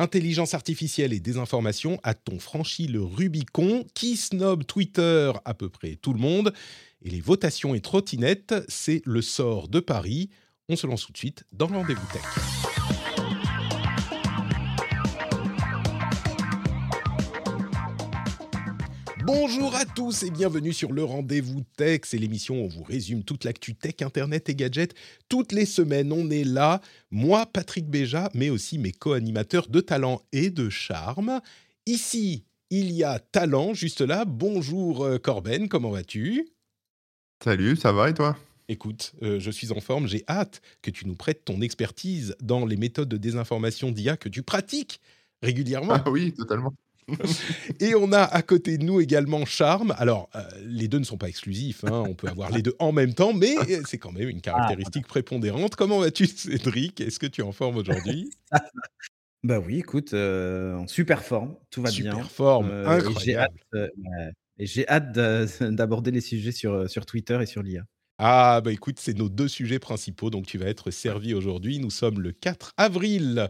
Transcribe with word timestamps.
Intelligence 0.00 0.54
artificielle 0.54 1.12
et 1.12 1.20
désinformation, 1.20 2.00
a-t-on 2.04 2.38
franchi 2.38 2.86
le 2.86 3.02
Rubicon 3.02 3.84
Qui 3.92 4.16
snob 4.16 4.64
Twitter? 4.64 5.30
À 5.44 5.52
peu 5.52 5.68
près 5.68 5.96
tout 5.96 6.14
le 6.14 6.18
monde. 6.18 6.54
Et 7.02 7.10
les 7.10 7.20
votations 7.20 7.74
et 7.74 7.82
trottinettes, 7.82 8.54
c'est 8.66 9.02
le 9.04 9.20
sort 9.20 9.68
de 9.68 9.78
Paris. 9.78 10.30
On 10.70 10.76
se 10.76 10.86
lance 10.86 11.04
tout 11.04 11.12
de 11.12 11.18
suite 11.18 11.44
dans 11.52 11.68
le 11.68 11.76
rendez-vous 11.76 12.06
tech. 12.14 12.89
Bonjour 19.32 19.76
à 19.76 19.84
tous 19.84 20.24
et 20.24 20.30
bienvenue 20.32 20.72
sur 20.72 20.92
le 20.92 21.04
Rendez-vous 21.04 21.62
Tech. 21.76 22.00
C'est 22.02 22.18
l'émission 22.18 22.62
où 22.62 22.64
on 22.64 22.68
vous 22.68 22.82
résume 22.82 23.22
toute 23.22 23.44
l'actu 23.44 23.76
tech, 23.76 23.94
internet 24.00 24.48
et 24.48 24.56
gadgets. 24.56 24.92
Toutes 25.28 25.52
les 25.52 25.66
semaines, 25.66 26.12
on 26.12 26.30
est 26.30 26.42
là. 26.42 26.80
Moi, 27.12 27.46
Patrick 27.46 27.88
Béja, 27.88 28.28
mais 28.34 28.50
aussi 28.50 28.76
mes 28.76 28.90
co-animateurs 28.90 29.68
de 29.68 29.80
talent 29.80 30.20
et 30.32 30.50
de 30.50 30.68
charme. 30.68 31.40
Ici, 31.86 32.44
il 32.70 32.90
y 32.90 33.04
a 33.04 33.20
talent, 33.20 33.72
juste 33.72 34.00
là. 34.00 34.24
Bonjour 34.24 35.04
euh, 35.04 35.18
Corben, 35.18 35.68
comment 35.68 35.90
vas-tu? 35.90 36.48
Salut, 37.44 37.76
ça 37.76 37.92
va 37.92 38.10
et 38.10 38.14
toi? 38.14 38.36
Écoute, 38.66 39.12
euh, 39.22 39.38
je 39.38 39.52
suis 39.52 39.70
en 39.70 39.80
forme, 39.80 40.08
j'ai 40.08 40.24
hâte 40.28 40.60
que 40.82 40.90
tu 40.90 41.06
nous 41.06 41.14
prêtes 41.14 41.44
ton 41.44 41.60
expertise 41.60 42.34
dans 42.42 42.66
les 42.66 42.76
méthodes 42.76 43.08
de 43.08 43.16
désinformation 43.16 43.92
d'IA 43.92 44.16
que 44.16 44.28
tu 44.28 44.42
pratiques 44.42 45.00
régulièrement. 45.40 46.02
Ah 46.04 46.10
oui, 46.10 46.32
totalement. 46.32 46.74
Et 47.80 47.94
on 47.94 48.12
a 48.12 48.22
à 48.22 48.42
côté 48.42 48.78
de 48.78 48.84
nous 48.84 49.00
également 49.00 49.44
Charme. 49.44 49.94
Alors, 49.98 50.28
euh, 50.34 50.42
les 50.64 50.88
deux 50.88 50.98
ne 50.98 51.04
sont 51.04 51.16
pas 51.18 51.28
exclusifs, 51.28 51.84
hein, 51.84 52.02
on 52.06 52.14
peut 52.14 52.28
avoir 52.28 52.50
les 52.50 52.62
deux 52.62 52.74
en 52.78 52.92
même 52.92 53.14
temps, 53.14 53.32
mais 53.32 53.54
c'est 53.86 53.98
quand 53.98 54.12
même 54.12 54.28
une 54.28 54.40
caractéristique 54.40 55.06
prépondérante. 55.06 55.76
Comment 55.76 55.98
vas-tu, 56.00 56.26
Cédric? 56.26 57.00
Est-ce 57.00 57.18
que 57.18 57.26
tu 57.26 57.40
es 57.40 57.44
en 57.44 57.52
forme 57.52 57.76
aujourd'hui? 57.76 58.30
Bah 59.42 59.58
oui, 59.58 59.78
écoute, 59.78 60.12
euh, 60.12 60.74
en 60.74 60.86
super 60.86 61.24
forme, 61.24 61.56
tout 61.70 61.80
va 61.80 61.90
bien. 61.90 62.12
Super 62.12 62.30
forme, 62.30 62.66
Euh, 62.70 62.98
et 63.08 63.14
j'ai 63.20 63.36
hâte, 63.36 63.50
incroyable. 63.50 63.60
euh, 63.74 64.30
et 64.58 64.66
j'ai 64.66 64.86
hâte 64.86 65.12
d'a- 65.12 65.46
d'aborder 65.70 66.10
les 66.10 66.20
sujets 66.20 66.52
sur, 66.52 66.72
euh, 66.74 66.88
sur 66.88 67.06
Twitter 67.06 67.38
et 67.40 67.46
sur 67.46 67.62
l'IA. 67.62 67.84
Ah, 68.18 68.60
bah 68.62 68.70
écoute, 68.70 68.98
c'est 69.00 69.16
nos 69.16 69.30
deux 69.30 69.48
sujets 69.48 69.78
principaux, 69.78 70.28
donc 70.28 70.46
tu 70.46 70.58
vas 70.58 70.66
être 70.66 70.90
servi 70.90 71.32
aujourd'hui. 71.32 71.78
Nous 71.78 71.88
sommes 71.88 72.20
le 72.20 72.32
4 72.32 72.74
avril 72.76 73.48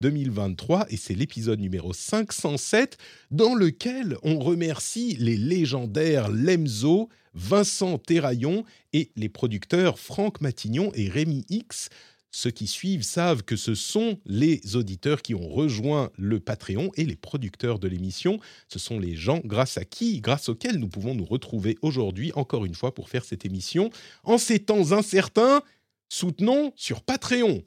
2023 0.00 0.86
et 0.88 0.96
c'est 0.96 1.14
l'épisode 1.14 1.60
numéro 1.60 1.92
507 1.92 2.96
dans 3.30 3.54
lequel 3.54 4.16
on 4.22 4.38
remercie 4.38 5.16
les 5.18 5.36
légendaires 5.36 6.28
Lemzo, 6.30 7.10
Vincent 7.34 7.98
Terraillon 7.98 8.64
et 8.92 9.10
les 9.16 9.28
producteurs 9.28 9.98
Franck 9.98 10.40
Matignon 10.40 10.90
et 10.94 11.08
Rémi 11.08 11.44
X. 11.50 11.90
Ceux 12.32 12.50
qui 12.50 12.66
suivent 12.66 13.02
savent 13.02 13.42
que 13.42 13.56
ce 13.56 13.74
sont 13.74 14.18
les 14.24 14.76
auditeurs 14.76 15.20
qui 15.20 15.34
ont 15.34 15.48
rejoint 15.48 16.10
le 16.16 16.38
Patreon 16.40 16.92
et 16.96 17.04
les 17.04 17.16
producteurs 17.16 17.78
de 17.78 17.88
l'émission. 17.88 18.38
Ce 18.68 18.78
sont 18.78 19.00
les 19.00 19.16
gens 19.16 19.40
grâce 19.44 19.76
à 19.78 19.84
qui, 19.84 20.20
grâce 20.20 20.48
auxquels 20.48 20.76
nous 20.76 20.88
pouvons 20.88 21.14
nous 21.14 21.24
retrouver 21.24 21.76
aujourd'hui, 21.82 22.30
encore 22.36 22.64
une 22.64 22.76
fois, 22.76 22.94
pour 22.94 23.08
faire 23.08 23.24
cette 23.24 23.44
émission. 23.44 23.90
En 24.22 24.38
ces 24.38 24.60
temps 24.60 24.92
incertains, 24.92 25.62
soutenons 26.08 26.72
sur 26.76 27.02
Patreon. 27.02 27.64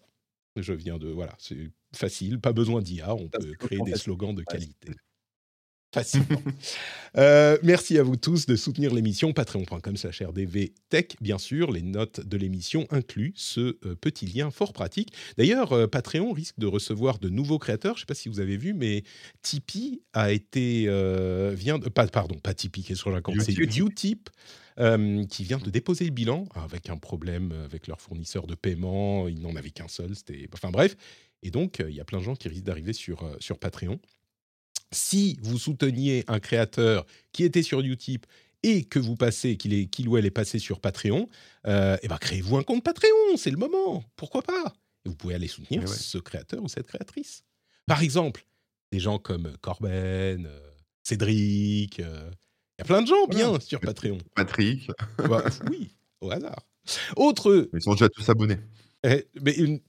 Je 0.56 0.74
viens 0.74 0.98
de... 0.98 1.10
Voilà, 1.10 1.36
c'est 1.40 1.70
facile, 1.96 2.40
pas 2.40 2.54
besoin 2.54 2.82
d'IA, 2.82 3.16
on 3.16 3.28
peut 3.28 3.54
créer 3.60 3.80
des 3.86 3.96
slogans 3.96 4.36
de 4.36 4.44
qualité. 4.44 4.92
Facilement. 5.94 6.42
Euh, 7.16 7.60
merci 7.62 8.00
à 8.00 8.04
vous 8.04 8.16
tous 8.16 8.48
de 8.48 8.56
soutenir 8.56 8.92
l'émission. 8.92 9.34
Patreon.com 9.34 9.96
slash 9.96 10.24
RDV 10.24 10.74
Tech, 10.90 11.10
bien 11.22 11.38
sûr. 11.38 11.72
Les 11.72 11.84
notes 11.84 12.22
de 12.22 12.38
l'émission 12.38 12.88
incluent 12.90 13.34
ce 13.36 13.78
euh, 13.86 13.94
petit 13.94 14.26
lien 14.26 14.50
fort 14.50 14.74
pratique. 14.74 15.14
D'ailleurs, 15.38 15.74
euh, 15.74 15.86
Patreon 15.86 16.32
risque 16.32 16.58
de 16.58 16.66
recevoir 16.66 17.20
de 17.20 17.30
nouveaux 17.30 17.60
créateurs. 17.60 17.94
Je 17.94 18.00
ne 18.00 18.02
sais 18.02 18.06
pas 18.08 18.16
si 18.16 18.30
vous 18.30 18.40
avez 18.40 18.58
vu, 18.58 18.74
mais 18.74 19.04
Tipeee 19.44 20.02
a 20.14 20.32
été... 20.32 20.86
vient 21.54 21.78
de, 21.78 21.90
pas, 21.90 22.08
pardon, 22.08 22.40
pas 22.40 22.56
Tipeee, 22.56 22.82
qu'est-ce 22.82 23.04
que 23.04 23.12
je 23.12 23.16
raconte 23.16 23.42
C'est 23.42 23.56
Utip. 23.56 23.90
Utip. 23.92 24.30
euh, 24.80 25.24
qui 25.26 25.44
vient 25.44 25.60
de 25.60 25.70
déposer 25.70 26.06
le 26.06 26.12
bilan 26.12 26.46
avec 26.56 26.90
un 26.90 26.98
problème 26.98 27.52
avec 27.64 27.86
leur 27.88 28.02
fournisseur 28.02 28.48
de 28.48 28.56
paiement. 28.56 29.28
Ils 29.28 29.40
n'en 29.40 29.56
avaient 29.56 29.70
qu'un 29.70 29.88
seul. 29.88 30.16
C'était, 30.16 30.50
enfin 30.54 30.72
bref. 30.72 30.96
Et 31.44 31.52
donc, 31.52 31.80
euh, 31.80 31.90
il 31.90 31.96
y 31.96 32.00
a 32.00 32.06
plein 32.06 32.20
de 32.20 32.24
gens 32.24 32.36
qui 32.36 32.48
risquent 32.48 32.64
d'arriver 32.64 32.94
sur, 32.94 33.24
euh, 33.24 33.36
sur 33.40 33.60
Patreon 33.60 34.00
si 34.92 35.38
vous 35.42 35.58
souteniez 35.58 36.24
un 36.28 36.40
créateur 36.40 37.06
qui 37.32 37.44
était 37.44 37.64
sur 37.64 37.80
Utip 37.80 38.26
et 38.62 38.84
que 38.86 39.00
vous 39.00 39.16
passez, 39.16 39.58
qu'il 39.58 39.74
est, 39.74 39.88
qu'il 39.88 40.08
ou 40.08 40.18
elle 40.18 40.26
est 40.26 40.32
passé 40.32 40.60
sur 40.60 40.80
Patreon, 40.80 41.28
euh, 41.68 41.98
eh 42.04 42.08
ben 42.08 42.18
créez-vous 42.18 42.58
un 42.58 42.64
compte 42.64 42.84
Patreon, 42.84 43.36
c'est 43.38 43.50
le 43.52 43.58
moment, 43.58 44.04
pourquoi 44.16 44.42
pas? 44.44 44.74
Et 45.06 45.10
vous 45.10 45.16
pouvez 45.16 45.34
aller 45.34 45.48
soutenir 45.48 45.82
Eh 45.84 45.90
ouais. 45.90 45.96
ce 45.98 46.18
créateur 46.20 46.64
ou 46.64 46.68
cette 46.70 46.86
créatrice. 46.88 47.44
Par 47.88 48.04
exemple, 48.04 48.46
des 48.92 49.00
gens 49.00 49.18
comme 49.18 49.58
Corben, 49.62 50.46
euh, 50.46 50.70
Cédric, 51.02 52.00
euh, 52.00 52.30
il 52.78 52.82
y 52.82 52.84
a 52.84 52.86
plein 52.86 53.02
de 53.02 53.08
gens 53.08 53.26
bien 53.28 53.48
Voilà. 53.50 53.60
sur 53.64 53.80
Patreon. 53.82 54.20
Patrick, 54.36 54.90
Bah, 55.18 55.44
oui, 55.70 55.90
au 56.22 56.30
hasard. 56.32 56.64
Autre 57.18 57.70
ils 57.74 57.82
sont 57.82 57.94
déjà 57.94 58.10
tous 58.10 58.30
abonnés. 58.30 58.60
eh, 59.04 59.26
mais 59.42 59.56
une- 59.56 59.82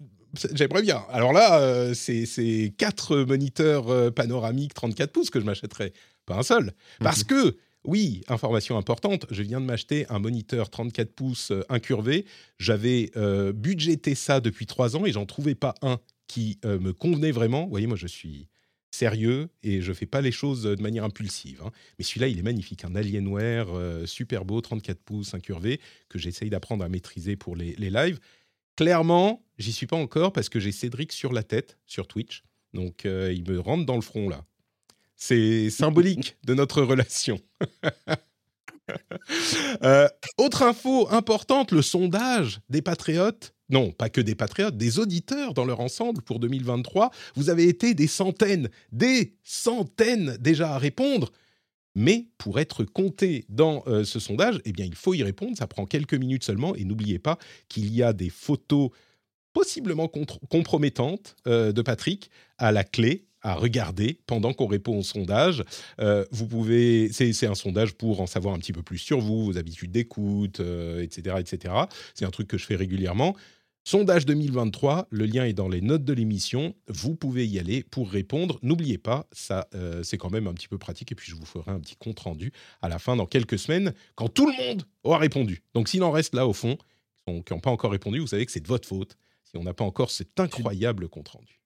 J'aimerais 0.53 0.83
bien. 0.83 1.03
Alors 1.11 1.33
là, 1.33 1.61
euh, 1.61 1.95
c'est 1.95 2.73
quatre 2.77 3.19
moniteurs 3.19 3.89
euh, 3.89 4.11
panoramiques 4.11 4.75
34 4.75 5.13
pouces 5.13 5.31
que 5.31 5.41
je 5.41 5.45
m'achèterais, 5.45 5.93
pas 6.27 6.37
un 6.37 6.43
seul. 6.43 6.73
Parce 7.01 7.25
que, 7.25 7.57
oui, 7.85 8.23
information 8.29 8.79
importante, 8.79 9.27
je 9.31 9.43
viens 9.43 9.61
de 9.61 9.67
m'acheter 9.67 10.07
un 10.09 10.19
moniteur 10.19 10.71
34 10.71 11.13
pouces 11.13 11.51
euh, 11.51 11.63
incurvé. 11.69 12.25
J'avais 12.59 13.11
euh, 13.17 13.53
budgété 13.53 14.15
ça 14.15 14.41
depuis 14.41 14.67
trois 14.67 14.97
ans 14.97 15.05
et 15.07 15.13
j'en 15.13 15.27
trouvais 15.27 15.55
pas 15.55 15.75
un 15.83 15.99
qui 16.27 16.59
euh, 16.65 16.79
me 16.79 16.93
convenait 16.93 17.33
vraiment. 17.33 17.65
Vous 17.65 17.71
voyez, 17.71 17.87
moi, 17.87 17.97
je 17.99 18.07
suis 18.07 18.49
sérieux 18.91 19.49
et 19.65 19.81
je 19.83 19.93
fais 19.93 20.07
pas 20.07 20.21
les 20.21 20.31
choses 20.33 20.63
de 20.63 20.81
manière 20.81 21.05
impulsive. 21.05 21.61
hein. 21.65 21.71
Mais 21.99 22.05
celui-là, 22.05 22.29
il 22.29 22.39
est 22.39 22.43
magnifique, 22.43 22.85
un 22.85 22.95
Alienware 22.95 23.67
euh, 23.75 24.07
super 24.07 24.45
beau, 24.45 24.61
34 24.61 24.99
pouces 25.01 25.35
incurvé, 25.35 25.81
que 26.09 26.19
j'essaye 26.19 26.49
d'apprendre 26.49 26.85
à 26.85 26.89
maîtriser 26.89 27.35
pour 27.37 27.57
les, 27.57 27.75
les 27.77 27.91
lives. 27.91 28.21
Clairement, 28.77 29.45
j'y 29.59 29.73
suis 29.73 29.87
pas 29.87 29.97
encore 29.97 30.33
parce 30.33 30.49
que 30.49 30.59
j'ai 30.61 30.73
Cédric 30.73 31.13
sur 31.13 31.33
la 31.33 31.43
tête 31.43 31.79
sur 31.87 32.07
Twitch. 32.07 32.43
Donc, 32.73 33.07
euh, 33.07 33.33
il 33.33 33.49
me 33.49 33.61
rentre 33.61 33.87
dans 33.87 33.95
le 33.95 34.03
front 34.03 34.29
là. 34.29 34.45
C'est 35.17 35.71
symbolique 35.71 36.37
de 36.45 36.55
notre 36.55 36.83
relation. 36.83 37.41
Euh, 39.83 40.09
autre 40.37 40.63
info 40.63 41.09
importante, 41.11 41.73
le 41.73 41.81
sondage 41.81 42.61
des 42.69 42.83
patriotes. 42.83 43.55
Non, 43.71 43.93
pas 43.93 44.11
que 44.11 44.21
des 44.21 44.35
patriotes, 44.35 44.77
des 44.77 44.99
auditeurs 44.99 45.55
dans 45.55 45.65
leur 45.65 45.81
ensemble 45.81 46.21
pour 46.21 46.39
2023. 46.39 47.11
Vous 47.35 47.49
avez 47.49 47.67
été 47.67 47.95
des 47.95 48.07
centaines, 48.07 48.69
des 48.93 49.37
centaines 49.43 50.37
déjà 50.39 50.75
à 50.75 50.79
répondre. 50.79 51.33
Mais 51.95 52.27
pour 52.39 52.59
être 52.59 52.85
compté 52.85 53.45
dans 53.49 53.85
euh, 53.87 54.05
ce 54.05 54.19
sondage, 54.19 54.61
eh 54.65 54.73
bien, 54.73 54.85
il 54.85 54.95
faut 54.95 55.15
y 55.15 55.23
répondre. 55.23 55.57
Ça 55.57 55.67
prend 55.67 55.87
quelques 55.87 56.15
minutes 56.15 56.45
seulement. 56.45 56.75
Et 56.75 56.85
n'oubliez 56.85 57.19
pas 57.19 57.39
qu'il 57.69 57.95
y 57.95 58.03
a 58.03 58.13
des 58.13 58.31
photos 58.31 58.91
possiblement 59.53 60.09
compromettantes 60.51 61.37
euh, 61.47 61.73
de 61.73 61.83
Patrick 61.83 62.31
à 62.59 62.73
la 62.73 62.83
clé 62.83 63.27
à 63.43 63.55
regarder 63.55 64.19
pendant 64.27 64.55
qu'on 64.55 64.67
répond 64.67 64.99
au 64.99 65.03
sondage. 65.03 65.63
Euh, 66.01 66.25
vous 66.33 66.47
pouvez, 66.47 67.13
c'est 67.13 67.47
un 67.47 67.55
sondage 67.55 67.93
pour 67.93 68.21
en 68.21 68.27
savoir 68.27 68.55
un 68.55 68.59
petit 68.59 68.73
peu 68.73 68.83
plus 68.83 68.97
sur 68.97 69.21
vous, 69.21 69.45
vos 69.45 69.59
habitudes 69.59 69.93
d'écoute, 69.93 70.61
etc., 70.61 71.37
etc. 71.39 71.75
C'est 72.15 72.25
un 72.25 72.31
truc 72.31 72.49
que 72.49 72.57
je 72.57 72.65
fais 72.65 72.75
régulièrement. 72.75 73.37
Sondage 73.87 74.25
2023, 74.25 75.09
le 75.11 75.27
lien 75.27 75.45
est 75.45 75.53
dans 75.53 75.69
les 75.69 75.83
notes 75.83 76.05
de 76.05 76.15
l'émission. 76.15 76.75
Vous 76.89 77.15
pouvez 77.15 77.47
y 77.47 77.59
aller 77.59 77.83
pour 77.83 78.11
répondre. 78.11 78.59
N'oubliez 78.63 78.97
pas, 78.97 79.27
ça, 79.31 79.69
euh, 79.75 80.03
c'est 80.03 80.17
quand 80.17 80.31
même 80.31 80.47
un 80.47 80.55
petit 80.55 80.69
peu 80.69 80.79
pratique. 80.79 81.13
Et 81.13 81.15
puis, 81.15 81.31
je 81.31 81.37
vous 81.37 81.45
ferai 81.45 81.71
un 81.71 81.81
petit 81.81 81.97
compte 81.97 82.19
rendu 82.21 82.51
à 82.81 82.89
la 82.89 82.99
fin, 82.99 83.15
dans 83.15 83.27
quelques 83.27 83.59
semaines, 83.59 83.93
quand 84.15 84.29
tout 84.29 84.47
le 84.47 84.57
monde 84.57 84.85
aura 85.03 85.19
répondu. 85.19 85.63
Donc, 85.75 85.89
s'il 85.89 86.03
en 86.03 86.11
reste 86.11 86.35
là, 86.35 86.47
au 86.47 86.55
fond, 86.55 86.79
qui 87.27 87.53
n'ont 87.53 87.61
pas 87.61 87.71
encore 87.71 87.91
répondu, 87.91 88.21
vous 88.21 88.27
savez 88.27 88.47
que 88.47 88.53
c'est 88.53 88.61
de 88.61 88.69
votre 88.69 88.89
faute 88.89 89.19
si 89.45 89.59
on 89.59 89.63
n'a 89.63 89.75
pas 89.75 89.85
encore 89.85 90.11
cet 90.11 90.41
incroyable 90.41 91.11
compte 91.11 91.29
rendu. 91.29 91.61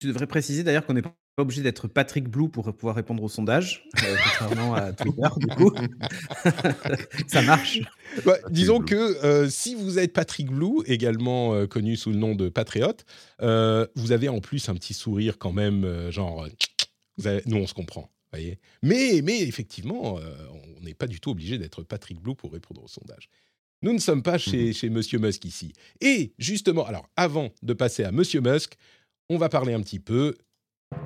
Tu 0.00 0.08
devrais 0.08 0.26
préciser 0.26 0.62
d'ailleurs 0.62 0.84
qu'on 0.84 0.92
n'est 0.92 1.02
pas 1.38 1.42
obligé 1.42 1.62
d'être 1.62 1.86
Patrick 1.86 2.28
Blue 2.28 2.48
pour 2.48 2.64
pouvoir 2.74 2.96
répondre 2.96 3.22
au 3.22 3.28
sondage, 3.28 3.84
euh, 4.02 4.16
contrairement 4.24 4.74
à 4.74 4.92
Twitter, 4.92 5.28
du 5.36 5.46
coup. 5.46 5.70
ça 7.28 7.42
marche. 7.42 7.78
Ouais, 8.26 8.40
disons 8.50 8.80
que 8.80 8.96
euh, 8.96 9.48
si 9.48 9.76
vous 9.76 10.00
êtes 10.00 10.12
Patrick 10.12 10.48
Blue, 10.50 10.82
également 10.86 11.54
euh, 11.54 11.68
connu 11.68 11.96
sous 11.96 12.10
le 12.10 12.16
nom 12.16 12.34
de 12.34 12.48
Patriote, 12.48 13.04
vous 13.40 14.10
avez 14.10 14.28
en 14.28 14.40
plus 14.40 14.68
un 14.68 14.74
petit 14.74 14.94
sourire 14.94 15.38
quand 15.38 15.52
même, 15.52 16.10
genre, 16.10 16.48
vous 17.18 17.28
avez- 17.28 17.42
nous 17.46 17.58
on 17.58 17.68
se 17.68 17.74
comprend. 17.74 18.10
Voyez 18.32 18.58
mais, 18.82 19.20
mais 19.22 19.40
effectivement, 19.42 20.16
on 20.16 20.80
n'est 20.82 20.94
pas 20.94 21.06
du 21.06 21.20
tout 21.20 21.30
obligé 21.30 21.56
d'être 21.56 21.84
Patrick 21.84 22.20
Blue 22.20 22.34
pour 22.34 22.52
répondre 22.52 22.82
au 22.82 22.88
sondage. 22.88 23.28
Nous 23.82 23.92
ne 23.92 23.98
sommes 24.00 24.24
pas 24.24 24.38
chez, 24.38 24.72
chez 24.72 24.90
Monsieur 24.90 25.20
Musk 25.20 25.44
ici. 25.44 25.72
Et 26.00 26.32
justement, 26.36 26.84
alors 26.84 27.08
avant 27.14 27.50
de 27.62 27.74
passer 27.74 28.02
à 28.02 28.10
Monsieur 28.10 28.40
Musk, 28.40 28.74
on 29.30 29.38
va 29.38 29.48
parler 29.48 29.72
un 29.72 29.82
petit 29.82 30.00
peu 30.00 30.34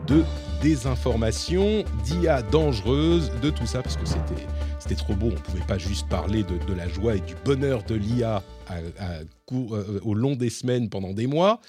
de 0.07 0.25
désinformation, 0.61 1.85
d'IA 2.05 2.43
dangereuse, 2.43 3.31
de 3.41 3.51
tout 3.51 3.67
ça, 3.67 3.83
parce 3.83 3.97
que 3.97 4.07
c'était, 4.07 4.47
c'était 4.79 4.95
trop 4.95 5.15
beau. 5.15 5.27
On 5.29 5.31
ne 5.31 5.37
pouvait 5.37 5.67
pas 5.67 5.79
juste 5.79 6.09
parler 6.09 6.45
de, 6.45 6.73
la 6.73 6.89
joie 6.89 7.17
et 7.17 7.21
du 7.21 7.35
bonheur 7.45 7.83
de 7.85 7.95
l'IA 7.95 8.43
euh, 8.71 9.25
au 10.03 10.15
long 10.15 10.37
des 10.37 10.51
semaines, 10.51 10.89
pendant 10.89 11.13
des 11.13 11.27
mois. 11.27 11.61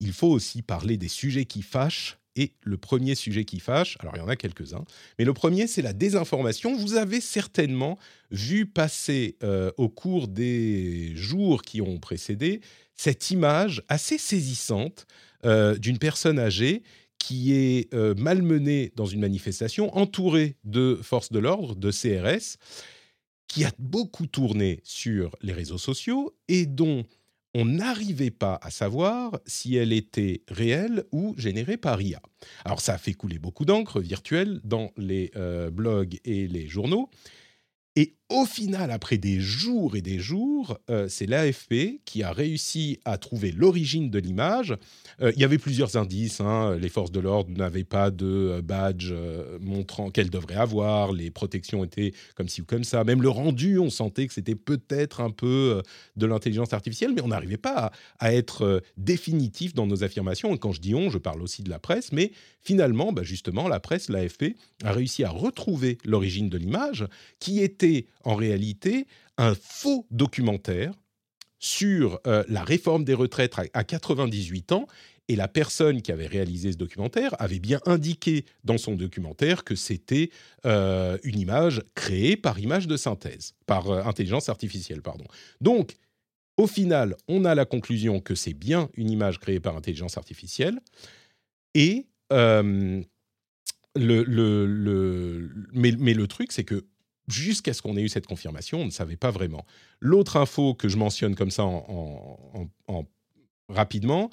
Il 0.00 0.12
faut 0.12 0.28
aussi 0.28 0.62
parler 0.62 0.96
des 0.96 1.08
sujets 1.08 1.44
qui 1.44 1.62
fâchent. 1.62 2.18
Et 2.36 2.52
le 2.62 2.76
premier 2.76 3.16
sujet 3.16 3.44
qui 3.44 3.58
fâche, 3.58 3.96
alors 3.98 4.14
il 4.14 4.20
y 4.20 4.22
en 4.22 4.28
a 4.28 4.36
quelques-uns, 4.36 4.84
mais 5.18 5.24
le 5.24 5.34
premier, 5.34 5.66
c'est 5.66 5.82
la 5.82 5.92
désinformation. 5.92 6.76
Vous 6.76 6.94
avez 6.94 7.20
certainement 7.20 7.98
vu 8.30 8.64
passer 8.64 9.36
euh, 9.42 9.72
au 9.76 9.88
cours 9.88 10.28
des 10.28 11.16
jours 11.16 11.62
qui 11.62 11.80
ont 11.82 11.98
précédé 11.98 12.60
cette 12.94 13.32
image 13.32 13.82
assez 13.88 14.18
saisissante 14.18 15.08
euh, 15.44 15.76
d'une 15.76 15.98
personne 15.98 16.38
âgée 16.38 16.84
qui 17.18 17.52
est 17.52 17.92
euh, 17.94 18.14
malmenée 18.16 18.92
dans 18.96 19.06
une 19.06 19.20
manifestation, 19.20 19.96
entourée 19.96 20.56
de 20.64 20.98
forces 21.02 21.32
de 21.32 21.38
l'ordre, 21.38 21.74
de 21.74 21.90
CRS, 21.90 22.56
qui 23.48 23.64
a 23.64 23.72
beaucoup 23.78 24.26
tourné 24.26 24.80
sur 24.84 25.34
les 25.42 25.52
réseaux 25.52 25.78
sociaux 25.78 26.34
et 26.48 26.66
dont 26.66 27.04
on 27.54 27.64
n'arrivait 27.64 28.30
pas 28.30 28.58
à 28.62 28.70
savoir 28.70 29.40
si 29.46 29.74
elle 29.76 29.92
était 29.92 30.42
réelle 30.48 31.04
ou 31.12 31.34
générée 31.38 31.78
par 31.78 32.00
IA. 32.00 32.20
Alors 32.64 32.80
ça 32.80 32.94
a 32.94 32.98
fait 32.98 33.14
couler 33.14 33.38
beaucoup 33.38 33.64
d'encre 33.64 34.00
virtuelle 34.00 34.60
dans 34.64 34.92
les 34.96 35.30
euh, 35.34 35.70
blogs 35.70 36.18
et 36.24 36.46
les 36.46 36.68
journaux. 36.68 37.10
Et 37.96 38.17
au 38.30 38.44
final, 38.44 38.90
après 38.90 39.16
des 39.16 39.40
jours 39.40 39.96
et 39.96 40.02
des 40.02 40.18
jours, 40.18 40.78
euh, 40.90 41.08
c'est 41.08 41.24
l'AFP 41.24 42.00
qui 42.04 42.22
a 42.22 42.30
réussi 42.30 43.00
à 43.06 43.16
trouver 43.16 43.52
l'origine 43.52 44.10
de 44.10 44.18
l'image. 44.18 44.76
Euh, 45.22 45.32
il 45.34 45.40
y 45.40 45.44
avait 45.44 45.56
plusieurs 45.56 45.96
indices. 45.96 46.40
hein. 46.40 46.76
Les 46.76 46.90
forces 46.90 47.10
de 47.10 47.20
l'ordre 47.20 47.50
n'avaient 47.56 47.84
pas 47.84 48.10
de 48.10 48.26
euh, 48.26 48.62
badge 48.62 49.14
montrant 49.62 50.10
qu'elles 50.10 50.28
devraient 50.28 50.56
avoir. 50.56 51.12
Les 51.12 51.30
protections 51.30 51.84
étaient 51.84 52.12
comme 52.34 52.48
ci 52.48 52.60
ou 52.60 52.66
comme 52.66 52.84
ça. 52.84 53.02
Même 53.02 53.22
le 53.22 53.30
rendu, 53.30 53.78
on 53.78 53.88
sentait 53.88 54.26
que 54.26 54.34
c'était 54.34 54.54
peut-être 54.54 55.22
un 55.22 55.30
peu 55.30 55.82
de 56.16 56.26
l'intelligence 56.26 56.74
artificielle, 56.74 57.12
mais 57.14 57.22
on 57.22 57.28
n'arrivait 57.28 57.56
pas 57.56 57.92
à, 58.18 58.34
être 58.34 58.82
définitif 58.98 59.72
dans 59.72 59.86
nos 59.86 60.04
affirmations. 60.04 60.54
Et 60.54 60.58
quand 60.58 60.72
je 60.72 60.82
dis 60.82 60.94
on, 60.94 61.08
je 61.08 61.18
parle 61.18 61.40
aussi 61.40 61.62
de 61.62 61.70
la 61.70 61.78
presse. 61.78 62.12
Mais 62.12 62.32
finalement, 62.60 63.12
bah, 63.12 63.22
justement, 63.22 63.68
la 63.68 63.80
presse, 63.80 64.10
l'AFP, 64.10 64.54
a 64.84 64.92
réussi 64.92 65.24
à 65.24 65.30
retrouver 65.30 65.96
l'origine 66.04 66.50
de 66.50 66.58
l'image, 66.58 67.06
qui 67.40 67.60
était 67.60 68.06
en 68.28 68.36
réalité 68.36 69.06
un 69.38 69.54
faux 69.54 70.06
documentaire 70.10 70.92
sur 71.58 72.20
euh, 72.26 72.44
la 72.48 72.62
réforme 72.62 73.02
des 73.04 73.14
retraites 73.14 73.58
à, 73.58 73.64
à 73.72 73.84
98 73.84 74.72
ans. 74.72 74.86
Et 75.30 75.36
la 75.36 75.48
personne 75.48 76.00
qui 76.02 76.12
avait 76.12 76.26
réalisé 76.26 76.72
ce 76.72 76.76
documentaire 76.76 77.34
avait 77.38 77.58
bien 77.58 77.80
indiqué 77.86 78.44
dans 78.64 78.78
son 78.78 78.94
documentaire 78.94 79.64
que 79.64 79.74
c'était 79.74 80.30
euh, 80.66 81.18
une 81.22 81.38
image 81.38 81.82
créée 81.94 82.36
par 82.36 82.58
image 82.58 82.86
de 82.86 82.96
synthèse, 82.96 83.54
par 83.66 83.90
euh, 83.90 84.02
intelligence 84.04 84.48
artificielle, 84.48 85.02
pardon. 85.02 85.24
Donc, 85.60 85.96
au 86.56 86.66
final, 86.66 87.16
on 87.28 87.44
a 87.44 87.54
la 87.54 87.64
conclusion 87.64 88.20
que 88.20 88.34
c'est 88.34 88.54
bien 88.54 88.90
une 88.94 89.10
image 89.10 89.38
créée 89.38 89.60
par 89.60 89.76
intelligence 89.76 90.16
artificielle. 90.18 90.80
Et 91.74 92.06
le, 92.30 93.04
le, 93.96 94.66
le- 94.66 95.50
mais, 95.72 95.92
mais 95.98 96.14
le 96.14 96.26
truc, 96.26 96.52
c'est 96.52 96.64
que 96.64 96.86
jusqu'à 97.28 97.72
ce 97.74 97.82
qu'on 97.82 97.96
ait 97.96 98.02
eu 98.02 98.08
cette 98.08 98.26
confirmation, 98.26 98.80
on 98.80 98.86
ne 98.86 98.90
savait 98.90 99.16
pas 99.16 99.30
vraiment. 99.30 99.64
L'autre 100.00 100.36
info 100.36 100.74
que 100.74 100.88
je 100.88 100.96
mentionne 100.96 101.34
comme 101.34 101.50
ça 101.50 101.64
en, 101.64 101.84
en- 102.54 102.60
en- 102.88 102.94
en- 102.94 103.04
rapidement, 103.68 104.30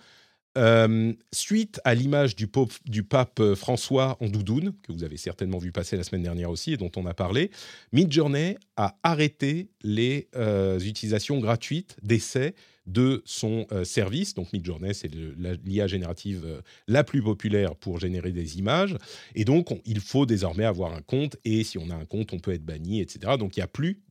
euh, 0.57 1.11
suite 1.33 1.81
à 1.83 1.93
l'image 1.93 2.35
du, 2.37 2.47
pape- 2.47 2.71
pape 3.09 3.53
François 3.55 4.15
en 4.21 4.27
doudoune, 4.29 4.73
que 4.83 4.93
vous 4.93 5.03
avez 5.03 5.17
certainement 5.17 5.57
vu 5.57 5.73
passer 5.73 5.97
la 5.97 6.03
semaine 6.03 6.23
dernière 6.23 6.49
aussi 6.49 6.71
et 6.73 6.77
dont 6.77 6.91
on 6.95 7.05
a 7.05 7.13
parlé, 7.13 7.51
Midjourney 7.91 8.57
a 8.77 8.95
arrêté 9.03 9.67
les 9.83 10.29
euh, 10.37 10.79
utilisations 10.79 11.39
gratuites 11.39 11.97
d'essais 12.01 12.55
de 12.85 13.23
son 13.25 13.65
euh, 13.71 13.83
service. 13.83 14.33
Donc 14.33 14.53
Midjourney, 14.53 14.93
c'est 14.93 15.11
l'IA 15.13 15.87
générative 15.87 16.43
euh, 16.45 16.61
la 16.87 17.03
plus 17.03 17.21
populaire 17.23 17.75
pour 17.75 17.99
générer 17.99 18.31
des 18.31 18.59
images. 18.59 18.95
Et 19.33 19.43
donc, 19.45 19.71
on- 19.71 19.81
il 19.85 19.99
faut 19.99 20.25
désormais 20.25 20.65
avoir 20.65 20.93
un 20.93 21.01
compte. 21.01 21.37
Et 21.45 21.63
si 21.63 21.77
on 21.77 21.89
a 21.89 21.95
un 21.95 22.05
compte, 22.05 22.33
on 22.33 22.39
peut 22.39 22.51
être 22.53 22.63
banni, 22.65 23.01
etc. 23.01 23.33
Donc, 23.39 23.57
il 23.57 23.59
n'y 23.59 23.63
a 23.63 23.67
plus 23.67 24.03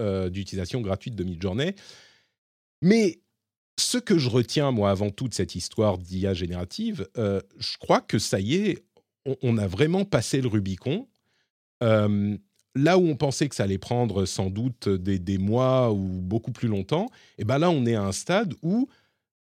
euh, 0.00 0.30
d'utilisation 0.30 0.80
gratuite 0.80 1.14
de 1.14 1.24
Midjourney. 1.24 1.74
Mais 2.80 3.20
ce 3.78 3.98
que 3.98 4.18
je 4.18 4.28
retiens, 4.28 4.70
moi, 4.70 4.90
avant 4.90 5.10
toute 5.10 5.34
cette 5.34 5.54
histoire 5.54 5.98
d'IA 5.98 6.34
générative, 6.34 7.06
je 7.16 7.78
crois 7.78 8.00
que 8.00 8.18
ça 8.18 8.40
y 8.40 8.54
est, 8.54 8.84
on 9.42 9.56
a 9.56 9.66
vraiment 9.66 10.04
passé 10.04 10.40
le 10.40 10.48
Rubicon. 10.48 11.08
Là 12.74 12.98
où 12.98 13.06
on 13.06 13.16
pensait 13.16 13.48
que 13.48 13.54
ça 13.54 13.64
allait 13.64 13.78
prendre 13.78 14.24
sans 14.24 14.48
doute 14.48 14.88
des, 14.88 15.38
mois 15.38 15.92
ou 15.92 16.20
beaucoup 16.22 16.52
plus 16.52 16.68
longtemps, 16.68 17.10
et 17.38 17.44
ben 17.44 17.58
là, 17.58 17.70
on 17.70 17.84
est 17.84 17.94
à 17.94 18.02
un 18.02 18.12
stade 18.12 18.54
où 18.62 18.88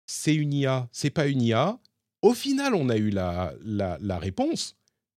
c'est 0.06 0.34
une 0.34 0.52
IA, 0.52 0.88
c'est 0.92 1.10
pas 1.10 1.26
une 1.26 1.42
IA. 1.42 1.78
Au 2.22 2.34
final, 2.34 2.74
on 2.74 2.88
a 2.88 2.96
eu 2.96 3.10
la, 3.10 4.18
réponse, 4.18 4.76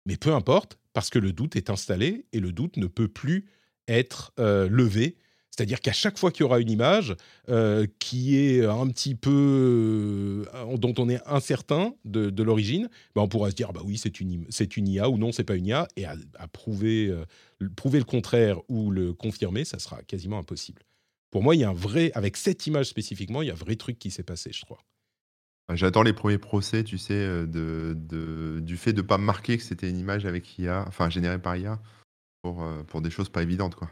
mais 0.06 0.16
peu 0.16 0.32
importe, 0.34 0.78
parce 0.92 1.10
que 1.10 1.18
le 1.18 1.32
doute 1.32 1.56
est 1.56 1.70
installé 1.70 2.26
et 2.32 2.40
le 2.40 2.52
doute 2.52 2.76
ne 2.76 2.86
peut 2.86 3.08
plus 3.08 3.46
être 3.88 4.32
euh, 4.38 4.68
levé. 4.68 5.16
C'est-à-dire 5.50 5.80
qu'à 5.80 5.92
chaque 5.92 6.18
fois 6.18 6.32
qu'il 6.32 6.40
y 6.40 6.44
aura 6.44 6.58
une 6.58 6.70
image 6.70 7.14
euh, 7.48 7.86
qui 8.00 8.36
est 8.36 8.64
un 8.64 8.88
petit 8.88 9.14
peu 9.14 10.44
euh, 10.52 10.76
dont 10.78 10.94
on 10.98 11.08
est 11.08 11.20
incertain 11.26 11.94
de, 12.04 12.42
l'origine, 12.42 12.88
ben 13.14 13.22
on 13.22 13.28
pourra 13.28 13.50
se 13.50 13.54
dire 13.54 13.72
bah 13.72 13.82
oui 13.84 13.96
c'est 13.96 14.20
une 14.20 14.46
une 14.76 14.88
IA 14.88 15.08
ou 15.08 15.16
non 15.16 15.30
c'est 15.30 15.44
pas 15.44 15.54
une 15.54 15.66
IA 15.66 15.86
et 15.96 16.06
à, 16.06 16.16
prouver 16.52 17.14
prouver 17.70 17.98
le 17.98 18.04
contraire 18.04 18.60
ou 18.68 18.90
le 18.90 19.12
confirmer 19.12 19.64
ça 19.64 19.78
sera 19.78 20.02
quasiment 20.02 20.38
impossible. 20.38 20.82
Pour 21.30 21.42
moi 21.42 21.54
il 21.54 21.60
y 21.60 21.64
a 21.64 21.70
un 21.70 21.74
vrai 21.74 22.10
avec 22.14 22.36
cette 22.36 22.66
image 22.66 22.86
spécifiquement 22.86 23.42
il 23.42 23.48
y 23.48 23.50
a 23.50 23.54
un 23.54 23.56
vrai 23.56 23.76
truc 23.76 23.98
qui 23.98 24.10
s'est 24.10 24.22
passé 24.22 24.50
je 24.52 24.64
crois. 24.64 24.78
J'attends 25.72 26.02
les 26.02 26.12
premiers 26.12 26.36
procès, 26.38 26.84
tu 26.84 26.98
sais, 26.98 27.14
euh, 27.14 27.46
de, 27.46 27.94
de- 27.96 28.60
du 28.60 28.76
fait 28.76 28.92
de 28.92 29.00
ne 29.00 29.06
pas 29.06 29.16
marquer 29.16 29.56
que 29.56 29.62
c'était 29.62 29.88
une 29.88 29.98
image 29.98 30.26
avec 30.26 30.58
IA, 30.58 30.84
enfin 30.86 31.08
générée 31.08 31.40
par 31.40 31.56
IA, 31.56 31.80
pour, 32.42 32.62
euh, 32.64 32.82
pour 32.84 33.00
des 33.02 33.10
choses 33.10 33.30
pas 33.30 33.42
évidentes, 33.42 33.74
quoi. 33.74 33.90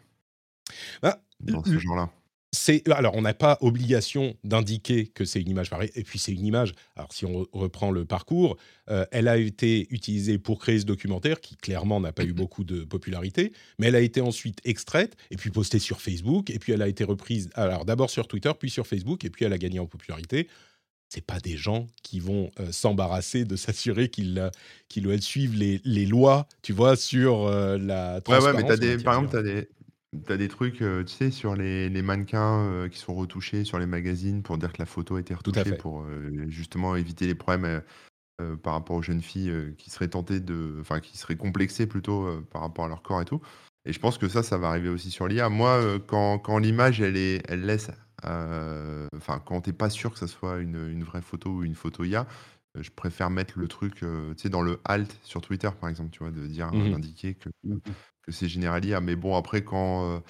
Ah, 1.03 1.23
Dans 1.41 1.65
ce 1.65 1.79
genre-là. 1.79 2.11
C'est 2.55 2.87
alors 2.91 3.15
on 3.15 3.23
n'a 3.23 3.33
pas 3.33 3.57
obligation 3.63 4.35
d'indiquer 4.45 5.07
que 5.07 5.25
c'est 5.25 5.41
une 5.41 5.49
image 5.49 5.71
pareille 5.71 5.91
et 5.95 6.03
puis 6.03 6.19
c'est 6.19 6.33
une 6.33 6.45
image. 6.45 6.75
Alors 6.97 7.13
si 7.13 7.25
on 7.25 7.43
re- 7.43 7.47
reprend 7.53 7.91
le 7.91 8.05
parcours 8.05 8.59
euh, 8.91 9.07
elle 9.11 9.27
a 9.29 9.39
été 9.39 9.87
utilisée 9.91 10.39
pour 10.39 10.59
créer 10.59 10.79
ce 10.81 10.85
documentaire 10.85 11.41
qui 11.41 11.57
clairement 11.57 11.99
n'a 11.99 12.13
pas 12.13 12.25
eu 12.25 12.35
beaucoup 12.35 12.63
de 12.65 12.85
popularité 12.85 13.53
mais 13.79 13.87
elle 13.87 13.97
a 13.97 14.01
été 14.01 14.21
ensuite 14.21 14.59
extraite 14.65 15.17
et 15.31 15.37
puis 15.37 15.51
postée 15.51 15.79
sur 15.79 16.01
Facebook 16.03 16.51
et 16.51 16.59
puis 16.59 16.73
elle 16.73 16.83
a 16.83 16.89
été 16.89 17.05
reprise 17.05 17.49
alors 17.55 17.85
d'abord 17.87 18.11
sur 18.11 18.29
Twitter 18.29 18.53
puis 18.59 18.69
sur 18.71 18.87
Facebook 18.87 19.25
et 19.25 19.31
puis 19.31 19.45
elle 19.47 19.53
a 19.55 19.59
gagné 19.59 19.79
en 19.79 19.87
popularité. 19.87 20.49
C'est 21.09 21.25
pas 21.27 21.41
des 21.41 21.59
gens 21.59 21.87
qui 22.03 22.21
vont 22.21 22.51
euh, 22.59 22.73
s'embarrasser 22.73 23.45
de 23.45 23.57
s'assurer 23.65 24.09
qu'ils 24.09 24.39
euh, 24.39 24.51
qu'ils 24.89 25.23
suivent 25.23 25.55
les, 25.57 25.81
les 25.85 26.05
lois 26.07 26.47
tu 26.63 26.73
vois 26.75 26.97
sur 26.97 27.47
euh, 27.47 27.79
la 27.79 28.15
Ouais, 28.17 28.21
transparence 28.23 28.57
ouais, 28.57 28.63
mais 28.63 28.69
t'as 28.69 28.75
en 28.75 28.79
des, 28.79 28.99
par 29.03 29.15
exemple, 29.15 29.31
tu 29.31 29.37
as 29.39 29.43
des, 29.43 29.69
t'as 30.27 30.37
des 30.37 30.49
trucs, 30.49 30.83
euh, 30.83 31.05
tu 31.05 31.13
sais, 31.13 31.31
sur 31.31 31.55
les, 31.57 31.89
les 31.89 32.03
mannequins 32.03 32.61
euh, 32.67 32.89
qui 32.89 32.99
sont 32.99 33.15
retouchés 33.15 33.65
sur 33.65 33.79
les 33.79 33.87
magazines 33.87 34.43
pour 34.43 34.59
dire 34.59 34.73
que 34.73 34.79
la 34.79 34.87
photo 34.87 35.17
a 35.17 35.21
été 35.21 35.35
à 35.35 35.37
retouchée 35.39 35.63
fait. 35.71 35.77
pour 35.77 36.03
euh, 36.03 36.47
justement 36.49 36.97
éviter 36.97 37.27
les 37.27 37.35
problèmes 37.35 37.65
euh, 37.65 37.81
euh, 38.43 38.57
par 38.57 38.75
rapport 38.75 38.97
aux 38.97 39.03
jeunes 39.03 39.23
filles 39.23 39.51
euh, 39.51 39.73
qui 39.79 39.91
seraient 39.91 40.09
tentées 40.09 40.41
de. 40.41 40.79
Enfin, 40.81 41.01
qui 41.01 41.19
seraient 41.19 41.37
complexées 41.37 41.87
plutôt 41.87 42.27
euh, 42.27 42.47
par 42.51 42.63
rapport 42.63 42.85
à 42.87 42.89
leur 42.89 43.03
corps 43.03 43.23
et 43.23 43.25
tout. 43.27 43.41
Et 43.85 43.93
je 43.93 44.01
pense 44.01 44.19
que 44.19 44.29
ça, 44.29 44.43
ça 44.43 44.59
va 44.59 44.69
arriver 44.69 44.89
aussi 44.91 45.11
sur 45.11 45.29
l'IA. 45.29 45.49
Moi, 45.49 45.71
euh, 45.71 45.99
quand, 45.99 46.39
quand 46.39 46.59
l'image, 46.59 47.01
elle, 47.01 47.17
est, 47.17 47.43
elle 47.49 47.67
laisse. 47.67 47.91
euh, 48.25 49.09
Enfin, 49.17 49.41
quand 49.45 49.61
t'es 49.63 49.73
pas 49.73 49.91
sûr 49.91 50.13
que 50.13 50.19
ça 50.19 50.27
soit 50.29 50.59
une, 50.61 50.89
une 50.91 51.05
vraie 51.05 51.23
photo 51.23 51.51
ou 51.51 51.65
une 51.65 51.75
photo 51.75 52.05
IA, 52.05 52.27
je 52.81 52.91
préfère 52.91 53.31
mettre 53.31 53.59
le 53.59 53.69
truc, 53.69 54.03
euh, 54.03 54.35
tu 54.35 54.43
sais, 54.43 54.49
dans 54.49 54.63
le 54.63 54.81
alt 54.85 55.15
sur 55.25 55.41
Twitter, 55.43 55.69
par 55.81 55.91
exemple, 55.91 56.11
tu 56.11 56.21
vois, 56.21 56.31
de 56.31 56.47
dire, 56.47 56.73
Mhm. 56.73 56.91
d'indiquer 56.93 57.35
que, 57.35 57.51
que 58.23 58.33
c'est 58.33 58.49
général 58.49 58.85
IA. 58.85 59.01
Mais 59.01 59.17
bon, 59.17 59.37
après, 59.37 59.63
quand 59.65 60.17
euh, 60.17 60.21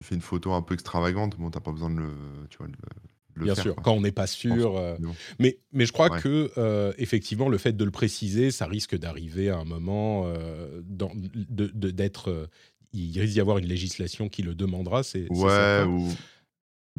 tu 0.00 0.08
fais 0.08 0.14
une 0.14 0.20
photo 0.20 0.52
un 0.52 0.62
peu 0.62 0.74
extravagante, 0.74 1.38
bon, 1.38 1.50
t'as 1.50 1.60
pas 1.60 1.72
besoin 1.72 1.90
de 1.90 1.96
le, 2.00 2.12
tu 2.50 2.58
vois, 2.58 2.66
de 2.68 2.72
le, 2.72 2.88
le 3.36 3.44
bien 3.46 3.54
faire, 3.54 3.64
sûr, 3.64 3.74
quoi. 3.74 3.84
quand 3.84 3.92
on 3.92 4.00
n'est 4.02 4.12
pas 4.12 4.26
sûr. 4.26 4.76
euh, 4.76 4.96
Mais. 5.38 5.58
Mais, 5.72 5.86
je 5.86 5.92
crois 5.92 6.10
Ouais. 6.10 6.20
que 6.20 6.50
euh, 6.58 6.92
effectivement, 6.98 7.48
le 7.48 7.58
fait 7.58 7.72
de 7.72 7.84
le 7.84 7.90
préciser, 7.90 8.50
ça 8.50 8.66
risque 8.66 8.96
d'arriver 8.96 9.48
à 9.50 9.58
un 9.58 9.64
moment 9.64 10.24
euh, 10.26 10.82
dans- 10.84 11.12
de- 11.14 11.90
d'être. 11.90 12.30
euh, 12.30 12.46
il 12.92 13.18
risque 13.20 13.34
d'y 13.34 13.40
avoir 13.40 13.58
une 13.58 13.66
législation 13.66 14.28
qui 14.30 14.42
le 14.42 14.54
demandera. 14.54 15.02
C'est 15.02 15.28
Ouais, 15.30 15.84
ou 15.86 16.16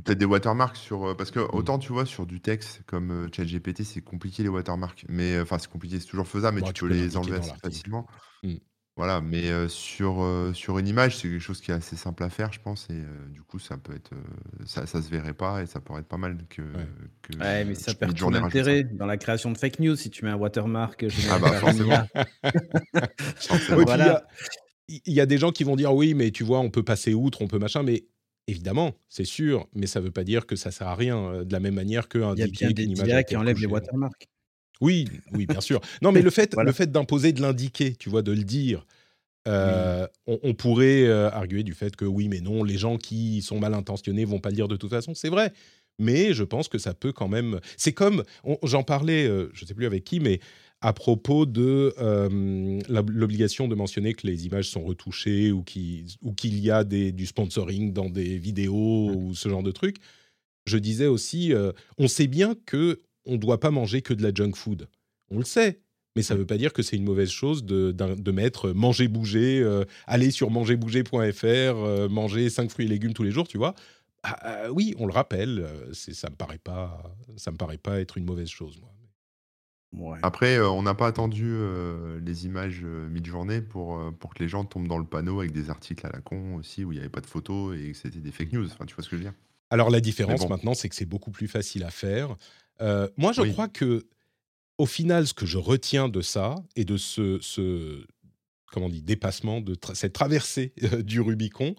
peut-être 0.04 0.18
des 0.18 0.26
watermarks 0.26 0.78
sur. 0.78 1.06
euh, 1.06 1.16
Parce 1.16 1.32
que 1.32 1.40
autant 1.40 1.80
tu 1.80 1.92
vois, 1.92 2.06
sur 2.06 2.26
du 2.26 2.42
texte 2.42 2.82
comme 2.86 3.12
euh, 3.12 3.28
ChatGPT, 3.36 3.84
c'est 3.84 4.02
compliqué 4.02 4.44
les 4.44 4.50
watermarks. 4.50 5.06
Mais 5.10 5.36
euh, 5.36 5.44
enfin, 5.44 5.58
c'est 5.60 5.70
compliqué, 5.70 6.00
c'est 6.00 6.08
toujours 6.08 6.28
faisable, 6.28 6.56
mais 6.56 6.62
Bon, 6.62 6.68
tu, 6.68 6.74
tu 6.74 6.82
peux 6.82 6.88
peux 6.90 6.94
les 6.94 7.02
l'indiquer 7.02 7.18
enlever 7.20 7.34
dans 7.34 7.40
assez 7.40 7.48
l'article. 7.50 7.70
facilement. 7.74 8.08
Mm. 8.44 8.54
Voilà, 8.96 9.22
mais 9.22 9.50
euh, 9.52 9.68
sur, 9.68 10.24
euh, 10.24 10.54
sur 10.54 10.80
une 10.80 10.88
image, 10.88 11.18
c'est 11.18 11.30
quelque 11.30 11.40
chose 11.40 11.62
qui 11.62 11.70
est 11.70 11.76
assez 11.76 11.96
simple 11.96 12.24
à 12.24 12.30
faire, 12.32 12.52
je 12.52 12.60
pense. 12.60 12.90
Et 12.90 12.94
euh, 12.94 13.28
du 13.30 13.44
coup, 13.44 13.60
ça 13.60 13.78
peut 13.78 13.94
être. 13.96 14.12
euh, 14.14 14.66
ça, 14.66 14.88
ça 14.88 15.04
se 15.04 15.10
verrait 15.10 15.36
pas 15.36 15.62
et 15.62 15.68
ça 15.68 15.80
pourrait 15.80 16.02
être 16.02 16.08
pas 16.08 16.18
mal 16.18 16.36
que. 16.50 16.64
que 17.22 17.34
Ouais, 17.38 17.64
mais 17.64 17.76
ça 17.76 17.92
je- 17.92 17.98
perd 17.98 18.20
l'intérêt 18.32 18.84
dans 18.84 19.06
la 19.06 19.18
création 19.18 19.52
de 19.52 19.58
fake 19.58 19.80
news 19.80 19.96
si 19.96 20.10
tu 20.10 20.26
mets 20.26 20.32
un 20.32 20.36
watermark 20.36 21.08
généré 21.08 21.36
Ah 21.36 21.40
bah 21.40 21.52
par 21.60 21.70
une 21.70 21.86
IA. 21.88 22.08
Forcément. 23.48 23.76
Oui, 23.78 23.86
puis 23.86 24.00
il 24.00 24.06
y 24.06 24.10
Voilà. 24.10 24.16
a- 24.16 24.28
il 24.90 25.14
y, 25.14 25.20
a 25.22 25.26
des 25.26 25.38
gens 25.38 25.52
qui 25.52 25.66
vont 25.66 25.76
dire 25.76 25.94
oui, 25.94 26.14
mais 26.14 26.32
tu 26.32 26.44
vois, 26.46 26.60
on 26.60 26.70
peut 26.70 26.84
passer 26.84 27.14
outre, 27.14 27.42
on 27.42 27.48
peut 27.48 27.60
machin, 27.60 27.84
mais 27.84 28.06
évidemment, 28.48 28.94
c'est 29.10 29.26
sûr, 29.26 29.68
mais 29.74 29.88
ça 29.88 30.00
ne 30.00 30.06
veut 30.06 30.12
pas 30.12 30.24
dire 30.24 30.46
que 30.46 30.56
ça 30.56 30.72
sert 30.72 30.88
à 30.88 30.96
rien. 30.96 31.18
euh, 31.18 31.44
De 31.44 31.54
la 31.54 31.60
même 31.60 31.76
manière 31.76 32.08
que 32.08 32.18
Il 32.36 32.40
y 32.40 32.44
a 32.44 32.48
bien 32.48 32.72
des 32.72 33.24
qui 33.26 33.36
enlèvent 33.36 33.60
les 33.60 33.68
watermarks. 33.68 34.28
Oui, 34.80 35.08
oui, 35.34 35.46
bien 35.48 35.62
sûr. 35.62 35.82
Non, 36.02 36.12
mais 36.12 36.22
le 36.22 36.30
fait, 36.32 36.54
Voilà. 36.54 36.70
le 36.70 36.74
fait 36.74 36.92
d'imposer, 36.92 37.34
de 37.34 37.42
l'indiquer, 37.42 37.96
tu 37.96 38.10
vois, 38.10 38.22
de 38.22 38.32
le 38.32 38.44
dire, 38.44 38.86
euh, 39.48 40.08
on, 40.28 40.40
on 40.44 40.54
pourrait 40.54 41.04
euh, 41.06 41.30
arguer 41.32 41.64
du 41.64 41.74
fait 41.74 41.96
que 41.96 42.06
oui, 42.06 42.28
mais 42.28 42.42
non, 42.42 42.64
les 42.64 42.78
gens 42.78 42.98
qui 42.98 43.42
sont 43.42 43.60
mal 43.60 43.74
intentionnés 43.74 44.26
vont 44.26 44.40
pas 44.40 44.50
le 44.50 44.56
dire 44.56 44.68
de 44.68 44.76
toute 44.76 44.90
façon. 44.90 45.14
C'est 45.16 45.30
vrai. 45.30 45.52
Mais 46.00 46.34
je 46.34 46.44
pense 46.44 46.68
que 46.68 46.78
ça 46.78 46.94
peut 46.94 47.12
quand 47.12 47.28
même. 47.28 47.60
C'est 47.76 47.94
comme, 47.94 48.24
j'en 48.64 48.84
parlais, 48.84 49.28
euh, 49.28 49.50
je 49.54 49.66
sais 49.66 49.74
plus 49.74 49.88
avec 49.88 50.04
qui, 50.04 50.20
mais 50.20 50.40
à 50.82 50.94
propos 50.94 51.46
de 51.46 51.94
euh, 52.00 52.80
l'obligation 52.90 53.68
de 53.68 53.76
mentionner 53.76 54.14
que 54.14 54.28
les 54.28 54.46
images 54.46 54.70
sont 54.70 54.84
retouchées 54.84 55.52
ou 55.52 55.64
qui- 55.64 56.18
ou 56.22 56.34
qu'il 56.34 56.60
y 56.60 56.70
a 56.72 56.84
des, 56.84 57.12
du 57.12 57.26
sponsoring 57.26 57.94
dans 57.94 58.10
des 58.10 58.38
vidéos 58.38 59.12
ou 59.16 59.34
ce 59.34 59.50
genre 59.50 59.64
de 59.64 59.72
trucs. 59.72 59.98
Je 60.66 60.78
disais 60.78 61.08
aussi, 61.08 61.54
euh, 61.54 61.72
on 61.98 62.08
sait 62.08 62.28
bien 62.28 62.56
que 62.66 63.02
on 63.26 63.38
doit 63.38 63.60
pas 63.60 63.72
manger 63.72 64.02
que 64.02 64.14
de 64.14 64.24
la 64.24 64.34
junk 64.34 64.54
food. 64.56 64.88
On 65.30 65.40
le 65.40 65.46
sait. 65.46 65.82
Mais 66.16 66.24
ça 66.24 66.34
ne 66.34 66.40
veut 66.40 66.48
pas 66.48 66.58
dire 66.58 66.74
que 66.74 66.82
c'est 66.82 66.96
une 66.96 67.04
mauvaise 67.04 67.30
chose 67.30 67.64
de, 67.64 67.94
mettre 68.32 68.70
euh, 68.70 68.74
manger 68.74 69.08
bouger, 69.08 69.62
euh, 69.62 69.86
aller 70.08 70.32
sur 70.32 70.50
mangerbouger.fr, 70.50 71.16
euh, 71.46 72.10
manger 72.10 72.50
5 72.50 72.72
fruits 72.72 72.86
et 72.86 72.90
légumes 72.90 73.14
tous 73.14 73.22
les 73.24 73.30
jours, 73.32 73.48
tu 73.48 73.58
vois. 73.60 73.76
Ah, 74.24 74.38
ah, 74.42 74.72
oui, 74.72 74.96
on 74.98 75.06
le 75.06 75.14
rappelle, 75.14 75.68
ça 75.94 76.30
me 76.32 76.36
paraît 76.36 76.58
pas, 76.58 77.04
ça 77.36 77.52
me 77.52 77.58
paraît 77.58 77.78
pas 77.78 78.00
être 78.02 78.18
une 78.18 78.26
mauvaise 78.26 78.50
chose, 78.50 78.80
moi. 78.82 78.97
Ouais. 79.94 80.20
Après, 80.22 80.58
euh, 80.58 80.70
on 80.70 80.84
n'a 80.84 80.94
pas 80.94 81.08
attendu 81.08 81.46
euh, 81.48 82.20
les 82.20 82.46
images 82.46 82.82
euh, 82.84 83.08
mi-journée 83.08 83.62
pour, 83.62 83.98
euh, 83.98 84.12
pour 84.12 84.34
que 84.34 84.44
les 84.44 84.50
gens 84.50 84.66
tombent 84.66 84.88
dans 84.88 84.98
le 84.98 85.06
panneau 85.06 85.40
avec 85.40 85.54
des 85.54 85.70
articles 85.70 86.06
à 86.06 86.12
la 86.12 86.20
con 86.20 86.56
aussi, 86.56 86.84
où 86.84 86.92
il 86.92 86.96
n'y 86.96 87.00
avait 87.00 87.10
pas 87.10 87.22
de 87.22 87.26
photos 87.26 87.78
et 87.78 87.92
que 87.92 87.98
c'était 87.98 88.20
des 88.20 88.32
fake 88.32 88.52
news. 88.52 88.66
Enfin, 88.66 88.86
tu 88.86 88.94
vois 88.96 89.04
ce 89.04 89.10
que 89.10 89.16
je 89.16 89.22
veux 89.24 89.30
dire? 89.30 89.34
Alors 89.70 89.90
la 89.90 90.02
différence 90.02 90.42
bon. 90.42 90.50
maintenant, 90.50 90.74
c'est 90.74 90.90
que 90.90 90.96
c'est 90.96 91.06
beaucoup 91.06 91.32
plus 91.32 91.48
facile 91.48 91.84
à 91.84 91.90
faire. 91.90 92.36
Euh, 92.82 93.10
moi, 93.18 93.32
je 93.32 93.42
Oui. 93.42 93.52
crois 93.54 93.68
que 93.70 94.08
au 94.78 94.86
final, 94.86 95.26
ce 95.26 95.34
que 95.34 95.46
je 95.46 95.58
retiens 95.58 96.10
de 96.10 96.22
ça 96.22 96.56
et 96.76 96.86
de 96.86 96.98
ce, 96.98 97.40
ce 97.42 98.06
comment 98.72 98.88
on 98.88 98.90
dit, 98.90 99.02
dépassement, 99.02 99.62
de 99.62 99.74
tra- 99.74 99.96
cette 99.96 100.14
traversée 100.14 100.74
euh, 100.84 101.02
du 101.02 101.22
Rubicon, 101.22 101.76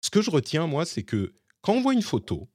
ce 0.00 0.10
que 0.10 0.20
je 0.20 0.30
retiens, 0.30 0.66
moi, 0.66 0.84
c'est 0.84 1.04
que 1.04 1.32
quand 1.62 1.74
on 1.74 1.80
voit 1.80 1.94
une 1.94 2.02
photo, 2.02 2.48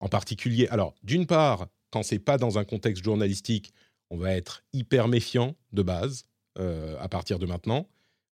en 0.00 0.08
particulier, 0.08 0.66
alors 0.68 0.94
d'une 1.02 1.26
part, 1.26 1.68
quand 1.90 2.02
c'est 2.02 2.18
pas 2.18 2.38
dans 2.38 2.58
un 2.58 2.64
contexte 2.64 3.04
journalistique, 3.04 3.72
on 4.10 4.16
va 4.16 4.34
être 4.34 4.62
hyper 4.72 5.08
méfiant 5.08 5.56
de 5.72 5.82
base 5.82 6.24
euh, 6.58 6.96
à 7.00 7.08
partir 7.08 7.38
de 7.38 7.46
maintenant 7.46 7.88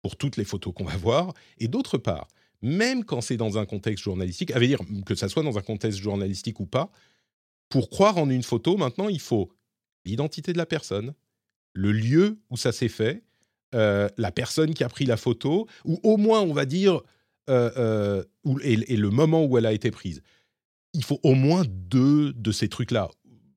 pour 0.03 0.17
toutes 0.17 0.37
les 0.37 0.45
photos 0.45 0.73
qu'on 0.75 0.85
va 0.85 0.97
voir, 0.97 1.35
et 1.59 1.69
d'autre 1.69 1.99
part, 1.99 2.29
même 2.63 3.05
quand 3.05 3.21
c'est 3.21 3.37
dans 3.37 3.59
un 3.59 3.67
contexte 3.67 4.05
journalistique, 4.05 4.51
à 4.53 4.61
dire 4.61 4.81
que 5.07 5.15
ça 5.15 5.29
soit 5.29 5.43
dans 5.43 5.59
un 5.59 5.63
contexte 5.63 6.01
journalistique 6.01 6.61
ou 6.61 6.67
pas, 6.67 6.91
pour 7.69 7.91
croire 7.91 8.17
en 8.19 8.31
une 8.31 8.43
photo, 8.43 8.77
maintenant, 8.77 9.09
il 9.09 9.21
faut 9.21 9.53
l'identité 10.05 10.53
de 10.53 10.59
la 10.59 10.67
personne, 10.67 11.15
le 11.75 11.93
lieu 11.93 12.39
où 12.51 12.57
ça 12.57 12.73
s'est 12.73 12.89
fait, 12.89 13.23
euh, 13.75 14.09
la 14.17 14.33
personne 14.33 14.73
qui 14.73 14.83
a 14.83 14.89
pris 14.89 15.05
la 15.05 15.17
photo, 15.17 15.67
ou 15.85 16.01
au 16.03 16.17
moins, 16.17 16.41
on 16.41 16.53
va 16.53 16.65
dire, 16.65 17.03
euh, 17.51 18.25
et 18.63 18.97
le 18.97 19.11
moment 19.11 19.45
où 19.45 19.59
elle 19.59 19.67
a 19.67 19.73
été 19.73 19.91
prise. 19.91 20.23
Il 20.95 21.05
faut 21.05 21.21
au 21.23 21.35
moins 21.35 21.65
deux 21.67 22.33
de 22.33 22.53
ces 22.53 22.69
trucs-là, 22.69 23.11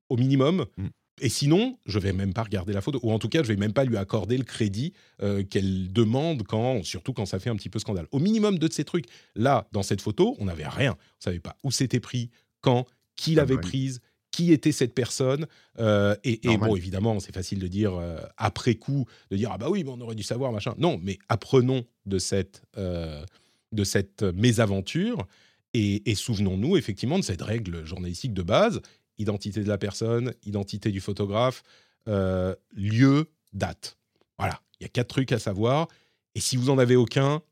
au 0.08 0.16
minimum. 0.16 0.66
Mm. 0.76 0.86
Et 1.20 1.28
sinon, 1.28 1.78
je 1.86 1.98
vais 1.98 2.12
même 2.12 2.32
pas 2.32 2.42
regarder 2.42 2.72
la 2.72 2.80
photo, 2.80 2.98
ou 3.02 3.12
en 3.12 3.18
tout 3.18 3.28
cas, 3.28 3.42
je 3.42 3.48
vais 3.48 3.56
même 3.56 3.72
pas 3.72 3.84
lui 3.84 3.96
accorder 3.96 4.38
le 4.38 4.44
crédit 4.44 4.92
euh, 5.22 5.42
qu'elle 5.44 5.92
demande 5.92 6.42
quand, 6.44 6.84
surtout 6.84 7.12
quand 7.12 7.26
ça 7.26 7.38
fait 7.38 7.50
un 7.50 7.56
petit 7.56 7.68
peu 7.68 7.78
scandale. 7.78 8.06
Au 8.12 8.18
minimum 8.18 8.58
deux 8.58 8.68
de 8.68 8.72
ces 8.72 8.84
trucs. 8.84 9.06
Là, 9.34 9.68
dans 9.72 9.82
cette 9.82 10.00
photo, 10.00 10.36
on 10.38 10.46
n'avait 10.46 10.66
rien. 10.66 10.92
On 10.92 11.20
savait 11.20 11.38
pas 11.38 11.56
où 11.62 11.70
c'était 11.70 12.00
pris, 12.00 12.30
quand, 12.60 12.86
qui 13.14 13.34
l'avait 13.34 13.58
prise, 13.58 14.00
qui 14.30 14.52
était 14.52 14.72
cette 14.72 14.94
personne. 14.94 15.46
euh, 15.78 16.16
et, 16.24 16.40
bon, 16.56 16.76
évidemment, 16.76 17.20
c'est 17.20 17.34
facile 17.34 17.58
de 17.58 17.68
dire 17.68 17.94
euh, 17.94 18.18
après 18.38 18.76
coup, 18.76 19.04
de 19.30 19.36
dire 19.36 19.50
ah 19.52 19.58
bah 19.58 19.68
oui, 19.68 19.84
on 19.86 20.00
aurait 20.00 20.14
dû 20.14 20.22
savoir 20.22 20.50
machin. 20.50 20.74
Non, 20.78 20.98
mais 21.02 21.18
apprenons 21.28 21.84
de 22.06 22.18
cette 22.18 22.62
de 22.76 23.84
cette 23.84 24.22
mésaventure 24.22 25.26
et, 25.74 26.10
et 26.10 26.14
souvenons-nous 26.14 26.76
effectivement 26.76 27.18
de 27.18 27.24
cette 27.24 27.40
règle 27.40 27.86
journalistique 27.86 28.34
de 28.34 28.42
base 28.42 28.82
identité 29.18 29.62
de 29.62 29.68
la 29.68 29.78
personne, 29.78 30.34
identité 30.44 30.90
du 30.90 31.00
photographe, 31.00 31.62
euh, 32.08 32.54
lieu, 32.72 33.30
date. 33.52 33.98
Voilà, 34.38 34.60
il 34.80 34.84
y 34.84 34.86
a 34.86 34.88
quatre 34.88 35.08
trucs 35.08 35.32
à 35.32 35.38
savoir. 35.38 35.88
Et 36.34 36.40
si 36.40 36.56
vous 36.56 36.70
en 36.70 36.78
avez 36.78 36.96
aucun, 36.96 37.42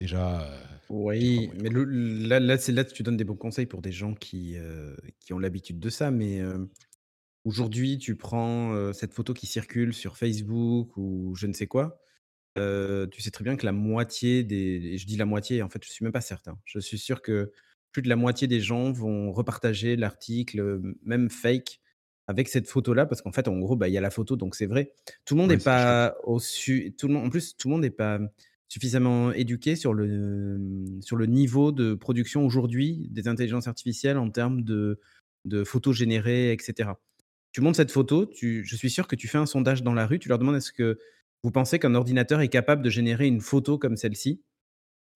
déjà. 0.00 0.42
euh, 0.42 0.60
Oui, 0.90 1.50
mais 1.60 1.68
le- 1.70 1.84
là, 1.84 2.40
là, 2.40 2.58
c'est 2.58 2.72
là 2.72 2.84
que 2.84 2.92
tu 2.92 3.02
donnes 3.02 3.16
des 3.16 3.24
bons 3.24 3.36
conseils 3.36 3.66
pour 3.66 3.82
des 3.82 3.92
gens 3.92 4.14
qui, 4.14 4.56
euh, 4.56 4.94
qui 5.20 5.32
ont 5.32 5.38
l'habitude 5.38 5.80
de 5.80 5.90
ça. 5.90 6.10
Mais 6.10 6.40
aujourd'hui, 7.44 7.98
tu 7.98 8.16
prends 8.16 8.92
cette 8.92 9.12
photo 9.12 9.34
qui 9.34 9.46
circule 9.46 9.92
sur 9.94 10.16
Facebook 10.16 10.96
ou 10.96 11.34
je 11.36 11.46
ne 11.46 11.52
sais 11.52 11.66
quoi. 11.66 12.00
tu 12.56 13.22
sais 13.22 13.30
très 13.30 13.44
bien 13.44 13.56
que 13.56 13.66
la 13.66 13.72
moitié 13.72 14.44
des. 14.44 14.98
je 14.98 15.06
dis 15.06 15.16
la 15.16 15.26
moitié, 15.26 15.62
en 15.62 15.68
fait, 15.68 15.84
je 15.84 15.90
suis 15.90 16.04
même 16.04 16.12
pas 16.12 16.20
certain. 16.20 16.58
Je 16.64 16.78
suis 16.78 16.98
sûr 16.98 17.22
que 17.22 17.52
plus 17.94 18.02
de 18.02 18.08
la 18.08 18.16
moitié 18.16 18.46
des 18.48 18.60
gens 18.60 18.92
vont 18.92 19.32
repartager 19.32 19.96
l'article, 19.96 20.80
même 21.04 21.30
fake, 21.30 21.80
avec 22.26 22.48
cette 22.48 22.66
photo-là, 22.68 23.06
parce 23.06 23.22
qu'en 23.22 23.32
fait, 23.32 23.48
en 23.48 23.56
gros, 23.58 23.76
bah, 23.76 23.88
il 23.88 23.94
y 23.94 23.98
a 23.98 24.00
la 24.00 24.10
photo, 24.10 24.36
donc 24.36 24.56
c'est 24.56 24.66
vrai. 24.66 24.92
Tout 25.24 25.34
le 25.34 25.40
monde 25.40 25.50
n'est 25.50 25.58
pas 25.58 26.16
au 26.24 26.40
su... 26.40 26.94
tout 26.98 27.06
le 27.06 27.14
monde, 27.14 27.26
en 27.26 27.30
plus, 27.30 27.56
tout 27.56 27.68
le 27.68 27.72
monde 27.72 27.82
n'est 27.82 27.90
pas 27.90 28.18
suffisamment 28.68 29.30
éduqué 29.32 29.76
sur 29.76 29.94
le, 29.94 30.58
sur 31.00 31.16
le 31.16 31.26
niveau 31.26 31.70
de 31.70 31.94
production 31.94 32.44
aujourd'hui 32.44 33.06
des 33.10 33.28
intelligences 33.28 33.68
artificielles 33.68 34.18
en 34.18 34.30
termes 34.30 34.62
de, 34.62 34.98
de 35.44 35.62
photos 35.62 35.94
générées, 35.94 36.50
etc. 36.52 36.90
Tu 37.52 37.60
montres 37.60 37.76
cette 37.76 37.92
photo, 37.92 38.26
tu, 38.26 38.64
je 38.64 38.74
suis 38.74 38.90
sûr 38.90 39.06
que 39.06 39.14
tu 39.14 39.28
fais 39.28 39.38
un 39.38 39.46
sondage 39.46 39.84
dans 39.84 39.94
la 39.94 40.06
rue, 40.06 40.18
tu 40.18 40.28
leur 40.28 40.38
demandes 40.38 40.56
est-ce 40.56 40.72
que 40.72 40.98
vous 41.44 41.52
pensez 41.52 41.78
qu'un 41.78 41.94
ordinateur 41.94 42.40
est 42.40 42.48
capable 42.48 42.82
de 42.82 42.90
générer 42.90 43.28
une 43.28 43.40
photo 43.40 43.78
comme 43.78 43.96
celle-ci? 43.96 44.42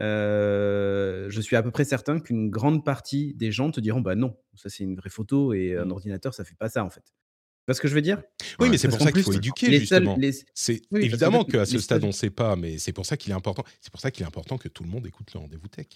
Euh, 0.01 1.29
Je 1.31 1.41
suis 1.41 1.57
à 1.57 1.63
peu 1.63 1.71
près 1.71 1.85
certain 1.85 2.21
qu'une 2.21 2.51
grande 2.51 2.85
partie 2.85 3.35
des 3.35 3.51
gens 3.53 3.71
te 3.71 3.81
diront 3.81 4.01
bah 4.01 4.15
non, 4.15 4.37
ça 4.55 4.69
c'est 4.69 4.85
une 4.85 4.97
vraie 4.97 5.11
photo 5.11 5.53
et 5.53 5.77
un 5.77 5.87
Mm. 5.87 5.93
ordinateur 5.93 6.35
ça 6.35 6.45
fait 6.45 6.57
pas 6.57 6.69
ça 6.69 6.85
en 6.85 6.91
fait. 6.91 7.03
Tu 7.03 7.71
vois 7.73 7.75
ce 7.75 7.81
que 7.81 7.89
je 7.89 7.95
veux 7.95 8.01
dire? 8.03 8.23
Oui, 8.61 8.67
Ouais, 8.67 8.71
mais 8.71 8.79
c'est 8.79 8.89
pour 8.89 9.01
ça 9.01 9.13
qu'il 9.13 9.23
faut 9.23 9.33
éduquer 9.35 9.71
les 9.71 9.81
justement. 9.81 10.17
les- 10.19 10.33
C'est 10.55 10.81
Oui, 10.91 11.05
évidemment 11.05 11.45
qu'à 11.45 11.67
ce 11.67 11.79
stade 11.79 12.01
seuls- 12.01 12.05
on 12.05 12.09
ne 12.09 12.13
sait 12.13 12.31
pas, 12.31 12.57
mais 12.57 12.79
c'est 12.79 12.93
pour 12.93 13.05
ça 13.07 13.17
qu'il 13.17 13.31
est 13.33 13.35
important. 13.37 13.65
C'est 13.81 13.91
pour 13.93 14.01
ça 14.01 14.11
qu'il 14.11 14.23
est 14.25 14.27
important 14.27 14.57
que 14.57 14.69
tout 14.69 14.85
le 14.85 14.89
monde 14.91 15.07
écoute 15.07 15.33
le 15.35 15.41
rendez-vous 15.41 15.69
tech. 15.69 15.87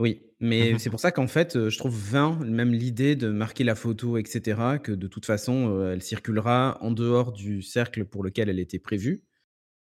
Oui, 0.00 0.22
mais 0.40 0.78
c'est 0.78 0.90
pour 0.90 1.00
ça 1.00 1.10
qu'en 1.12 1.26
fait, 1.26 1.56
euh, 1.56 1.70
je 1.70 1.78
trouve 1.78 1.96
vain 1.96 2.38
même 2.44 2.72
l'idée 2.72 3.16
de 3.16 3.28
marquer 3.30 3.64
la 3.64 3.74
photo, 3.74 4.16
etc., 4.16 4.78
que 4.78 4.92
de 4.92 5.06
toute 5.08 5.26
façon, 5.26 5.70
euh, 5.76 5.92
elle 5.92 6.02
circulera 6.02 6.78
en 6.82 6.90
dehors 6.92 7.32
du 7.32 7.62
cercle 7.62 8.04
pour 8.04 8.22
lequel 8.22 8.48
elle 8.48 8.60
était 8.60 8.78
prévue, 8.78 9.24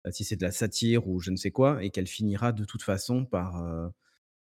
euh, 0.07 0.11
si 0.11 0.23
c'est 0.23 0.35
de 0.35 0.43
la 0.43 0.51
satire 0.51 1.07
ou 1.07 1.19
je 1.19 1.31
ne 1.31 1.35
sais 1.35 1.51
quoi, 1.51 1.83
et 1.83 1.89
qu'elle 1.89 2.07
finira 2.07 2.51
de 2.51 2.63
toute 2.65 2.81
façon 2.83 3.25
par, 3.25 3.63
euh, 3.63 3.87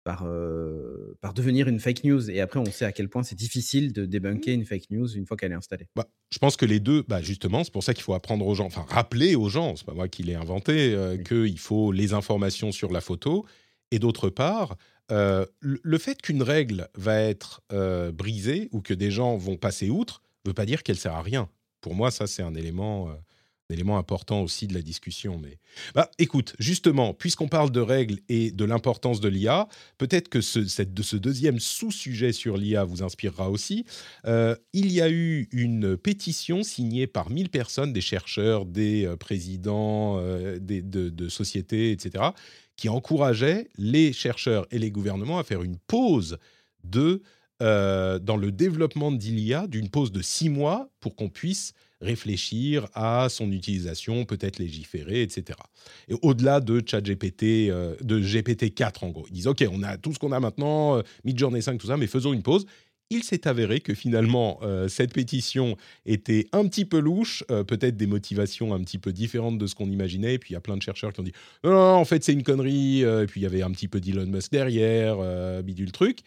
par, 0.04 0.24
euh, 0.26 1.16
par 1.20 1.32
devenir 1.34 1.68
une 1.68 1.78
fake 1.78 2.04
news. 2.04 2.30
Et 2.30 2.40
après, 2.40 2.58
on 2.58 2.64
sait 2.64 2.84
à 2.84 2.92
quel 2.92 3.08
point 3.08 3.22
c'est 3.22 3.36
difficile 3.36 3.92
de 3.92 4.04
débunker 4.06 4.52
une 4.54 4.64
fake 4.64 4.90
news 4.90 5.08
une 5.14 5.26
fois 5.26 5.36
qu'elle 5.36 5.52
est 5.52 5.56
installée. 5.56 5.88
Bah, 5.94 6.08
je 6.30 6.38
pense 6.38 6.56
que 6.56 6.64
les 6.66 6.80
deux, 6.80 7.04
bah 7.06 7.22
justement, 7.22 7.62
c'est 7.62 7.72
pour 7.72 7.84
ça 7.84 7.94
qu'il 7.94 8.02
faut 8.02 8.14
apprendre 8.14 8.46
aux 8.46 8.54
gens, 8.54 8.66
enfin 8.66 8.84
rappeler 8.88 9.36
aux 9.36 9.48
gens, 9.48 9.76
c'est 9.76 9.86
pas 9.86 9.94
moi 9.94 10.08
qui 10.08 10.22
l'ai 10.24 10.34
inventé, 10.34 10.94
euh, 10.94 11.16
Oui. 11.16 11.24
qu'il 11.24 11.58
faut 11.58 11.92
les 11.92 12.14
informations 12.14 12.72
sur 12.72 12.90
la 12.90 13.00
photo. 13.00 13.46
Et 13.92 13.98
d'autre 13.98 14.30
part, 14.30 14.76
le 15.10 15.98
fait 15.98 16.22
qu'une 16.22 16.42
règle 16.42 16.88
va 16.94 17.20
être 17.20 17.60
brisée 18.14 18.70
ou 18.72 18.80
que 18.80 18.94
des 18.94 19.10
gens 19.10 19.36
vont 19.36 19.56
passer 19.58 19.90
outre, 19.90 20.22
veut 20.46 20.54
pas 20.54 20.64
dire 20.64 20.82
qu'elle 20.82 20.96
sert 20.96 21.12
à 21.14 21.20
rien. 21.20 21.50
Pour 21.82 21.94
moi, 21.94 22.10
ça 22.10 22.26
c'est 22.26 22.42
un 22.42 22.54
élément, 22.54 23.14
élément 23.72 23.98
important 23.98 24.42
aussi 24.42 24.66
de 24.66 24.74
la 24.74 24.82
discussion. 24.82 25.38
Mais 25.42 25.58
bah, 25.94 26.10
écoute, 26.18 26.54
justement, 26.58 27.14
puisqu'on 27.14 27.48
parle 27.48 27.70
de 27.70 27.80
règles 27.80 28.18
et 28.28 28.50
de 28.50 28.64
l'importance 28.64 29.20
de 29.20 29.28
l'IA, 29.28 29.68
peut-être 29.98 30.28
que 30.28 30.40
ce, 30.40 30.66
cette, 30.66 31.00
ce 31.02 31.16
deuxième 31.16 31.58
sous-sujet 31.58 32.32
sur 32.32 32.56
l'IA 32.56 32.84
vous 32.84 33.02
inspirera 33.02 33.50
aussi. 33.50 33.84
Euh, 34.26 34.56
il 34.72 34.92
y 34.92 35.00
a 35.00 35.10
eu 35.10 35.48
une 35.52 35.96
pétition 35.96 36.62
signée 36.62 37.06
par 37.06 37.30
1000 37.30 37.50
personnes, 37.50 37.92
des 37.92 38.00
chercheurs, 38.00 38.66
des 38.66 39.06
euh, 39.06 39.16
présidents 39.16 40.18
euh, 40.18 40.58
des, 40.58 40.82
de, 40.82 41.28
sociétés, 41.28 41.92
etc., 41.92 42.24
qui 42.76 42.88
encourageait 42.88 43.68
les 43.78 44.12
chercheurs 44.12 44.66
et 44.70 44.78
les 44.78 44.90
gouvernements 44.90 45.38
à 45.38 45.44
faire 45.44 45.62
une 45.62 45.78
pause 45.78 46.38
de, 46.84 47.22
dans 47.60 48.36
le 48.36 48.50
développement 48.50 49.12
de 49.12 49.66
d'une 49.66 49.88
pause 49.88 50.10
de 50.10 50.20
six 50.20 50.48
mois 50.48 50.90
pour 50.98 51.14
qu'on 51.14 51.28
puisse 51.28 51.74
réfléchir 52.02 52.88
à 52.94 53.28
son 53.30 53.50
utilisation, 53.50 54.24
peut-être 54.24 54.58
légiférer, 54.58 55.22
etc. 55.22 55.58
Et 56.08 56.14
au-delà 56.22 56.60
de 56.60 56.82
ChatGPT, 56.84 57.70
euh, 57.70 57.94
de 58.02 58.20
GPT-4 58.20 59.04
en 59.04 59.10
gros. 59.10 59.26
Ils 59.28 59.34
disent, 59.34 59.46
OK, 59.46 59.64
on 59.70 59.82
a 59.82 59.96
tout 59.96 60.12
ce 60.12 60.18
qu'on 60.18 60.32
a 60.32 60.40
maintenant, 60.40 60.98
euh, 60.98 61.02
Midjourney 61.24 61.62
5, 61.62 61.78
tout 61.78 61.86
ça, 61.86 61.96
mais 61.96 62.06
faisons 62.06 62.32
une 62.32 62.42
pause 62.42 62.66
il 63.10 63.24
s'est 63.24 63.46
avéré 63.46 63.80
que 63.80 63.92
finalement, 63.92 64.58
euh, 64.62 64.88
cette 64.88 65.12
pétition 65.12 65.76
était 66.06 66.48
un 66.52 66.66
petit 66.66 66.86
peu 66.86 66.98
louche, 66.98 67.44
euh, 67.50 67.62
peut-être 67.62 67.94
des 67.94 68.06
motivations 68.06 68.72
un 68.72 68.82
petit 68.82 68.96
peu 68.96 69.12
différentes 69.12 69.58
de 69.58 69.66
ce 69.66 69.74
qu'on 69.74 69.90
imaginait. 69.90 70.34
Et 70.34 70.38
puis 70.38 70.50
il 70.50 70.52
y 70.54 70.56
a 70.56 70.62
plein 70.62 70.78
de 70.78 70.82
chercheurs 70.82 71.12
qui 71.12 71.20
ont 71.20 71.24
dit 71.24 71.34
non, 71.62 71.72
en 71.72 72.04
fait 72.06 72.24
c'est 72.24 72.32
une 72.32 72.42
connerie. 72.42 73.02
Et 73.02 73.26
puis 73.26 73.40
il 73.40 73.42
y 73.42 73.46
avait 73.46 73.60
un 73.60 73.70
petit 73.70 73.88
peu 73.88 74.00
d'Elon 74.00 74.24
Musk 74.24 74.50
derrière, 74.50 75.18
bidule 75.62 75.92
truc. 75.92 76.20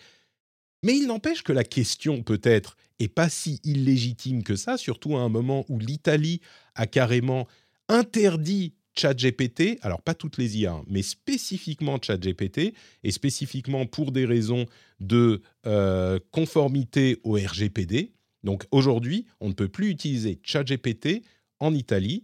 Mais 0.84 0.96
il 0.96 1.08
n'empêche 1.08 1.42
que 1.42 1.54
la 1.54 1.64
question 1.64 2.22
peut-être 2.22 2.78
est 3.00 3.08
pas 3.08 3.30
si 3.30 3.60
illégitime 3.64 4.44
que 4.44 4.56
ça, 4.56 4.78
surtout 4.78 5.18
à 5.18 5.22
un 5.22 5.30
moment 5.30 5.66
où 5.70 5.80
l'Italie 5.80 6.42
a 6.76 6.88
carrément 6.88 7.48
interdit 7.90 8.74
ChatGPT, 8.98 9.78
alors 9.82 10.02
pas 10.02 10.14
toutes 10.14 10.38
les 10.38 10.58
IA, 10.58 10.74
hein, 10.74 10.86
mais 10.88 11.02
spécifiquement 11.02 12.00
ChatGPT, 12.02 12.74
et 13.04 13.12
spécifiquement 13.12 13.86
pour 13.86 14.12
des 14.12 14.26
raisons 14.26 14.66
de 15.00 15.42
euh, 15.66 16.20
conformité 16.32 17.20
au 17.24 17.34
RGPD. 17.34 18.14
Donc 18.44 18.66
aujourd'hui, 18.72 19.26
on 19.42 19.50
ne 19.50 19.54
peut 19.54 19.68
plus 19.68 19.90
utiliser 19.90 20.40
ChatGPT 20.44 21.24
en 21.60 21.74
Italie. 21.74 22.24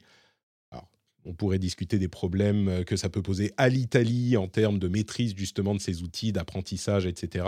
On 1.25 1.33
pourrait 1.33 1.59
discuter 1.59 1.99
des 1.99 2.07
problèmes 2.07 2.67
euh, 2.67 2.83
que 2.83 2.95
ça 2.95 3.09
peut 3.09 3.21
poser 3.21 3.51
à 3.57 3.69
l'Italie 3.69 4.37
en 4.37 4.47
termes 4.47 4.79
de 4.79 4.87
maîtrise 4.87 5.35
justement 5.35 5.75
de 5.75 5.79
ces 5.79 6.01
outils 6.01 6.31
d'apprentissage, 6.31 7.05
etc. 7.05 7.45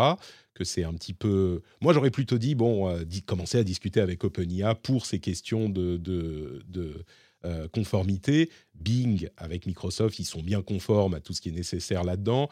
Que 0.54 0.64
c'est 0.64 0.84
un 0.84 0.94
petit 0.94 1.14
peu. 1.14 1.62
Moi, 1.82 1.94
j'aurais 1.94 2.12
plutôt 2.12 2.38
dit 2.38 2.56
bon, 2.56 2.90
euh, 2.90 3.04
commencer 3.26 3.58
à 3.58 3.64
discuter 3.64 4.00
avec 4.00 4.24
OpenIA 4.24 4.76
pour 4.76 5.06
ces 5.06 5.20
questions 5.20 5.70
de, 5.70 5.98
de, 5.98 7.04
euh, 7.46 7.68
conformité. 7.70 8.50
Bing, 8.76 9.28
avec 9.38 9.66
Microsoft, 9.66 10.20
ils 10.20 10.26
sont 10.26 10.44
bien 10.44 10.62
conformes 10.62 11.16
à 11.16 11.20
tout 11.20 11.34
ce 11.34 11.42
qui 11.42 11.50
est 11.50 11.54
nécessaire 11.54 12.04
là-dedans. 12.04 12.50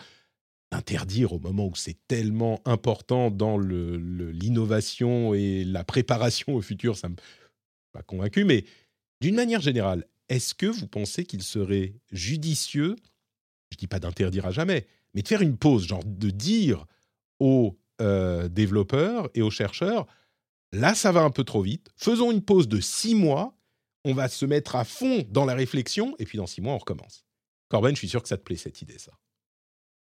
Interdire 0.71 1.33
au 1.33 1.39
moment 1.39 1.67
où 1.67 1.75
c'est 1.75 1.97
tellement 2.07 2.61
important 2.65 3.29
dans 3.29 3.59
l'innovation 3.59 5.33
et 5.33 5.65
la 5.65 5.83
préparation 5.83 6.55
au 6.55 6.61
futur, 6.61 6.97
ça 6.97 7.09
ne 7.09 7.13
m'a 7.13 7.19
pas 7.91 8.01
convaincu. 8.01 8.43
Mais 8.45 8.63
d'une 9.19 9.35
manière 9.35 9.61
générale, 9.61 10.05
est-ce 10.31 10.53
que 10.53 10.65
vous 10.65 10.87
pensez 10.87 11.25
qu'il 11.25 11.43
serait 11.43 11.93
judicieux, 12.11 12.95
je 13.69 13.75
ne 13.75 13.79
dis 13.79 13.87
pas 13.87 13.99
d'interdire 13.99 14.45
à 14.45 14.51
jamais, 14.51 14.87
mais 15.13 15.21
de 15.21 15.27
faire 15.27 15.41
une 15.41 15.57
pause, 15.57 15.87
genre 15.87 16.03
de 16.03 16.29
dire 16.29 16.85
aux 17.39 17.77
euh, 18.01 18.47
développeurs 18.47 19.29
et 19.33 19.41
aux 19.41 19.51
chercheurs, 19.51 20.07
là 20.71 20.95
ça 20.95 21.11
va 21.11 21.21
un 21.21 21.31
peu 21.31 21.43
trop 21.43 21.61
vite, 21.61 21.89
faisons 21.95 22.31
une 22.31 22.41
pause 22.41 22.67
de 22.67 22.79
six 22.79 23.13
mois 23.13 23.55
on 24.03 24.13
va 24.13 24.27
se 24.29 24.45
mettre 24.45 24.75
à 24.75 24.83
fond 24.83 25.23
dans 25.29 25.45
la 25.45 25.53
réflexion, 25.53 26.15
et 26.19 26.25
puis 26.25 26.37
dans 26.37 26.47
six 26.47 26.61
mois, 26.61 26.73
on 26.73 26.77
recommence. 26.77 27.25
Corben, 27.69 27.95
je 27.95 27.99
suis 27.99 28.09
sûr 28.09 28.21
que 28.21 28.27
ça 28.27 28.37
te 28.37 28.43
plaît 28.43 28.55
cette 28.55 28.81
idée, 28.81 28.97
ça. 28.97 29.11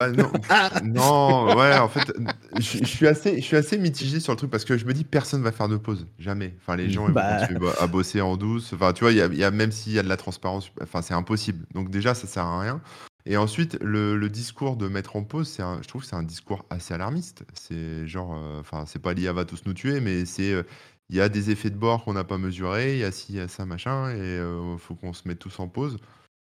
Ah, 0.02 0.09
non, 0.11 0.33
non, 0.85 1.57
ouais, 1.59 1.76
en 1.76 1.88
fait, 1.88 2.11
je, 2.59 2.85
suis 2.85 3.07
assez, 3.07 3.37
je 3.37 3.45
suis 3.45 3.57
assez 3.57 3.76
mitigé 3.76 4.19
sur 4.19 4.33
le 4.33 4.38
truc 4.38 4.50
parce 4.50 4.64
que 4.64 4.78
je 4.78 4.87
me 4.87 4.95
dis 4.95 5.04
personne 5.04 5.42
va 5.42 5.52
faire 5.52 5.69
de 5.69 5.76
pause, 5.76 6.07
jamais. 6.19 6.54
Enfin, 6.59 6.75
les 6.76 6.88
gens 6.88 7.02
ils 7.02 7.09
vont 7.09 7.12
bah. 7.12 7.40
continuer 7.40 7.71
à 7.78 7.87
bosser 7.87 8.23
en 8.23 8.38
douce. 8.38 8.73
Enfin, 8.73 8.95
tu 8.95 9.04
vois, 9.04 9.12
il 9.12 9.19
y 9.19 9.45
a, 9.45 9.50
même 9.50 9.71
s'il 9.71 9.92
y 9.92 9.99
a 9.99 10.02
de 10.02 10.09
la 10.09 10.16
transparence, 10.16 10.73
enfin, 10.83 11.02
c'est 11.02 11.12
impossible. 11.12 11.66
Donc 11.75 11.90
déjà, 11.90 12.14
ça 12.14 12.26
sert 12.26 12.45
à 12.45 12.61
rien. 12.62 12.80
Et 13.26 13.37
ensuite, 13.37 13.78
le, 13.83 14.16
discours 14.30 14.76
de 14.76 14.88
mettre 14.88 15.16
en 15.16 15.23
pause, 15.23 15.49
c'est 15.49 15.62
je 15.83 15.87
trouve 15.87 16.00
que 16.00 16.09
c'est 16.09 16.16
un 16.16 16.23
discours 16.23 16.64
assez 16.71 16.95
alarmiste. 16.95 17.45
C'est 17.52 18.07
genre, 18.07 18.35
euh, 18.35 18.61
enfin, 18.61 18.85
c'est 18.87 19.00
pas 19.00 19.12
l'IA 19.12 19.35
va 19.35 19.45
tous 19.45 19.64
nous 19.66 19.75
tuer, 19.75 20.00
mais 20.00 20.25
c'est 20.25 20.52
euh, 20.52 20.62
il 21.11 21.16
y 21.16 21.21
a 21.21 21.28
des 21.28 21.50
effets 21.50 21.69
de 21.69 21.76
bord 21.76 22.04
qu'on 22.04 22.14
n'a 22.14 22.25
pas 22.25 22.38
mesurés, 22.38 22.95
il 22.95 23.00
y 23.00 23.04
a 23.04 23.12
ci, 23.12 23.26
il 23.30 23.37
y 23.37 23.40
a 23.40 23.49
ça, 23.49 23.66
machin, 23.66 24.11
et 24.12 24.14
il 24.14 24.19
euh, 24.19 24.78
faut 24.78 24.95
qu'on 24.95 25.12
se 25.12 25.28
mette 25.28 25.40
tous 25.40 25.61
en 25.61 25.69
pause. 25.69 25.99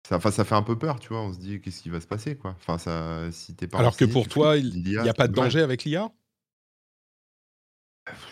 Ça, 0.07 0.19
ça 0.31 0.45
fait 0.45 0.55
un 0.55 0.63
peu 0.63 0.77
peur, 0.77 1.01
tu 1.01 1.09
vois. 1.09 1.21
On 1.21 1.33
se 1.33 1.37
dit, 1.37 1.59
qu'est-ce 1.59 1.81
qui 1.81 1.89
va 1.89 1.99
se 1.99 2.07
passer, 2.07 2.37
quoi. 2.37 2.55
Enfin, 2.57 2.77
ça, 2.77 3.29
si 3.31 3.55
t'es 3.55 3.67
pas 3.67 3.79
Alors 3.79 3.97
que 3.97 4.05
pour 4.05 4.29
toi, 4.29 4.55
il 4.55 4.81
n'y 4.81 4.97
a 4.97 5.13
pas 5.13 5.27
de 5.27 5.33
danger 5.33 5.59
avec 5.59 5.83
l'IA 5.83 6.09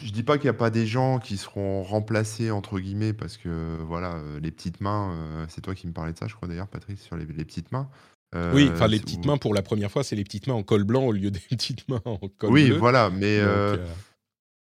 Je 0.01 0.11
dis 0.11 0.23
pas 0.23 0.37
qu'il 0.37 0.45
n'y 0.45 0.55
a 0.55 0.57
pas 0.57 0.69
des 0.69 0.87
gens 0.87 1.19
qui 1.19 1.35
seront 1.35 1.83
remplacés, 1.83 2.49
entre 2.49 2.79
guillemets, 2.79 3.11
parce 3.11 3.35
que, 3.35 3.77
voilà, 3.81 4.13
euh, 4.13 4.39
les 4.39 4.51
petites 4.51 4.79
mains, 4.79 5.11
euh, 5.11 5.45
c'est 5.49 5.59
toi 5.59 5.75
qui 5.75 5.85
me 5.87 5.91
parlais 5.91 6.13
de 6.13 6.17
ça, 6.17 6.27
je 6.27 6.35
crois 6.35 6.47
d'ailleurs, 6.47 6.69
Patrice, 6.69 7.01
sur 7.01 7.17
les, 7.17 7.25
petites 7.25 7.73
mains. 7.73 7.89
oui, 8.53 8.69
enfin, 8.71 8.87
les 8.87 9.01
petites 9.01 9.25
mains, 9.25 9.37
pour 9.37 9.53
la 9.53 9.61
première 9.61 9.91
fois, 9.91 10.05
c'est 10.05 10.15
les 10.15 10.23
petites 10.23 10.47
mains 10.47 10.53
en 10.53 10.63
col 10.63 10.85
blanc 10.85 11.03
au 11.03 11.11
lieu 11.11 11.29
des 11.29 11.39
petites 11.49 11.89
mains 11.89 12.01
en 12.05 12.19
col 12.19 12.51
oui, 12.51 12.67
bleu. 12.67 12.73
Oui, 12.75 12.79
voilà, 12.79 13.09
mais... 13.09 13.41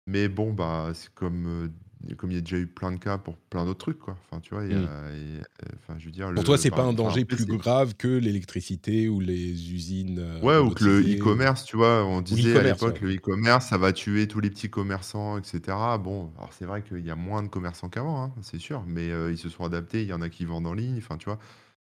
Mais 0.06 0.28
bon, 0.28 0.52
bah, 0.52 0.90
c'est 0.96 1.14
comme, 1.14 1.72
comme 2.18 2.32
il 2.32 2.36
y 2.36 2.38
a 2.38 2.42
déjà 2.42 2.58
eu 2.58 2.68
plein 2.68 2.92
de 2.92 2.98
cas 2.98 3.18
pour 3.18 3.36
plein 3.38 3.66
d'autres 3.66 3.80
trucs, 3.80 4.00
quoi. 4.00 4.18
Enfin, 4.26 4.40
tu 4.40 4.54
vois, 4.54 4.64
mmh. 4.64 4.88
enfin, 5.78 6.00
je 6.00 6.06
veux 6.06 6.12
dire, 6.12 6.32
Pour 6.34 6.44
toi, 6.44 6.58
c'est 6.58 6.72
pas 6.72 6.84
un 6.84 6.94
danger 6.94 7.26
plus 7.26 7.46
grave 7.46 7.96
que 7.96 8.08
l'électricité 8.08 9.10
ou 9.10 9.20
les 9.20 9.74
usines 9.74 10.40
Ouais, 10.42 10.58
ou 10.58 10.72
que 10.72 10.84
le 10.84 11.02
e-commerce, 11.02 11.66
tu 11.66 11.78
vois, 11.78 12.06
on 12.06 12.22
disait 12.22 12.58
à 12.58 12.64
l'époque, 12.64 13.02
le 13.02 13.16
e-commerce, 13.16 13.68
ça 13.68 13.78
va 13.78 13.94
tuer 13.94 14.28
tous 14.28 14.40
les 14.40 14.50
petits 14.50 14.70
commerçants, 14.70 15.38
etc. 15.38 15.62
Bon, 16.02 16.32
alors 16.38 16.52
c'est 16.52 16.66
vrai 16.66 16.82
qu'il 16.82 17.06
y 17.06 17.12
a 17.12 17.16
moins 17.16 17.44
de 17.44 17.48
commerçants 17.48 17.90
qu'avant, 17.90 18.24
hein, 18.24 18.34
c'est 18.42 18.60
sûr, 18.60 18.84
mais 18.88 19.10
ils 19.32 19.38
se 19.38 19.50
sont 19.50 19.64
adaptés, 19.64 20.02
il 20.02 20.08
y 20.08 20.14
en 20.14 20.22
a 20.22 20.30
qui 20.30 20.46
vendent 20.46 20.68
en 20.68 20.74
ligne, 20.74 20.98
enfin, 20.98 21.18
tu 21.18 21.26
vois. 21.26 21.40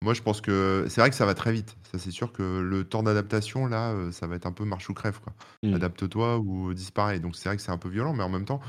Moi, 0.03 0.13
je 0.13 0.21
pense 0.21 0.41
que 0.41 0.85
c'est 0.89 1.01
vrai 1.01 1.09
que 1.09 1.15
ça 1.15 1.25
va 1.25 1.33
très 1.33 1.51
vite. 1.51 1.75
Ça, 1.91 1.97
c'est 1.97 2.11
sûr 2.11 2.31
que 2.31 2.59
le 2.59 2.83
temps 2.83 3.01
d'adaptation, 3.01 3.65
là, 3.65 3.93
euh, 3.93 4.11
ça 4.11 4.27
va 4.27 4.35
être 4.35 4.45
un 4.45 4.51
peu 4.51 4.63
marche 4.63 4.89
ou 4.89 4.93
crève, 4.93 5.19
quoi. 5.19 5.33
Mmh. 5.63 5.73
Adapte-toi 5.73 6.37
ou 6.37 6.73
disparaît. 6.73 7.19
Donc, 7.19 7.35
c'est 7.35 7.49
vrai 7.49 7.55
que 7.55 7.63
c'est 7.63 7.71
un 7.71 7.79
peu 7.79 7.89
violent, 7.89 8.13
mais 8.13 8.23
en 8.23 8.29
même 8.29 8.45
temps, 8.45 8.61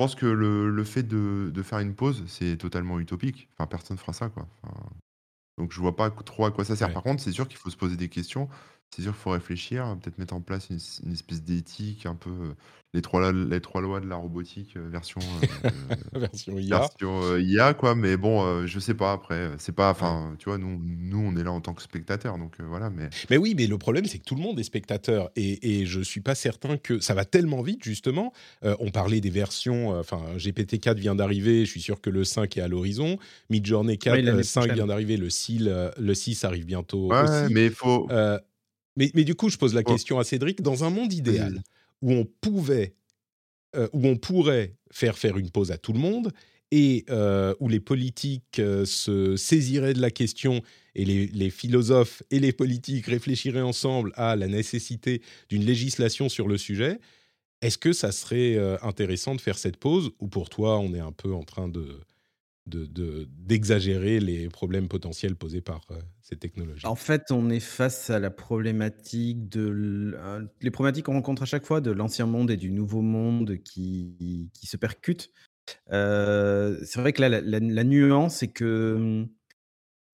pense 0.00 0.14
que 0.14 0.24
le, 0.24 0.70
le 0.70 0.84
fait 0.84 1.02
de, 1.02 1.50
de 1.52 1.62
faire 1.62 1.78
une 1.80 1.94
pause, 1.94 2.24
c'est 2.26 2.56
totalement 2.56 2.98
utopique. 2.98 3.50
Enfin, 3.52 3.66
personne 3.66 3.98
fera 3.98 4.14
ça, 4.14 4.30
quoi. 4.30 4.48
donc, 5.58 5.72
je 5.72 5.78
vois 5.78 5.94
pas 5.94 6.10
trop 6.10 6.46
à 6.46 6.50
quoi 6.50 6.64
ça 6.64 6.74
sert. 6.74 6.90
Par 6.90 7.02
contre, 7.02 7.22
c'est 7.22 7.32
sûr 7.32 7.46
qu'il 7.46 7.58
faut 7.58 7.68
se 7.68 7.76
poser 7.76 7.98
des 7.98 8.08
questions. 8.08 8.48
C'est 8.90 9.02
sûr 9.02 9.12
qu'il 9.12 9.20
faut 9.20 9.30
réfléchir, 9.30 9.94
peut-être 10.00 10.16
mettre 10.16 10.32
en 10.32 10.40
place 10.40 10.70
une, 10.70 10.78
une 11.04 11.12
espèce 11.12 11.42
d'éthique 11.42 12.06
un 12.06 12.14
peu. 12.14 12.54
Les 12.92 13.02
trois, 13.02 13.32
les 13.32 13.60
trois 13.60 13.80
lois 13.80 14.00
de 14.00 14.08
la 14.08 14.16
robotique 14.16 14.76
euh, 14.76 14.88
version, 14.88 15.20
euh, 15.64 15.70
version 16.18 16.58
IA. 16.58 16.80
Version 16.80 17.22
euh, 17.22 17.40
IA, 17.40 17.72
quoi. 17.72 17.94
Mais 17.94 18.16
bon, 18.16 18.66
je 18.66 18.80
sais 18.80 18.94
pas 18.94 19.12
après. 19.12 19.50
C'est 19.58 19.74
pas, 19.74 19.90
enfin, 19.90 20.34
tu 20.40 20.48
vois, 20.48 20.58
nous, 20.58 20.80
nous, 20.84 21.20
on 21.20 21.36
est 21.36 21.44
là 21.44 21.52
en 21.52 21.60
tant 21.60 21.72
que 21.72 21.82
spectateur, 21.82 22.36
donc 22.36 22.60
voilà. 22.60 22.90
Mais... 22.90 23.08
mais 23.30 23.36
oui, 23.36 23.54
mais 23.56 23.68
le 23.68 23.78
problème, 23.78 24.06
c'est 24.06 24.18
que 24.18 24.24
tout 24.24 24.34
le 24.34 24.40
monde 24.40 24.58
est 24.58 24.64
spectateur. 24.64 25.30
Et, 25.36 25.82
et 25.82 25.86
je 25.86 26.00
suis 26.00 26.20
pas 26.20 26.34
certain 26.34 26.78
que 26.78 26.98
ça 26.98 27.14
va 27.14 27.24
tellement 27.24 27.62
vite, 27.62 27.84
justement. 27.84 28.32
on 28.62 28.90
parlait 28.90 29.20
des 29.20 29.30
versions, 29.30 29.90
enfin, 29.90 30.20
GPT-4 30.36 30.96
vient 30.96 31.14
d'arriver, 31.14 31.64
je 31.64 31.70
suis 31.70 31.80
sûr 31.80 32.00
que 32.00 32.10
le 32.10 32.24
5 32.24 32.56
est 32.56 32.60
à 32.60 32.66
l'horizon. 32.66 33.18
Midjourney 33.50 33.98
4, 33.98 34.42
5 34.42 34.72
vient 34.72 34.88
d'arriver, 34.88 35.16
le 35.16 35.30
6, 35.30 35.70
le 35.96 36.14
6 36.14 36.44
arrive 36.44 36.66
bientôt 36.66 37.12
ouais, 37.12 37.22
aussi. 37.22 37.54
mais 37.54 37.66
il 37.66 37.72
faut. 37.72 38.08
mais, 38.96 39.12
mais, 39.14 39.22
du 39.22 39.36
coup, 39.36 39.48
je 39.48 39.58
pose 39.58 39.74
la 39.74 39.84
question 39.84 40.18
à 40.18 40.24
Cédric. 40.24 40.60
Dans 40.60 40.82
un 40.82 40.90
monde 40.90 41.12
idéal, 41.12 41.62
où 42.02 42.12
on 42.12 42.24
pouvait, 42.24 42.94
euh, 43.76 43.88
où 43.92 44.06
on 44.06 44.16
pourrait 44.16 44.76
faire 44.90 45.18
faire 45.18 45.38
une 45.38 45.50
pause 45.50 45.70
à 45.70 45.78
tout 45.78 45.92
le 45.92 45.98
monde 45.98 46.32
et 46.70 47.04
euh, 47.10 47.54
où 47.60 47.68
les 47.68 47.80
politiques 47.80 48.58
euh, 48.58 48.84
se 48.84 49.36
saisiraient 49.36 49.94
de 49.94 50.00
la 50.00 50.10
question 50.10 50.62
et 50.94 51.04
les, 51.04 51.50
philosophes 51.50 52.22
et 52.30 52.40
les 52.40 52.52
politiques 52.52 53.06
réfléchiraient 53.06 53.60
ensemble 53.60 54.12
à 54.16 54.36
la 54.36 54.48
nécessité 54.48 55.22
d'une 55.48 55.64
législation 55.64 56.28
sur 56.28 56.48
le 56.48 56.58
sujet, 56.58 56.98
est-ce 57.62 57.78
que 57.78 57.92
ça 57.92 58.10
serait 58.10 58.58
intéressant 58.82 59.36
de 59.36 59.40
faire 59.40 59.58
cette 59.58 59.76
pause 59.76 60.10
ou 60.18 60.26
pour 60.26 60.48
toi 60.48 60.80
on 60.80 60.92
est 60.94 61.00
un 61.00 61.12
peu 61.12 61.32
en 61.32 61.44
train 61.44 61.68
de 61.68 62.00
d'exagérer 62.70 64.20
de, 64.20 64.24
les 64.24 64.48
problèmes 64.48 64.88
potentiels 64.88 65.36
posés 65.36 65.60
par 65.60 65.82
euh, 65.90 66.00
ces 66.22 66.36
technologies 66.36 66.86
En 66.86 66.94
fait, 66.94 67.30
on 67.30 67.50
est 67.50 67.60
face 67.60 68.10
à 68.10 68.18
la 68.18 68.30
problématique 68.30 69.48
de 69.48 70.14
euh, 70.16 70.44
les 70.60 70.70
problématiques 70.70 71.06
qu'on 71.06 71.14
rencontre 71.14 71.42
à 71.42 71.46
chaque 71.46 71.64
fois 71.64 71.80
de 71.80 71.90
l'ancien 71.90 72.26
monde 72.26 72.50
et 72.50 72.56
du 72.56 72.70
nouveau 72.70 73.02
monde 73.02 73.58
qui, 73.58 74.50
qui 74.54 74.66
se 74.66 74.76
percutent. 74.76 75.30
Euh, 75.92 76.78
c'est 76.84 77.00
vrai 77.00 77.12
que 77.12 77.20
là, 77.22 77.40
la, 77.40 77.84
nuance, 77.84 78.36
c'est 78.36 78.48
que 78.48 79.26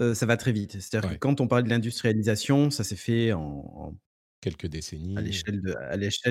ça 0.01 0.27
va 0.27 0.37
très 0.37 0.53
vite. 0.53 0.73
C'est-à-dire 0.73 1.11
que 1.13 1.17
quand 1.17 1.41
on 1.41 1.49
parle 1.49 1.65
de 1.65 1.71
l'industrialisation, 1.71 2.71
ça 2.71 2.85
s'est 2.85 2.97
fait 2.97 3.33
en, 3.33 3.97
quelques 4.41 4.67
décennies. 4.67 5.17
À 5.17 5.21
l'échelle 5.23 5.61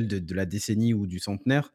de, 0.07 0.19
de, 0.19 0.19
de, 0.19 0.33
la 0.33 0.45
décennie 0.45 0.93
ou 0.93 1.07
du 1.07 1.19
centenaire. 1.19 1.73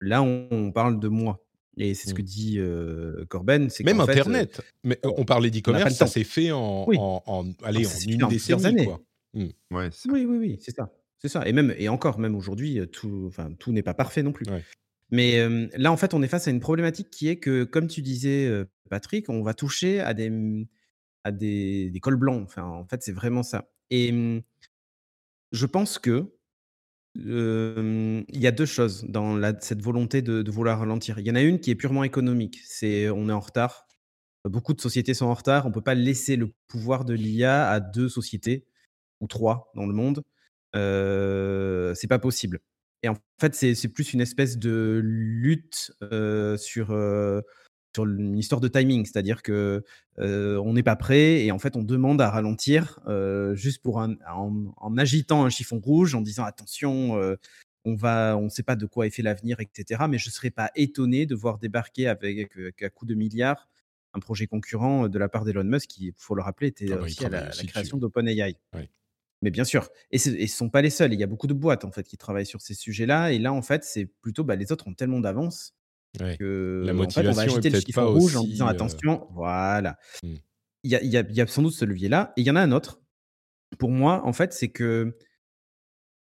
Là, 0.00 0.22
on, 0.22 0.48
on 0.50 0.72
parle 0.72 1.00
de 1.00 1.08
mois. 1.08 1.44
Et 1.82 1.94
c'est 1.94 2.08
ce 2.08 2.14
que 2.14 2.22
Mmh. 2.22 2.24
dit, 2.24 2.58
heu, 2.58 3.24
Corben, 3.28 3.70
c'est 3.70 3.84
Même 3.84 3.96
qu'en 3.98 4.06
fait, 4.06 4.12
internet, 4.12 4.60
mais 4.84 4.98
on 5.04 5.14
on 5.18 5.24
parlait 5.24 5.50
d'e-commerce, 5.50 5.94
ça 5.94 6.06
s'est 6.06 6.24
fait 6.24 6.52
en 6.52 6.86
Oui. 6.88 6.96
en 6.98 7.22
en 7.26 7.44
Ah 7.62 7.68
allez, 7.68 7.86
en 7.86 7.90
une 8.00 8.26
décennie, 8.28 8.66
années. 8.66 8.84
quoi. 8.84 9.00
Mmh. 9.34 9.46
Ouais. 9.72 9.88
Oui, 10.10 10.24
oui, 10.26 10.36
oui, 10.38 10.58
c'est 10.60 10.74
ça, 10.76 10.92
c'est 11.18 11.28
ça 11.28 11.46
et 11.48 11.52
même 11.52 11.74
et 11.78 11.88
encore, 11.88 12.18
même 12.18 12.34
aujourd'hui, 12.36 12.78
heu, 12.80 12.86
tout 12.86 13.24
enfin, 13.28 13.52
tout 13.58 13.72
n'est 13.72 13.82
pas 13.82 13.94
parfait 13.94 14.22
non 14.22 14.32
plus. 14.32 14.46
Ouais. 14.46 14.64
Mais, 15.10 15.34
hem, 15.34 15.70
là, 15.76 15.92
en 15.92 15.96
fait, 15.96 16.14
on 16.14 16.22
est 16.22 16.28
face 16.28 16.48
à 16.48 16.52
une 16.52 16.60
problématique 16.60 17.10
qui 17.10 17.28
est 17.28 17.38
que, 17.38 17.64
comme 17.64 17.88
tu 17.88 18.02
disais, 18.02 18.50
Patrick, 18.90 19.28
on 19.30 19.42
va 19.42 19.54
toucher 19.54 20.00
à 20.00 20.14
des, 20.14 20.30
à 21.24 21.32
des 21.32 21.90
des 21.90 22.00
cols 22.00 22.16
blancs. 22.16 22.42
Enfin, 22.44 22.64
en 22.64 22.86
fait, 22.86 23.02
c'est 23.02 23.12
vraiment 23.12 23.42
ça 23.44 23.70
et 23.90 24.12
mmh 24.12 24.42
je 25.52 25.66
pense 25.66 25.98
que, 25.98 26.32
il 27.16 28.24
y 28.40 28.46
a 28.46 28.52
2 28.52 28.66
choses 28.66 29.04
dans 29.08 29.40
cette 29.60 29.82
volonté 29.82 30.22
de 30.22 30.50
vouloir 30.50 30.78
ralentir. 30.80 31.18
Il 31.18 31.26
y 31.26 31.30
en 31.30 31.34
a 31.34 31.42
une 31.42 31.60
qui 31.60 31.70
est 31.70 31.74
purement 31.74 32.04
économique, 32.04 32.60
c'est 32.64 33.10
on 33.10 33.28
est 33.28 33.32
en 33.32 33.40
retard. 33.40 33.86
Beaucoup 34.44 34.74
de 34.74 34.80
sociétés 34.80 35.14
sont 35.14 35.26
en 35.26 35.34
retard. 35.34 35.66
On 35.66 35.72
peut 35.72 35.82
pas 35.82 35.94
laisser 35.94 36.36
le 36.36 36.52
pouvoir 36.68 37.04
de 37.04 37.14
l'IA 37.14 37.68
à 37.70 37.80
2 37.80 38.08
sociétés 38.08 38.66
ou 39.20 39.26
3 39.28 39.72
dans 39.76 39.86
le 39.86 39.92
monde. 39.94 40.24
Heu, 40.76 41.92
c'est 41.96 42.08
pas 42.08 42.18
possible 42.20 42.60
et 43.04 43.08
en 43.10 43.16
fait, 43.40 43.54
c'est 43.54 43.88
plus 43.88 44.12
une 44.14 44.20
espèce 44.22 44.58
de 44.58 45.00
lutte, 45.04 45.92
sur, 46.58 46.92
sur 47.94 48.06
une 48.06 48.38
histoire 48.38 48.60
de 48.60 48.68
timing. 48.68 49.04
C'est-à-dire 49.04 49.42
que, 49.42 49.82
on 50.18 50.72
n'est 50.72 50.82
pas 50.82 50.96
prêt 50.96 51.44
et 51.44 51.52
en 51.52 51.58
fait, 51.58 51.76
on 51.76 51.82
demande 51.82 52.20
à 52.20 52.30
ralentir, 52.30 53.00
juste 53.54 53.82
pour 53.82 54.00
un 54.00 54.16
en 54.30 54.72
en 54.76 54.96
agitant 54.98 55.44
un 55.44 55.50
chiffon 55.50 55.80
rouge, 55.80 56.14
en 56.14 56.20
disant: 56.20 56.44
«Attention, 56.44 57.18
on 57.84 57.94
va 57.94 58.36
on 58.36 58.48
sait 58.50 58.62
pas 58.62 58.76
de 58.76 58.86
quoi 58.86 59.06
est 59.06 59.10
fait 59.10 59.22
l'avenir 59.22 59.60
et 59.60 59.68
cetera». 59.72 60.08
Mais 60.08 60.18
je 60.18 60.30
serais 60.30 60.50
pas 60.50 60.70
étonné 60.74 61.26
de 61.26 61.34
voir 61.34 61.58
débarquer 61.58 62.08
avec, 62.08 62.52
qu'à 62.76 62.90
coup 62.90 63.06
de 63.06 63.14
milliards, 63.14 63.68
un 64.12 64.18
projet 64.20 64.46
concurrent, 64.46 65.08
de 65.08 65.18
la 65.18 65.28
part 65.28 65.44
d'Elon 65.44 65.64
Musk 65.64 65.88
qui, 65.88 66.06
il 66.08 66.12
faut 66.16 66.34
le 66.34 66.42
rappeler, 66.42 66.68
était 66.68 66.88
Ah 66.92 66.96
bah, 66.96 67.02
aussi 67.04 67.24
à 67.24 67.28
la 67.28 67.50
création 67.50 67.96
d'OpenAI. 67.96 68.56
Mais 69.42 69.50
bien 69.50 69.64
sûr 69.64 69.88
et 70.10 70.18
ce 70.18 70.28
et 70.28 70.46
ce 70.46 70.54
sont 70.56 70.68
pas 70.68 70.82
les 70.82 70.90
seuls. 70.90 71.14
Il 71.14 71.18
y 71.20 71.22
a 71.24 71.26
beaucoup 71.26 71.46
de 71.46 71.54
boîtes, 71.54 71.86
en 71.86 71.90
fait, 71.92 72.02
qui 72.02 72.18
travaillent 72.18 72.44
sur 72.44 72.60
ces 72.60 72.74
sujets-là 72.74 73.32
et 73.32 73.38
là, 73.38 73.52
en 73.54 73.62
fait, 73.62 73.84
c'est 73.84 74.04
plutôt, 74.04 74.44
bah, 74.44 74.56
les 74.56 74.70
autres 74.70 74.86
ont 74.86 74.92
tellement 74.94 75.20
d'avance 75.20 75.72
Ouais. 76.18 76.40
La 76.82 76.92
qu'en 76.98 77.10
fait, 77.12 77.28
on 77.28 77.34
va 77.34 77.42
motivation 77.42 77.44
agiter 77.44 77.70
le 77.70 77.82
pas 77.92 78.04
rouge 78.04 78.36
en 78.36 78.44
disant: 78.44 78.66
heu 78.66 78.68
«Attention» 78.68 79.28
voilà. 79.32 79.96
Mmh. 80.22 80.36
Il 80.84 80.90
y 80.92 80.96
a 80.96 81.02
y 81.04 81.16
a 81.16 81.24
y 81.30 81.40
a 81.42 81.46
sans 81.46 81.62
doute 81.62 81.74
ce 81.74 81.84
levier-là 81.84 82.32
et 82.36 82.42
il 82.42 82.46
y 82.46 82.50
en 82.50 82.56
a 82.56 82.62
un 82.62 82.72
autre. 82.72 83.02
Pour 83.78 83.90
moi, 83.90 84.22
en 84.26 84.32
fait, 84.34 84.52
c'est 84.54 84.70
que 84.70 85.16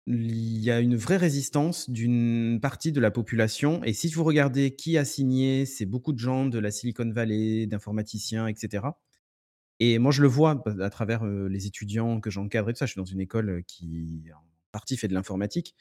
il 0.07 0.59
y 0.61 0.70
a 0.70 0.81
une 0.81 0.96
vraie 0.96 1.16
résistance 1.18 1.90
d'une 1.90 2.61
partie 2.62 2.92
de 2.92 3.01
la 3.01 3.11
population 3.11 3.85
et 3.85 3.92
si 3.92 4.09
vous 4.09 4.24
regardez 4.24 4.74
qui 4.74 4.96
a 4.96 5.05
signé, 5.05 5.66
c'est 5.66 5.85
beaucoup 5.87 6.12
de 6.14 6.18
gens 6.18 6.46
de 6.46 6.59
la 6.59 6.70
Silicon 6.70 7.11
Valley, 7.11 7.66
d'informaticiens 7.66 8.46
et 8.48 8.55
cetera 8.57 9.01
et 9.81 9.98
moi, 9.98 10.12
je 10.12 10.22
le 10.22 10.29
vois 10.29 10.62
à 10.81 10.90
travers, 10.90 11.27
les 11.27 11.66
étudiants 11.66 12.20
que 12.20 12.31
j'encadre 12.31 12.70
et 12.70 12.74
tout 12.74 12.79
ça. 12.79 12.87
Je 12.87 12.92
suis 12.92 12.98
dans 13.01 13.05
une 13.07 13.20
école, 13.20 13.62
qui, 13.66 14.24
en 14.35 14.42
partie, 14.72 14.96
fait 14.96 15.09
de 15.09 15.14
l'informatique. 15.14 15.74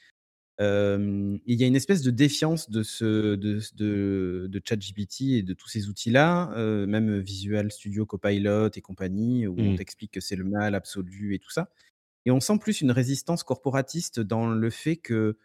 Il 0.60 1.40
y 1.46 1.64
a 1.64 1.66
une 1.66 1.76
espèce 1.76 2.02
de 2.02 2.10
défiance 2.10 2.70
de 2.70 2.82
ce 2.82 3.36
de 3.36 3.60
de 3.76 4.46
de 4.50 4.60
ChatGPT 4.64 5.20
et 5.38 5.42
de 5.42 5.54
tous 5.54 5.68
ces 5.68 5.88
outils-là, 5.88 6.50
même 6.86 7.18
Visual 7.20 7.70
Studio 7.72 8.06
Copilot 8.06 8.70
et 8.74 8.80
compagnie, 8.80 9.46
où 9.46 9.62
on 9.66 9.72
Mmh. 9.72 9.74
t'explique 9.74 10.12
que 10.12 10.20
c'est 10.20 10.36
le 10.36 10.44
mal 10.44 10.74
absolu 10.74 11.34
et 11.34 11.38
tout 11.38 11.50
ça 11.50 11.70
et 12.26 12.30
on 12.32 12.40
sent 12.40 12.58
plus 12.60 12.80
une 12.82 12.90
résistance 12.92 13.44
corporatiste 13.44 14.20
dans 14.20 14.48
le 14.50 14.70
fait 14.70 14.96
que, 14.96 15.38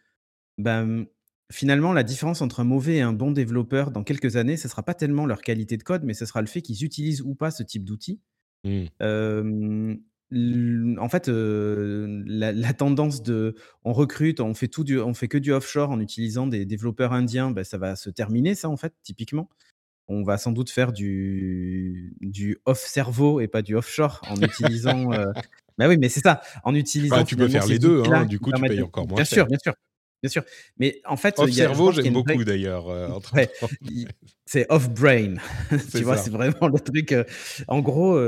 ben, 0.58 1.06
finalement, 1.52 1.92
la 1.92 2.02
différence 2.04 2.42
entre 2.42 2.60
un 2.60 2.64
mauvais 2.64 2.96
et 2.96 3.00
un 3.02 3.12
bon 3.12 3.32
développeur 3.32 3.90
dans 3.90 4.04
quelques 4.04 4.36
années, 4.36 4.56
ce 4.56 4.68
sera 4.68 4.82
pas 4.84 4.94
tellement 4.94 5.26
leur 5.26 5.42
qualité 5.42 5.76
de 5.76 5.82
code, 5.84 6.04
mais 6.04 6.14
ce 6.14 6.26
sera 6.26 6.40
le 6.42 6.46
fait 6.48 6.62
qu'ils 6.62 6.84
utilisent 6.84 7.22
ou 7.22 7.34
pas 7.34 7.50
ce 7.50 7.62
type 7.62 7.84
d'outils. 7.84 8.20
Mmh. 8.64 8.88
En 10.32 11.08
fait, 11.08 11.28
la 11.28 12.52
la 12.52 12.72
tendance 12.72 13.22
de 13.22 13.54
on 13.84 13.92
recrute, 13.92 14.40
on 14.40 14.54
fait 14.54 14.68
tout 14.68 14.84
du 14.84 14.98
on 15.00 15.14
fait 15.14 15.28
que 15.28 15.38
du 15.38 15.52
offshore 15.52 15.90
en 15.90 16.00
utilisant 16.00 16.46
des 16.46 16.64
développeurs 16.64 17.12
indiens, 17.12 17.50
bah, 17.50 17.64
ça 17.64 17.78
va 17.78 17.96
se 17.96 18.10
terminer 18.10 18.54
ça, 18.54 18.68
en 18.68 18.76
fait, 18.76 18.94
typiquement. 19.02 19.48
On 20.08 20.22
va 20.22 20.36
sans 20.38 20.52
doute 20.52 20.70
faire 20.70 20.92
du 20.92 22.14
du 22.20 22.58
off 22.66 22.80
cerveau 22.80 23.40
et 23.40 23.48
pas 23.48 23.62
du 23.62 23.74
offshore 23.74 24.20
en 24.30 24.40
utilisant, 24.42 25.12
heu 25.14 25.24
bah, 25.78 25.88
oui, 25.88 25.96
mais 25.98 26.08
c'est 26.08 26.20
ça, 26.20 26.40
en 26.62 26.74
utilisant 26.74 27.24
tu 27.24 27.36
peux 27.36 27.48
faire 27.48 27.66
les 27.66 27.78
2, 27.78 28.00
outils-là 28.00 28.20
hein, 28.20 28.26
du 28.26 28.38
coup, 28.38 28.52
tu 28.52 28.62
payes 28.62 28.82
encore 28.82 29.08
moins 29.08 29.16
bien 29.16 29.24
sûr, 29.24 29.46
bien 29.46 29.58
sûr, 29.62 29.74
bien 30.22 30.30
sûr, 30.30 30.44
mais 30.78 31.00
en 31.06 31.16
fait, 31.16 31.38
Off 31.38 31.50
y 31.50 31.62
a 31.62 31.66
cerveau, 31.66 31.90
j'aime 31.92 32.12
beaucoup 32.12 32.44
d'ailleurs, 32.44 32.86
ouais, 33.34 33.50
i 33.82 34.06
c'est 34.46 34.66
off 34.68 34.90
brain, 34.90 35.34
tu 35.90 36.02
vois? 36.02 36.18
C'est 36.18 36.30
vraiment 36.30 36.68
le 36.68 36.78
truc, 36.80 37.14
en 37.68 37.80
gros, 37.80 38.18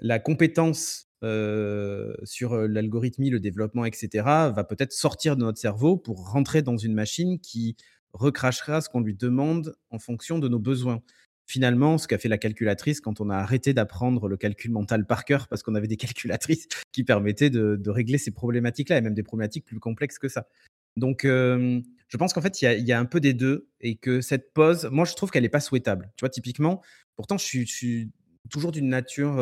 la 0.00 0.18
compétence, 0.18 1.07
heu, 1.22 2.16
sur, 2.24 2.56
l'algorithmie, 2.56 3.30
le 3.30 3.40
développement 3.40 3.84
et 3.84 3.92
cetera, 3.92 4.50
va 4.50 4.64
peut-être 4.64 4.92
sortir 4.92 5.36
de 5.36 5.44
notre 5.44 5.58
cerveau 5.58 5.96
pour 5.96 6.30
rentrer 6.30 6.62
dans 6.62 6.76
une 6.76 6.94
machine 6.94 7.38
qui 7.40 7.76
recrachera 8.12 8.80
ce 8.80 8.88
qu'on 8.88 9.00
lui 9.00 9.14
demande 9.14 9.74
en 9.90 9.98
fonction 9.98 10.38
de 10.38 10.48
nos 10.48 10.58
besoins. 10.58 11.02
Finalement, 11.46 11.96
ce 11.96 12.06
qu'a 12.06 12.18
fait 12.18 12.28
la 12.28 12.38
calculatrice 12.38 13.00
quand 13.00 13.20
on 13.20 13.30
a 13.30 13.36
arrêté 13.36 13.72
d'apprendre 13.72 14.28
le 14.28 14.36
calcul 14.36 14.70
mental 14.70 15.06
par 15.06 15.24
cœur, 15.24 15.48
parce 15.48 15.62
qu'on 15.62 15.74
avait 15.74 15.88
des 15.88 15.96
calculatrices 15.98 16.68
qui 16.92 17.04
permettaient 17.04 17.50
de 17.50 17.90
régler 17.90 18.18
ces 18.18 18.30
problématiques-là 18.30 18.98
et 18.98 19.00
même 19.00 19.14
des 19.14 19.22
problématiques 19.22 19.64
plus 19.64 19.80
complexes 19.80 20.18
que 20.18 20.28
ça. 20.28 20.46
Donc, 20.96 21.22
je 21.24 22.16
pense 22.16 22.32
qu'en 22.32 22.40
fait, 22.40 22.60
il 22.62 22.86
y 22.86 22.92
a 22.92 22.98
un 22.98 23.04
peu 23.04 23.20
des 23.20 23.34
2 23.34 23.68
et 23.80 23.96
que 23.96 24.20
cette 24.20 24.52
pause, 24.52 24.88
moi, 24.90 25.04
je 25.04 25.14
trouve 25.14 25.30
qu'elle 25.30 25.44
est 25.44 25.50
pas 25.50 25.60
souhaitable. 25.60 26.10
Tu 26.16 26.22
vois? 26.22 26.30
Typiquement, 26.30 26.82
pourtant, 27.16 27.38
je 27.38 27.44
suis 27.44 28.10
toujours 28.50 28.72
d'une 28.72 28.88
nature, 28.88 29.36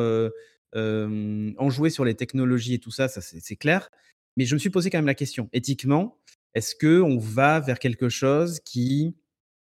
hem, 0.74 1.54
enjouée 1.58 1.90
sur 1.90 2.04
les 2.04 2.14
technologies 2.14 2.74
et 2.74 2.78
tout 2.78 2.90
ça, 2.90 3.08
c'est 3.08 3.56
clair. 3.56 3.88
Mais 4.36 4.44
je 4.44 4.54
me 4.54 4.58
suis 4.58 4.70
posé 4.70 4.90
quand 4.90 4.98
même 4.98 5.06
la 5.06 5.14
question, 5.14 5.48
éthiquement, 5.52 6.18
est-ce 6.54 6.74
qu'on 6.76 7.18
va 7.18 7.60
vers 7.60 7.78
quelque 7.78 8.08
chose 8.08 8.60
qui 8.60 9.14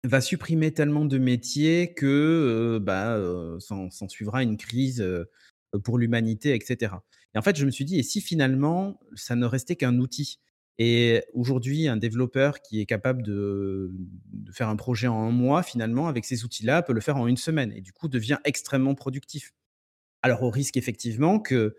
va 0.05 0.21
supprimer 0.21 0.71
tellement 0.73 1.05
de 1.05 1.17
métiers 1.17 1.93
que, 1.95 2.79
bah, 2.81 3.19
s'en 3.59 3.89
s'ensuivra 3.91 4.43
une 4.43 4.57
crise, 4.57 5.05
pour 5.83 5.97
l'humanité 5.97 6.55
et 6.55 6.59
cetera 6.65 7.03
et 7.35 7.39
en 7.39 7.41
fait, 7.41 7.55
je 7.57 7.65
me 7.65 7.71
suis 7.71 7.83
dit: 7.85 7.97
«Et 7.99 8.03
si 8.03 8.21
finalement, 8.21 8.99
ça 9.15 9.35
ne 9.35 9.45
restait 9.47 9.75
qu'un 9.75 9.97
outil?» 9.99 10.39
et 10.79 11.23
aujourd'hui, 11.33 11.87
un 11.87 11.97
développeur 11.97 12.61
qui 12.61 12.79
est 12.81 12.85
capable 12.87 13.23
de 13.23 13.91
faire 14.51 14.69
un 14.69 14.75
projet 14.75 15.07
en 15.07 15.23
un 15.27 15.31
mois, 15.31 15.63
finalement, 15.63 16.07
avec 16.07 16.25
ces 16.25 16.45
outils-là, 16.45 16.81
peut 16.83 16.93
le 16.93 17.01
faire 17.01 17.17
en 17.17 17.27
une 17.27 17.37
semaine 17.37 17.71
et 17.73 17.81
du 17.81 17.91
coup, 17.93 18.07
devient 18.07 18.37
extrêmement 18.45 18.95
productif. 18.95 19.53
Alors 20.23 20.41
au 20.43 20.49
risque 20.49 20.77
effectivement 20.77 21.39
que, 21.39 21.75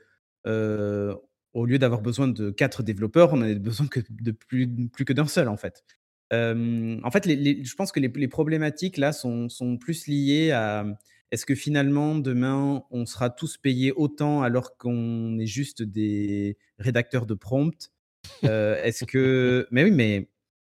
au 0.46 1.66
lieu 1.66 1.78
d'avoir 1.78 2.02
besoin 2.02 2.28
de 2.28 2.50
4 2.50 2.82
développeurs, 2.82 3.32
on 3.32 3.38
en 3.40 3.44
ait 3.46 3.54
besoin 3.56 3.86
que 3.88 4.00
de 4.10 4.30
plus 4.32 4.68
plus 4.92 5.04
que 5.04 5.12
d'un 5.12 5.26
seul, 5.26 5.48
en 5.48 5.56
fait. 5.56 5.84
En 6.32 7.10
fait, 7.10 7.26
les 7.26 7.36
les 7.36 7.64
je 7.64 7.74
pense 7.74 7.90
que 7.92 8.00
les 8.00 8.08
les 8.14 8.28
problématiques 8.28 8.98
là 8.98 9.12
sont 9.12 9.48
sont 9.48 9.78
plus 9.78 10.06
liées 10.06 10.50
à, 10.52 10.84
est-ce 11.30 11.46
que 11.46 11.54
finalement 11.54 12.16
demain, 12.16 12.84
on 12.90 13.06
sera 13.06 13.30
tous 13.30 13.56
payés 13.56 13.92
autant 13.92 14.42
alors 14.42 14.76
qu'on 14.76 15.38
est 15.38 15.46
juste 15.46 15.82
des 15.82 16.58
rédacteurs 16.78 17.26
de 17.26 17.34
prompt? 17.34 17.90
Heu, 18.44 18.76
est-ce 18.84 19.04
que 19.04 19.66
mais 19.70 19.84
oui, 19.84 19.90
mais 19.92 20.28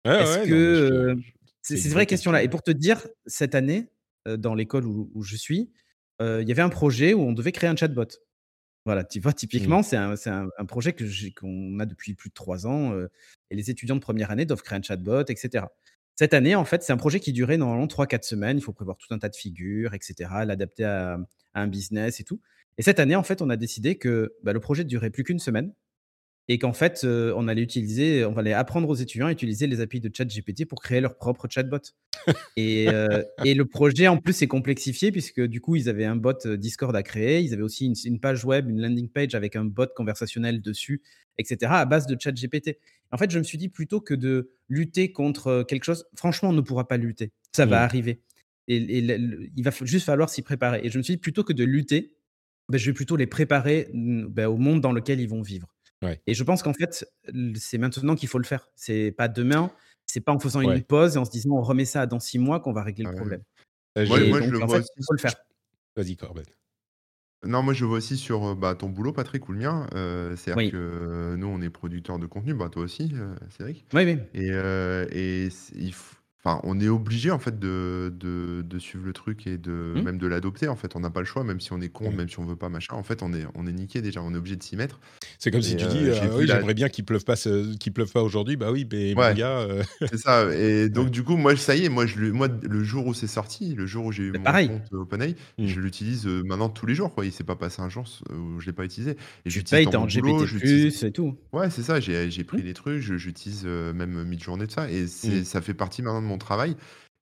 Ouais, 0.06 0.21
est-ce 0.21 0.39
ouais, 0.39 0.47
que, 0.47 1.15
je 1.23 1.32
c'est 1.62 1.84
une 1.86 1.91
vraie 1.93 2.06
question 2.06 2.32
là 2.32 2.43
et 2.43 2.49
pour 2.49 2.63
te 2.63 2.71
dire, 2.71 3.08
cette 3.25 3.56
année, 3.56 3.89
dans 4.27 4.56
l'école 4.56 4.86
où 4.88 5.12
où 5.15 5.23
je 5.23 5.36
suis, 5.38 5.71
il 6.19 6.47
y 6.47 6.51
avait 6.51 6.62
un 6.62 6.69
projet 6.69 7.13
où 7.13 7.21
on 7.21 7.34
devait 7.34 7.51
créer 7.51 7.69
un 7.69 7.75
chatbot. 7.75 8.08
Voilà, 8.86 9.03
tu 9.03 9.19
vois? 9.19 9.32
Mmh. 9.32 9.36
Typiquement, 9.36 9.84
c'est 9.84 9.97
un 9.97 10.15
c'est 10.15 10.30
un 10.30 10.49
un 10.58 10.65
projet 10.65 10.93
que 10.93 11.03
qu'on 11.39 11.80
a 11.80 11.86
depuis 11.86 12.13
plus 12.15 12.30
de 12.30 12.34
3 12.34 12.67
ans, 12.67 12.93
et 13.49 13.56
les 13.56 13.69
étudiants 13.69 13.95
de 13.95 14.01
première 14.01 14.32
année 14.32 14.45
doivent 14.45 14.63
créer 14.63 14.80
un 14.80 14.82
chatbot 14.82 15.25
et 15.27 15.36
cetera. 15.36 15.71
Cette 16.15 16.34
année, 16.34 16.56
en 16.56 16.65
fait, 16.65 16.84
c'est 16.84 16.93
un 16.93 16.97
projet 16.97 17.19
qui 17.19 17.34
durait 17.34 17.58
normalement 17.58 17.88
3-4 17.88 18.23
semaines. 18.23 18.58
Il 18.58 18.62
faut 18.62 18.73
prévoir 18.73 18.97
tout 18.97 19.13
un 19.13 19.19
tas 19.19 19.30
de 19.30 19.36
figures 19.36 19.93
et 19.93 19.99
cetera, 20.01 20.45
l'adapter 20.45 20.86
à, 20.86 21.19
à 21.53 21.62
un 21.62 21.67
business 21.67 22.19
et 22.19 22.23
tout 22.23 22.41
et 22.77 22.84
cette 22.84 22.99
année, 22.99 23.15
en 23.15 23.23
fait, 23.23 23.41
on 23.41 23.49
a 23.49 23.58
décidé 23.58 23.97
que, 23.97 24.36
bah, 24.43 24.53
le 24.53 24.60
projet 24.60 24.84
durait 24.84 25.10
plus 25.10 25.23
qu'une 25.23 25.39
semaine 25.39 25.73
et 26.49 26.60
qu'en 26.60 26.73
fait, 26.73 27.03
heu, 27.05 27.33
on 27.36 27.47
allait 27.47 27.62
utiliser 27.63 28.25
on 28.25 28.38
allait 28.38 28.53
apprendre 28.53 28.89
aux 28.89 28.95
étudiants 28.95 29.27
à 29.27 29.31
utiliser 29.31 29.67
les 29.67 29.81
API 29.81 29.99
de 30.01 30.10
ChatGPT 30.13 30.65
pour 30.65 30.81
créer 30.81 31.01
leur 31.01 31.17
propre 31.17 31.47
chatbot 31.49 31.79
et 32.57 32.88
et 33.43 33.53
le 33.53 33.65
projet, 33.65 34.07
en 34.07 34.17
plus, 34.17 34.33
s'est 34.33 34.47
complexifié 34.47 35.12
puisque, 35.12 35.41
du 35.41 35.62
coup, 35.62 35.75
ils 35.75 35.89
avaient 35.89 36.05
un 36.05 36.15
bot, 36.15 36.33
heu, 36.45 36.57
Discord 36.57 36.95
à 36.95 37.03
créer. 37.03 37.41
Ils 37.41 37.53
avaient 37.53 37.63
aussi 37.63 37.93
une 38.05 38.19
page 38.19 38.45
web, 38.45 38.69
une 38.69 38.81
landing 38.81 39.10
page 39.10 39.36
avec 39.36 39.55
un 39.55 39.65
bot 39.65 39.88
conversationnel 39.95 40.62
dessus 40.62 41.01
et 41.38 41.45
cetera, 41.45 41.79
à 41.79 41.86
base 41.86 42.07
de 42.07 42.17
ChatGPT. 42.19 42.77
En 43.12 43.17
fait, 43.17 43.29
je 43.31 43.38
me 43.39 43.43
suis 43.43 43.57
dit: 43.60 43.69
«Plutôt 43.69 44.01
que 44.01 44.13
de 44.15 44.49
lutter 44.69 45.12
contre, 45.12 45.63
quelque 45.67 45.83
chose» 45.86 46.05
franchement, 46.15 46.49
on 46.49 46.53
ne 46.53 46.62
pourra 46.62 46.88
pas 46.88 46.97
lutter. 46.97 47.31
Ça 47.53 47.65
va 47.67 47.81
Mmh. 47.81 47.83
arriver 47.83 48.21
et 48.69 48.77
l 48.77 48.91
et 48.91 49.01
le 49.01 49.17
le 49.17 49.47
il 49.55 49.63
va 49.63 49.71
juste 49.83 50.05
falloir 50.05 50.29
s'y 50.29 50.41
préparer 50.41 50.81
et 50.83 50.89
je 50.89 50.97
me 50.97 51.03
suis 51.03 51.13
dit: 51.15 51.19
«Plutôt 51.21 51.43
que 51.43 51.53
de 51.53 51.63
lutter, 51.63 52.15
beh, 52.69 52.77
je 52.79 52.88
vais 52.91 52.93
plutôt 52.93 53.15
les 53.17 53.27
préparer, 53.27 53.89
bah, 53.93 54.49
au 54.49 54.57
monde 54.57 54.81
dans 54.81 54.91
lequel 54.93 55.19
ils 55.21 55.29
vont 55.29 55.41
vivre» 55.43 55.67
Ouais. 56.03 56.21
et 56.27 56.33
je 56.36 56.43
pense 56.43 56.62
qu'en 56.63 56.73
fait, 56.73 57.05
c'est 57.55 57.77
maintenant 57.77 58.15
qu'il 58.15 58.29
faut 58.29 58.38
le 58.38 58.43
faire. 58.45 58.69
C'est 58.75 59.12
pas 59.12 59.27
demain, 59.27 59.71
c'est 60.05 60.21
pas 60.21 60.31
en 60.31 60.39
faisant 60.39 60.62
une 60.62 60.83
pause 60.83 61.15
et 61.15 61.19
en 61.19 61.25
se 61.25 61.31
disant: 61.31 61.51
«On 61.57 61.62
remet 61.62 61.86
ça 61.86 62.05
dans 62.05 62.19
6 62.19 62.39
mois» 62.39 62.60
qu'on 62.60 62.71
va 62.73 62.83
régler 62.83 63.03
le 63.03 63.10
Ah 63.10 63.13
ouais, 63.13 63.17
problème. 63.17 63.41
Moi, 63.95 64.19
Et 64.21 64.29
moi, 64.29 64.41
je 64.41 64.49
le 64.51 64.57
vois 64.60 64.67
fait, 64.67 64.77
aussi. 64.79 64.89
il 64.97 65.03
faut 65.05 65.13
le 65.13 65.19
faire. 65.19 65.36
Vas-y, 65.95 66.15
Corben. 66.15 66.45
Non, 67.45 67.62
moi 67.63 67.73
je 67.73 67.86
vois 67.86 67.97
aussi 67.97 68.17
sur 68.17 68.55
bah, 68.55 68.73
ton 68.75 68.89
boulot, 68.89 69.13
Patrick, 69.13 69.47
ou 69.47 69.53
le 69.53 69.60
mien. 69.60 69.88
Euh, 69.93 70.36
c'est-à-dire 70.36 70.65
Oui. 70.65 70.71
que 70.71 70.77
euh, 70.77 71.38
nous, 71.38 71.47
on 71.47 71.62
est 71.62 71.69
producteurs 71.69 72.19
de 72.19 72.25
contenu, 72.25 72.53
bah, 72.53 72.69
toi 72.69 72.83
aussi, 72.83 73.12
euh, 73.13 73.36
Cédric. 73.55 73.86
Oui, 73.93 74.03
oui. 74.05 74.19
Et, 74.33 74.51
euh, 74.51 75.05
il 75.13 75.49
f- 75.91 76.15
enfin, 76.47 76.62
on 76.63 76.79
est 76.79 76.88
obligé 76.88 77.31
en 77.31 77.39
fait 77.39 77.60
de, 77.60 78.13
de, 78.17 78.62
de 78.62 78.79
suivre 78.79 79.05
le 79.05 79.13
truc 79.13 79.47
et 79.47 79.57
de 79.57 79.93
Hmm. 79.95 80.01
même 80.03 80.17
de 80.17 80.27
l'adopter. 80.27 80.67
En 80.67 80.75
fait, 80.75 80.95
on 80.95 80.99
n'a 80.99 81.10
pas 81.10 81.19
le 81.19 81.25
choix, 81.25 81.43
même 81.43 81.60
si 81.60 81.73
on 81.73 81.81
est 81.81 81.89
contre, 81.89 82.12
Ouais. 82.12 82.17
même 82.17 82.29
si 82.29 82.39
on 82.39 82.45
veut 82.45 82.55
pas 82.55 82.69
machin. 82.69 82.93
En 82.95 83.03
fait, 83.03 83.21
on 83.23 83.33
est, 83.33 83.45
on 83.55 83.67
est 83.67 83.71
niqué 83.71 84.01
déjà. 84.01 84.21
On 84.21 84.33
est 84.33 84.38
obligé 84.38 84.55
de 84.55 84.63
s'y 84.63 84.75
mettre. 84.75 84.99
C'est 85.39 85.51
comme 85.51 85.62
si 85.62 85.75
tu 85.75 85.86
euh, 85.86 85.88
dis, 85.89 86.05
euh, 86.05 86.45
la- 86.45 86.55
j'aimerais 86.55 86.73
bien 86.73 86.89
qu'il 86.89 87.05
pleuve 87.05 87.23
pas, 87.25 87.36
qu'il 87.36 87.93
pleuve 87.93 88.12
pas 88.12 88.21
aujourd'hui. 88.23 88.55
Bah 88.57 88.71
oui, 88.71 88.88
mais 88.91 89.15
Ouais. 89.17 89.33
gars, 89.36 89.60
euh, 89.60 89.83
C'est 90.10 90.17
ça. 90.17 90.53
Et 90.55 90.89
donc 90.89 91.10
du 91.10 91.23
coup, 91.23 91.36
moi, 91.38 91.55
ça 91.55 91.75
y 91.75 91.86
est, 91.86 91.89
moi, 91.89 92.05
je, 92.05 92.17
le- 92.19 92.31
moi, 92.31 92.47
le 92.62 92.83
jour 92.83 93.07
où 93.07 93.13
c'est 93.13 93.27
sorti, 93.27 93.73
le 93.75 93.86
jour 93.86 94.05
où 94.05 94.12
j'ai 94.12 94.23
eu 94.23 94.31
mon 94.33 94.43
pareil. 94.43 94.67
compte 94.69 94.93
OpenAI, 94.93 95.36
Hmm. 95.57 95.65
je 95.67 95.79
l'utilise 95.79 96.25
maintenant 96.27 96.69
tous 96.69 96.86
les 96.86 96.95
jours. 96.95 97.13
Quoi. 97.13 97.25
Il 97.25 97.31
s'est 97.31 97.43
pas 97.43 97.55
passé 97.55 97.81
un 97.81 97.89
jour 97.89 98.05
où 98.31 98.60
je 98.60 98.65
l'ai 98.65 98.73
pas 98.73 98.83
utilisé. 98.86 99.17
Et 99.45 99.49
Tu 99.49 99.63
payes, 99.63 99.88
en 99.88 100.05
boulot, 100.05 100.45
GPT+, 100.45 101.03
et 101.03 101.12
tout. 101.12 101.36
Ouais, 101.53 101.69
c'est 101.69 101.83
ça, 101.83 101.99
j'ai 101.99 102.43
pris 102.43 102.57
Mmh. 102.60 102.62
des 102.62 102.73
trucs, 102.73 103.01
j'utilise, 103.01 103.65
même 103.65 104.23
mid-journée 104.23 104.65
de 104.67 104.71
ça 104.71 104.89
et 104.91 105.03
Mmh. 105.03 105.43
ça 105.43 105.62
fait 105.62 105.73
partie 105.73 106.01
maintenant 106.01 106.21
de 106.21 106.27
mon 106.27 106.37
travail 106.38 106.76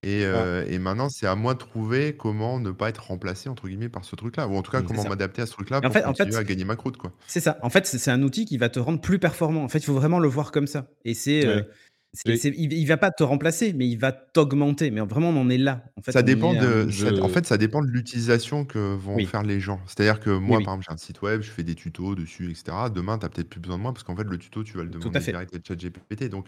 et 0.03 0.23
heu 0.25 0.63
et 0.67 0.77
maintenant 0.77 1.09
c'est 1.09 1.25
à 1.25 1.35
moi 1.35 1.53
de 1.55 1.59
trouver 1.59 2.15
comment 2.15 2.59
ne 2.59 2.69
pas 2.71 2.89
être 2.89 3.05
«remplacé» 3.07 3.49
entre 3.49 3.67
guillemets 3.67 3.89
par 3.89 4.05
ce 4.05 4.15
truc-là 4.15 4.47
ou 4.47 4.55
en 4.55 4.61
tout 4.61 4.71
cas 4.71 4.81
comment 4.83 5.03
m'adapter 5.07 5.41
à 5.41 5.45
ce 5.47 5.53
truc-là 5.53 5.77
en 5.77 5.81
pour 5.81 5.95
en 5.97 6.01
continuer 6.13 6.31
fait 6.31 6.37
à 6.37 6.43
gagner 6.43 6.65
ma 6.65 6.75
croûte, 6.75 6.97
quoi. 6.97 7.11
C'est 7.27 7.39
ça. 7.39 7.57
En 7.63 7.69
fait, 7.71 7.87
c'est 7.87 8.11
un 8.11 8.21
outil 8.21 8.45
qui 8.45 8.57
va 8.57 8.69
te 8.69 8.79
rendre 8.79 9.01
plus 9.01 9.17
performant. 9.19 9.63
En 9.63 9.67
fait, 9.69 9.79
il 9.79 9.85
faut 9.85 9.93
vraiment 9.95 10.19
le 10.19 10.27
voir 10.27 10.51
comme 10.51 10.67
ça. 10.67 10.87
Et 11.05 11.13
c'est, 11.15 11.47
Ouais. 11.47 11.67
c'est 12.13 12.53
il 12.55 12.71
il 12.71 12.85
va 12.85 12.97
pas 12.97 13.09
te 13.11 13.23
remplacer, 13.23 13.73
mais 13.73 13.87
il 13.87 13.97
va 13.97 14.11
t'augmenter. 14.11 14.91
Mais 14.91 15.01
vraiment, 15.01 15.29
on 15.29 15.41
en 15.41 15.49
est 15.49 15.57
là. 15.57 15.83
En 15.97 16.01
fait, 16.03 16.11
Ça 16.11 16.21
dépend 16.21 16.53
de 16.53 16.83
ça 16.83 16.89
je- 16.89 17.21
en 17.21 17.27
fait, 17.29 17.45
ça 17.47 17.57
dépend 17.57 17.81
de 17.81 17.87
l'utilisation 17.89 18.63
que 18.63 18.93
vont 18.95 19.15
Oui. 19.15 19.25
faire 19.25 19.41
les 19.43 19.59
gens. 19.59 19.81
C'est-à-dire 19.87 20.19
que 20.19 20.29
moi, 20.29 20.59
oui. 20.59 20.63
par 20.65 20.75
exemple, 20.75 20.85
j'ai 20.87 20.93
un 20.93 20.97
site 20.97 21.21
web, 21.23 21.41
je 21.41 21.49
fais 21.49 21.63
des 21.63 21.73
tutos 21.75 22.13
dessus 22.15 22.51
et 22.51 22.55
cetera. 22.55 22.89
Demain, 22.91 23.17
tu 23.17 23.25
as 23.25 23.29
peut-être 23.29 23.49
plus 23.49 23.59
besoin 23.59 23.77
de 23.77 23.81
moi 23.81 23.91
parce 23.91 24.03
qu'en 24.03 24.15
fait, 24.15 24.23
le 24.23 24.37
tuto, 24.37 24.63
tu 24.63 24.77
vas 24.77 24.83
le 24.83 24.91
Tout 24.91 24.97
à 24.97 25.01
demander 25.01 25.19
fait. 25.19 25.31
direct 25.31 25.55
à 25.55 25.59
ChatGPT 25.67 26.29
donc 26.29 26.45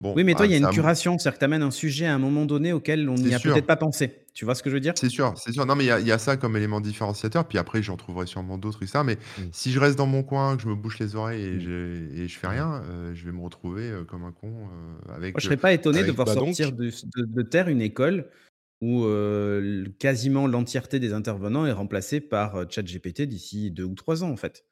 bon, 0.00 0.16
Oui, 0.16 0.24
mais 0.24 0.34
toi, 0.34 0.44
bah, 0.44 0.48
il 0.48 0.50
y 0.52 0.54
a 0.54 0.58
une 0.58 0.68
curation, 0.68 1.18
c'est-à-dire 1.18 1.34
que 1.34 1.38
tu 1.40 1.44
amènes 1.44 1.62
un 1.62 1.70
sujet 1.70 2.06
à 2.06 2.14
un 2.14 2.18
moment 2.18 2.44
donné 2.44 2.72
auquel 2.72 3.08
on 3.08 3.18
n'y 3.18 3.32
a 3.32 3.38
peut-être 3.40 3.66
pas 3.66 3.76
pensé. 3.76 4.26
Tu 4.34 4.44
vois 4.44 4.56
ce 4.56 4.62
que 4.62 4.68
je 4.70 4.74
veux 4.74 4.80
dire? 4.80 4.94
C'est 4.96 5.08
sûr, 5.08 5.34
c'est 5.38 5.52
sûr. 5.52 5.66
Non, 5.66 5.76
mais 5.76 5.84
il 5.84 5.86
y 5.86 5.90
a 5.90 6.00
il 6.00 6.06
y 6.06 6.12
a 6.12 6.18
ça 6.18 6.36
comme 6.36 6.56
élément 6.56 6.80
différenciateur, 6.80 7.46
puis 7.46 7.58
après 7.58 7.82
j'en 7.82 7.96
trouverai 7.96 8.26
sûrement 8.26 8.58
d'autres 8.58 8.82
et 8.82 8.86
cetera, 8.86 9.04
mais 9.04 9.18
Mmh. 9.36 9.52
si 9.52 9.70
je 9.72 9.78
reste 9.78 9.96
dans 9.96 10.06
mon 10.06 10.22
coin, 10.24 10.56
que 10.56 10.62
je 10.62 10.68
me 10.68 10.74
bouche 10.74 10.98
les 10.98 11.14
oreilles 11.14 11.42
et 11.42 11.52
Mmh. 11.52 11.70
et 12.22 12.28
je 12.28 12.38
fais 12.38 12.48
Ouais. 12.48 12.60
rien, 12.60 12.82
heu, 12.84 13.14
je 13.14 13.24
vais 13.24 13.32
me 13.32 13.40
retrouver, 13.42 13.90
heu, 13.90 14.04
comme 14.04 14.24
un 14.24 14.32
con, 14.32 14.68
heu, 14.68 15.12
avec, 15.12 15.34
Moi, 15.34 15.40
je 15.40 15.44
serais 15.44 15.56
pas 15.56 15.72
étonné 15.72 16.02
de 16.04 16.10
voir 16.12 16.26
bah 16.26 16.36
donc? 16.36 16.58
sortir 16.58 16.72
de 16.72 16.86
de 16.90 17.24
de 17.24 17.42
terre 17.42 17.68
une 17.68 17.80
école 17.80 18.30
où, 18.80 19.04
quasiment 19.98 20.46
l'entièreté 20.48 20.98
des 21.00 21.12
intervenants 21.12 21.66
est 21.66 21.72
remplacée 21.72 22.20
par, 22.20 22.70
ChatGPT 22.70 23.22
d'ici 23.22 23.70
2 23.70 23.84
ou 23.84 23.94
3 23.94 24.24
ans, 24.24 24.30
en 24.30 24.36
fait. 24.36 24.64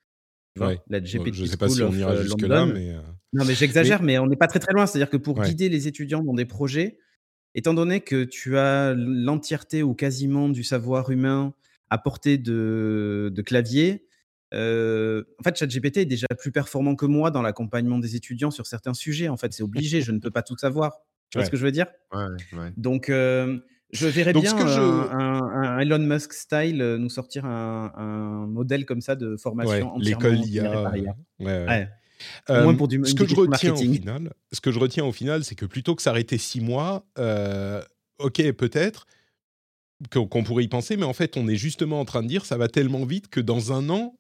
Tu 0.55 0.61
vois? 0.61 0.69
Ouais. 0.69 0.81
La 0.89 1.01
Bon, 1.01 1.07
GPT 1.07 1.35
je 1.35 1.45
sais 1.45 1.57
pas 1.57 1.69
si 1.69 1.83
on 1.83 1.93
ira 1.93 2.15
heu, 2.15 2.23
jusque-là, 2.23 2.67
mais, 2.67 2.91
euh, 2.91 3.01
Non, 3.33 3.45
mais 3.45 3.55
j'exagère, 3.55 4.03
mais 4.03 4.19
on 4.19 4.27
n'est 4.27 4.37
pas 4.37 4.47
très, 4.49 4.59
très 4.59 4.73
loin. 4.73 4.87
C'est-à-dire 4.87 5.11
que 5.11 5.17
pour 5.17 5.39
ouais. 5.39 5.47
guider 5.47 5.69
les 5.69 5.89
étudiants 5.89 6.23
dans 6.23 6.35
des 6.35 6.47
projets, 6.47 6.99
étant 7.55 7.75
donné 7.75 8.01
que 8.01 8.25
tu 8.25 8.59
as 8.59 8.95
l'entièreté 8.95 9.83
ou 9.83 9.95
quasiment 9.95 10.49
du 10.49 10.65
savoir 10.65 11.11
humain 11.11 11.55
à 11.91 11.99
portée 11.99 12.39
de 12.39 13.31
de 13.35 13.43
clavier, 13.43 14.07
heu, 14.55 15.27
en 15.39 15.43
fait, 15.45 15.57
ChatGPT 15.59 15.99
est 15.99 16.05
déjà 16.07 16.27
plus 16.39 16.53
performant 16.53 16.97
que 16.97 17.07
moi 17.07 17.31
dans 17.31 17.43
l'accompagnement 17.43 17.99
des 17.99 18.17
étudiants 18.17 18.51
sur 18.51 18.67
certains 18.67 18.95
sujets. 18.95 19.29
En 19.29 19.37
fait, 19.37 19.53
c'est 19.53 19.63
obligé, 19.63 20.03
je 20.03 20.13
ne 20.13 20.19
peux 20.21 20.31
pas 20.31 20.43
tout 20.43 20.57
savoir. 20.59 21.01
Tu 21.31 21.39
vois 21.39 21.45
ce 21.45 21.51
que 21.51 21.57
je 21.59 21.65
veux 21.65 21.73
dire? 21.73 21.87
Ouais, 22.13 22.25
ouais. 22.53 22.73
Donc, 22.77 23.11
je 23.92 24.07
verrais 24.07 24.35
Donc 24.35 24.42
bien 24.42 24.53
que 24.55 24.66
je 24.66 25.09
un 25.11 25.79
Elon 25.79 25.98
Musk 25.98 26.33
style, 26.33 26.83
heu, 26.83 26.98
nous 26.98 27.09
sortir 27.09 27.44
un 27.46 27.92
un 27.96 28.46
modèle 28.46 28.85
comme 28.87 29.01
ça 29.01 29.16
de 29.16 29.37
Ouais, 29.62 29.87
formation 29.87 29.88
l'école 29.96 30.37
entièrement 30.37 30.44
généré 30.44 30.77
IA, 30.87 31.11
euh, 31.11 31.12
ouais, 31.40 31.46
ouais. 31.66 31.68
Ouais. 31.68 31.88
Au 32.53 32.61
moins 32.61 32.74
Euh, 32.74 32.77
pour 32.77 32.88
du 32.88 32.98
ce 33.05 33.14
que 33.14 33.27
je 33.27 33.35
retiens 33.37 33.74
au 33.74 33.85
marketing. 33.85 33.92
final, 34.01 34.35
ce 34.53 34.61
que 34.61 34.72
je 34.72 34.79
retiens 34.79 35.05
au 35.05 35.12
final, 35.12 35.44
c'est 35.44 35.55
que 35.57 35.66
plutôt 35.66 35.94
que 35.96 36.03
s'arrêter 36.03 36.38
six 36.38 36.61
mois, 36.61 37.07
euh, 37.18 37.83
ok, 38.18 38.53
peut-être 38.53 39.07
qu'on 40.12 40.44
pourrait 40.44 40.64
y 40.64 40.68
penser, 40.68 40.96
mais 40.96 41.05
en 41.05 41.12
fait, 41.12 41.37
on 41.37 41.48
est 41.48 41.57
justement 41.57 42.01
en 42.01 42.05
train 42.05 42.22
de 42.22 42.29
dire 42.29 42.46
ça 42.46 42.57
va 42.57 42.68
tellement 42.68 43.05
vite 43.05 43.29
que 43.29 43.40
dans 43.40 43.72
un 43.72 43.90
an, 43.90 44.16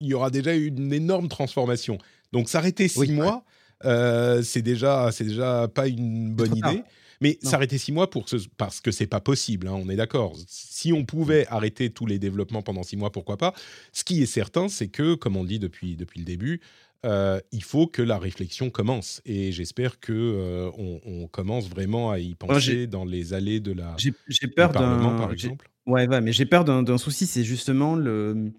il 0.00 0.08
y 0.08 0.14
aura 0.14 0.30
déjà 0.30 0.54
une 0.54 0.92
énorme 0.92 1.28
transformation. 1.28 1.98
Donc 2.32 2.48
s'arrêter 2.48 2.88
six 2.88 2.98
Oui, 3.00 3.12
ouais. 3.16 3.16
mois, 3.22 3.44
euh, 3.84 4.42
c'est 4.42 4.62
déjà, 4.62 5.10
c'est 5.12 5.24
déjà 5.24 5.68
pas 5.68 5.86
une 5.86 6.34
bonne 6.34 6.56
tard. 6.56 6.82
Mais 7.20 7.38
s'arrêter 7.42 7.76
six 7.78 7.92
mois 7.92 8.08
pour 8.08 8.28
ce- 8.28 8.48
parce 8.56 8.80
que 8.80 8.90
c'est 8.90 9.06
pas 9.06 9.20
possible, 9.20 9.68
hein, 9.68 9.74
on 9.74 9.88
est 9.90 9.96
d'accord. 9.96 10.34
Si 10.46 10.92
on 10.92 11.04
pouvait 11.04 11.46
arrêter 11.48 11.90
tous 11.90 12.06
les 12.06 12.18
développements 12.18 12.62
pendant 12.62 12.82
six 12.82 12.96
mois, 12.96 13.12
pourquoi 13.12 13.36
pas? 13.36 13.52
Ce 13.92 14.04
qui 14.04 14.22
est 14.22 14.26
certain, 14.26 14.68
c'est 14.68 14.88
que, 14.88 15.14
comme 15.14 15.36
on 15.36 15.42
le 15.42 15.48
dit 15.48 15.58
depuis, 15.58 15.96
depuis 15.96 16.20
le 16.20 16.24
début, 16.24 16.60
euh, 17.04 17.40
il 17.52 17.62
faut 17.62 17.86
que 17.86 18.02
la 18.02 18.18
réflexion 18.18 18.70
commence. 18.70 19.20
Et 19.26 19.52
j'espère 19.52 20.00
que 20.00 20.12
euh, 20.12 20.70
on, 20.78 21.00
on 21.04 21.28
commence 21.28 21.68
vraiment 21.68 22.10
à 22.10 22.18
y 22.18 22.34
penser 22.34 22.86
dans 22.86 23.04
les 23.04 23.34
allées 23.34 23.60
de 23.60 23.72
la, 23.72 24.02
j'ai 24.28 24.48
peur 24.48 24.72
par 25.14 25.30
d'un 25.30 25.32
exemple. 25.32 25.70
ouais, 25.86 26.08
ouais, 26.08 26.20
mais 26.20 26.32
j'ai 26.32 26.46
peur 26.46 26.64
d'un 26.64 26.98
souci, 26.98 27.26
c'est 27.26 27.44
justement 27.44 27.96
le 27.96 28.52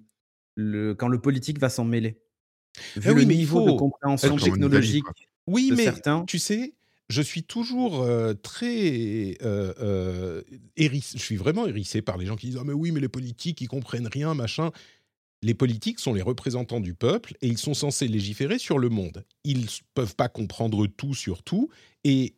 le 0.56 0.93
quand 0.95 1.08
le 1.08 1.21
politique 1.21 1.60
va 1.60 1.69
s'en 1.69 1.86
mêler. 1.86 2.21
Vu 2.95 3.12
Eh 3.12 3.13
oui, 3.13 3.21
le 3.21 3.26
mais 3.26 3.36
il 3.36 3.45
niveau 3.45 3.62
de 3.62 3.71
faut. 3.71 3.78
compréhension 3.78 4.39
en 4.41 4.62
Italie, 4.62 4.97
technologique. 4.97 5.06
Oui, 5.47 5.69
de 5.69 5.76
mais 5.76 5.84
certains 5.86 6.26
tu 6.28 6.39
sais, 6.39 6.76
je 7.12 7.21
suis 7.21 7.43
toujours 7.43 8.02
euh, 8.02 8.34
très 8.34 9.38
euh, 9.41 9.74
euh, 9.80 10.41
hérissé. 10.78 11.17
Je 11.17 11.24
suis 11.24 11.36
vraiment 11.36 11.67
hérissé 11.67 12.02
par 12.02 12.17
les 12.17 12.26
gens 12.26 12.36
qui 12.36 12.47
disent 12.47 12.58
ah 12.60 12.63
mais 12.65 12.74
oui, 12.74 12.91
mais 12.91 13.00
les 13.00 13.10
politiques 13.10 13.62
ils 13.62 13.67
comprennent 13.67 14.08
rien, 14.08 14.34
machin. 14.34 14.71
Les 15.43 15.54
politiques 15.54 16.00
sont 16.00 16.13
les 16.13 16.21
représentants 16.21 16.80
du 16.80 16.93
peuple 16.93 17.36
et 17.41 17.47
ils 17.47 17.58
sont 17.58 17.74
censés 17.74 18.08
légiférer 18.08 18.60
sur 18.60 18.78
le 18.78 18.89
monde. 18.89 19.26
Ils 19.43 19.67
peuvent 19.93 20.15
pas 20.15 20.30
comprendre 20.30 20.86
tout 20.88 21.15
sur 21.15 21.43
tout 21.43 21.69
et 22.04 22.36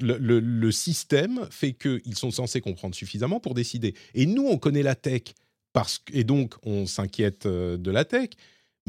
le, 0.00 0.70
système 0.72 1.46
fait 1.50 1.72
qu'ils 1.72 2.16
sont 2.16 2.32
censés 2.32 2.60
comprendre 2.60 2.94
suffisamment 2.94 3.38
pour 3.38 3.54
décider. 3.54 3.94
Et 4.14 4.26
nous, 4.26 4.46
on 4.46 4.58
connaît 4.58 4.82
la 4.82 4.96
tech 4.96 5.22
parce 5.72 6.02
et 6.12 6.24
donc 6.24 6.54
on 6.64 6.86
s'inquiète 6.86 7.46
euh, 7.46 7.76
de 7.76 7.90
la 7.92 8.04
tech, 8.04 8.30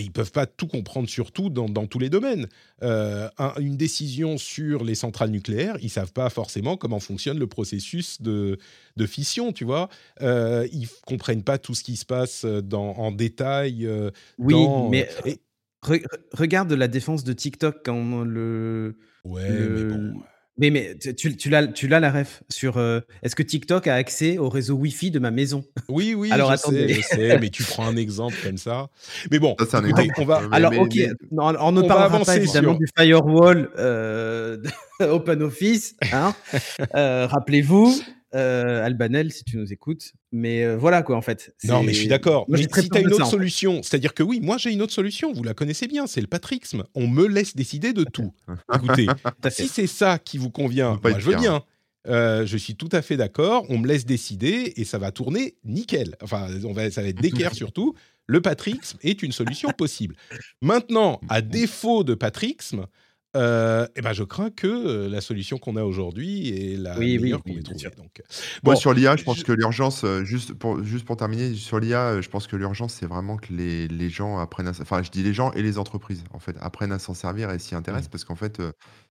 mais 0.01 0.05
ils 0.05 0.11
peuvent 0.11 0.31
pas 0.31 0.45
tout 0.45 0.67
comprendre 0.67 1.07
sur 1.09 1.31
tout 1.31 1.49
dans, 1.49 1.69
dans 1.69 1.85
tous 1.87 1.99
les 1.99 2.09
domaines. 2.09 2.47
Euh, 2.81 3.29
un- 3.37 3.53
une 3.59 3.77
décision 3.77 4.37
sur 4.37 4.83
les 4.83 4.95
centrales 4.95 5.29
nucléaires, 5.29 5.77
ils 5.81 5.89
savent 5.89 6.13
pas 6.13 6.29
forcément 6.29 6.77
comment 6.77 6.99
fonctionne 6.99 7.37
le 7.37 7.47
processus 7.47 8.21
de, 8.21 8.57
de 8.97 9.05
fission, 9.05 9.53
tu 9.53 9.63
vois. 9.65 9.89
Euh, 10.21 10.67
ils 10.71 10.87
comprennent 11.05 11.43
pas 11.43 11.57
tout 11.57 11.75
ce 11.75 11.83
qui 11.83 11.95
se 11.95 12.05
passe 12.05 12.45
dans, 12.45 12.91
en 12.93 13.11
détail 13.11 13.85
euh, 13.85 14.09
oui, 14.37 14.53
dans. 14.53 14.89
mais 14.89 15.07
euh, 15.25 15.29
et- 15.29 15.41
re 15.83 15.93
re 15.95 15.99
regarde 16.33 16.71
la 16.73 16.87
défense 16.87 17.23
de 17.23 17.33
TikTok 17.33 17.77
quand 17.83 18.23
le 18.23 18.95
ouais, 19.23 19.49
mais 19.49 19.59
le 19.59 19.83
bon. 19.93 20.21
Mais 20.57 20.69
mais 20.69 20.95
tu 20.97 21.35
tu 21.37 21.49
l'as 21.49 21.67
tu 21.67 21.87
l'as 21.87 21.99
la 21.99 22.11
ref 22.11 22.43
sur, 22.49 22.77
heu, 22.77 23.01
est-ce 23.23 23.35
que 23.35 23.43
TikTok 23.43 23.87
a 23.87 23.95
accès 23.95 24.37
au 24.37 24.49
réseau 24.49 24.75
Wi-Fi 24.75 25.09
de 25.11 25.19
ma 25.19 25.31
maison? 25.31 25.63
Oui, 25.89 26.13
oui, 26.13 26.31
Alors 26.31 26.51
je 26.51 26.57
sais, 26.57 26.93
je 26.93 27.01
sais, 27.01 27.39
mais 27.39 27.49
tu 27.49 27.63
prends 27.63 27.87
un 27.87 27.95
exemple 27.95 28.37
comme 28.43 28.57
ça. 28.57 28.87
Mais 29.31 29.39
bon, 29.39 29.55
Ça, 29.59 29.65
c'est 29.69 29.77
un 29.77 29.83
écoutez, 29.85 30.03
exemple. 30.03 30.21
on 30.21 30.25
va, 30.25 30.41
Euh, 30.41 30.49
Alors 30.51 30.71
mais 30.71 30.77
OK, 30.79 30.91
mais 30.95 31.07
non, 31.31 31.53
on 31.59 31.71
ne 31.71 31.81
on 31.81 31.87
parlera 31.87 32.19
pas 32.19 32.35
évidemment 32.35 32.71
sur. 32.73 32.79
du 32.79 32.87
firewall, 32.97 33.69
heu, 33.79 34.61
OpenOffice, 34.99 35.95
hein. 36.11 36.33
Heu, 36.95 37.25
rappelez-vous, 37.25 38.01
heu, 38.35 38.81
Albanel, 38.81 39.31
si 39.31 39.43
tu 39.43 39.57
nous 39.57 39.71
écoutes. 39.71 40.13
Mais, 40.31 40.63
heu, 40.63 40.75
voilà 40.75 41.03
quoi, 41.03 41.17
en 41.17 41.21
fait. 41.21 41.53
Non, 41.63 41.83
mais 41.83 41.93
je 41.93 41.99
suis 41.99 42.07
d'accord. 42.07 42.45
Mais 42.47 42.57
si 42.57 42.67
tu 42.67 42.97
as 42.97 42.99
une 43.01 43.09
ça, 43.09 43.15
autre 43.15 43.23
en 43.23 43.25
fait. 43.25 43.31
solution, 43.31 43.83
c'est-à-dire 43.83 44.13
que 44.13 44.23
oui, 44.23 44.39
moi 44.41 44.57
j'ai 44.57 44.71
une 44.71 44.81
autre 44.81 44.93
solution, 44.93 45.33
vous 45.33 45.43
la 45.43 45.53
connaissez 45.53 45.87
bien, 45.87 46.07
c'est 46.07 46.21
le 46.21 46.27
patrixme. 46.27 46.83
On 46.95 47.07
me 47.07 47.27
laisse 47.27 47.55
décider 47.55 47.93
de 47.93 48.03
tout. 48.03 48.33
Écoutez, 48.75 49.07
si 49.49 49.67
c'est 49.67 49.87
ça 49.87 50.19
qui 50.19 50.37
vous 50.37 50.49
convient, 50.49 50.99
moi 51.03 51.19
je 51.19 51.29
veux 51.29 51.35
bien. 51.35 51.63
Euh, 52.07 52.45
je 52.45 52.57
suis 52.57 52.75
tout 52.75 52.89
à 52.91 53.01
fait 53.01 53.17
d'accord. 53.17 53.65
On 53.69 53.77
me 53.77 53.87
laisse 53.87 54.05
décider 54.05 54.73
et 54.75 54.85
ça 54.85 54.97
va 54.97 55.11
tourner 55.11 55.55
nickel. 55.63 56.15
Enfin, 56.21 56.47
on 56.63 56.73
va, 56.73 56.89
ça 56.89 57.01
va 57.01 57.09
être 57.09 57.21
d'équerre 57.21 57.53
surtout. 57.53 57.93
Le 58.27 58.41
patrixme 58.41 58.97
est 59.01 59.21
une 59.23 59.31
solution 59.31 59.69
possible. 59.69 60.15
Maintenant, 60.61 61.19
à 61.29 61.41
défaut 61.41 62.03
de 62.03 62.15
patrixme, 62.15 62.87
euh, 63.35 63.87
eh 63.95 64.01
ben 64.01 64.13
je 64.13 64.23
crains 64.23 64.49
que 64.49 64.67
euh, 64.67 65.09
la 65.09 65.21
solution 65.21 65.57
qu'on 65.57 65.75
a 65.77 65.83
aujourd'hui 65.83 66.49
est 66.49 66.77
la 66.77 66.97
Oui, 66.97 67.17
oui, 67.17 67.19
meilleure 67.19 67.43
qu'on 67.43 67.55
ait 67.57 67.61
trouvée. 67.63 67.89
Donc, 67.97 68.19
euh, 68.19 68.23
Moi, 68.63 68.75
sur 68.75 68.93
l'IA, 68.93 69.15
je 69.15 69.23
pense 69.23 69.39
je- 69.39 69.43
que 69.45 69.51
l'urgence, 69.53 70.03
euh, 70.03 70.23
juste 70.23 70.53
pour, 70.53 70.83
juste 70.83 71.05
pour 71.05 71.15
terminer, 71.17 71.53
sur 71.55 71.79
l'IA, 71.79 72.21
je 72.21 72.29
pense 72.29 72.47
que 72.47 72.55
l'urgence, 72.55 72.93
c'est 72.93 73.05
vraiment 73.05 73.37
que 73.37 73.53
les, 73.53 73.87
les 73.87 74.09
gens 74.09 74.37
apprennent 74.39 74.67
à... 74.67 74.71
Enfin, 74.81 75.01
je 75.03 75.09
dis 75.11 75.23
les 75.23 75.33
gens 75.33 75.51
et 75.53 75.61
les 75.61 75.77
entreprises, 75.77 76.23
en 76.33 76.39
fait, 76.39 76.55
apprennent 76.59 76.91
à 76.91 76.99
s'en 76.99 77.13
servir 77.13 77.49
et 77.51 77.59
s'y 77.59 77.75
intéressent, 77.75 78.07
Mm. 78.07 78.11
parce 78.11 78.25
qu'en 78.25 78.35
fait, 78.35 78.61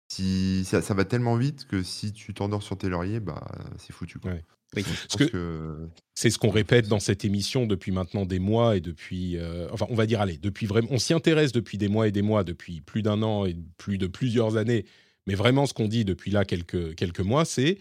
si, 0.08 0.64
ça, 0.64 0.82
ça 0.82 0.94
va 0.94 1.04
tellement 1.04 1.36
vite 1.36 1.66
que 1.66 1.82
si 1.82 2.12
tu 2.12 2.34
t'endors 2.34 2.62
sur 2.62 2.76
tes 2.78 2.88
lauriers, 2.88 3.20
bah, 3.20 3.42
c'est 3.78 3.92
foutu, 3.92 4.18
quoi. 4.18 4.32
Ouais. 4.32 4.44
Oui. 4.76 4.84
Que 5.16 5.88
c'est 6.14 6.30
ce 6.30 6.38
qu'on 6.38 6.50
répète 6.50 6.88
dans 6.88 7.00
cette 7.00 7.24
émission 7.24 7.66
depuis 7.66 7.92
maintenant 7.92 8.26
des 8.26 8.38
mois 8.38 8.76
et 8.76 8.80
depuis, 8.80 9.36
euh, 9.36 9.68
enfin, 9.72 9.86
on 9.90 9.94
va 9.94 10.06
dire, 10.06 10.20
allez, 10.20 10.38
depuis 10.38 10.66
vraiment, 10.66 10.88
on 10.90 10.98
s'y 10.98 11.12
intéresse 11.12 11.52
depuis 11.52 11.78
des 11.78 11.88
mois 11.88 12.08
et 12.08 12.12
des 12.12 12.22
mois, 12.22 12.44
depuis 12.44 12.80
plus 12.80 13.02
d'un 13.02 13.22
an 13.22 13.46
et 13.46 13.56
plus 13.78 13.98
de 13.98 14.06
plusieurs 14.06 14.56
années. 14.56 14.84
Mais 15.26 15.34
vraiment, 15.34 15.66
ce 15.66 15.74
qu'on 15.74 15.88
dit 15.88 16.04
depuis 16.04 16.30
là 16.30 16.44
quelques 16.44 16.94
quelques 16.94 17.20
mois, 17.20 17.44
c'est 17.44 17.78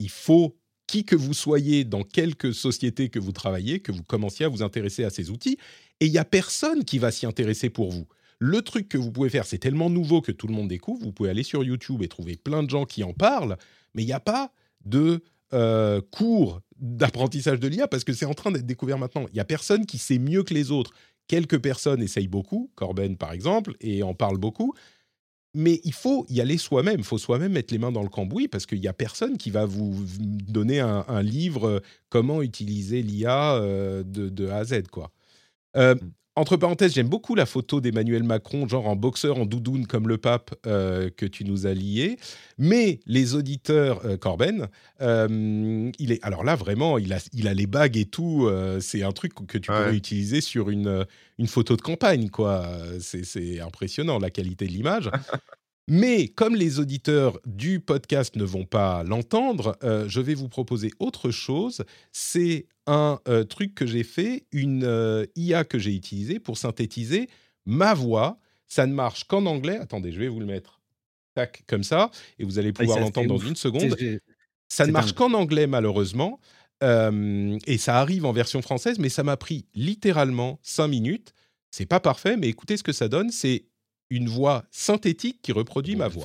il 0.00 0.10
faut 0.10 0.56
qui 0.86 1.04
que 1.04 1.14
vous 1.14 1.34
soyez, 1.34 1.84
dans 1.84 2.02
quelque 2.02 2.50
société 2.50 3.10
que 3.10 3.20
vous 3.20 3.30
travaillez, 3.30 3.78
que 3.78 3.92
vous 3.92 4.02
commenciez 4.02 4.44
à 4.44 4.48
vous 4.48 4.62
intéresser 4.62 5.04
à 5.04 5.10
ces 5.10 5.30
outils. 5.30 5.56
Et 6.00 6.06
il 6.06 6.10
n'y 6.10 6.18
a 6.18 6.24
personne 6.24 6.84
qui 6.84 6.98
va 6.98 7.12
s'y 7.12 7.26
intéresser 7.26 7.70
pour 7.70 7.90
vous. 7.92 8.08
Le 8.40 8.60
truc 8.62 8.88
que 8.88 8.98
vous 8.98 9.12
pouvez 9.12 9.28
faire, 9.28 9.46
c'est 9.46 9.58
tellement 9.58 9.88
nouveau 9.88 10.20
que 10.20 10.32
tout 10.32 10.48
le 10.48 10.54
monde 10.54 10.66
découvre. 10.66 11.04
Vous 11.04 11.12
pouvez 11.12 11.30
aller 11.30 11.42
sur 11.42 11.62
YouTube 11.62 12.02
et 12.02 12.08
trouver 12.08 12.36
plein 12.36 12.62
de 12.64 12.70
gens 12.70 12.86
qui 12.86 13.04
en 13.04 13.12
parlent, 13.12 13.56
mais 13.94 14.02
il 14.02 14.06
n'y 14.06 14.12
a 14.12 14.18
pas 14.20 14.52
de 14.84 15.22
euh, 15.52 16.00
cours 16.10 16.60
d'apprentissage 16.78 17.60
de 17.60 17.68
l'IA 17.68 17.88
parce 17.88 18.04
que 18.04 18.12
c'est 18.12 18.26
en 18.26 18.34
train 18.34 18.50
d'être 18.50 18.66
découvert 18.66 18.98
maintenant. 18.98 19.26
Il 19.28 19.34
n'y 19.34 19.40
a 19.40 19.44
personne 19.44 19.86
qui 19.86 19.98
sait 19.98 20.18
mieux 20.18 20.42
que 20.42 20.54
les 20.54 20.70
autres. 20.70 20.92
Quelques 21.28 21.58
personnes 21.58 22.02
essayent 22.02 22.28
beaucoup, 22.28 22.70
Corben 22.74 23.16
par 23.16 23.32
exemple, 23.32 23.74
et 23.80 24.02
en 24.02 24.14
parle 24.14 24.38
beaucoup. 24.38 24.74
Mais 25.54 25.80
il 25.82 25.92
faut 25.92 26.26
y 26.28 26.40
aller 26.40 26.58
soi-même, 26.58 27.00
il 27.00 27.04
faut 27.04 27.18
soi-même 27.18 27.52
mettre 27.52 27.74
les 27.74 27.78
mains 27.78 27.90
dans 27.90 28.02
le 28.02 28.08
cambouis 28.08 28.46
parce 28.46 28.66
qu'il 28.66 28.80
n'y 28.80 28.86
a 28.86 28.92
personne 28.92 29.36
qui 29.36 29.50
va 29.50 29.64
vous 29.64 29.96
donner 30.20 30.78
un, 30.78 31.22
livre 31.22 31.66
euh, 31.66 31.80
comment 32.08 32.40
utiliser 32.40 33.02
l'IA 33.02 33.56
euh, 33.56 34.04
de, 34.04 34.48
A 34.48 34.58
à 34.58 34.64
Z. 34.64 34.82
Quoi. 34.90 35.10
Euh, 35.76 35.94
mm 35.96 36.10
entre 36.40 36.56
parenthèses, 36.56 36.94
j'aime 36.94 37.08
beaucoup 37.08 37.34
la 37.34 37.44
photo 37.44 37.80
d'Emmanuel 37.80 38.22
Macron, 38.22 38.66
genre 38.66 38.88
en 38.88 38.96
boxeur, 38.96 39.38
en 39.38 39.44
doudoune 39.44 39.86
comme 39.86 40.08
le 40.08 40.16
pape 40.16 40.54
euh, 40.66 41.10
que 41.14 41.26
tu 41.26 41.44
nous 41.44 41.66
as 41.66 41.74
lié. 41.74 42.16
Mais 42.56 43.00
les 43.06 43.34
auditeurs, 43.34 44.00
euh, 44.06 44.16
Corben, 44.16 44.68
euh, 45.02 45.90
il 45.98 46.12
est 46.12 46.22
alors 46.24 46.42
là 46.42 46.56
vraiment, 46.56 46.96
il 46.96 47.12
a, 47.12 47.18
il 47.34 47.46
a 47.46 47.54
les 47.54 47.66
bagues 47.66 47.98
et 47.98 48.06
tout. 48.06 48.50
c'est 48.80 49.02
un 49.02 49.12
truc 49.12 49.34
que 49.34 49.58
tu 49.58 49.70
pourrais 49.70 49.94
utiliser 49.94 50.40
sur 50.40 50.70
une, 50.70 51.06
une 51.38 51.46
photo 51.46 51.76
de 51.76 51.82
campagne, 51.82 52.30
quoi. 52.30 52.66
C'est 53.00 53.60
impressionnant 53.60 54.18
la 54.18 54.30
qualité 54.30 54.66
de 54.66 54.72
l'image. 54.72 55.10
Mais 55.88 56.28
comme 56.28 56.54
les 56.54 56.78
auditeurs 56.78 57.40
du 57.46 57.80
podcast 57.80 58.36
ne 58.36 58.44
vont 58.44 58.64
pas 58.64 59.02
l'entendre, 59.02 59.76
je 59.82 60.20
vais 60.20 60.34
vous 60.34 60.48
proposer 60.48 60.90
autre 61.00 61.30
chose. 61.30 61.84
C'est 62.12 62.66
un 62.90 63.20
euh, 63.28 63.44
truc 63.44 63.74
que 63.74 63.86
j'ai 63.86 64.02
fait, 64.02 64.46
une 64.50 64.84
euh, 64.84 65.24
IA 65.36 65.64
que 65.64 65.78
j'ai 65.78 65.94
utilisée 65.94 66.40
pour 66.40 66.58
synthétiser 66.58 67.28
ma 67.64 67.94
voix. 67.94 68.38
Ça 68.66 68.86
ne 68.86 68.92
marche 68.92 69.24
qu'en 69.24 69.46
anglais. 69.46 69.76
Attendez, 69.76 70.10
je 70.10 70.18
vais 70.18 70.28
vous 70.28 70.40
le 70.40 70.46
mettre. 70.46 70.80
Tac, 71.34 71.62
comme 71.68 71.84
ça. 71.84 72.10
Et 72.38 72.44
vous 72.44 72.58
allez 72.58 72.72
pouvoir 72.72 72.98
l'entendre 72.98 73.28
dans 73.28 73.38
une 73.38 73.54
seconde. 73.54 73.96
Ça 74.68 74.86
ne 74.86 74.92
marche 74.92 75.12
qu'en 75.12 75.32
anglais, 75.34 75.68
malheureusement. 75.68 76.40
Euh, 76.82 77.58
et 77.66 77.78
ça 77.78 77.98
arrive 77.98 78.24
en 78.24 78.32
version 78.32 78.60
française, 78.62 78.98
mais 78.98 79.08
ça 79.08 79.22
m'a 79.22 79.36
pris 79.36 79.66
littéralement 79.74 80.58
cinq 80.62 80.88
minutes. 80.88 81.32
C'est 81.70 81.86
pas 81.86 82.00
parfait, 82.00 82.36
mais 82.36 82.48
écoutez 82.48 82.76
ce 82.76 82.82
que 82.82 82.92
ça 82.92 83.08
donne. 83.08 83.30
C'est 83.30 83.66
une 84.10 84.28
voix 84.28 84.64
synthétique 84.70 85.40
qui 85.40 85.52
reproduit 85.52 85.96
ma 85.96 86.08
voix. 86.08 86.24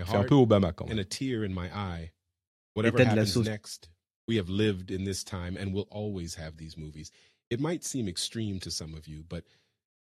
heart, 0.00 0.24
un 0.24 0.24
peu 0.24 0.34
Obama 0.34 0.72
quand 0.72 0.88
même. 0.88 0.98
and 0.98 1.00
a 1.00 1.04
tear 1.04 1.44
in 1.44 1.54
my 1.54 1.68
eye. 1.72 2.12
Whatever 2.74 3.04
happens 3.04 3.36
next, 3.36 3.88
we 4.26 4.36
have 4.36 4.48
lived 4.48 4.90
in 4.90 5.04
this 5.04 5.24
time 5.24 5.56
and 5.56 5.72
will 5.72 5.88
always 5.90 6.34
have 6.34 6.56
these 6.56 6.76
movies. 6.76 7.10
It 7.50 7.60
might 7.60 7.84
seem 7.84 8.08
extreme 8.08 8.60
to 8.60 8.70
some 8.70 8.94
of 8.94 9.06
you, 9.06 9.24
but 9.28 9.44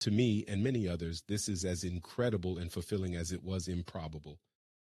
to 0.01 0.11
me 0.11 0.43
and 0.47 0.63
many 0.63 0.87
others, 0.87 1.23
this 1.27 1.47
is 1.47 1.63
as 1.63 1.83
incredible 1.83 2.57
and 2.57 2.71
fulfilling 2.71 3.15
as 3.15 3.31
it 3.31 3.43
was 3.43 3.67
improbable. 3.67 4.39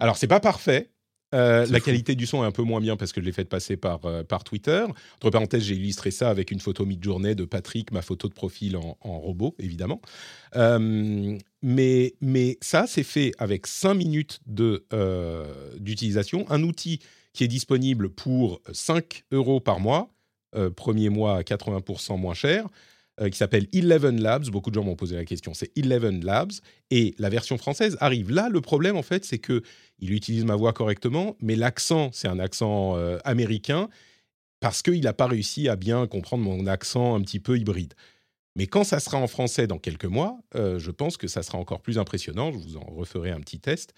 Alors, 0.00 0.16
c'est 0.16 0.26
pas 0.26 0.40
parfait, 0.40 0.88
Euh, 1.34 1.66
la 1.70 1.80
qualité 1.80 2.14
du 2.14 2.26
son 2.26 2.42
est 2.42 2.46
un 2.46 2.52
peu 2.52 2.62
moins 2.62 2.80
bien 2.80 2.96
parce 2.96 3.12
que 3.12 3.20
je 3.20 3.26
l'ai 3.26 3.32
fait 3.32 3.44
passer 3.44 3.76
par, 3.76 4.04
euh, 4.04 4.22
par 4.22 4.44
Twitter. 4.44 4.84
Entre 5.16 5.30
parenthèses, 5.30 5.62
j'ai 5.62 5.74
illustré 5.74 6.10
ça 6.10 6.30
avec 6.30 6.50
une 6.50 6.60
photo 6.60 6.84
mid-journée 6.84 7.34
de 7.34 7.44
Patrick, 7.44 7.92
ma 7.92 8.02
photo 8.02 8.28
de 8.28 8.34
profil 8.34 8.76
en, 8.76 8.96
robot, 9.02 9.54
évidemment. 9.58 10.00
Euh, 10.56 11.38
mais, 11.62 12.14
mais 12.20 12.58
ça, 12.60 12.86
c'est 12.86 13.02
fait 13.02 13.32
avec 13.38 13.66
5 13.66 13.94
minutes 13.94 14.40
d'utilisation. 14.46 16.44
un 16.50 16.62
outil 16.62 17.00
qui 17.32 17.44
est 17.44 17.48
disponible 17.48 18.10
pour 18.10 18.60
5 18.72 19.24
euros 19.32 19.60
par 19.60 19.80
mois, 19.80 20.10
premier 20.76 21.08
mois 21.08 21.38
à 21.38 21.42
80% 21.42 22.18
moins 22.18 22.34
cher. 22.34 22.66
Euh, 23.20 23.28
qui 23.28 23.36
s'appelle 23.36 23.68
Eleven 23.74 24.22
Labs. 24.22 24.48
Beaucoup 24.48 24.70
de 24.70 24.74
gens 24.74 24.84
m'ont 24.84 24.96
posé 24.96 25.16
la 25.16 25.26
question. 25.26 25.52
C'est 25.52 25.70
Eleven 25.76 26.24
Labs. 26.24 26.52
Et 26.90 27.14
la 27.18 27.28
version 27.28 27.58
française 27.58 27.98
arrive. 28.00 28.30
Là, 28.30 28.48
le 28.48 28.62
problème, 28.62 28.96
en 28.96 29.02
fait, 29.02 29.26
c'est 29.26 29.38
que 29.38 29.62
il 29.98 30.14
utilise 30.14 30.46
ma 30.46 30.56
voix 30.56 30.72
correctement, 30.72 31.36
mais 31.40 31.54
l'accent, 31.54 32.08
c'est 32.14 32.26
un 32.26 32.38
accent 32.38 32.96
euh, 32.96 33.18
américain 33.24 33.90
parce 34.60 34.80
qu'il 34.80 35.02
n'a 35.02 35.12
pas 35.12 35.26
réussi 35.26 35.68
à 35.68 35.76
bien 35.76 36.06
comprendre 36.06 36.42
mon 36.42 36.66
accent 36.66 37.14
un 37.14 37.20
petit 37.20 37.38
peu 37.38 37.58
hybride. 37.58 37.92
Mais 38.56 38.66
quand 38.66 38.84
ça 38.84 38.98
sera 38.98 39.18
en 39.18 39.26
français 39.26 39.66
dans 39.66 39.78
quelques 39.78 40.06
mois, 40.06 40.38
euh, 40.54 40.78
je 40.78 40.90
pense 40.90 41.18
que 41.18 41.28
ça 41.28 41.42
sera 41.42 41.58
encore 41.58 41.82
plus 41.82 41.98
impressionnant. 41.98 42.50
Je 42.50 42.58
vous 42.58 42.76
en 42.78 42.84
referai 42.94 43.30
un 43.30 43.40
petit 43.40 43.60
test. 43.60 43.92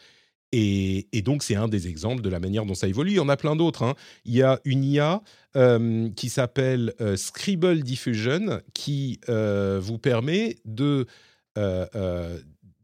Et, 0.57 1.23
donc, 1.23 1.43
c'est 1.43 1.57
un 1.57 1.67
des 1.67 1.89
exemples 1.89 2.23
de 2.23 2.29
la 2.29 2.39
manière 2.39 2.65
dont 2.65 2.75
ça 2.75 2.87
évolue. 2.87 3.11
Il 3.11 3.17
y 3.17 3.21
en 3.21 3.29
a 3.29 3.37
plein 3.37 3.57
d'autres. 3.57 3.83
Hein. 3.83 3.95
Il 4.25 4.35
y 4.35 4.43
a 4.43 4.61
une 4.65 4.85
IA 4.85 5.21
euh, 5.57 6.09
qui 6.11 6.29
s'appelle 6.29 6.95
euh, 7.01 7.17
Scribble 7.17 7.83
Diffusion 7.83 8.61
qui 8.73 9.21
euh, 9.29 9.81
vous 9.83 9.99
permet 9.99 10.57
de 10.65 11.07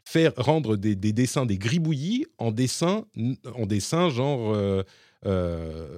faire 0.04 0.32
rendre 0.36 0.76
des, 0.76 0.94
dessins, 0.94 1.46
des 1.46 1.58
gribouillis 1.58 2.26
en 2.38 2.52
dessin, 2.52 3.04
en 3.54 3.66
dessin 3.66 4.10
genre 4.10 4.84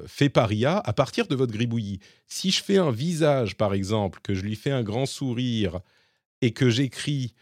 fait 0.07 0.29
par 0.31 0.51
IA 0.53 0.79
à 0.79 0.93
partir 0.95 1.27
de 1.27 1.35
votre 1.35 1.53
gribouillis. 1.53 2.01
Si 2.27 2.51
je 2.51 2.63
fais 2.63 2.79
un 2.79 2.91
visage, 2.91 3.57
par 3.59 3.75
exemple, 3.75 4.21
que 4.23 4.35
je 4.35 4.43
lui 4.43 4.57
fais 4.57 4.71
un 4.71 4.83
grand 4.83 5.05
sourire 5.05 5.81
et 6.41 6.53
que 6.53 6.71
j'écris 6.71 7.35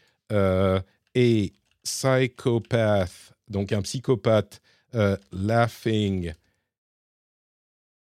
et 1.14 1.52
psychopath 1.84 3.34
donc 3.50 3.72
un 3.72 3.82
psychopathe 3.82 4.60
uh, 4.94 5.16
laughing 5.32 6.32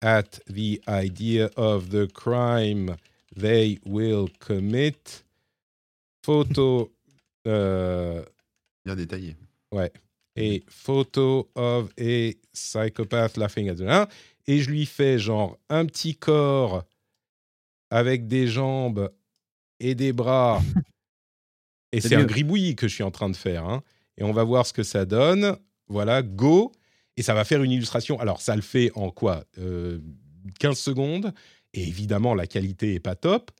at 0.01 0.39
the 0.47 0.81
idea 0.87 1.49
of 1.55 1.89
the 1.89 2.07
crime 2.11 2.95
they 3.35 3.79
will 3.85 4.29
commit. 4.39 5.23
Photo. 6.23 6.91
Euh, 7.47 8.25
Bien 8.83 8.95
détaillé. 8.95 9.35
Ouais. 9.71 9.93
Et 10.35 10.63
photo 10.67 11.47
of 11.53 11.93
a 11.99 12.33
psychopath 12.53 13.37
laughing 13.37 13.69
at 13.69 13.75
the. 13.75 14.09
Et 14.47 14.61
je 14.61 14.71
lui 14.71 14.87
fais 14.87 15.19
genre 15.19 15.55
un 15.69 15.85
petit 15.85 16.15
corps 16.15 16.83
avec 17.91 18.27
des 18.27 18.47
jambes 18.47 19.11
et 19.79 19.93
des 19.93 20.11
bras. 20.11 20.59
et 21.91 22.01
c'est 22.01 22.15
un 22.15 22.25
gribouillis 22.25 22.75
que 22.75 22.87
je 22.87 22.95
suis 22.95 23.03
en 23.03 23.11
train 23.11 23.29
de 23.29 23.35
faire. 23.35 23.63
Hein 23.63 23.83
et 24.17 24.23
on 24.23 24.31
va 24.31 24.43
voir 24.43 24.65
ce 24.65 24.73
que 24.73 24.83
ça 24.83 25.05
donne. 25.05 25.57
Voilà, 25.87 26.21
go. 26.21 26.71
Et 27.17 27.23
ça 27.23 27.33
va 27.33 27.45
faire 27.45 27.63
une 27.63 27.71
illustration. 27.71 28.19
Alors, 28.19 28.41
ça 28.41 28.55
le 28.55 28.61
fait 28.61 28.91
en 28.95 29.09
quoi 29.09 29.45
15 29.55 29.63
euh, 29.63 30.01
secondes. 30.73 31.33
Et 31.73 31.87
évidemment, 31.87 32.33
la 32.33 32.47
qualité 32.47 32.95
est 32.95 32.99
pas 32.99 33.15
top. 33.15 33.51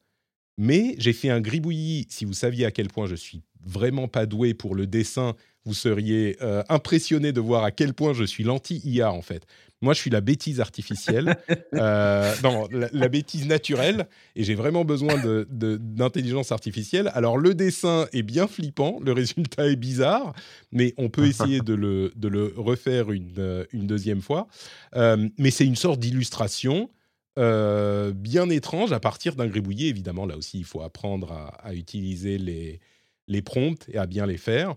Mais 0.57 0.95
j'ai 0.97 1.13
fait 1.13 1.29
un 1.29 1.41
gribouillis. 1.41 2.07
Si 2.09 2.25
vous 2.25 2.33
saviez 2.33 2.65
à 2.65 2.71
quel 2.71 2.87
point 2.87 3.07
je 3.07 3.15
suis 3.15 3.43
vraiment 3.65 4.07
pas 4.07 4.25
doué 4.25 4.53
pour 4.53 4.75
le 4.75 4.87
dessin, 4.87 5.35
vous 5.65 5.73
seriez 5.73 6.37
euh, 6.41 6.63
impressionné 6.69 7.31
de 7.31 7.41
voir 7.41 7.63
à 7.63 7.71
quel 7.71 7.93
point 7.93 8.13
je 8.13 8.23
suis 8.23 8.43
l'anti-IA 8.43 9.11
en 9.11 9.21
fait. 9.21 9.45
Moi, 9.81 9.93
je 9.93 9.99
suis 9.99 10.09
la 10.09 10.21
bêtise 10.21 10.61
artificielle, 10.61 11.37
euh, 11.73 12.33
non, 12.43 12.67
la, 12.71 13.07
bêtise 13.07 13.45
naturelle, 13.45 14.07
et 14.35 14.43
j'ai 14.43 14.55
vraiment 14.55 14.85
besoin 14.85 15.15
d'intelligence 15.47 16.49
de, 16.49 16.53
artificielle. 16.53 17.11
Alors, 17.13 17.37
le 17.37 17.53
dessin 17.53 18.07
est 18.13 18.23
bien 18.23 18.47
flippant, 18.47 18.99
le 19.03 19.11
résultat 19.11 19.67
est 19.67 19.75
bizarre, 19.75 20.33
mais 20.71 20.93
on 20.97 21.09
peut 21.09 21.25
essayer 21.25 21.59
de 21.59 21.73
le, 21.73 22.13
de 22.15 22.27
le 22.27 22.53
refaire 22.55 23.11
une, 23.11 23.33
euh, 23.37 23.65
une 23.73 23.85
deuxième 23.85 24.21
fois. 24.21 24.47
Euh, 24.95 25.29
mais 25.37 25.51
c'est 25.51 25.65
une 25.65 25.75
sorte 25.75 25.99
d'illustration 25.99 26.89
bien 27.37 28.49
étrange 28.49 28.93
à 28.93 29.01
partir 29.01 29.35
d'un 29.35 29.47
gribouillis. 29.47 29.87
Évidemment, 29.87 30.25
là 30.25 30.37
aussi, 30.37 30.57
il 30.57 30.63
faut 30.63 30.81
apprendre 30.81 31.33
à, 31.33 31.47
à 31.67 31.73
utiliser 31.73 32.37
les, 32.37 32.79
les 33.27 33.41
prompts 33.41 33.87
et 33.89 33.97
à 33.97 34.05
bien 34.05 34.25
les 34.25 34.37
faire. 34.37 34.75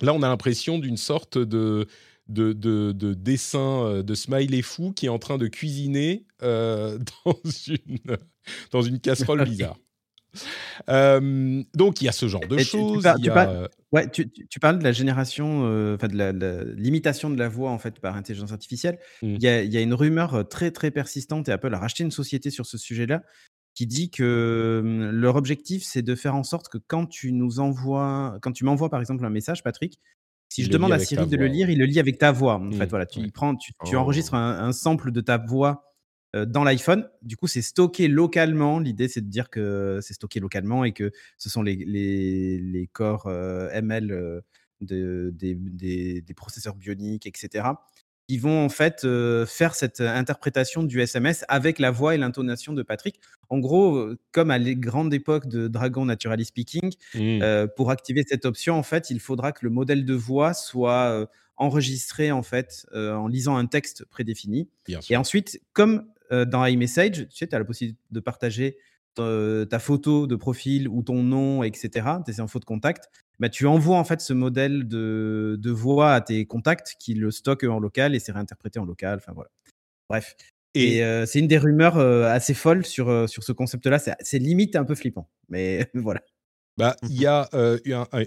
Là, 0.00 0.12
on 0.12 0.22
a 0.22 0.28
l'impression 0.28 0.78
d'une 0.78 0.96
sorte 0.96 1.38
de 1.38 1.86
de, 2.28 2.52
de, 2.52 2.92
de 2.92 3.14
dessin 3.14 3.84
euh, 3.84 4.02
de 4.02 4.14
smiley 4.14 4.62
fou 4.62 4.92
qui 4.92 5.06
est 5.06 5.10
en 5.10 5.18
train 5.18 5.38
de 5.38 5.46
cuisiner 5.46 6.26
euh, 6.42 6.98
dans, 7.24 7.38
une, 7.66 7.98
dans 8.70 8.82
une 8.82 9.00
casserole 9.00 9.44
bizarre. 9.44 9.76
Euh, 10.88 11.62
donc 11.74 12.00
il 12.00 12.06
y 12.06 12.08
a 12.08 12.12
ce 12.12 12.26
genre 12.26 12.46
de 12.48 12.58
choses. 12.58 13.06
Tu, 13.22 13.30
parles, 13.30 13.68
ouais, 13.92 14.10
tu, 14.10 14.28
tu, 14.28 14.58
parles 14.58 14.80
de 14.80 14.84
la 14.84 14.90
génération, 14.90 15.60
enfin 15.94 16.08
de 16.08 16.74
l'imitation 16.76 17.30
de 17.30 17.38
la 17.38 17.48
voix 17.48 17.70
en 17.70 17.78
fait 17.78 18.00
par 18.00 18.16
intelligence 18.16 18.50
artificielle. 18.50 18.98
Mmh. 19.22 19.34
Il 19.34 19.42
y, 19.42 19.46
a, 19.46 19.62
y, 19.62 19.76
a, 19.76 19.80
une 19.80 19.94
rumeur 19.94 20.48
très 20.48 20.72
très 20.72 20.90
persistante 20.90 21.48
et 21.48 21.52
Apple 21.52 21.72
a 21.72 21.78
racheté 21.78 22.02
une 22.02 22.10
société 22.10 22.50
sur 22.50 22.66
ce 22.66 22.78
sujet-là 22.78 23.22
qui 23.74 23.86
dit 23.86 24.10
que 24.10 25.10
leur 25.12 25.36
objectif 25.36 25.84
c'est 25.84 26.02
de 26.02 26.14
faire 26.14 26.34
en 26.34 26.44
sorte 26.44 26.68
que 26.68 26.78
quand 26.78 27.06
tu 27.06 27.32
nous 27.32 27.60
envoies, 27.60 28.38
quand 28.42 28.52
tu 28.52 28.64
m'envoies 28.64 28.88
par 28.88 29.00
exemple 29.00 29.24
un 29.24 29.30
message, 29.30 29.62
Patrick, 29.62 30.00
si 30.48 30.62
je 30.62 30.70
demande 30.70 30.92
à 30.92 31.00
Cyril 31.00 31.28
de 31.28 31.36
le 31.36 31.46
lire, 31.46 31.68
il 31.68 31.78
le 31.78 31.84
lit 31.84 31.98
avec 31.98 32.18
ta 32.18 32.30
voix. 32.30 32.54
En 32.54 32.70
fait, 32.70 32.86
mmh, 32.86 32.88
voilà, 32.88 33.06
tu, 33.06 33.28
prends, 33.32 33.56
tu, 33.56 33.72
oh. 33.80 33.96
enregistres 33.96 34.34
un, 34.34 34.72
sample 34.72 35.10
de 35.10 35.20
ta 35.20 35.36
voix 35.36 35.92
euh, 36.36 36.46
dans 36.46 36.62
l'iPhone. 36.62 37.08
Du 37.22 37.36
coup, 37.36 37.48
c'est 37.48 37.62
stocké 37.62 38.06
localement. 38.06 38.78
L'idée, 38.78 39.08
c'est 39.08 39.20
de 39.20 39.28
dire 39.28 39.50
que 39.50 39.98
c'est 40.00 40.14
stocké 40.14 40.38
localement 40.38 40.84
et 40.84 40.92
que 40.92 41.10
ce 41.38 41.50
sont 41.50 41.62
les, 41.62 41.74
les, 41.74 42.60
les 42.60 42.86
corps 42.86 43.26
euh, 43.26 43.68
ML 43.72 44.12
euh, 44.12 44.42
des, 44.80 45.56
des, 45.56 46.34
processeurs 46.36 46.76
bioniques, 46.76 47.26
etc., 47.26 47.66
qui 48.28 48.38
vont 48.38 48.64
en 48.64 48.68
fait 48.68 49.06
faire 49.46 49.74
cette 49.74 50.00
interprétation 50.00 50.82
du 50.82 51.00
SMS 51.00 51.44
avec 51.48 51.78
la 51.78 51.90
voix 51.90 52.14
et 52.14 52.18
l'intonation 52.18 52.72
de 52.72 52.82
Patrick. 52.82 53.20
En 53.50 53.58
gros, 53.58 54.08
comme 54.32 54.50
à 54.50 54.58
les 54.58 54.76
grandes 54.76 55.12
époques 55.12 55.46
de 55.46 55.68
Dragon 55.68 56.06
Naturally 56.06 56.44
Speaking, 56.44 56.92
mmh. 57.14 57.66
pour 57.76 57.90
activer 57.90 58.24
cette 58.26 58.46
option, 58.46 58.76
en 58.76 58.82
fait, 58.82 59.10
il 59.10 59.20
faudra 59.20 59.52
que 59.52 59.64
le 59.64 59.70
modèle 59.70 60.04
de 60.04 60.14
voix 60.14 60.54
soit 60.54 61.28
enregistré 61.56 62.32
en 62.32 62.42
fait 62.42 62.86
en 62.94 63.28
lisant 63.28 63.56
un 63.56 63.66
texte 63.66 64.04
prédéfini. 64.06 64.68
et 65.10 65.16
ensuite, 65.16 65.60
comme 65.72 66.06
dans 66.30 66.64
iMessage, 66.64 67.28
tu 67.28 67.36
sais, 67.36 67.46
tu 67.46 67.54
as 67.54 67.58
la 67.58 67.64
possibilité 67.64 68.00
de 68.10 68.20
partager 68.20 68.78
ta 69.14 69.78
photo 69.78 70.26
de 70.26 70.36
profil 70.36 70.88
ou 70.88 71.02
ton 71.02 71.22
nom, 71.22 71.62
etc., 71.62 72.08
tes 72.24 72.40
infos 72.40 72.58
de 72.58 72.64
contact, 72.64 73.10
bah, 73.38 73.48
tu 73.48 73.66
envoies 73.66 73.96
en 73.96 74.04
fait 74.04 74.20
ce 74.20 74.32
modèle 74.32 74.86
de, 74.86 75.58
de, 75.60 75.70
voix 75.70 76.14
à 76.14 76.20
tes 76.20 76.46
contacts 76.46 76.96
qui 76.98 77.14
le 77.14 77.30
stockent 77.30 77.64
en 77.64 77.80
local 77.80 78.14
et 78.14 78.18
c'est 78.18 78.32
réinterprété 78.32 78.78
en 78.78 78.84
local. 78.84 79.18
Enfin 79.18 79.32
voilà. 79.32 79.50
Bref. 80.08 80.36
Et, 80.76 81.02
c'est 81.26 81.38
une 81.38 81.46
des 81.46 81.58
rumeurs 81.58 81.98
assez 81.98 82.52
folles 82.52 82.84
sur, 82.84 83.28
sur 83.28 83.44
ce 83.44 83.52
concept-là. 83.52 83.98
C'est 84.20 84.38
limite 84.38 84.74
un 84.74 84.84
peu 84.84 84.96
flippant, 84.96 85.28
mais 85.48 85.88
voilà. 85.94 86.20
Bah, 86.76 86.96
il 87.08 87.20
y 87.20 87.26
a 87.26 87.48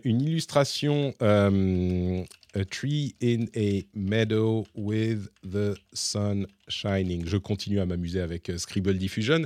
une 0.05 0.22
illustration 0.22 1.14
A 1.20 2.66
tree 2.66 3.16
in 3.22 3.45
a 3.55 3.86
meadow 3.93 4.66
with 4.74 5.30
the 5.43 5.78
sun 5.93 6.47
shining. 6.68 7.28
Je 7.28 7.38
continue 7.38 7.80
à 7.80 7.86
m'amuser 7.86 8.22
avec 8.22 8.51
Scribble 8.58 8.97
Diffusion. 8.97 9.45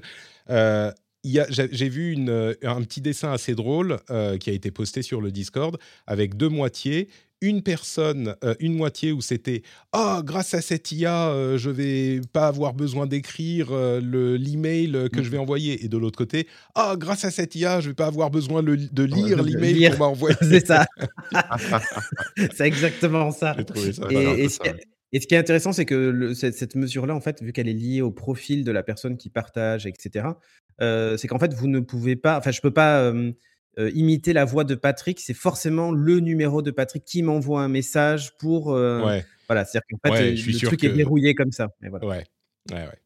Euh, 1.26 1.68
j'ai 1.72 1.90
vu 1.90 2.12
une, 2.12 2.30
euh, 2.30 2.54
un 2.64 2.82
petit 2.82 3.02
dessin 3.02 3.32
assez 3.32 3.54
drôle 3.54 4.00
euh, 4.10 4.38
qui 4.38 4.50
a 4.50 4.54
été 4.54 4.72
posté 4.72 5.02
sur 5.02 5.22
le 5.22 5.32
Discord 5.32 5.78
avec 6.08 6.36
deux 6.36 6.50
moitiés. 6.50 7.10
Une 7.44 7.64
personne, 7.64 8.36
euh, 8.44 8.54
une 8.60 8.76
moitié 8.76 9.12
où 9.12 9.22
c'était 9.22 9.64
ah 9.94 10.22
grâce 10.24 10.54
à 10.54 10.62
cette 10.62 10.92
IA, 10.92 11.58
je 11.58 11.70
vais 11.72 12.22
pas 12.34 12.48
avoir 12.48 12.74
besoin 12.74 13.08
d'écrire 13.08 13.72
le 13.72 14.36
l'email 14.36 15.10
que 15.12 15.24
je 15.24 15.30
vais 15.30 15.40
envoyer, 15.40 15.84
et 15.84 15.88
de 15.88 15.98
l'autre 15.98 16.18
côté 16.20 16.48
ah 16.76 16.94
grâce 16.98 17.26
à 17.26 17.32
cette 17.32 17.56
IA, 17.56 17.82
je 17.82 17.90
vais 17.90 17.96
pas 17.96 18.06
avoir 18.06 18.30
besoin 18.30 18.62
de 18.62 19.04
lire 19.04 19.42
l'email 19.42 19.90
qu'on 19.90 19.98
m'a 19.98 20.06
envoyé. 20.06 20.36
C'est 20.42 20.68
ça. 20.68 20.86
c'est 22.56 22.68
exactement 22.68 23.32
ça. 23.32 23.56
et, 24.12 24.44
et, 24.44 24.50
ce 25.20 25.28
qui 25.28 25.36
est 25.36 25.38
intéressant, 25.38 25.74
c'est 25.74 25.86
que 25.86 26.34
cette, 26.34 26.56
cette 26.56 26.76
mesure-là, 26.76 27.16
en 27.16 27.22
fait, 27.22 27.42
vu 27.42 27.52
qu'elle 27.52 27.68
est 27.68 27.74
liée 27.74 28.02
au 28.02 28.12
profil 28.12 28.64
de 28.64 28.72
la 28.72 28.84
personne 28.84 29.18
qui 29.18 29.30
partage, 29.30 29.86
etc., 29.86 30.28
c'est 30.80 31.28
qu'en 31.28 31.40
fait, 31.40 31.54
vous 31.54 31.68
ne 31.68 31.80
pouvez 31.80 32.16
pas, 32.16 32.38
enfin, 32.38 32.52
je 32.52 32.62
peux 32.62 32.74
pas 32.74 33.14
imiter 33.78 34.34
la 34.34 34.46
voix 34.46 34.64
de 34.64 34.76
Patrick. 34.76 35.20
C'est 35.20 35.34
forcément 35.34 35.92
le 35.92 36.20
numéro 36.20 36.62
de 36.62 36.72
Patrick 36.72 37.04
qui 37.06 37.24
m'envoie 37.24 37.62
un 37.62 37.68
message 37.68 38.38
pour. 38.38 38.72
Voilà, 38.74 39.66
c'est-à-dire 39.66 39.82
qu'en 40.02 40.16
fait, 40.16 40.32
le 40.32 40.66
truc 40.66 40.84
est 40.84 40.90
verrouillé 40.90 41.36
comme 41.36 41.52
ça. 41.52 41.68
voilà. 41.82 42.06
Ouais, 42.06 42.24
ouais, 42.72 42.78
ouais. 42.78 43.02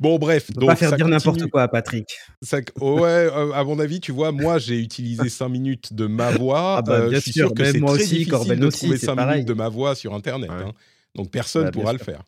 Bon, 0.00 0.18
bref. 0.18 0.50
donc, 0.52 0.70
pas 0.70 0.76
faire 0.76 0.96
dire 0.96 1.08
n'importe 1.08 1.46
quoi 1.46 1.62
à 1.62 1.68
Patrick. 1.68 2.06
Ça, 2.42 2.58
oh, 2.80 3.00
ouais, 3.00 3.28
à 3.54 3.64
mon 3.64 3.78
avis, 3.78 4.00
tu 4.00 4.12
vois, 4.12 4.32
moi, 4.32 4.58
j'ai 4.58 4.80
utilisé 4.80 5.28
5 5.28 5.48
minutes 5.48 5.92
de 5.92 6.06
ma 6.06 6.30
voix. 6.30 6.78
Ah 6.78 6.82
bah, 6.82 7.08
bien 7.08 7.18
je 7.18 7.22
suis 7.22 7.32
sûr, 7.32 7.52
que 7.52 7.64
c'est 7.64 7.72
très 7.72 7.82
aussi, 7.82 8.24
difficile 8.24 8.58
de 8.58 8.70
trouver 8.70 8.96
5 8.96 9.14
minutes 9.16 9.48
de 9.48 9.54
ma 9.54 9.68
voix 9.68 9.94
sur 9.94 10.14
Internet. 10.14 10.50
Hein. 10.50 10.72
Donc, 11.14 11.30
personne 11.30 11.62
ne 11.62 11.70
bah, 11.70 11.72
pourra 11.72 11.92
le 11.92 11.98
faire. 11.98 12.22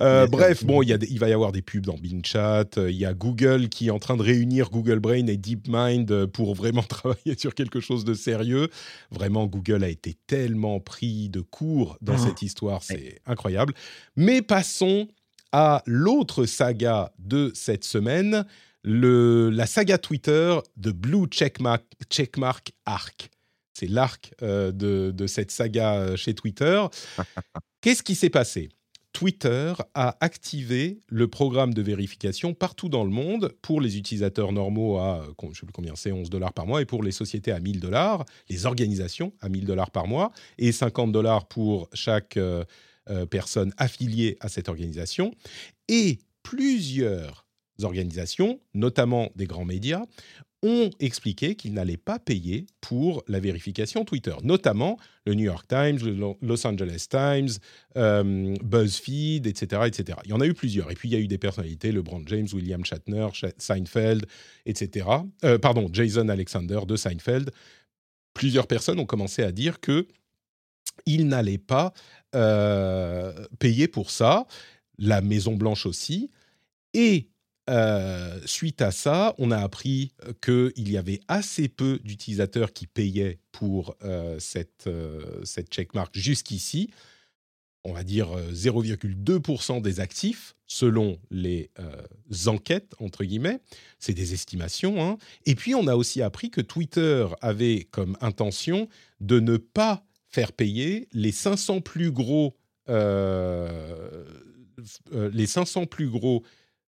Euh, 0.00 0.26
bref, 0.26 0.64
bon, 0.64 0.82
il, 0.82 0.88
y 0.88 0.92
a 0.92 0.98
il 1.08 1.18
va 1.18 1.28
y 1.28 1.32
avoir 1.32 1.52
des 1.52 1.62
pubs 1.62 1.86
dans 1.86 1.96
Bing 1.96 2.24
Chat. 2.24 2.76
Euh, 2.76 2.90
il 2.90 2.96
y 2.96 3.06
a 3.06 3.14
Google 3.14 3.68
qui 3.68 3.88
est 3.88 3.90
en 3.90 3.98
train 3.98 4.16
de 4.16 4.22
réunir 4.22 4.70
Google 4.70 4.98
Brain 4.98 5.26
et 5.26 5.36
DeepMind 5.36 6.10
euh, 6.10 6.26
pour 6.26 6.54
vraiment 6.54 6.82
travailler 6.88 7.38
sur 7.38 7.54
quelque 7.54 7.80
chose 7.80 8.04
de 8.04 8.14
sérieux. 8.14 8.68
Vraiment, 9.10 9.46
Google 9.46 9.84
a 9.84 9.88
été 9.88 10.14
tellement 10.26 10.80
pris 10.80 11.28
de 11.28 11.40
court 11.40 11.98
dans 12.00 12.14
ah. 12.14 12.18
cette 12.18 12.42
histoire, 12.42 12.82
c'est 12.82 13.20
incroyable. 13.26 13.74
Mais 14.16 14.42
passons 14.42 15.08
à 15.52 15.82
l'autre 15.86 16.44
saga 16.44 17.12
de 17.18 17.52
cette 17.54 17.84
semaine, 17.84 18.44
le, 18.82 19.50
la 19.50 19.66
saga 19.66 19.98
Twitter 19.98 20.58
de 20.76 20.90
Blue 20.90 21.26
Checkmark, 21.26 21.84
Checkmark 22.10 22.72
Arc. 22.84 23.30
C'est 23.72 23.86
l'arc 23.86 24.34
de, 24.40 24.72
de 24.72 25.26
cette 25.28 25.52
saga 25.52 26.16
chez 26.16 26.34
Twitter. 26.34 26.84
Qu'est-ce 27.80 28.02
qui 28.02 28.14
s'est 28.14 28.30
passé? 28.30 28.70
Twitter 29.12 29.72
a 29.94 30.16
activé 30.20 31.00
le 31.08 31.28
programme 31.28 31.72
de 31.74 31.82
vérification 31.82 32.54
partout 32.54 32.88
dans 32.88 33.04
le 33.04 33.10
monde 33.10 33.54
pour 33.62 33.80
les 33.80 33.96
utilisateurs 33.96 34.52
normaux 34.52 34.98
à, 34.98 35.26
combien 35.36 35.94
c'est, 35.96 36.12
11 36.12 36.28
dollars 36.28 36.52
par 36.52 36.66
mois, 36.66 36.82
et 36.82 36.84
pour 36.84 37.02
les 37.02 37.10
sociétés 37.10 37.52
à 37.52 37.58
1000 37.58 37.80
dollars, 37.80 38.24
les 38.48 38.66
organisations 38.66 39.32
à 39.40 39.48
1000 39.48 39.64
dollars 39.64 39.90
par 39.90 40.06
mois, 40.06 40.30
et 40.58 40.72
50 40.72 41.10
dollars 41.10 41.48
pour 41.48 41.88
chaque 41.94 42.36
euh, 42.36 42.64
euh, 43.10 43.26
personne 43.26 43.72
affiliée 43.76 44.36
à 44.40 44.48
cette 44.48 44.68
organisation. 44.68 45.32
Et 45.88 46.18
plusieurs 46.42 47.46
organisations, 47.82 48.60
notamment 48.74 49.30
des 49.36 49.46
grands 49.46 49.64
médias, 49.64 50.02
ont 50.62 50.90
expliqué 50.98 51.54
qu'ils 51.54 51.72
n'allaient 51.72 51.96
pas 51.96 52.18
payer 52.18 52.66
pour 52.80 53.22
la 53.28 53.38
vérification 53.38 54.04
Twitter, 54.04 54.34
notamment 54.42 54.98
le 55.24 55.34
New 55.34 55.44
York 55.44 55.66
Times, 55.68 55.98
le 56.02 56.34
Los 56.42 56.66
Angeles 56.66 57.06
Times, 57.08 57.50
euh, 57.96 58.54
BuzzFeed, 58.62 59.46
etc., 59.46 59.82
etc. 59.86 60.18
Il 60.24 60.30
y 60.30 60.32
en 60.32 60.40
a 60.40 60.46
eu 60.46 60.54
plusieurs. 60.54 60.90
Et 60.90 60.94
puis 60.94 61.08
il 61.08 61.12
y 61.12 61.16
a 61.16 61.20
eu 61.20 61.28
des 61.28 61.38
personnalités, 61.38 61.92
LeBron 61.92 62.22
James, 62.26 62.48
William 62.52 62.84
Shatner, 62.84 63.28
Seinfeld, 63.58 64.26
etc. 64.66 65.06
Euh, 65.44 65.58
pardon, 65.58 65.88
Jason 65.92 66.28
Alexander 66.28 66.80
de 66.86 66.96
Seinfeld. 66.96 67.50
Plusieurs 68.34 68.66
personnes 68.66 68.98
ont 68.98 69.06
commencé 69.06 69.42
à 69.42 69.52
dire 69.52 69.80
que 69.80 70.08
ils 71.06 71.28
n'allaient 71.28 71.58
pas 71.58 71.92
euh, 72.34 73.32
payer 73.58 73.86
pour 73.86 74.10
ça. 74.10 74.46
La 74.98 75.20
Maison 75.20 75.54
Blanche 75.54 75.86
aussi. 75.86 76.30
Et 76.94 77.28
euh, 77.68 78.40
suite 78.46 78.80
à 78.80 78.90
ça, 78.90 79.34
on 79.38 79.50
a 79.50 79.58
appris 79.58 80.12
qu'il 80.42 80.90
y 80.90 80.96
avait 80.96 81.20
assez 81.28 81.68
peu 81.68 81.98
d'utilisateurs 82.02 82.72
qui 82.72 82.86
payaient 82.86 83.40
pour 83.52 83.94
euh, 84.04 84.38
cette, 84.38 84.86
euh, 84.86 85.44
cette 85.44 85.72
checkmark 85.72 86.16
jusqu'ici. 86.16 86.90
On 87.84 87.92
va 87.92 88.04
dire 88.04 88.28
0,2% 88.52 89.82
des 89.82 90.00
actifs, 90.00 90.56
selon 90.66 91.18
les 91.30 91.70
enquêtes, 92.46 92.94
entre 92.98 93.24
guillemets. 93.24 93.60
C'est 93.98 94.14
des 94.14 94.34
estimations. 94.34 95.02
Hein. 95.02 95.16
Et 95.46 95.54
puis, 95.54 95.74
on 95.74 95.86
a 95.86 95.94
aussi 95.94 96.20
appris 96.20 96.50
que 96.50 96.60
Twitter 96.60 97.26
avait 97.40 97.86
comme 97.90 98.16
intention 98.20 98.88
de 99.20 99.40
ne 99.40 99.56
pas 99.56 100.04
faire 100.28 100.52
payer 100.52 101.08
les 101.12 101.32
500 101.32 101.80
plus 101.80 102.10
gros, 102.10 102.56
les 105.12 105.46
500 105.46 105.86
plus 105.86 106.08
gros 106.10 106.42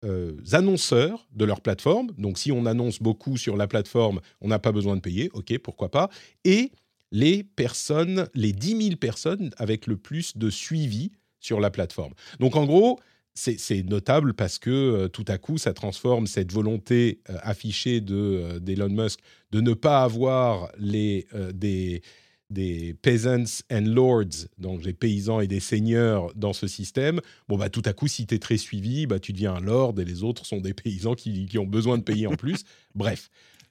euh, 0.04 0.36
annonceurs 0.52 1.26
de 1.32 1.44
leur 1.44 1.60
plateforme. 1.60 2.10
Donc, 2.18 2.38
si 2.38 2.52
on 2.52 2.66
annonce 2.66 3.00
beaucoup 3.00 3.36
sur 3.36 3.56
la 3.56 3.66
plateforme, 3.66 4.20
on 4.40 4.48
n'a 4.48 4.58
pas 4.58 4.72
besoin 4.72 4.96
de 4.96 5.00
payer. 5.00 5.30
OK, 5.32 5.56
pourquoi 5.58 5.90
pas. 5.90 6.10
Et 6.44 6.72
les 7.10 7.42
personnes, 7.42 8.28
les 8.34 8.52
10 8.52 8.82
000 8.88 8.96
personnes 8.96 9.50
avec 9.56 9.86
le 9.86 9.96
plus 9.96 10.36
de 10.36 10.50
suivi 10.50 11.12
sur 11.40 11.60
la 11.60 11.70
plateforme. 11.70 12.12
Donc, 12.40 12.56
en 12.56 12.64
gros, 12.64 13.00
c'est 13.34 13.82
notable 13.82 14.34
parce 14.34 14.58
que 14.58 14.70
euh, 14.70 15.08
tout 15.08 15.24
à 15.26 15.38
coup, 15.38 15.58
ça 15.58 15.72
transforme 15.72 16.26
cette 16.26 16.52
volonté 16.52 17.20
euh, 17.28 17.36
affichée 17.42 18.00
d'Elon 18.00 18.90
Musk 18.90 19.20
de 19.50 19.60
ne 19.60 19.74
pas 19.74 20.02
avoir 20.02 20.70
les, 20.78 21.26
des, 21.52 22.02
des 22.50 22.94
peasants 22.94 23.62
and 23.70 23.86
lords, 23.86 24.46
donc 24.58 24.82
des 24.82 24.92
paysans 24.92 25.40
et 25.40 25.46
des 25.46 25.60
seigneurs 25.60 26.32
dans 26.34 26.52
ce 26.52 26.66
système, 26.66 27.20
bon 27.48 27.56
bah 27.56 27.70
tout 27.70 27.82
à 27.84 27.92
coup 27.92 28.06
si 28.06 28.26
tu 28.26 28.34
es 28.34 28.38
très 28.38 28.58
suivi, 28.58 29.06
bah 29.06 29.18
tu 29.18 29.32
deviens 29.32 29.54
un 29.54 29.60
lord 29.60 29.98
et 29.98 30.04
les 30.04 30.22
autres 30.22 30.46
sont 30.46 30.60
des 30.60 30.74
paysans 30.74 31.14
qui, 31.14 31.48
ont 31.58 31.66
besoin 31.66 31.98
de 31.98 32.02
payer 32.02 32.26
en 32.26 32.36
plus. 32.36 32.64
Bref. 32.94 33.30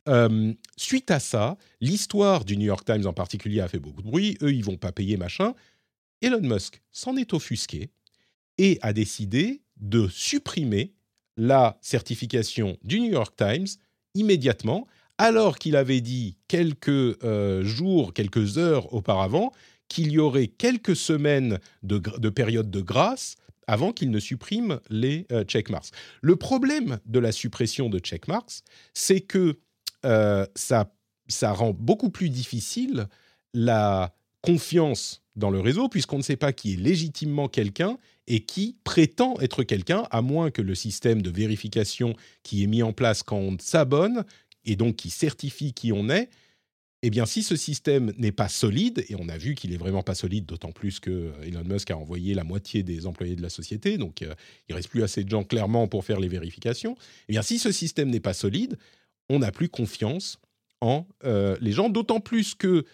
Euh, 0.10 0.54
suite 0.76 1.12
à 1.12 1.20
ça, 1.20 1.58
l'histoire 1.80 2.44
du 2.44 2.58
New 2.58 2.66
York 2.66 2.86
Times 2.86 3.06
en 3.06 3.14
particulier 3.14 3.62
a 3.62 3.70
fait 3.70 3.80
beaucoup 3.80 4.02
de 4.02 4.08
bruit. 4.10 4.38
Eux, 4.42 4.54
ils 4.54 4.64
vont 4.64 4.76
pas 4.76 4.92
payer 4.92 5.16
machin. 5.16 5.54
Elon 6.22 6.42
Musk 6.42 6.82
s'en 6.92 7.16
est 7.16 7.34
offusqué 7.34 7.90
et 8.58 8.80
a 8.82 8.92
décidé 8.92 9.62
de 9.78 10.08
supprimer 10.10 10.94
la 11.38 11.78
certification 11.82 12.78
du 12.84 13.00
New 13.00 13.12
York 13.12 13.36
Times 13.36 13.68
immédiatement 14.14 14.88
alors 15.18 15.58
qu'il 15.60 15.76
avait 15.76 16.02
dit 16.02 16.38
quelques 16.48 16.90
euh, 16.90 17.64
jours, 17.64 18.14
quelques 18.14 18.58
heures 18.58 18.94
auparavant, 18.94 19.52
qu'il 19.88 20.12
y 20.12 20.20
aurait 20.20 20.48
quelques 20.48 20.96
semaines 20.96 21.60
de, 21.84 22.00
période 22.30 22.72
de 22.72 22.82
grâce 22.82 23.36
avant 23.68 23.92
qu'il 23.92 24.10
ne 24.10 24.20
supprime 24.20 24.80
les 24.90 25.28
euh, 25.32 25.44
checkmarks. 25.44 25.92
Le 26.22 26.36
problème 26.36 27.00
de 27.06 27.20
la 27.20 27.32
suppression 27.32 27.90
de 27.90 28.00
checkmarks, 28.00 28.64
c'est 28.94 29.22
que 29.22 29.60
euh, 30.06 30.46
ça, 30.56 30.92
ça 31.28 31.52
rend 31.54 31.74
beaucoup 31.74 32.10
plus 32.10 32.30
difficile 32.30 33.08
la 33.54 34.16
confiance 34.42 35.22
dans 35.36 35.50
le 35.50 35.60
réseau, 35.60 35.90
puisqu'on 35.90 36.18
ne 36.18 36.24
sait 36.24 36.36
pas 36.36 36.54
qui 36.54 36.74
est 36.74 36.78
légitimement 36.78 37.48
quelqu'un 37.48 37.98
et 38.28 38.42
qui 38.42 38.78
prétend 38.84 39.36
être 39.42 39.64
quelqu'un, 39.64 40.04
à 40.12 40.22
moins 40.22 40.52
que 40.52 40.62
le 40.62 40.76
système 40.76 41.22
de 41.22 41.30
vérification 41.30 42.16
qui 42.44 42.64
est 42.64 42.68
mis 42.68 42.84
en 42.84 42.94
place 42.94 43.24
quand 43.24 43.38
on 43.38 43.58
s'abonne 43.60 44.24
et 44.66 44.76
donc 44.76 44.96
qui 44.96 45.10
certifie 45.10 45.74
qui 45.74 45.92
on 45.92 46.10
est, 46.10 46.30
eh 47.06 47.10
bien, 47.10 47.26
si 47.26 47.44
ce 47.44 47.58
système 47.58 48.14
n'est 48.18 48.32
pas 48.32 48.48
solide, 48.48 49.04
et 49.10 49.16
on 49.20 49.28
a 49.28 49.38
vu 49.38 49.56
qu'il 49.56 49.74
est 49.74 49.78
vraiment 49.78 50.04
pas 50.04 50.16
solide, 50.16 50.46
d'autant 50.46 50.72
plus 50.72 51.02
que 51.02 51.12
euh, 51.12 51.44
Elon 51.44 51.66
Musk 51.66 51.92
a 51.92 51.98
envoyé 51.98 52.34
la 52.34 52.46
moitié 52.46 52.82
des 52.82 53.06
employés 53.06 53.36
de 53.36 53.42
la 53.42 53.50
société, 53.50 53.98
donc 53.98 54.22
il 54.22 54.34
il 54.70 54.76
reste 54.76 54.90
plus 54.90 55.04
assez 55.04 55.24
de 55.24 55.30
gens 55.30 55.44
clairement 55.44 55.88
pour 55.88 56.06
faire 56.06 56.20
les 56.20 56.30
vérifications. 56.30 56.96
Eh 57.28 57.34
bien, 57.34 57.42
si 57.42 57.60
ce 57.60 57.72
système 57.74 58.10
n'est 58.10 58.22
pas 58.22 58.34
solide, 58.34 58.78
on 59.30 59.40
n'a 59.40 59.52
plus 59.52 59.68
confiance 59.68 60.40
en 60.80 61.06
les 61.24 61.72
gens, 61.72 61.90
d'autant 61.90 62.20
plus 62.20 62.56
que 62.56 62.86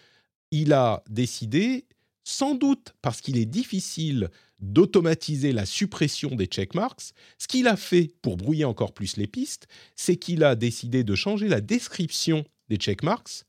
il 0.50 0.72
a 0.72 1.02
décidé, 1.08 1.86
sans 2.24 2.54
doute 2.54 2.94
parce 3.02 3.20
qu'il 3.20 3.38
est 3.38 3.46
difficile 3.46 4.28
d'automatiser 4.60 5.52
la 5.52 5.66
suppression 5.66 6.34
des 6.34 6.46
checkmarks, 6.46 7.12
ce 7.38 7.48
qu'il 7.48 7.66
a 7.66 7.76
fait 7.76 8.12
pour 8.22 8.36
brouiller 8.36 8.64
encore 8.64 8.92
plus 8.92 9.16
les 9.16 9.26
pistes, 9.26 9.68
c'est 9.96 10.16
qu'il 10.16 10.44
a 10.44 10.54
décidé 10.54 11.04
de 11.04 11.14
changer 11.14 11.48
la 11.48 11.60
description 11.60 12.44
des 12.68 12.76
checkmarks, 12.76 13.44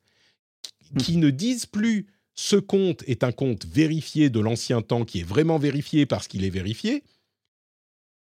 qui 0.97 1.18
ne 1.18 1.30
disent 1.30 1.66
plus 1.66 2.07
ce 2.36 2.55
compte 2.55 3.03
est 3.07 3.24
un 3.24 3.32
compte 3.32 3.66
vérifié 3.66 4.30
de 4.30 4.39
l'ancien 4.39 4.82
temps 4.82 5.05
qui 5.05 5.20
est 5.20 5.24
vraiment 5.24 5.57
vérifié 5.57 6.05
parce 6.05 6.28
qu'il 6.28 6.43
est 6.43 6.49
vérifié, 6.49 7.03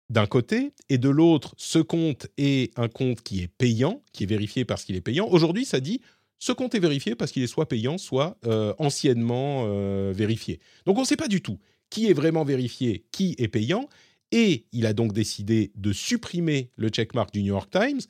d'un 0.08 0.26
côté, 0.26 0.72
et 0.88 0.98
de 0.98 1.08
l'autre, 1.08 1.54
ce 1.56 1.78
compte 1.78 2.26
est 2.36 2.76
un 2.76 2.88
compte 2.88 3.22
qui 3.22 3.42
est 3.42 3.48
payant, 3.48 4.02
qui 4.12 4.24
est 4.24 4.26
vérifié 4.26 4.64
parce 4.64 4.84
qu'il 4.84 4.96
est 4.96 5.00
payant. 5.00 5.28
Aujourd'hui, 5.28 5.64
ça 5.64 5.78
dit 5.78 6.00
ce 6.40 6.52
compte 6.52 6.74
est 6.74 6.80
vérifié 6.80 7.14
parce 7.14 7.30
qu'il 7.30 7.42
est 7.42 7.46
soit 7.46 7.68
payant, 7.68 7.96
soit 7.96 8.36
euh, 8.46 8.74
anciennement 8.78 9.64
euh, 9.66 10.12
vérifié. 10.14 10.58
Donc 10.86 10.96
on 10.96 11.02
ne 11.02 11.06
sait 11.06 11.16
pas 11.16 11.28
du 11.28 11.42
tout 11.42 11.58
qui 11.90 12.08
est 12.08 12.12
vraiment 12.12 12.44
vérifié, 12.44 13.04
qui 13.12 13.34
est 13.38 13.48
payant, 13.48 13.88
et 14.32 14.66
il 14.72 14.86
a 14.86 14.92
donc 14.92 15.12
décidé 15.12 15.72
de 15.74 15.92
supprimer 15.92 16.70
le 16.76 16.88
checkmark 16.88 17.32
du 17.32 17.42
New 17.42 17.48
York 17.48 17.70
Times. 17.70 18.00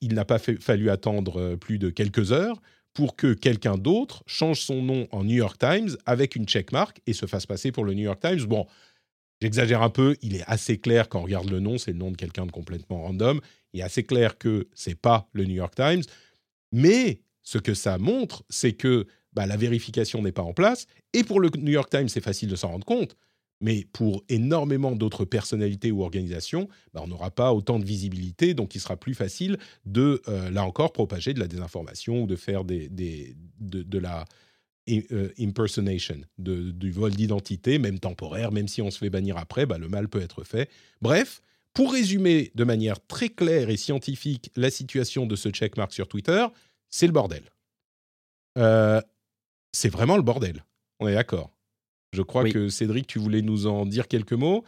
Il 0.00 0.14
n'a 0.14 0.24
pas 0.24 0.38
fallu 0.38 0.90
attendre 0.90 1.40
euh, 1.40 1.56
plus 1.56 1.78
de 1.78 1.90
quelques 1.90 2.32
heures 2.32 2.60
pour 2.94 3.16
que 3.16 3.32
quelqu'un 3.32 3.76
d'autre 3.76 4.22
change 4.26 4.60
son 4.60 4.82
nom 4.82 5.08
en 5.12 5.24
New 5.24 5.36
York 5.36 5.58
Times 5.58 5.96
avec 6.06 6.36
une 6.36 6.46
checkmark 6.46 7.00
et 7.06 7.12
se 7.12 7.26
fasse 7.26 7.46
passer 7.46 7.72
pour 7.72 7.84
le 7.84 7.94
New 7.94 8.04
York 8.04 8.20
Times. 8.20 8.44
Bon, 8.44 8.66
j'exagère 9.40 9.82
un 9.82 9.90
peu, 9.90 10.16
il 10.22 10.36
est 10.36 10.44
assez 10.46 10.78
clair 10.78 11.08
quand 11.08 11.20
on 11.20 11.24
regarde 11.24 11.50
le 11.50 11.60
nom, 11.60 11.78
c'est 11.78 11.92
le 11.92 11.98
nom 11.98 12.10
de 12.10 12.16
quelqu'un 12.16 12.46
de 12.46 12.52
complètement 12.52 13.02
random. 13.02 13.40
Il 13.72 13.80
est 13.80 13.84
assez 13.84 14.04
clair 14.04 14.38
que 14.38 14.68
c'est 14.74 14.98
pas 14.98 15.28
le 15.32 15.44
New 15.44 15.54
York 15.54 15.74
Times. 15.74 16.02
Mais 16.72 17.20
ce 17.42 17.58
que 17.58 17.74
ça 17.74 17.98
montre, 17.98 18.44
c'est 18.50 18.72
que 18.72 19.06
bah, 19.38 19.46
la 19.46 19.56
vérification 19.56 20.20
n'est 20.20 20.32
pas 20.32 20.42
en 20.42 20.52
place. 20.52 20.88
Et 21.12 21.22
pour 21.22 21.38
le 21.38 21.48
New 21.56 21.70
York 21.70 21.88
Times, 21.90 22.08
c'est 22.08 22.20
facile 22.20 22.48
de 22.48 22.56
s'en 22.56 22.70
rendre 22.70 22.84
compte. 22.84 23.16
Mais 23.60 23.86
pour 23.92 24.24
énormément 24.28 24.96
d'autres 24.96 25.24
personnalités 25.24 25.92
ou 25.92 26.02
organisations, 26.02 26.68
bah, 26.92 27.02
on 27.04 27.06
n'aura 27.06 27.30
pas 27.30 27.52
autant 27.52 27.78
de 27.78 27.84
visibilité, 27.84 28.52
donc 28.54 28.74
il 28.74 28.80
sera 28.80 28.96
plus 28.96 29.14
facile 29.14 29.56
de, 29.84 30.20
euh, 30.26 30.50
là 30.50 30.64
encore, 30.64 30.92
propager 30.92 31.34
de 31.34 31.38
la 31.38 31.46
désinformation 31.46 32.24
ou 32.24 32.26
de 32.26 32.34
faire 32.34 32.64
de, 32.64 33.98
la 34.00 34.24
euh, 34.90 35.28
impersonation, 35.38 36.16
du 36.36 36.90
vol 36.90 37.12
d'identité, 37.12 37.78
même 37.78 38.00
temporaire, 38.00 38.50
même 38.50 38.66
si 38.66 38.82
on 38.82 38.90
se 38.90 38.98
fait 38.98 39.10
bannir 39.10 39.36
après, 39.36 39.66
bah, 39.66 39.78
le 39.78 39.88
mal 39.88 40.08
peut 40.08 40.20
être 40.20 40.42
fait. 40.42 40.68
Bref, 41.00 41.42
pour 41.74 41.92
résumer 41.92 42.50
de 42.56 42.64
manière 42.64 42.98
très 43.06 43.28
claire 43.28 43.70
et 43.70 43.76
scientifique 43.76 44.50
la 44.56 44.68
situation 44.68 45.26
de 45.26 45.36
ce 45.36 45.48
checkmark 45.50 45.92
sur 45.92 46.08
Twitter, 46.08 46.44
c'est 46.90 47.06
le 47.06 47.12
bordel. 47.12 47.44
Euh, 48.58 49.00
c'est 49.72 49.88
vraiment 49.88 50.16
le 50.16 50.22
bordel. 50.22 50.64
On 51.00 51.08
est 51.08 51.14
d'accord. 51.14 51.52
Je 52.12 52.22
crois 52.22 52.48
que 52.48 52.68
Cédric, 52.68 53.06
tu 53.06 53.18
voulais 53.18 53.42
nous 53.42 53.66
en 53.66 53.84
dire 53.84 54.08
quelques 54.08 54.32
mots? 54.32 54.64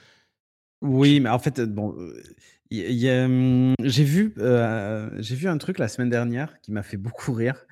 Oui, 0.82 1.20
mais 1.20 1.30
en 1.30 1.38
fait, 1.38 1.58
euh, 1.58 1.66
bon, 1.66 1.90
hum, 1.90 3.74
j'ai 3.82 4.04
vu, 4.04 4.34
euh, 4.38 5.10
j'ai 5.18 5.34
vu 5.34 5.48
un 5.48 5.58
truc 5.58 5.78
la 5.78 5.88
semaine 5.88 6.10
dernière 6.10 6.60
qui 6.60 6.72
m'a 6.72 6.82
fait 6.82 6.96
beaucoup 6.96 7.32
rire. 7.32 7.66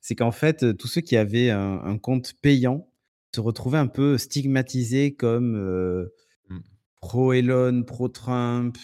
C'est 0.00 0.14
qu'en 0.14 0.30
fait, 0.30 0.76
tous 0.76 0.86
ceux 0.86 1.00
qui 1.00 1.16
avaient 1.16 1.50
un, 1.50 1.98
compte 1.98 2.34
payant 2.40 2.88
se 3.34 3.40
retrouvaient 3.40 3.78
un 3.78 3.88
peu 3.88 4.18
stigmatisés 4.18 5.14
comme 5.14 6.06
mmh. 6.48 6.60
pro-Elon, 7.00 7.82
pro-Trump. 7.82 8.76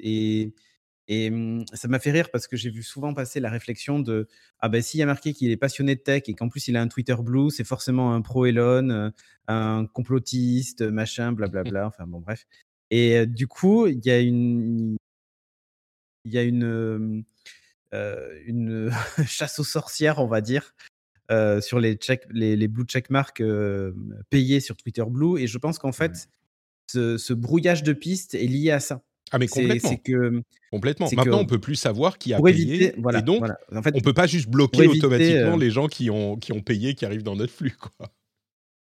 et 0.00 0.54
et 1.08 1.32
ça 1.72 1.88
m'a 1.88 1.98
fait 1.98 2.10
rire 2.10 2.30
parce 2.30 2.46
que 2.46 2.56
j'ai 2.56 2.68
vu 2.68 2.82
souvent 2.82 3.14
passer 3.14 3.40
la 3.40 3.48
réflexion 3.48 3.98
de 3.98 4.28
ah 4.60 4.68
ben 4.68 4.82
s'il 4.82 5.00
y 5.00 5.02
a 5.02 5.06
marqué 5.06 5.32
qu'il 5.32 5.50
est 5.50 5.56
passionné 5.56 5.94
de 5.94 6.00
tech 6.00 6.24
et 6.26 6.34
qu'en 6.34 6.50
plus 6.50 6.68
il 6.68 6.76
a 6.76 6.82
un 6.82 6.88
Twitter 6.88 7.16
blue, 7.18 7.50
c'est 7.50 7.64
forcément 7.64 8.14
un 8.14 8.20
pro 8.20 8.44
Elon, 8.44 9.10
un 9.48 9.86
complotiste, 9.86 10.82
machin, 10.82 11.32
blablabla. 11.32 11.86
Enfin 11.86 12.06
bon 12.06 12.20
bref. 12.20 12.46
Et 12.90 13.26
du 13.26 13.46
coup 13.46 13.86
il 13.86 14.04
y 14.04 14.10
a 14.10 14.20
une 14.20 14.98
il 16.24 16.32
y 16.32 16.38
a 16.38 16.42
une 16.42 17.24
une 17.92 18.90
chasse 19.26 19.58
aux 19.58 19.64
sorcières 19.64 20.18
on 20.18 20.26
va 20.26 20.42
dire 20.42 20.74
sur 21.60 21.80
les 21.80 21.94
check 21.94 22.26
les, 22.30 22.54
les 22.54 22.68
blue 22.68 22.84
checkmarks 22.84 23.42
payés 24.28 24.60
sur 24.60 24.76
Twitter 24.76 25.04
blue 25.08 25.40
et 25.40 25.46
je 25.46 25.56
pense 25.56 25.78
qu'en 25.78 25.92
fait 25.92 26.28
ce, 26.90 27.16
ce 27.16 27.32
brouillage 27.32 27.82
de 27.82 27.94
pistes 27.94 28.34
est 28.34 28.46
lié 28.46 28.70
à 28.72 28.80
ça. 28.80 29.02
Ah 29.30 29.38
mais 29.38 29.46
complètement. 29.46 29.90
C'est 29.90 29.98
que 29.98 30.42
complètement. 30.70 31.08
Maintenant, 31.14 31.40
on 31.40 31.46
peut 31.46 31.58
plus 31.58 31.76
savoir 31.76 32.18
qui 32.18 32.32
a 32.34 32.40
payé. 32.40 32.94
et 32.96 33.22
donc, 33.22 33.44
En 33.74 33.82
fait, 33.82 33.94
on 33.94 34.00
peut 34.00 34.14
pas 34.14 34.26
juste 34.26 34.48
bloquer 34.48 34.86
automatiquement 34.86 35.56
euh 35.56 35.58
les 35.58 35.70
gens 35.70 35.86
qui 35.86 36.10
ont 36.10 36.36
qui 36.36 36.52
ont 36.52 36.60
payé 36.60 36.94
qui 36.94 37.04
arrivent 37.04 37.22
dans 37.22 37.36
notre 37.36 37.52
flux, 37.52 37.76
quoi. 37.78 38.08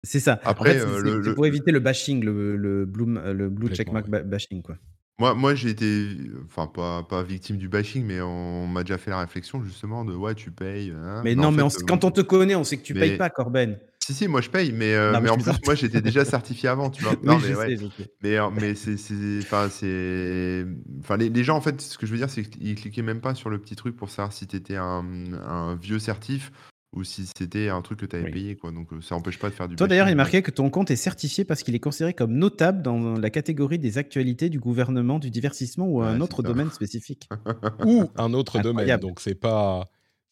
C'est 0.03 0.19
ça. 0.19 0.39
Après, 0.45 0.79
euh, 0.79 1.33
pour 1.33 1.45
éviter 1.45 1.71
le 1.71 1.79
bashing, 1.79 2.23
le, 2.23 2.55
le 2.55 2.85
blue, 2.85 3.17
le 3.33 3.49
blue 3.49 3.73
checkmark 3.73 4.07
bashing, 4.07 4.61
quoi. 4.61 4.77
Moi, 5.19 5.33
moi 5.33 5.55
j'ai 5.55 5.69
été, 5.69 6.09
enfin, 6.45 6.67
pas, 6.67 7.01
pas 7.01 7.23
victime 7.23 7.57
du 7.57 7.67
bashing, 7.67 8.05
mais 8.05 8.21
on 8.21 8.67
m'a 8.67 8.83
déjà 8.83 8.99
fait 8.99 9.09
la 9.09 9.19
réflexion 9.19 9.63
justement 9.63 10.05
de 10.05 10.13
ouais, 10.13 10.35
tu 10.35 10.51
payes. 10.51 10.93
Hein. 10.95 11.21
Mais, 11.23 11.33
non, 11.33 11.51
mais 11.51 11.63
quand 11.87 12.03
on 12.03 12.11
te 12.11 12.21
connaît, 12.21 12.53
on 12.55 12.63
sait 12.63 12.77
que 12.77 12.83
tu 12.83 12.93
payes 12.93 13.17
pas, 13.17 13.29
Corben. 13.29 13.79
Si, 14.07 14.13
si, 14.13 14.29
moi 14.29 14.39
je 14.39 14.49
paye, 14.49 14.71
mais, 14.71 14.93
euh, 14.93 15.19
mais, 15.21 15.29
en 15.29 15.35
plus, 15.35 15.51
moi 15.65 15.75
j'étais 15.75 15.99
déjà 15.99 16.23
certifié 16.25 16.69
avant, 16.69 16.89
tu 16.89 17.03
vois. 17.03 17.15
Non, 17.23 17.37
mais, 17.39 17.53
ouais. 17.53 17.77
mais, 18.23 18.37
euh, 18.37 18.49
mais 18.49 18.73
c'est. 18.73 18.95
Enfin, 19.39 19.67
c'est. 19.69 20.65
Enfin, 21.01 21.17
les, 21.17 21.27
les, 21.27 21.43
gens, 21.43 21.57
en 21.57 21.61
fait, 21.61 21.81
ce 21.81 21.97
que 21.97 22.05
je 22.05 22.13
veux 22.13 22.17
dire, 22.17 22.29
c'est 22.29 22.43
qu'ils 22.43 22.75
cliquaient 22.75 23.01
même 23.01 23.19
pas 23.19 23.35
sur 23.35 23.49
le 23.49 23.59
petit 23.59 23.75
truc 23.75 23.97
pour 23.97 24.09
savoir 24.09 24.31
si 24.31 24.47
tu 24.47 24.55
étais 24.55 24.77
un, 24.77 25.03
un, 25.45 25.75
vieux 25.75 25.99
certif 25.99 26.53
ou 26.95 27.03
si 27.03 27.25
c'était 27.37 27.67
un 27.67 27.81
truc 27.81 27.99
que 27.99 28.05
tu 28.05 28.15
avais 28.15 28.31
payé. 28.31 28.55
Quoi. 28.55 28.71
Donc 28.71 28.91
ça 29.01 29.13
n'empêche 29.13 29.39
pas 29.39 29.49
de 29.49 29.55
faire 29.55 29.67
du 29.67 29.75
Toi 29.75 29.89
d'ailleurs, 29.89 30.07
il 30.07 30.13
est 30.13 30.15
marqué 30.15 30.41
que 30.41 30.51
ton 30.51 30.69
compte 30.69 30.89
est 30.89 30.95
certifié 30.95 31.43
parce 31.43 31.61
qu'il 31.61 31.75
est 31.75 31.81
considéré 31.81 32.13
comme 32.13 32.31
notable 32.31 32.81
dans 32.83 33.19
la 33.19 33.29
catégorie 33.29 33.77
des 33.77 33.97
actualités 33.97 34.47
du 34.47 34.61
gouvernement, 34.61 35.19
du 35.19 35.31
divertissement 35.31 35.85
ou 35.85 36.01
un 36.01 36.21
autre 36.21 36.43
domaine 36.43 36.71
spécifique. 36.71 37.27
ou 37.85 38.09
un 38.15 38.31
autre 38.31 38.61
domaine. 38.61 38.97
Donc 39.01 39.19
c'est 39.19 39.35
pas, 39.35 39.83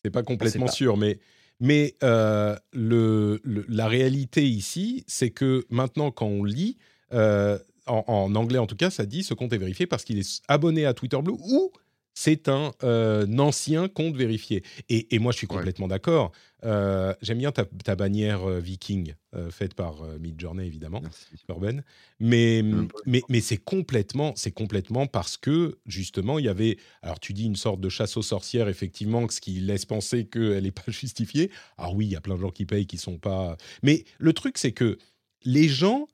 c'est 0.02 0.12
pas 0.12 0.24
complètement 0.24 0.68
sûr. 0.68 0.96
Mais 0.96 1.20
mais 1.60 1.96
euh, 2.04 2.56
le, 2.74 3.42
la 3.44 3.88
réalité 3.88 4.48
ici, 4.48 5.04
c'est 5.08 5.30
que 5.32 5.66
maintenant, 5.70 6.12
quand 6.12 6.28
on 6.28 6.44
lit, 6.44 6.78
euh, 7.14 7.58
en, 7.88 8.34
anglais 8.36 8.58
en 8.60 8.68
tout 8.68 8.76
cas, 8.76 8.90
ça 8.90 9.06
dit 9.06 9.24
ce 9.24 9.34
compte 9.34 9.54
est 9.54 9.58
vérifié 9.58 9.86
parce 9.86 10.04
qu'il 10.04 10.18
est 10.18 10.42
abonné 10.48 10.86
à 10.86 10.94
Twitter 10.94 11.22
Blue 11.22 11.36
ou 11.40 11.72
c'est 12.16 12.48
un, 12.48 12.72
euh, 12.84 13.28
ancien 13.38 13.90
compte 13.90 14.16
vérifié. 14.16 14.64
Et, 14.90 15.20
moi, 15.20 15.34
je 15.34 15.38
suis 15.38 15.48
complètement 15.48 15.90
d'accord. 15.90 16.32
Euh, 16.64 17.14
j'aime 17.22 17.40
bien 17.40 17.52
ta, 17.52 17.96
bannière 17.96 18.50
euh, 18.50 18.60
viking 18.60 19.14
faite 19.50 19.74
par 19.74 20.02
Midjourney, 20.22 20.66
évidemment, 20.66 21.02
Corben. 21.46 21.84
Mais, 22.22 22.64
mais, 23.06 23.22
mais 23.28 23.42
c'est 23.42 23.58
complètement, 23.58 24.32
c'est 24.38 24.54
complètement 24.54 25.08
parce 25.08 25.36
que, 25.36 25.78
justement, 25.86 26.40
il 26.40 26.46
y 26.46 26.48
avait... 26.48 26.78
Alors, 27.02 27.20
tu 27.20 27.34
dis 27.34 27.44
une 27.44 27.58
sorte 27.58 27.82
de 27.82 27.90
chasse 27.90 28.16
aux 28.16 28.22
sorcières, 28.22 28.70
effectivement, 28.70 29.28
ce 29.28 29.42
qui 29.42 29.60
laisse 29.60 29.84
penser 29.84 30.26
qu'elle 30.26 30.64
n'est 30.64 30.72
pas 30.72 30.84
justifiée. 30.88 31.52
Alors 31.78 31.96
oui, 31.96 32.06
il 32.06 32.12
y 32.14 32.16
a 32.16 32.22
plein 32.22 32.36
de 32.36 32.40
gens 32.40 32.52
qui 32.52 32.66
payent, 32.66 32.88
qui 32.88 32.98
sont 32.98 33.18
pas... 33.18 33.58
Mais 33.84 34.06
le 34.20 34.32
truc, 34.32 34.58
c'est 34.58 34.72
que 34.72 34.98
les 35.44 35.68
gens 35.68 36.08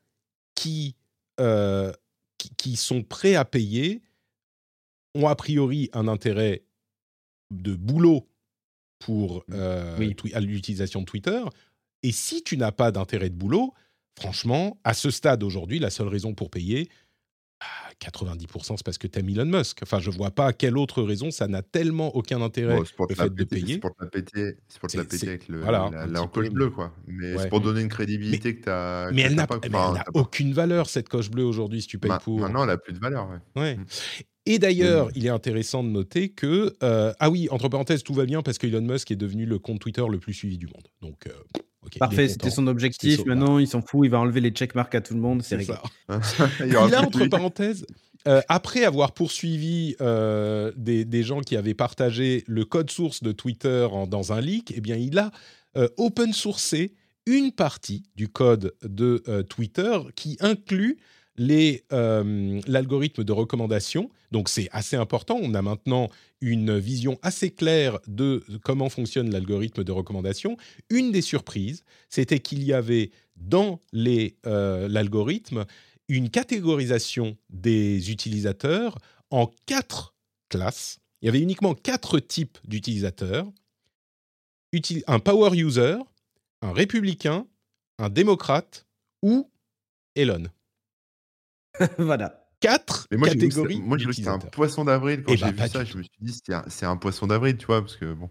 qui, 0.56 0.96
qui 2.58 2.76
sont 2.76 3.04
prêts 3.04 3.36
à 3.36 3.46
payer 3.46 4.02
ont 5.16 5.28
a 5.28 5.36
priori 5.36 5.90
un 5.94 6.08
intérêt 6.08 6.64
de 7.52 7.76
boulot 7.76 8.28
pour 9.00 9.38
mmh. 9.48 9.54
euh, 9.54 9.98
l'utilisation 10.40 11.02
de 11.02 11.06
Twitter. 11.06 11.42
Et 12.04 12.12
si 12.12 12.44
tu 12.44 12.58
n'as 12.58 12.72
pas 12.72 12.92
d'intérêt 12.92 13.30
de 13.30 13.36
boulot, 13.36 13.74
franchement, 14.18 14.80
à 14.84 14.94
ce 14.94 15.10
stade 15.10 15.44
aujourd'hui, 15.44 15.80
la 15.80 15.90
seule 15.90 16.08
raison 16.08 16.34
pour 16.34 16.50
payer, 16.50 16.90
90% 18.02 18.78
c'est 18.78 18.84
parce 18.84 18.98
que 18.98 19.08
tu 19.08 19.20
aimes 19.20 19.30
Elon 19.30 19.46
Musk. 19.46 19.80
Enfin, 19.84 20.00
je 20.00 20.10
vois 20.10 20.32
pas 20.32 20.54
quelle 20.54 20.78
autre 20.78 21.04
raison, 21.04 21.32
ça 21.32 21.48
n'a 21.48 21.62
tellement 21.62 22.16
aucun 22.16 22.42
intérêt 22.42 22.80
le 22.80 23.16
fait 23.16 23.34
de 23.34 23.44
payer. 23.44 23.74
C'est 23.76 23.80
pour 23.80 23.96
te 23.96 24.04
la 24.04 24.10
péter, 24.10 24.58
pour 24.80 24.90
te 24.90 24.98
la 24.98 25.04
péter 25.04 25.28
avec 25.28 25.48
le, 25.48 25.62
voilà, 25.62 25.90
la, 26.08 26.28
coche 26.28 26.50
bleue, 26.50 26.70
quoi. 26.70 26.94
Mais 27.08 27.38
c'est 27.38 27.50
pour 27.50 27.62
donner 27.62 27.82
une 27.82 27.90
crédibilité 27.90 28.56
que 28.56 28.64
tu 28.64 28.70
as. 28.70 29.10
Mais 29.14 29.22
elle 29.24 29.36
n'a 29.36 29.48
aucune 30.14 30.54
valeur, 30.54 30.90
cette 30.90 31.10
coche 31.10 31.30
bleue 31.30 31.46
aujourd'hui, 31.46 31.82
si 31.82 31.88
tu 31.88 32.00
payes 32.00 32.12
pour. 32.24 32.40
Maintenant, 32.40 32.64
elle 32.64 32.70
n'a 32.70 32.78
plus 32.78 32.94
de 32.94 33.00
valeur, 33.00 33.30
ouais. 33.56 33.76
Mmh. 33.76 33.86
Et 34.48 34.58
d'ailleurs, 34.58 35.10
il 35.16 35.26
est 35.26 35.30
intéressant 35.30 35.84
de 35.84 35.90
noter 35.90 36.30
que 36.30 36.74
euh, 36.82 37.14
ah 37.20 37.30
oui, 37.30 37.48
entre 37.52 37.70
parenthèses, 37.70 38.04
tout 38.04 38.14
va 38.14 38.26
bien 38.26 38.42
parce 38.42 38.58
que 38.58 38.66
Elon 38.66 38.82
Musk 38.82 39.12
est 39.12 39.16
devenu 39.16 39.46
le 39.46 39.60
compte 39.60 39.80
Twitter 39.80 40.04
le 40.10 40.18
plus 40.18 40.34
suivi 40.34 40.58
du 40.58 40.66
monde. 40.66 40.88
Donc 41.02 41.28
euh, 41.28 41.32
Parfait, 42.00 42.28
c'était 42.28 42.52
son 42.52 42.68
objectif. 42.68 43.26
Maintenant, 43.26 43.58
il 43.60 43.68
s'en 43.68 43.82
fout, 43.82 44.06
il 44.06 44.12
va 44.12 44.20
enlever 44.20 44.42
les 44.42 44.52
checkmarks 44.52 44.96
à 44.96 45.02
tout 45.02 45.14
le 45.14 45.20
monde. 45.20 45.42
C'est 45.44 45.58
il 46.66 46.76
a 46.76 47.02
entre 47.02 47.26
parenthèses, 47.26 47.86
euh, 48.28 48.42
après 48.50 48.84
avoir 48.84 49.14
poursuivi 49.14 49.96
euh, 50.00 50.72
des, 50.76 51.06
des, 51.06 51.24
gens 51.24 51.42
qui 51.42 51.56
avaient 51.56 51.74
partagé 51.74 52.44
le 52.46 52.66
code 52.66 52.92
source 52.92 53.24
de 53.24 53.32
Twitter 53.32 53.88
en, 53.92 54.06
dans 54.06 54.32
un 54.32 54.42
leak, 54.42 54.74
eh 54.76 54.82
bien, 54.82 54.96
il 54.96 55.18
a 55.18 55.32
euh, 55.76 55.88
open 55.98 56.32
sourcé 56.32 56.94
une 57.26 57.52
partie 57.52 58.04
du 58.16 58.28
code 58.28 58.74
de 58.84 59.24
Twitter 59.48 59.98
qui 60.16 60.38
inclut 60.40 60.98
l'algorithme 61.38 63.24
de 63.24 63.32
recommandation. 63.32 64.10
Donc 64.32 64.50
c'est 64.50 64.70
assez 64.72 64.96
important. 64.96 65.40
On 65.42 65.54
a 65.54 65.62
maintenant 65.62 66.10
une 66.42 66.78
vision 66.78 67.20
assez 67.22 67.52
claire 67.52 68.00
de 68.08 68.44
comment 68.64 68.90
fonctionne 68.90 69.32
l'algorithme 69.32 69.84
de 69.84 69.92
recommandation. 69.92 70.58
Une 70.90 71.12
des 71.12 71.22
surprises, 71.22 71.84
c'était 72.10 72.40
qu'il 72.40 72.64
y 72.64 72.74
avait 72.74 73.12
dans 73.36 73.80
l'algorithme 73.94 75.66
une 76.08 76.30
catégorisation 76.30 77.38
des 77.50 78.12
utilisateurs 78.12 78.98
en 79.30 79.50
quatre 79.66 80.14
classes. 80.50 81.00
Il 81.22 81.28
y 81.28 81.30
avait 81.30 81.40
uniquement 81.40 81.74
quatre 81.74 82.20
types 82.20 82.58
d'utilisateurs. 82.66 83.48
Un 85.08 85.20
power 85.20 85.58
user, 85.58 85.98
un 86.62 86.74
républicain, 86.74 87.46
un 88.00 88.10
démocrate 88.10 88.86
ou 89.22 89.50
Elon. 90.16 90.44
voilà. 91.98 92.38
Quatre 92.60 93.08
moi, 93.12 93.28
catégories. 93.28 93.82
Moi, 93.82 93.98
je 93.98 94.12
c'était 94.12 94.28
un 94.28 94.38
poisson 94.38 94.86
d'avril. 94.86 95.24
Quand 95.24 95.34
eh 95.34 95.38
j'ai 95.38 95.52
ben, 95.52 95.64
vu 95.66 95.70
ça, 95.70 95.84
je 95.84 95.98
me 95.98 96.04
suis 96.04 96.12
dit, 96.22 96.40
c'est 96.68 96.86
un, 96.86 96.98
poisson 96.98 97.26
d'avril, 97.26 97.58
tu 97.58 97.66
vois, 97.66 97.82
parce 97.82 97.98
que 97.98 98.14
bon. 98.14 98.30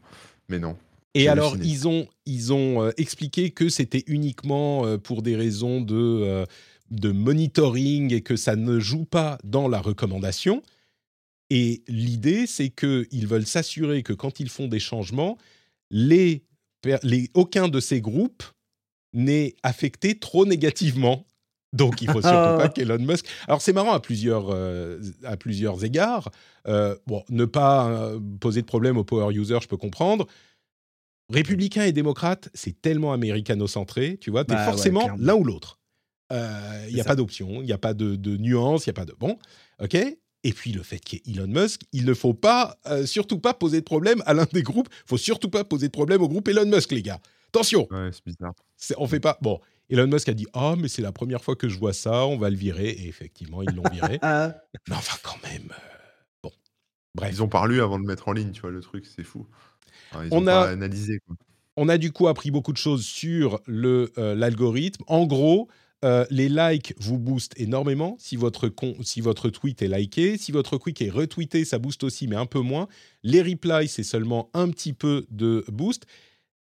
Mais 0.48 0.60
non. 0.60 0.76
Et 1.14 1.26
alors, 1.28 1.56
ils 1.56 1.88
ont, 1.88 2.06
ils 2.26 2.52
ont 2.52 2.84
euh, 2.84 2.90
expliqué 2.96 3.50
que 3.50 3.68
c'était 3.68 4.04
uniquement 4.06 4.86
euh, 4.86 4.98
pour 4.98 5.22
des 5.22 5.34
raisons 5.34 5.80
de, 5.80 5.96
euh, 5.96 6.46
de 6.92 7.10
monitoring 7.10 8.14
et 8.14 8.20
que 8.20 8.36
ça 8.36 8.54
ne 8.54 8.78
joue 8.78 9.04
pas 9.04 9.38
dans 9.42 9.66
la 9.66 9.80
recommandation. 9.80 10.62
Et 11.50 11.82
l'idée, 11.88 12.46
c'est 12.46 12.70
qu'ils 12.70 13.26
veulent 13.26 13.46
s'assurer 13.46 14.04
que 14.04 14.12
quand 14.12 14.38
ils 14.38 14.48
font 14.48 14.68
des 14.68 14.78
changements, 14.78 15.36
les, 15.90 16.44
les, 17.02 17.28
aucun 17.34 17.66
de 17.66 17.80
ces 17.80 18.00
groupes 18.00 18.44
n'est 19.12 19.56
affecté 19.64 20.16
trop 20.16 20.46
négativement 20.46 21.26
donc, 21.72 22.02
il 22.02 22.10
faut 22.10 22.20
surtout 22.20 22.58
pas 22.58 22.68
qu'Elon 22.68 22.98
Musk. 22.98 23.26
Alors, 23.46 23.62
c'est 23.62 23.72
marrant 23.72 23.92
à 23.92 24.00
plusieurs, 24.00 24.50
euh, 24.50 25.00
à 25.24 25.36
plusieurs 25.36 25.84
égards. 25.84 26.30
Euh, 26.66 26.96
bon, 27.06 27.22
ne 27.28 27.44
pas 27.44 27.88
euh, 27.88 28.20
poser 28.40 28.60
de 28.60 28.66
problème 28.66 28.96
aux 28.96 29.04
power 29.04 29.32
users, 29.32 29.60
je 29.62 29.68
peux 29.68 29.76
comprendre. 29.76 30.26
Républicains 31.32 31.84
et 31.84 31.92
démocrates, 31.92 32.48
c'est 32.54 32.80
tellement 32.80 33.12
américano-centré, 33.12 34.18
tu 34.20 34.32
vois, 34.32 34.44
tu 34.44 34.52
es 34.52 34.56
bah 34.56 34.64
forcément 34.64 35.08
l'un 35.16 35.34
ou 35.34 35.44
l'autre. 35.44 35.78
Il 36.32 36.94
n'y 36.94 37.00
a 37.00 37.04
pas 37.04 37.14
d'option, 37.14 37.60
il 37.60 37.66
n'y 37.66 37.72
a 37.72 37.78
pas 37.78 37.94
de, 37.94 38.16
de 38.16 38.36
nuance, 38.36 38.86
il 38.86 38.88
n'y 38.88 38.92
a 38.92 38.94
pas 38.94 39.04
de. 39.04 39.14
Bon, 39.18 39.38
ok 39.82 39.96
et 40.42 40.54
puis 40.54 40.72
le 40.72 40.82
fait 40.82 40.98
qu'il 41.00 41.20
y 41.26 41.32
ait 41.32 41.34
Elon 41.34 41.48
Musk, 41.48 41.82
il 41.92 42.06
ne 42.06 42.14
faut 42.14 42.32
pas, 42.32 42.78
surtout 43.04 43.38
pas 43.38 43.52
poser 43.52 43.80
de 43.80 43.84
problème 43.84 44.22
à 44.24 44.32
l'un 44.32 44.46
des 44.50 44.62
groupes. 44.62 44.88
Il 44.90 45.08
faut 45.10 45.18
surtout 45.18 45.50
pas 45.50 45.64
poser 45.64 45.88
de 45.88 45.92
problème 45.92 46.22
au 46.22 46.28
groupe 46.28 46.48
Elon 46.48 46.64
Musk, 46.64 46.92
les 46.92 47.02
gars. 47.02 47.20
Attention. 47.48 47.86
Ouais, 47.90 48.10
c'est 48.10 48.24
bizarre. 48.24 48.54
On 48.96 49.06
fait 49.06 49.20
pas. 49.20 49.36
Bon, 49.42 49.60
Elon 49.90 50.06
Musk 50.06 50.28
a 50.28 50.34
dit 50.34 50.46
Ah, 50.52 50.74
mais 50.78 50.88
c'est 50.88 51.02
la 51.02 51.12
première 51.12 51.42
fois 51.42 51.56
que 51.56 51.68
je 51.68 51.78
vois 51.78 51.92
ça, 51.92 52.24
on 52.26 52.38
va 52.38 52.50
le 52.50 52.56
virer. 52.56 52.88
Et 52.88 53.08
effectivement, 53.08 53.62
ils 53.62 53.74
l'ont 53.74 53.88
viré. 53.92 54.18
mais 54.22 54.94
enfin, 54.94 55.18
quand 55.22 55.42
même. 55.42 55.70
Euh, 55.70 56.08
bon. 56.44 56.52
Bref. 57.14 57.30
Ils 57.32 57.42
ont 57.42 57.48
parlé 57.48 57.80
avant 57.80 57.98
de 57.98 58.06
mettre 58.06 58.28
en 58.28 58.32
ligne, 58.32 58.52
tu 58.52 58.60
vois, 58.60 58.70
le 58.70 58.80
truc, 58.80 59.04
c'est 59.06 59.24
fou. 59.24 59.46
ils 60.14 60.28
on 60.30 60.44
ont 60.44 60.46
a 60.46 60.68
analysé. 60.68 61.20
On 61.76 61.88
a 61.88 61.98
du 61.98 62.12
coup 62.12 62.28
appris 62.28 62.50
beaucoup 62.50 62.72
de 62.72 62.78
choses 62.78 63.04
sur 63.04 63.60
euh, 63.68 64.34
l'algorithme. 64.34 65.02
en 65.06 65.26
gros, 65.26 65.68
euh, 66.04 66.24
les 66.30 66.48
likes 66.48 66.94
vous 66.98 67.18
boostent 67.18 67.58
énormément 67.58 68.16
si 68.18 68.36
votre, 68.36 68.72
si 69.02 69.20
votre 69.20 69.50
tweet 69.50 69.82
est 69.82 69.88
liké. 69.88 70.38
Si 70.38 70.52
votre 70.52 70.78
tweet 70.78 71.00
est 71.02 71.10
retweeté, 71.10 71.64
ça 71.64 71.78
booste 71.78 72.04
aussi, 72.04 72.26
mais 72.26 72.36
un 72.36 72.46
peu 72.46 72.60
moins. 72.60 72.88
Les 73.22 73.42
replies, 73.42 73.88
c'est 73.88 74.02
seulement 74.02 74.50
un 74.54 74.70
petit 74.70 74.92
peu 74.92 75.26
de 75.30 75.64
boost. 75.68 76.06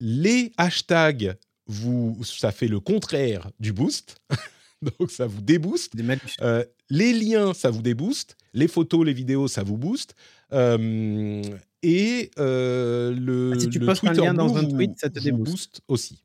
Les 0.00 0.52
hashtags 0.56 1.36
vous, 1.70 2.18
ça 2.24 2.52
fait 2.52 2.68
le 2.68 2.80
contraire 2.80 3.50
du 3.60 3.72
boost. 3.72 4.20
Donc 4.82 5.10
ça 5.10 5.26
vous 5.26 5.40
débooste. 5.40 5.94
Euh, 6.40 6.64
les 6.88 7.12
liens, 7.12 7.54
ça 7.54 7.70
vous 7.70 7.82
débooste. 7.82 8.36
Les 8.54 8.66
photos, 8.66 9.04
les 9.04 9.12
vidéos, 9.12 9.46
ça 9.46 9.62
vous 9.62 9.76
booste. 9.76 10.14
Euh, 10.52 11.42
et 11.82 12.30
euh, 12.38 13.12
le, 13.12 13.52
ah, 13.54 13.60
si 13.60 13.68
tu 13.68 13.80
postes 13.80 14.04
un 14.04 14.12
lien 14.12 14.34
dans 14.34 14.56
un 14.56 14.64
tweet, 14.64 14.98
ça 14.98 15.10
te 15.10 15.20
débooste 15.20 15.82
aussi. 15.86 16.24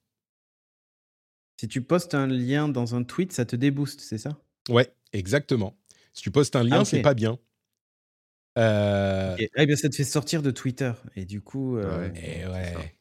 Si 1.59 1.67
tu 1.67 1.81
postes 1.81 2.15
un 2.15 2.27
lien 2.27 2.67
dans 2.67 2.95
un 2.95 3.03
tweet, 3.03 3.31
ça 3.31 3.45
te 3.45 3.55
débooste, 3.55 4.01
c'est 4.01 4.17
ça? 4.17 4.37
Ouais, 4.69 4.91
exactement. 5.13 5.77
Si 6.13 6.23
tu 6.23 6.31
postes 6.31 6.55
un 6.55 6.63
lien, 6.63 6.79
ah, 6.81 6.85
c'est 6.85 7.01
pas 7.01 7.13
bien. 7.13 7.37
Euh... 8.57 9.35
Eh 9.55 9.65
bien, 9.65 9.75
ça 9.75 9.89
te 9.89 9.95
fait 9.95 10.05
sortir 10.05 10.41
de 10.41 10.51
Twitter. 10.51 10.93
Et 11.15 11.25
du 11.25 11.41
coup. 11.41 11.75
ouais. 11.75 12.13
Et 12.15 12.47
ouais 12.47 12.95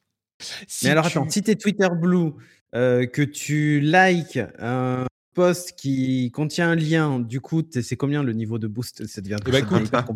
mais 0.83 0.91
alors 0.91 1.07
attends, 1.07 1.29
si 1.29 1.43
t'es 1.43 1.57
Twitter 1.57 1.89
Blue, 1.93 2.33
euh, 2.75 3.07
que 3.07 3.23
tu 3.23 3.81
likes 3.81 4.41
un 4.59 5.07
post 5.35 5.75
qui 5.77 6.31
contient 6.33 6.71
un 6.71 6.75
lien, 6.75 7.21
du 7.21 7.41
coup, 7.41 7.63
c'est 7.71 7.97
combien 7.97 8.23
le 8.23 8.33
niveau 8.33 8.59
de 8.59 8.67
boost 8.67 9.07
Ça 9.07 9.21
devient 9.21 9.37
eh 9.47 9.51
ben, 9.51 9.67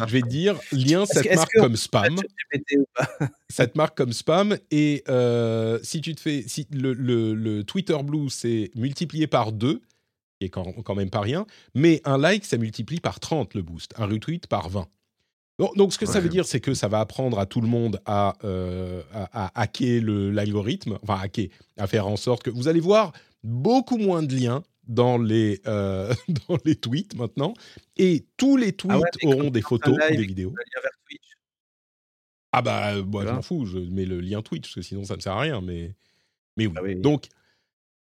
je 0.07 0.13
vais 0.13 0.23
te 0.23 0.29
dire, 0.29 0.59
lien, 0.73 1.05
ça 1.07 1.23
te 1.23 1.35
marque 1.35 1.55
comme 1.55 1.77
spam. 1.77 2.17
ça 3.49 3.67
te 3.67 3.77
marque 3.77 3.97
comme 3.97 4.13
spam. 4.13 4.57
Et 4.71 5.05
euh, 5.09 5.79
si 5.83 6.01
tu 6.01 6.15
te 6.15 6.21
fais, 6.21 6.45
si 6.47 6.67
le, 6.73 6.93
le, 6.95 7.65
Twitter 7.65 7.99
Blue, 8.03 8.31
c'est 8.31 8.71
multiplié 8.75 9.27
par 9.27 9.53
2, 9.53 9.83
qui 10.41 10.47
est 10.47 10.51
quand, 10.51 10.73
quand, 10.83 10.95
même 10.95 11.11
pas 11.11 11.21
rien, 11.21 11.47
mais 11.75 12.01
un 12.05 12.17
like, 12.17 12.45
ça 12.45 12.57
multiplie 12.57 13.01
par 13.01 13.21
30 13.21 13.55
le 13.55 13.63
boost, 13.63 13.93
un 13.99 14.07
retweet 14.07 14.47
par 14.47 14.69
20 14.69 14.89
donc, 15.59 15.93
ce 15.93 15.99
que 15.99 16.07
ça 16.07 16.21
veut 16.21 16.29
dire, 16.29 16.47
c'est 16.47 16.61
que 16.61 16.75
ça 16.75 16.87
va 16.87 17.01
apprendre 17.01 17.39
à 17.39 17.47
tout 17.47 17.61
le 17.61 17.67
monde 17.67 18.01
à, 18.07 18.35
euh, 18.45 19.03
à, 19.13 19.61
hacker 19.61 20.03
l'algorithme, 20.05 20.99
enfin, 21.03 21.19
hacker, 21.21 21.49
à 21.77 21.87
faire 21.87 22.07
en 22.07 22.17
sorte 22.17 22.45
que 22.45 22.51
vous 22.51 22.69
allez 22.69 22.81
voir 22.81 23.13
beaucoup 23.43 23.99
moins 23.99 24.23
de 24.23 24.35
liens 24.35 24.63
dans 24.87 25.19
les, 25.19 25.61
euh, 25.67 26.15
dans 26.49 26.59
les 26.65 26.77
tweets 26.77 27.17
maintenant. 27.17 27.55
Et 27.97 28.25
tous 28.37 28.57
les 28.57 28.69
ah 28.69 29.01
tweets 29.01 29.25
auront 29.25 29.51
des 29.51 29.63
photos 29.63 29.97
ou 30.11 30.17
des 30.17 30.27
vidéos. 30.27 30.55
Ah 32.53 32.63
bah, 32.63 33.03
moi, 33.03 33.27
je 33.27 33.31
m'en 33.31 33.43
fous, 33.43 33.67
je 33.67 33.79
mets 33.79 34.07
le 34.07 34.21
lien 34.21 34.43
Twitch, 34.43 34.63
parce 34.63 34.75
que 34.77 34.83
sinon, 34.83 35.05
ça 35.05 35.17
ne 35.17 35.21
sert 35.21 35.33
à 35.33 35.41
rien. 35.41 35.61
Mais, 35.61 35.95
mais 36.57 36.67
oui. 36.67 36.95
Ah 36.95 36.95
donc, 36.95 37.27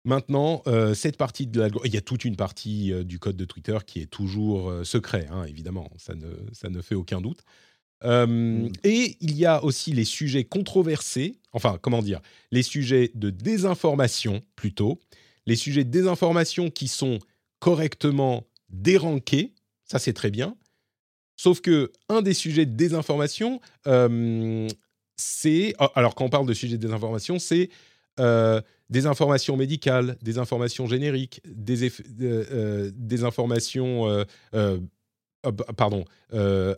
Maintenant, 0.06 0.62
euh, 0.68 0.94
cette 0.94 1.16
partie 1.16 1.48
de 1.48 1.68
il 1.84 1.92
y 1.92 1.96
a 1.96 2.00
toute 2.00 2.24
une 2.24 2.36
partie 2.36 2.92
euh, 2.92 3.02
du 3.02 3.18
code 3.18 3.36
de 3.36 3.44
Twitter 3.44 3.76
qui 3.84 4.00
est 4.00 4.06
toujours 4.06 4.70
euh, 4.70 4.84
secret, 4.84 5.26
hein, 5.32 5.42
évidemment, 5.48 5.90
ça 5.96 6.14
ne, 6.14 6.28
ça 6.52 6.70
ne 6.70 6.80
fait 6.80 6.94
aucun 6.94 7.20
doute. 7.20 7.40
Mmh. 8.04 8.68
Et 8.84 9.16
il 9.20 9.36
y 9.36 9.46
a 9.46 9.64
aussi 9.64 9.90
les 9.90 10.04
sujets 10.04 10.44
controversés, 10.44 11.40
enfin, 11.52 11.78
comment 11.82 12.02
dire, 12.02 12.20
les 12.52 12.62
sujets 12.62 13.10
de 13.14 13.30
désinformation 13.30 14.42
plutôt, 14.54 15.00
les 15.44 15.56
sujets 15.56 15.82
de 15.82 15.90
désinformation 15.90 16.70
qui 16.70 16.86
sont 16.86 17.18
correctement 17.58 18.44
dérankés, 18.68 19.54
ça 19.82 19.98
c'est 19.98 20.12
très 20.12 20.30
bien. 20.30 20.56
Sauf 21.34 21.60
que 21.60 21.90
un 22.08 22.22
des 22.22 22.34
sujets 22.34 22.66
de 22.66 22.76
désinformation, 22.76 23.60
c'est, 25.16 25.74
alors 25.94 26.14
quand 26.14 26.26
on 26.26 26.30
parle 26.30 26.46
de 26.46 26.54
sujets 26.54 26.76
de 26.76 26.82
désinformation, 26.82 27.40
c'est 27.40 27.70
des 28.88 29.06
informations 29.06 29.56
médicales, 29.56 30.16
des 30.22 30.38
informations 30.38 30.86
génériques, 30.86 31.40
des, 31.44 31.88
euh, 32.20 32.90
euh, 32.92 33.24
informations, 33.24 34.24
euh, 34.54 34.80
pardon, 35.76 36.04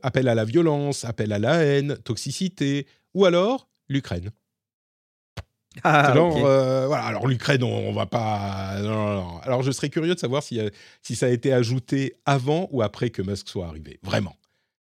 appel 0.03 0.29
à 0.29 0.35
la 0.35 0.45
violence, 0.45 1.05
appel 1.05 1.33
à 1.33 1.39
la 1.39 1.63
haine, 1.63 1.97
toxicité, 1.99 2.87
ou 3.15 3.25
alors 3.25 3.69
l'Ukraine. 3.89 4.31
Ah, 5.85 6.11
alors, 6.11 6.37
alors 6.93 7.27
l'Ukraine, 7.29 7.63
on, 7.63 7.93
va 7.93 8.07
pas. 8.07 8.71
Alors, 9.43 9.63
je 9.63 9.71
serais 9.71 9.91
curieux 9.91 10.15
de 10.15 10.19
savoir 10.19 10.43
si, 10.43 10.61
si 11.03 11.15
ça 11.15 11.27
a 11.27 11.29
été 11.29 11.53
ajouté 11.53 12.17
avant 12.27 12.69
ou 12.73 12.83
après 12.83 13.11
que 13.11 13.23
Musk 13.23 13.49
soit 13.49 13.67
arrivé. 13.67 14.01
Vraiment. 14.03 14.37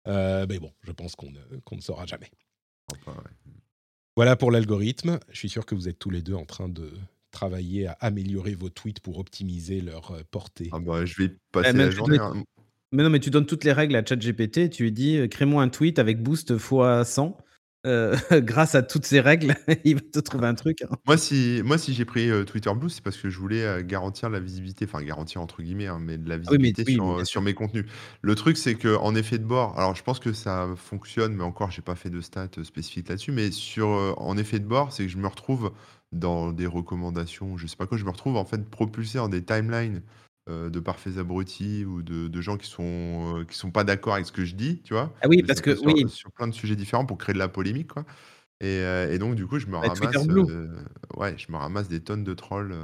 mais 0.05 0.59
bon, 0.59 0.71
je 0.83 0.91
pense 0.91 1.15
qu'on 1.15 1.31
ne, 1.31 1.75
ne 1.75 1.81
saura 1.81 2.05
jamais. 2.05 2.31
Voilà 4.19 4.35
pour 4.35 4.51
l'algorithme. 4.51 5.17
Je 5.31 5.37
suis 5.37 5.47
sûr 5.47 5.65
que 5.65 5.75
vous 5.75 5.87
êtes 5.87 5.97
tous 5.97 6.09
les 6.09 6.21
deux 6.21 6.33
en 6.33 6.43
train 6.43 6.67
de 6.67 6.91
travailler 7.31 7.87
à 7.87 7.93
améliorer 8.01 8.53
vos 8.53 8.67
tweets 8.67 8.99
pour 8.99 9.17
optimiser 9.17 9.79
leur 9.79 10.11
euh, 10.11 10.23
portée. 10.29 10.67
Ah 10.73 10.79
bah, 10.79 11.05
je 11.05 11.23
vais 11.23 11.37
passer 11.53 11.71
la 11.71 11.89
journée. 11.89 12.17
Hein. 12.19 12.43
Mais 12.91 13.03
non, 13.03 13.09
mais 13.09 13.21
tu 13.21 13.29
donnes 13.29 13.45
toutes 13.45 13.63
les 13.63 13.71
règles 13.71 13.95
à 13.95 14.03
ChatGPT. 14.03 14.71
Tu 14.71 14.83
lui 14.83 14.91
dis 14.91 15.15
euh, 15.15 15.29
crée-moi 15.29 15.63
un 15.63 15.69
tweet 15.69 15.99
avec 15.99 16.21
boost 16.21 16.49
x 16.49 17.09
100. 17.09 17.37
Euh, 17.85 18.15
grâce 18.41 18.75
à 18.75 18.83
toutes 18.83 19.05
ces 19.05 19.21
règles, 19.21 19.55
il 19.85 19.95
va 19.95 20.01
te 20.01 20.19
trouver 20.19 20.47
un 20.47 20.55
truc. 20.55 20.81
Hein. 20.81 20.95
Moi, 21.05 21.17
si, 21.17 21.61
moi, 21.63 21.77
si 21.77 21.93
j'ai 21.93 22.05
pris 22.05 22.29
Twitter 22.45 22.71
Blue, 22.75 22.89
c'est 22.89 23.03
parce 23.03 23.17
que 23.17 23.29
je 23.29 23.39
voulais 23.39 23.83
garantir 23.83 24.29
la 24.29 24.39
visibilité, 24.39 24.85
enfin 24.85 25.01
garantir 25.03 25.41
entre 25.41 25.61
guillemets, 25.61 25.87
hein, 25.87 25.99
mais 26.01 26.17
de 26.17 26.27
la 26.27 26.35
ah 26.35 26.37
visibilité 26.39 26.85
sur, 26.85 27.25
sur, 27.25 27.41
mes 27.41 27.53
contenus. 27.53 27.85
Le 28.21 28.35
truc, 28.35 28.57
c'est 28.57 28.75
qu'en 28.75 29.15
effet 29.15 29.37
de 29.37 29.45
bord, 29.45 29.77
alors 29.79 29.95
je 29.95 30.03
pense 30.03 30.19
que 30.19 30.33
ça 30.33 30.67
fonctionne, 30.75 31.33
mais 31.33 31.43
encore, 31.43 31.71
j'ai 31.71 31.81
pas 31.81 31.95
fait 31.95 32.09
de 32.09 32.21
stats 32.21 32.49
spécifiques 32.63 33.09
là-dessus, 33.09 33.31
mais 33.31 33.51
sur 33.51 33.87
en 34.17 34.37
effet 34.37 34.59
de 34.59 34.65
bord, 34.65 34.91
c'est 34.91 35.03
que 35.03 35.11
je 35.11 35.17
me 35.17 35.27
retrouve 35.27 35.71
dans 36.11 36.51
des 36.51 36.65
recommandations, 36.65 37.57
je 37.57 37.67
sais 37.67 37.75
pas 37.75 37.85
quoi, 37.85 37.97
je 37.97 38.05
me 38.05 38.09
retrouve 38.09 38.35
en 38.35 38.45
fait 38.45 38.67
propulsé 38.69 39.19
dans 39.19 39.29
des 39.29 39.43
timelines 39.43 40.01
euh, 40.49 40.69
de 40.69 40.79
parfaits 40.79 41.17
abrutis 41.17 41.85
ou 41.85 42.01
de, 42.01 42.41
gens 42.41 42.57
qui 42.57 42.67
sont, 42.67 43.45
qui 43.49 43.57
sont 43.57 43.71
pas 43.71 43.83
d'accord 43.83 44.13
avec 44.15 44.25
ce 44.25 44.31
que 44.31 44.45
je 44.45 44.55
dis, 44.55 44.81
tu 44.83 44.93
vois. 44.93 45.13
Ah 45.21 45.27
oui, 45.27 45.43
parce 45.43 45.61
que 45.61 45.75
sur, 45.75 45.85
oui. 45.85 46.05
sur 46.07 46.31
plein 46.31 46.47
de 46.47 46.53
sujets 46.53 46.75
différents 46.75 47.05
pour 47.05 47.17
créer 47.17 47.33
de 47.33 47.39
la 47.39 47.47
polémique, 47.47 47.87
quoi. 47.93 48.05
Et, 48.61 48.81
et 49.11 49.19
donc, 49.19 49.35
du 49.35 49.47
coup, 49.47 49.57
je 49.57 49.67
me 49.67 49.77
Bah, 49.81 49.87
ramasse, 49.87 50.27
ouais, 51.15 51.35
je 51.37 51.51
me 51.51 51.57
ramasse 51.57 51.87
des 51.87 52.01
tonnes 52.01 52.25
de 52.25 52.33
trolls 52.33 52.75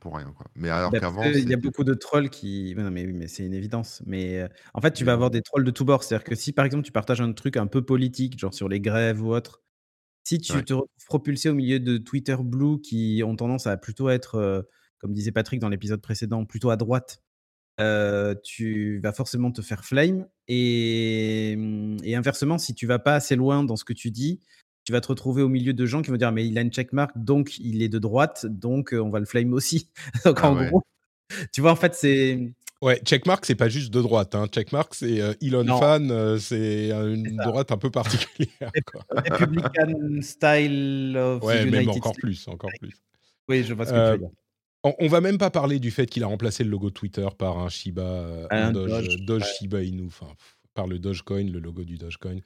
pour 0.00 0.16
rien, 0.16 0.32
quoi. 0.36 0.46
Mais 0.56 0.70
alors 0.70 0.90
Bah, 0.90 0.98
qu'avant, 0.98 1.22
il 1.22 1.48
y 1.48 1.54
a 1.54 1.56
beaucoup 1.56 1.84
de 1.84 1.94
trolls 1.94 2.30
qui. 2.30 2.74
non, 2.76 2.90
mais 2.90 3.06
oui, 3.06 3.12
mais 3.12 3.28
c'est 3.28 3.44
une 3.44 3.54
évidence. 3.54 4.02
Mais 4.06 4.48
en 4.74 4.80
fait, 4.80 4.92
tu 4.92 5.04
vas 5.04 5.12
avoir 5.12 5.30
des 5.30 5.42
trolls 5.42 5.64
de 5.64 5.70
tous 5.70 5.84
bords. 5.84 6.02
C'est-à-dire 6.02 6.24
que 6.24 6.34
si 6.34 6.52
par 6.52 6.64
exemple 6.64 6.84
tu 6.84 6.92
partages 6.92 7.20
un 7.20 7.32
truc 7.32 7.56
un 7.56 7.66
peu 7.66 7.82
politique, 7.82 8.38
genre 8.38 8.54
sur 8.54 8.68
les 8.68 8.80
grèves 8.80 9.22
ou 9.22 9.32
autre, 9.32 9.62
si 10.24 10.38
tu 10.40 10.64
te 10.64 10.72
retrouves 10.72 10.88
propulsé 11.06 11.50
au 11.50 11.54
milieu 11.54 11.80
de 11.80 11.98
Twitter 11.98 12.36
Blue 12.40 12.80
qui 12.80 13.22
ont 13.24 13.36
tendance 13.36 13.66
à 13.66 13.76
plutôt 13.76 14.08
être, 14.08 14.66
comme 15.04 15.12
disait 15.12 15.32
Patrick 15.32 15.60
dans 15.60 15.68
l'épisode 15.68 16.00
précédent, 16.00 16.46
plutôt 16.46 16.70
à 16.70 16.78
droite, 16.78 17.20
tu 18.42 19.00
vas 19.00 19.12
forcément 19.12 19.52
te 19.52 19.60
faire 19.60 19.84
flame. 19.84 20.26
Et, 20.48 21.56
mmh, 21.58 21.98
et 22.04 22.14
inversement, 22.16 22.56
si 22.56 22.74
tu 22.74 22.86
vas 22.86 22.98
pas 22.98 23.14
assez 23.14 23.36
loin 23.36 23.64
dans 23.64 23.76
ce 23.76 23.84
que 23.84 23.92
tu 23.92 24.10
dis, 24.10 24.40
tu 24.84 24.92
vas 24.92 25.02
te 25.02 25.08
retrouver 25.08 25.42
au 25.42 25.50
milieu 25.50 25.74
de 25.74 25.84
gens 25.84 26.00
qui 26.00 26.10
vont 26.10 26.16
dire 26.16 26.32
mais 26.32 26.46
il 26.46 26.56
a 26.56 26.62
une 26.62 26.72
checkmark 26.72 27.12
donc 27.16 27.58
il 27.58 27.82
est 27.82 27.88
de 27.90 27.98
droite 27.98 28.46
donc 28.46 28.94
on 28.98 29.10
va 29.10 29.18
le 29.18 29.26
flame 29.26 29.52
aussi. 29.52 29.90
donc 30.24 30.38
ah 30.40 30.50
en 30.50 30.64
gros, 30.64 30.82
tu 31.52 31.60
vois 31.60 31.72
en 31.72 31.76
fait 31.76 31.94
c'est 31.94 32.54
Ouais, 32.80 33.00
checkmark 33.04 33.44
c'est 33.44 33.54
pas 33.54 33.68
juste 33.68 33.92
de 33.92 34.00
droite. 34.00 34.34
Hein. 34.34 34.46
Checkmark 34.46 34.94
c'est 34.94 35.20
Elon 35.42 35.78
fan, 35.78 36.38
c'est 36.38 36.90
une 36.92 37.36
droite 37.44 37.72
un 37.72 37.78
peu 37.78 37.90
particulière. 37.90 38.72
Republican 39.10 40.22
style 40.22 41.14
of 41.18 41.42
ouais, 41.42 41.66
même 41.66 41.90
encore 41.90 42.14
plus, 42.14 42.48
encore 42.48 42.70
plus. 42.80 42.96
Oui, 43.50 43.64
je 43.64 43.74
vois 43.74 43.84
ce 43.84 43.90
que 43.90 43.96
tu 43.96 44.12
veux 44.12 44.18
dire. 44.18 44.30
On, 44.84 45.08
va 45.08 45.22
même 45.22 45.38
pas 45.38 45.50
parler 45.50 45.78
du 45.78 45.90
fait 45.90 46.06
qu'il 46.06 46.22
a 46.24 46.26
remplacé 46.26 46.62
le 46.62 46.68
logo 46.68 46.90
Twitter 46.90 47.26
par 47.38 47.58
un 47.58 47.70
Shiba, 47.70 48.46
un, 48.50 48.70
Doge, 48.70 49.16
Doge, 49.22 49.44
Shiba 49.58 49.82
Inu, 49.82 50.06
enfin 50.06 50.28
par 50.74 50.86
le 50.86 50.98
Dogecoin, 50.98 51.50
le 51.50 51.58
logo 51.58 51.84
du 51.84 51.96
Dogecoin. 51.96 52.40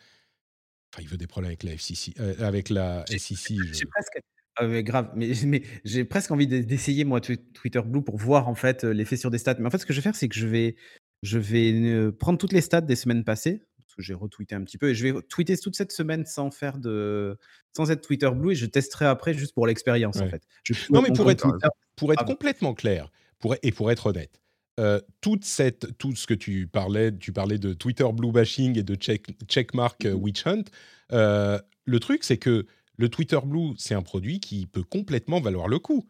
Enfin, 0.93 1.03
il 1.03 1.09
veut 1.09 1.16
des 1.16 1.26
problèmes 1.26 1.49
avec 1.49 1.64
la 1.64 1.72
FCC, 1.72 2.14
euh, 2.20 2.34
avec 2.39 2.70
la 2.70 3.05
SEC. 3.07 3.57
J'ai 3.72 3.86
presque, 3.86 4.20
ah 4.57 4.82
grave, 4.82 5.11
mais, 5.16 5.32
mais 5.47 5.62
j'ai 5.84 6.05
presque 6.05 6.30
envie 6.30 6.47
d'essayer 6.47 7.05
moi 7.05 7.20
Twitter 7.20 7.82
Blue 7.84 8.03
pour 8.03 8.16
voir 8.16 8.49
en 8.49 8.55
fait 8.55 8.84
euh, 8.84 8.93
l'effet 8.93 9.16
sur 9.16 9.30
des 9.30 9.39
stats. 9.39 9.57
Mais 9.59 9.66
en 9.66 9.70
fait, 9.70 9.78
ce 9.78 9.86
que 9.86 9.93
je 9.93 9.99
vais 9.99 10.05
faire, 10.05 10.16
c'est 10.16 10.28
que 10.28 10.36
je 10.36 10.47
vais, 10.47 10.76
je 11.22 11.39
vais 11.39 11.72
euh, 11.72 12.12
prendre 12.12 12.39
toutes 12.39 12.53
les 12.53 12.61
stats 12.61 12.82
des 12.82 12.97
semaines 12.97 13.24
passées 13.24 13.64
j'ai 13.99 14.14
retweeté 14.14 14.55
un 14.55 14.62
petit 14.62 14.78
peu 14.78 14.91
et 14.91 14.95
je 14.95 15.09
vais 15.09 15.22
tweeter 15.22 15.57
toute 15.59 15.74
cette 15.74 15.91
semaine 15.91 16.24
sans 16.24 16.53
faire 16.53 16.78
de, 16.78 17.36
sans 17.76 17.91
être 17.91 18.01
Twitter 18.01 18.30
Blue 18.30 18.53
et 18.53 18.55
je 18.55 18.66
testerai 18.66 19.07
après 19.07 19.34
juste 19.34 19.55
pour 19.55 19.66
l'expérience 19.66 20.20
en 20.20 20.28
fait. 20.28 20.43
non, 20.91 21.03
mais 21.03 21.11
pour 21.11 21.28
être, 21.30 21.49
pour 21.99 22.12
être 22.12 22.24
complètement 22.24 22.74
clair, 22.74 23.11
pour, 23.38 23.55
et 23.62 23.72
pour 23.72 23.90
être 23.90 24.07
honnête, 24.07 24.40
euh, 24.78 25.01
toute 25.20 25.44
cette, 25.44 25.99
tout 25.99 26.14
ce 26.14 26.26
que 26.26 26.34
tu 26.34 26.68
parlais, 26.68 27.11
tu 27.16 27.32
parlais 27.32 27.59
de 27.59 27.72
Twitter 27.72 28.07
blue 28.12 28.30
bashing 28.30 28.78
et 28.78 28.84
de 28.84 28.94
check, 28.94 29.26
checkmark 29.49 30.05
euh, 30.05 30.12
witch 30.12 30.46
hunt. 30.46 30.64
Euh, 31.12 31.59
le 31.84 32.01
truc, 32.01 32.22
c'est 32.22 32.36
que 32.36 32.64
le 32.96 33.09
Twitter 33.09 33.38
blue, 33.44 33.74
c'est 33.76 33.94
un 33.94 34.03
produit 34.03 34.38
qui 34.38 34.66
peut 34.66 34.84
complètement 34.84 35.40
valoir 35.40 35.66
le 35.66 35.80
coup. 35.80 36.07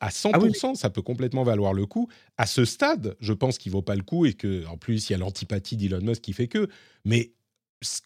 à 0.00 0.08
100%, 0.08 0.70
ah 0.72 0.74
ça 0.74 0.88
peut 0.88 1.02
complètement 1.02 1.42
valoir 1.42 1.74
le 1.74 1.84
coup. 1.84 2.08
À 2.38 2.46
ce 2.46 2.64
stade, 2.64 3.16
je 3.20 3.34
pense 3.34 3.58
qu'il 3.58 3.72
vaut 3.72 3.82
pas 3.82 3.96
le 3.96 4.02
coup 4.02 4.24
et 4.24 4.32
que, 4.32 4.66
en 4.66 4.78
plus, 4.78 5.08
il 5.08 5.12
y 5.12 5.14
a 5.14 5.18
l'antipathie 5.18 5.76
d'Elon 5.76 6.00
Musk 6.00 6.22
qui 6.22 6.32
fait 6.32 6.48
que. 6.48 6.68
Mais 7.04 7.32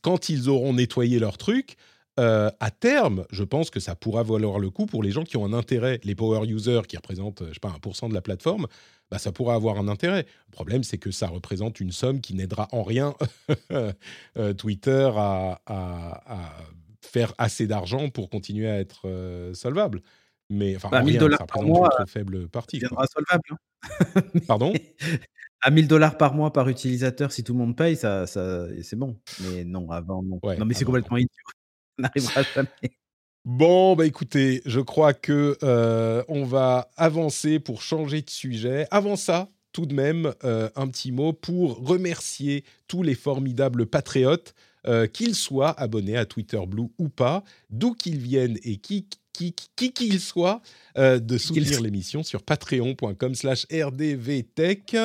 quand 0.02 0.28
ils 0.28 0.48
auront 0.48 0.74
nettoyé 0.74 1.20
leur 1.20 1.38
truc, 1.38 1.76
à 2.20 2.70
terme, 2.70 3.24
je 3.30 3.44
pense 3.44 3.70
que 3.70 3.80
ça 3.80 3.94
pourra 3.94 4.22
valoir 4.22 4.58
le 4.58 4.70
coup 4.70 4.86
pour 4.86 5.02
les 5.02 5.10
gens 5.10 5.24
qui 5.24 5.36
ont 5.36 5.44
un 5.44 5.52
intérêt, 5.52 6.00
les 6.04 6.14
power 6.14 6.46
users 6.46 6.82
qui 6.86 6.96
représentent, 6.96 7.42
je 7.48 7.54
sais 7.54 7.60
pas, 7.60 7.70
1% 7.70 8.08
de 8.08 8.14
la 8.14 8.20
plateforme, 8.20 8.66
bah, 9.10 9.18
ça 9.18 9.32
pourra 9.32 9.54
avoir 9.54 9.78
un 9.78 9.88
intérêt. 9.88 10.24
Le 10.48 10.52
problème, 10.52 10.84
c'est 10.84 10.98
que 10.98 11.10
ça 11.10 11.26
représente 11.26 11.80
une 11.80 11.90
somme 11.90 12.20
qui 12.20 12.34
n'aidera 12.34 12.68
en 12.72 12.82
rien 12.82 13.14
euh, 13.72 14.54
Twitter 14.54 15.10
à, 15.16 15.60
faire 17.02 17.32
assez 17.38 17.66
d'argent 17.66 18.08
pour 18.08 18.30
continuer 18.30 18.68
à 18.68 18.78
être 18.78 19.08
euh, 19.08 19.52
solvable. 19.54 20.02
Mais 20.48 20.76
enfin, 20.76 20.90
bah, 20.90 21.02
1000 21.02 21.18
dollars 21.18 21.46
par 21.46 21.62
mois, 21.62 21.88
une 21.92 22.04
très 22.04 22.12
faible 22.12 22.48
partie. 22.48 22.78
Deviendra 22.78 23.06
solvable. 23.06 23.50
Hein. 23.52 24.40
Pardon? 24.46 24.72
À 25.62 25.70
1000 25.70 25.88
dollars 25.88 26.16
par 26.16 26.32
mois 26.32 26.54
par 26.54 26.70
utilisateur, 26.70 27.32
si 27.32 27.44
tout 27.44 27.52
le 27.52 27.58
monde 27.58 27.76
paye, 27.76 27.94
ça, 27.94 28.26
ça 28.26 28.64
c'est 28.82 28.96
bon. 28.96 29.20
Mais 29.42 29.62
non, 29.62 29.90
avant, 29.90 30.22
non. 30.22 30.40
non, 30.42 30.64
mais 30.64 30.72
c'est 30.72 30.86
complètement 30.86 31.18
idiot. 31.18 31.28
N'arrivera 31.98 32.42
jamais. 32.42 32.96
Bon, 33.46 33.96
bah 33.96 34.04
écoutez, 34.04 34.60
je 34.66 34.80
crois 34.80 35.14
que 35.14 35.56
euh, 35.62 36.22
on 36.28 36.44
va 36.44 36.90
avancer 36.96 37.58
pour 37.58 37.80
changer 37.80 38.20
de 38.20 38.28
sujet. 38.28 38.86
Avant 38.90 39.16
ça, 39.16 39.48
tout 39.72 39.86
de 39.86 39.94
même, 39.94 40.34
euh, 40.44 40.68
un 40.76 40.88
petit 40.88 41.10
mot 41.10 41.32
pour 41.32 41.78
remercier 41.86 42.64
tous 42.86 43.02
les 43.02 43.14
formidables 43.14 43.86
patriotes, 43.86 44.54
euh, 44.86 45.06
qu'ils 45.06 45.34
soient 45.34 45.70
abonnés 45.80 46.16
à 46.16 46.26
Twitter 46.26 46.60
Blue 46.66 46.88
ou 46.98 47.08
pas, 47.08 47.42
d'où 47.70 47.94
qu'ils 47.94 48.18
viennent 48.18 48.58
et 48.62 48.76
qui 48.76 49.08
qui 49.32 49.52
qu'ils 49.92 50.20
soient, 50.20 50.60
de 50.96 51.38
soutenir 51.38 51.80
l'émission 51.80 52.22
sur 52.22 52.42
patreon.com 52.42 53.34
slash 53.34 53.66
rdvtech. 53.72 54.96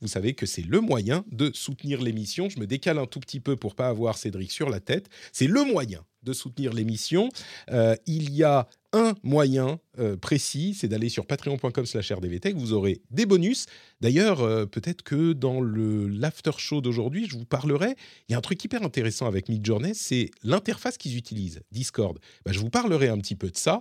Vous 0.00 0.08
savez 0.08 0.34
que 0.34 0.46
c'est 0.46 0.66
le 0.66 0.80
moyen 0.80 1.24
de 1.30 1.50
soutenir 1.54 2.02
l'émission. 2.02 2.48
Je 2.48 2.58
me 2.58 2.66
décale 2.66 2.98
un 2.98 3.06
tout 3.06 3.20
petit 3.20 3.40
peu 3.40 3.56
pour 3.56 3.74
pas 3.74 3.88
avoir 3.88 4.18
Cédric 4.18 4.50
sur 4.50 4.68
la 4.68 4.80
tête. 4.80 5.08
C'est 5.32 5.46
le 5.46 5.62
moyen 5.64 6.04
de 6.24 6.32
soutenir 6.32 6.72
l'émission, 6.72 7.28
euh, 7.70 7.94
il 8.06 8.32
y 8.32 8.42
a 8.42 8.66
un 8.92 9.14
moyen 9.22 9.80
euh, 9.98 10.16
précis, 10.16 10.76
c'est 10.78 10.88
d'aller 10.88 11.08
sur 11.08 11.26
patreon.com 11.26 11.84
slash 11.84 12.12
rdvtech, 12.12 12.54
vous 12.54 12.72
aurez 12.72 13.02
des 13.10 13.26
bonus. 13.26 13.66
D'ailleurs, 14.00 14.40
euh, 14.40 14.66
peut-être 14.66 15.02
que 15.02 15.32
dans 15.32 15.60
le 15.60 16.06
l'after 16.06 16.52
show 16.58 16.80
d'aujourd'hui, 16.80 17.26
je 17.28 17.36
vous 17.36 17.44
parlerai, 17.44 17.96
il 18.28 18.32
y 18.32 18.34
a 18.34 18.38
un 18.38 18.40
truc 18.40 18.62
hyper 18.64 18.82
intéressant 18.82 19.26
avec 19.26 19.48
Midjourney, 19.48 19.94
c'est 19.94 20.30
l'interface 20.42 20.96
qu'ils 20.96 21.16
utilisent, 21.16 21.60
Discord. 21.72 22.18
Bah, 22.46 22.52
je 22.52 22.60
vous 22.60 22.70
parlerai 22.70 23.08
un 23.08 23.18
petit 23.18 23.36
peu 23.36 23.50
de 23.50 23.56
ça 23.56 23.73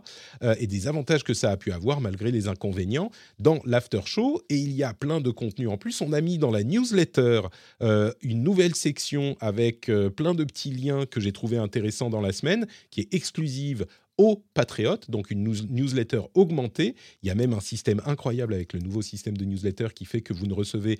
et 0.57 0.67
des 0.67 0.87
avantages 0.87 1.23
que 1.23 1.33
ça 1.33 1.51
a 1.51 1.57
pu 1.57 1.71
avoir 1.71 2.01
malgré 2.01 2.31
les 2.31 2.47
inconvénients 2.47 3.11
dans 3.39 3.59
l'after 3.65 4.01
show. 4.05 4.41
Et 4.49 4.57
il 4.57 4.71
y 4.71 4.83
a 4.83 4.93
plein 4.93 5.19
de 5.21 5.31
contenu 5.31 5.67
en 5.67 5.77
plus. 5.77 6.01
On 6.01 6.13
a 6.13 6.21
mis 6.21 6.37
dans 6.37 6.51
la 6.51 6.63
newsletter 6.63 7.41
une 7.81 8.43
nouvelle 8.43 8.75
section 8.75 9.35
avec 9.39 9.91
plein 10.15 10.33
de 10.33 10.43
petits 10.43 10.71
liens 10.71 11.05
que 11.05 11.19
j'ai 11.19 11.31
trouvé 11.31 11.57
intéressants 11.57 12.09
dans 12.09 12.21
la 12.21 12.31
semaine, 12.31 12.67
qui 12.91 13.01
est 13.01 13.13
exclusive 13.13 13.85
aux 14.19 14.43
patriotes, 14.53 15.09
donc 15.09 15.31
une 15.31 15.43
newsletter 15.43 16.21
augmentée. 16.35 16.93
Il 17.23 17.27
y 17.27 17.31
a 17.31 17.35
même 17.35 17.53
un 17.53 17.59
système 17.59 17.99
incroyable 18.05 18.53
avec 18.53 18.73
le 18.73 18.79
nouveau 18.79 19.01
système 19.01 19.35
de 19.35 19.43
newsletter 19.43 19.87
qui 19.95 20.05
fait 20.05 20.21
que 20.21 20.33
vous 20.33 20.45
ne 20.45 20.53
recevez 20.53 20.99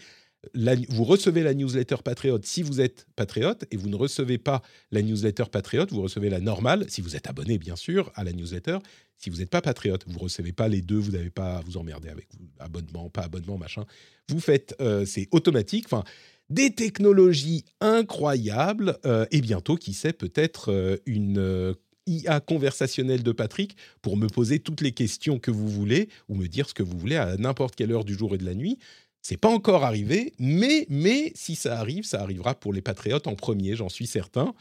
vous 0.54 1.04
recevez 1.04 1.44
la 1.44 1.54
newsletter 1.54 1.98
patriote 2.04 2.46
si 2.46 2.64
vous 2.64 2.82
êtes 2.82 3.06
patriote 3.16 3.66
et 3.72 3.78
vous 3.78 3.90
ne 3.90 3.96
recevez 3.96 4.38
pas 4.38 4.62
la 4.92 5.02
newsletter 5.02 5.46
patriote, 5.52 5.92
vous 5.92 6.02
recevez 6.02 6.30
la 6.30 6.40
normale 6.40 6.86
si 6.90 7.02
vous 7.02 7.16
êtes 7.16 7.28
abonné 7.28 7.58
bien 7.58 7.76
sûr 7.76 8.12
à 8.16 8.24
la 8.24 8.34
newsletter. 8.34 8.80
Si 9.18 9.30
vous 9.30 9.38
n'êtes 9.38 9.50
pas 9.50 9.62
patriote, 9.62 10.04
vous 10.08 10.20
recevez 10.20 10.52
pas 10.52 10.68
les 10.68 10.82
deux, 10.82 10.98
vous 10.98 11.12
n'avez 11.12 11.30
pas 11.30 11.58
à 11.58 11.62
vous 11.62 11.78
emmerder 11.78 12.10
avec 12.10 12.28
abonnement, 12.60 13.10
pas 13.10 13.22
abonnement, 13.22 13.58
machin. 13.58 13.86
Vous 14.28 14.42
faites, 14.42 14.76
euh, 14.82 15.06
c'est 15.06 15.30
automatique. 15.32 15.86
Enfin, 15.86 16.04
des 16.50 16.72
technologies 16.72 17.64
incroyables 17.80 18.98
euh, 19.06 19.26
et 19.32 19.40
bientôt, 19.40 19.78
qui 19.78 19.94
sait, 19.94 20.12
peut-être 20.12 20.74
euh, 20.74 20.98
une 21.06 21.74
IA 22.06 22.42
conversationnelle 22.42 23.24
de 23.24 23.32
Patrick 23.32 23.78
pour 24.02 24.18
me 24.18 24.28
poser 24.28 24.60
toutes 24.60 24.82
les 24.82 24.92
questions 24.92 25.40
que 25.40 25.52
vous 25.52 25.70
voulez 25.70 26.10
ou 26.28 26.36
me 26.36 26.48
dire 26.48 26.68
ce 26.68 26.74
que 26.74 26.84
vous 26.84 26.98
voulez 26.98 27.16
à 27.16 27.38
n'importe 27.38 27.76
quelle 27.76 27.94
heure 27.94 28.04
du 28.04 28.16
jour 28.16 28.36
et 28.36 28.38
de 28.38 28.46
la 28.46 28.56
nuit. 28.56 28.78
C'est 29.24 29.38
pas 29.38 29.48
encore 29.48 29.86
arrivé, 29.86 30.34
mais, 30.38 30.86
mais 30.90 31.32
si 31.34 31.56
ça 31.56 31.80
arrive, 31.80 32.04
ça 32.04 32.22
arrivera 32.22 32.56
pour 32.56 32.74
les 32.74 32.82
patriotes 32.82 33.26
en 33.26 33.36
premier, 33.36 33.78
j'en 33.78 33.88
suis 33.88 34.06
certain. 34.06 34.54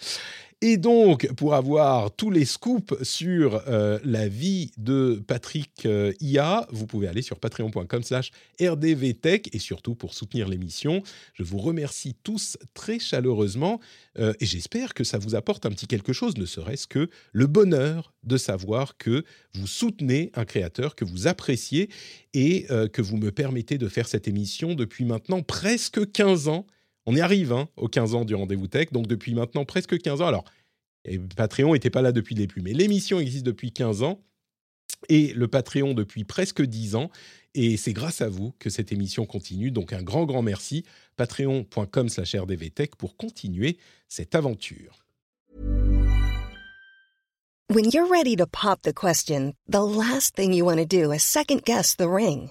Et 0.65 0.77
donc, 0.77 1.27
pour 1.35 1.55
avoir 1.55 2.15
tous 2.15 2.31
les 2.31 2.45
scoops 2.45 2.95
sur 3.03 3.65
euh, 3.67 3.99
la 4.05 4.29
vie 4.29 4.71
de 4.79 5.21
Patrick 5.27 5.85
euh, 5.87 6.13
IA, 6.21 6.69
vous 6.71 6.87
pouvez 6.87 7.09
aller 7.09 7.21
sur 7.21 7.41
patreon.com 7.41 8.03
slash 8.05 8.31
rdvtech 8.61 9.53
et 9.53 9.59
surtout 9.59 9.97
pour 9.97 10.15
soutenir 10.15 10.47
l'émission. 10.47 11.03
Je 11.35 11.43
vous 11.43 11.59
remercie 11.59 12.15
tous 12.23 12.59
très 12.75 13.01
chaleureusement 13.01 13.81
euh, 14.21 14.35
et 14.39 14.47
j'espère 14.47 14.95
que 14.95 15.03
ça 15.03 15.19
vous 15.19 15.35
apporte 15.35 15.67
un 15.67 15.71
petit 15.71 15.89
quelque 15.89 16.13
chose, 16.13 16.37
ne 16.37 16.47
serait-ce 16.47 16.87
que 16.87 17.11
le 17.33 17.49
bonheur 17.49 18.15
de 18.23 18.37
savoir 18.37 18.97
que 18.97 19.25
vous 19.55 19.67
soutenez 19.67 20.31
un 20.35 20.45
créateur 20.45 20.95
que 20.95 21.05
vous 21.05 21.27
appréciez 21.27 21.91
et 22.35 22.69
que 22.93 23.03
vous 23.03 23.17
me 23.17 23.33
permettez 23.33 23.79
de 23.79 23.89
faire 23.89 24.07
cette 24.07 24.29
émission 24.29 24.75
depuis 24.75 25.05
maintenant 25.05 25.43
presque 25.43 26.11
15 26.13 26.47
ans 26.47 26.67
on 27.07 27.15
y 27.15 27.21
arrive 27.21 27.53
hein, 27.53 27.69
aux 27.77 27.89
15 27.89 28.15
ans 28.15 28.25
du 28.25 28.35
rendez-vous 28.35 28.69
tech, 28.69 28.93
donc 28.93 29.07
depuis 29.07 29.35
maintenant 29.35 29.65
presque 29.65 29.99
15 30.01 30.21
ans. 30.21 30.27
Alors, 30.27 30.45
Patreon 31.37 31.73
n'était 31.73 31.91
pas 31.91 32.03
là 32.03 32.13
depuis 32.13 32.35
le 32.35 32.41
début, 32.41 32.61
mais 32.61 32.73
l'émission 32.73 33.19
existe 33.19 33.45
depuis 33.45 33.73
15 33.73 34.03
ans 34.03 34.21
et 35.09 35.33
le 35.35 35.49
Patreon 35.49 35.95
depuis 35.95 36.25
presque 36.25 36.63
10 36.63 36.95
ans. 36.95 37.11
Et 37.55 37.77
c'est 37.77 37.93
grâce 37.93 38.23
à 38.23 38.29
vous 38.29 38.55
que 38.59 38.71
cette 38.71 38.93
émission 38.93 39.27
continue. 39.27 39.71
Donc 39.71 39.93
un 39.93 40.03
grand, 40.03 40.25
grand 40.25 40.43
merci. 40.43 40.85
Patreon.com 41.17 42.09
slash 42.09 42.35
rdvtech 42.35 42.97
pour 42.97 43.17
continuer 43.17 43.79
cette 44.09 44.35
aventure. 44.35 45.05
When 47.69 47.91
you're 47.91 48.09
ready 48.09 48.37
to 48.37 48.47
pop 48.47 48.83
the 48.83 48.93
question, 48.93 49.55
the 49.67 49.83
last 49.83 50.35
thing 50.35 50.53
you 50.53 50.65
want 50.65 50.77
to 50.77 50.85
do 50.85 51.11
is 51.11 51.23
second 51.23 51.63
guess 51.65 51.97
the 51.97 52.09
ring. 52.09 52.51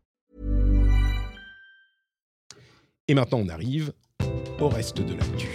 Et 3.11 3.13
maintenant, 3.13 3.39
on 3.39 3.49
arrive 3.49 3.91
au 4.61 4.69
reste 4.69 5.01
de 5.01 5.13
l'actu. 5.13 5.49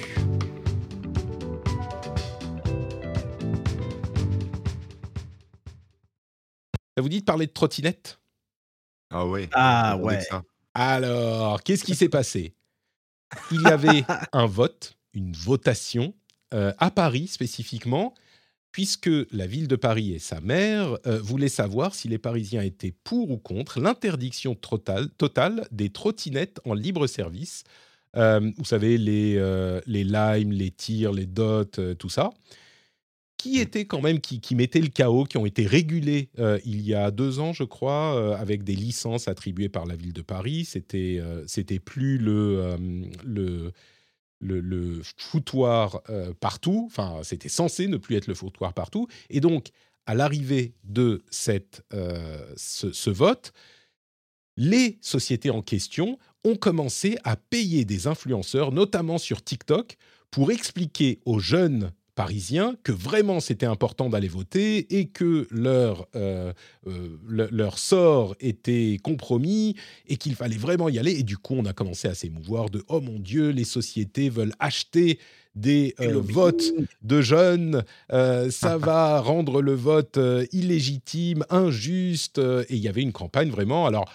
Ça 6.94 7.00
vous 7.00 7.08
dit 7.08 7.20
de 7.20 7.24
parler 7.24 7.46
de 7.46 7.52
trottinette? 7.52 8.20
Ah 9.08 9.24
ouais. 9.24 9.48
Ah 9.54 9.96
ouais. 9.96 10.20
Alors, 10.74 11.62
qu'est-ce 11.62 11.84
qui 11.84 11.94
s'est 11.94 12.10
passé? 12.10 12.54
Il 13.50 13.62
y 13.62 13.68
avait 13.68 14.04
un 14.34 14.44
vote, 14.44 14.98
une 15.14 15.32
votation 15.32 16.12
euh, 16.52 16.74
à 16.76 16.90
Paris 16.90 17.26
spécifiquement, 17.26 18.12
puisque 18.76 19.08
la 19.32 19.46
ville 19.46 19.68
de 19.68 19.76
Paris 19.76 20.12
et 20.12 20.18
sa 20.18 20.42
maire 20.42 20.98
euh, 21.06 21.18
voulaient 21.18 21.48
savoir 21.48 21.94
si 21.94 22.08
les 22.08 22.18
Parisiens 22.18 22.60
étaient 22.60 22.92
pour 23.04 23.30
ou 23.30 23.38
contre 23.38 23.80
l'interdiction 23.80 24.54
totale, 24.54 25.08
totale 25.16 25.66
des 25.72 25.88
trottinettes 25.88 26.60
en 26.66 26.74
libre 26.74 27.06
service. 27.06 27.64
Euh, 28.18 28.52
vous 28.58 28.66
savez, 28.66 28.98
les, 28.98 29.36
euh, 29.38 29.80
les 29.86 30.04
Lime, 30.04 30.52
les 30.52 30.70
Tirs, 30.70 31.14
les 31.14 31.24
Dots, 31.24 31.64
euh, 31.78 31.94
tout 31.94 32.10
ça. 32.10 32.28
Qui 33.38 33.60
étaient 33.60 33.86
quand 33.86 34.02
même, 34.02 34.20
qui, 34.20 34.42
qui 34.42 34.54
mettaient 34.54 34.82
le 34.82 34.88
chaos, 34.88 35.24
qui 35.24 35.38
ont 35.38 35.46
été 35.46 35.66
régulés 35.66 36.28
il 36.66 36.82
y 36.82 36.92
a 36.92 37.10
deux 37.10 37.38
ans, 37.38 37.54
je 37.54 37.64
crois, 37.64 38.38
avec 38.38 38.62
des 38.62 38.74
licences 38.74 39.26
attribuées 39.26 39.70
par 39.70 39.86
la 39.86 39.96
ville 39.96 40.12
de 40.12 40.22
Paris. 40.22 40.66
C'était 40.66 41.22
c'était 41.46 41.78
plus 41.78 42.18
le, 42.18 42.76
le, 43.24 43.72
le, 44.40 45.02
foutoir 45.16 46.02
euh, 46.08 46.32
partout. 46.38 46.84
Enfin, 46.86 47.20
c'était 47.22 47.48
censé 47.48 47.86
ne 47.86 47.96
plus 47.96 48.16
être 48.16 48.26
le 48.26 48.34
foutoir 48.34 48.74
partout. 48.74 49.08
Et 49.30 49.40
donc, 49.40 49.68
à 50.06 50.14
l'arrivée 50.14 50.74
de 50.84 51.24
cette, 51.30 51.82
euh, 51.92 52.44
ce 52.56 53.10
vote, 53.10 53.52
les 54.56 54.98
sociétés 55.00 55.50
en 55.50 55.62
question 55.62 56.18
ont 56.44 56.56
commencé 56.56 57.16
à 57.24 57.36
payer 57.36 57.84
des 57.84 58.06
influenceurs, 58.06 58.72
notamment 58.72 59.18
sur 59.18 59.42
TikTok, 59.42 59.96
pour 60.30 60.50
expliquer 60.50 61.20
aux 61.24 61.38
jeunes 61.38 61.92
parisiens 62.16 62.74
que 62.82 62.90
vraiment 62.90 63.38
c'était 63.38 63.66
important 63.66 64.08
d'aller 64.08 64.26
voter 64.26 64.98
et 64.98 65.06
que 65.06 65.46
leur, 65.52 66.08
euh, 66.16 66.52
euh, 66.88 67.08
le- 67.28 67.48
leur 67.52 67.78
sort 67.78 68.34
était 68.40 68.96
compromis 69.02 69.76
et 70.08 70.16
qu'il 70.16 70.34
fallait 70.34 70.56
vraiment 70.56 70.88
y 70.88 70.98
aller. 70.98 71.12
Et 71.12 71.22
du 71.22 71.36
coup, 71.36 71.54
on 71.56 71.64
a 71.66 71.72
commencé 71.72 72.08
à 72.08 72.14
s'émouvoir 72.14 72.70
de 72.70 72.82
«Oh 72.88 73.00
mon 73.00 73.20
Dieu, 73.20 73.50
les 73.50 73.64
sociétés 73.64 74.30
veulent 74.30 74.54
acheter 74.58 75.20
des 75.54 75.94
euh, 76.00 76.20
votes 76.20 76.72
de 77.02 77.20
jeunes, 77.22 77.84
ça 78.10 78.76
va 78.78 79.20
rendre 79.20 79.62
le 79.62 79.74
vote 79.74 80.18
illégitime, 80.52 81.44
injuste. 81.50 82.38
et 82.38 82.74
il 82.74 82.78
y 82.78 82.88
avait 82.88 83.02
une 83.02 83.12
campagne 83.12 83.50
vraiment. 83.50 83.86
Alors, 83.86 84.06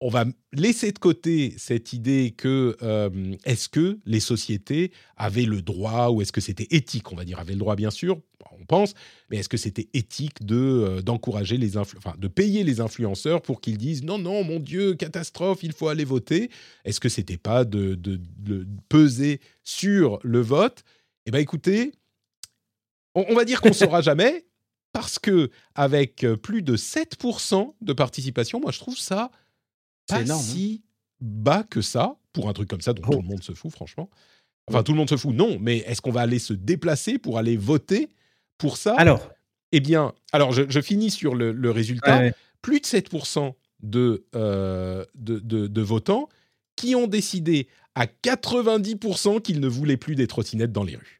on 0.00 0.10
va 0.10 0.26
laisser 0.52 0.92
de 0.92 0.98
côté 0.98 1.54
cette 1.56 1.94
idée 1.94 2.34
que 2.36 2.76
euh, 2.82 3.34
est-ce 3.44 3.68
que 3.70 3.98
les 4.04 4.20
sociétés 4.20 4.92
avaient 5.16 5.46
le 5.46 5.62
droit 5.62 6.10
ou 6.10 6.20
est-ce 6.20 6.32
que 6.32 6.42
c'était 6.42 6.66
éthique, 6.70 7.10
on 7.12 7.16
va 7.16 7.24
dire, 7.24 7.38
avaient 7.38 7.54
le 7.54 7.58
droit 7.58 7.76
bien 7.76 7.90
sûr, 7.90 8.20
on 8.60 8.64
pense, 8.66 8.92
mais 9.30 9.38
est-ce 9.38 9.48
que 9.48 9.56
c'était 9.56 9.88
éthique 9.94 10.44
de 10.44 10.56
euh, 10.56 11.02
d'encourager 11.02 11.56
les 11.56 11.78
enfin 11.78 12.14
de 12.18 12.28
payer 12.28 12.62
les 12.62 12.80
influenceurs 12.80 13.40
pour 13.40 13.60
qu'ils 13.62 13.78
disent 13.78 14.02
non 14.02 14.18
non 14.18 14.44
mon 14.44 14.60
Dieu 14.60 14.94
catastrophe 14.94 15.60
il 15.62 15.72
faut 15.72 15.88
aller 15.88 16.04
voter. 16.04 16.50
Est-ce 16.84 17.00
que 17.00 17.08
c'était 17.08 17.38
pas 17.38 17.64
de, 17.64 17.94
de- 17.94 18.20
de 18.38 18.66
peser 18.90 19.40
sur 19.64 20.18
le 20.22 20.40
vote? 20.40 20.84
Eh 21.24 21.30
ben 21.30 21.38
écoutez, 21.38 21.92
on, 23.14 23.24
on 23.30 23.34
va 23.34 23.44
dire 23.44 23.60
qu'on 23.60 23.72
saura 23.72 24.00
jamais 24.02 24.46
parce 24.92 25.18
que 25.18 25.50
avec 25.74 26.24
euh, 26.24 26.36
plus 26.36 26.62
de 26.62 26.76
7% 26.76 27.74
de 27.80 27.92
participation, 27.92 28.60
moi 28.60 28.72
je 28.72 28.78
trouve 28.78 28.98
ça 28.98 29.30
pas 30.08 30.22
énorme, 30.22 30.40
hein. 30.40 30.42
si 30.42 30.82
bas 31.20 31.62
que 31.62 31.80
ça 31.80 32.16
pour 32.32 32.48
un 32.48 32.52
truc 32.52 32.68
comme 32.68 32.80
ça 32.80 32.92
dont 32.92 33.02
Oh. 33.06 33.12
tout 33.16 33.22
le 33.22 33.28
monde 33.28 33.42
se 33.42 33.52
fout 33.52 33.70
franchement. 33.72 34.10
Enfin 34.68 34.82
tout 34.82 34.92
le 34.92 34.98
monde 34.98 35.08
se 35.08 35.16
fout 35.16 35.34
non, 35.34 35.58
mais 35.60 35.78
est-ce 35.78 36.00
qu'on 36.02 36.10
va 36.10 36.20
aller 36.22 36.38
se 36.38 36.52
déplacer 36.52 37.18
pour 37.18 37.38
aller 37.38 37.56
voter 37.56 38.08
pour 38.58 38.76
ça? 38.76 38.94
Alors, 38.96 39.30
Eh 39.72 39.80
bien, 39.80 40.12
alors 40.32 40.52
je, 40.52 40.62
je 40.68 40.80
finis 40.80 41.10
sur 41.10 41.34
le, 41.34 41.52
le 41.52 41.70
résultat. 41.70 42.18
ouais. 42.18 42.34
Plus 42.62 42.80
de 42.80 42.86
7% 42.86 43.54
de, 43.80 44.26
euh, 44.34 45.04
de, 45.14 45.38
de- 45.38 45.66
de 45.68 45.80
votants 45.82 46.28
qui 46.76 46.94
ont 46.94 47.06
décidé 47.06 47.68
à 47.94 48.06
90% 48.06 49.40
qu'ils 49.40 49.60
ne 49.60 49.68
voulaient 49.68 49.96
plus 49.96 50.14
des 50.14 50.26
trottinettes 50.26 50.72
dans 50.72 50.84
les 50.84 50.96
rues. 50.96 51.15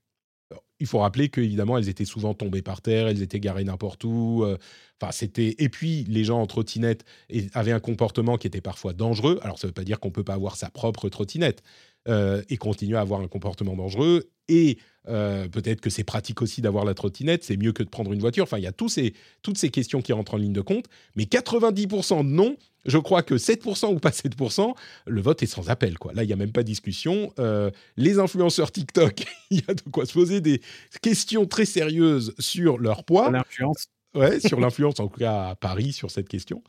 Il 0.80 0.86
faut 0.86 0.98
rappeler 0.98 1.28
qu'évidemment, 1.28 1.78
elles 1.78 1.88
étaient 1.88 2.04
souvent 2.04 2.34
tombées 2.34 2.62
par 2.62 2.82
terre, 2.82 3.08
elles 3.08 3.22
étaient 3.22 3.40
garées 3.40 3.64
n'importe 3.64 4.04
où. 4.04 4.42
euh, 4.44 4.56
Enfin, 5.00 5.12
c'était. 5.12 5.54
Et 5.58 5.68
puis, 5.68 6.04
les 6.08 6.24
gens 6.24 6.40
en 6.40 6.46
trottinette 6.46 7.04
et- 7.28 7.48
avaient 7.52 7.72
un 7.72 7.80
comportement 7.80 8.38
qui 8.38 8.46
était 8.46 8.62
parfois 8.62 8.92
dangereux. 8.94 9.38
Alors, 9.42 9.58
ça 9.58 9.66
ne 9.66 9.70
veut 9.70 9.74
pas 9.74 9.84
dire 9.84 10.00
qu'on 10.00 10.10
peut 10.10 10.24
pas 10.24 10.34
avoir 10.34 10.56
sa 10.56 10.70
propre 10.70 11.08
trottinette 11.10 11.62
euh, 12.08 12.42
et 12.48 12.56
continuer 12.56 12.96
à 12.96 13.00
avoir 13.00 13.20
un 13.20 13.28
comportement 13.28 13.76
dangereux. 13.76 14.30
Et 14.48 14.78
euh, 15.08 15.48
peut-être 15.48 15.80
que 15.80 15.90
c'est 15.90 16.04
pratique 16.04 16.42
aussi 16.42 16.60
d'avoir 16.60 16.84
la 16.84 16.94
trottinette, 16.94 17.44
c'est 17.44 17.56
mieux 17.56 17.72
que 17.72 17.82
de 17.82 17.88
prendre 17.88 18.12
une 18.12 18.20
voiture. 18.20 18.44
Enfin, 18.44 18.58
il 18.58 18.64
y 18.64 18.66
a 18.66 18.72
tous 18.72 18.88
ces, 18.88 19.14
toutes 19.42 19.58
ces 19.58 19.70
questions 19.70 20.02
qui 20.02 20.12
rentrent 20.12 20.34
en 20.34 20.38
ligne 20.38 20.52
de 20.52 20.60
compte. 20.60 20.86
Mais 21.14 21.24
90% 21.24 22.26
non. 22.26 22.56
Je 22.84 22.98
crois 22.98 23.22
que 23.22 23.34
7% 23.34 23.92
ou 23.94 23.98
pas 23.98 24.10
7%, 24.10 24.72
le 25.06 25.20
vote 25.20 25.42
est 25.42 25.46
sans 25.46 25.70
appel. 25.70 25.98
Quoi. 25.98 26.12
Là, 26.12 26.22
il 26.22 26.28
n'y 26.28 26.32
a 26.32 26.36
même 26.36 26.52
pas 26.52 26.62
de 26.62 26.68
discussion. 26.68 27.32
Euh, 27.40 27.70
les 27.96 28.20
influenceurs 28.20 28.70
TikTok, 28.70 29.24
il 29.50 29.58
y 29.58 29.64
a 29.66 29.74
de 29.74 29.82
quoi 29.90 30.06
se 30.06 30.12
poser 30.12 30.40
des 30.40 30.60
questions 31.02 31.46
très 31.46 31.64
sérieuses 31.64 32.34
sur 32.38 32.78
leur 32.78 33.04
poids. 33.04 33.30
l'influence. 33.30 33.88
Ouais, 34.14 34.40
sur 34.40 34.58
l'influence, 34.60 34.98
en 34.98 35.08
tout 35.08 35.18
cas 35.18 35.50
à 35.50 35.56
Paris, 35.56 35.92
sur 35.92 36.10
cette 36.10 36.28
question. 36.28 36.62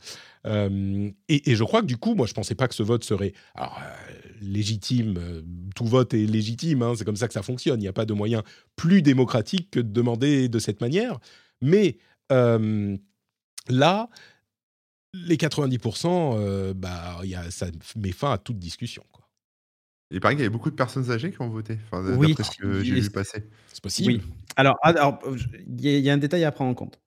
Euh, 0.45 1.09
et, 1.29 1.51
et 1.51 1.55
je 1.55 1.63
crois 1.63 1.81
que 1.81 1.85
du 1.85 1.95
coup, 1.95 2.13
moi, 2.13 2.27
je 2.27 2.33
pensais 2.33 2.55
pas 2.55 2.67
que 2.67 2.75
ce 2.75 2.83
vote 2.83 3.05
serait 3.05 3.31
alors, 3.55 3.79
euh, 3.81 4.26
légitime. 4.41 5.17
euh, 5.17 5.41
tout 5.75 5.85
vote 5.85 6.13
est 6.13 6.25
légitime, 6.25 6.81
hein, 6.81 6.93
c'est 6.97 7.05
comme 7.05 7.15
ça 7.15 7.27
que 7.27 7.33
ça 7.33 7.43
fonctionne. 7.43 7.79
Il 7.79 7.83
n'y 7.83 7.88
a 7.88 7.93
pas 7.93 8.05
de 8.05 8.13
moyen 8.13 8.43
plus 8.75 9.01
démocratique 9.01 9.69
que 9.71 9.79
de 9.79 9.91
demander 9.91 10.49
de 10.49 10.59
cette 10.59 10.81
manière. 10.81 11.19
Mais 11.61 11.97
euh, 12.31 12.95
là, 13.69 14.09
les 15.13 15.38
90%, 15.38 16.35
euh, 16.38 16.73
bah, 16.73 17.19
il 17.23 17.29
y 17.29 17.35
a, 17.35 17.49
ça 17.51 17.67
met 17.95 18.11
fin 18.11 18.31
à 18.31 18.38
toute 18.38 18.59
discussion. 18.59 19.03
Quoi. 19.11 19.27
Il 20.11 20.19
paraît 20.19 20.35
qu'il 20.35 20.41
y 20.41 20.45
avait 20.45 20.53
beaucoup 20.53 20.69
de 20.69 20.75
personnes 20.75 21.09
âgées 21.11 21.31
qui 21.31 21.41
ont 21.41 21.49
voté, 21.49 21.77
enfin, 21.85 22.03
Oui. 22.15 22.29
d'après 22.29 22.43
ce 22.43 22.57
que 22.57 22.83
j'ai 22.83 22.99
vu 22.99 23.09
passer. 23.09 23.43
C'est 23.73 23.83
possible. 23.83 24.13
Oui. 24.13 24.21
Alors, 24.55 24.75
ah, 24.83 24.89
alors, 24.89 25.19
il 25.67 25.85
y, 25.85 25.99
y 25.99 26.09
a 26.09 26.13
un 26.13 26.17
détail 26.17 26.43
à 26.43 26.51
prendre 26.51 26.71
en 26.71 26.75
compte. 26.75 26.99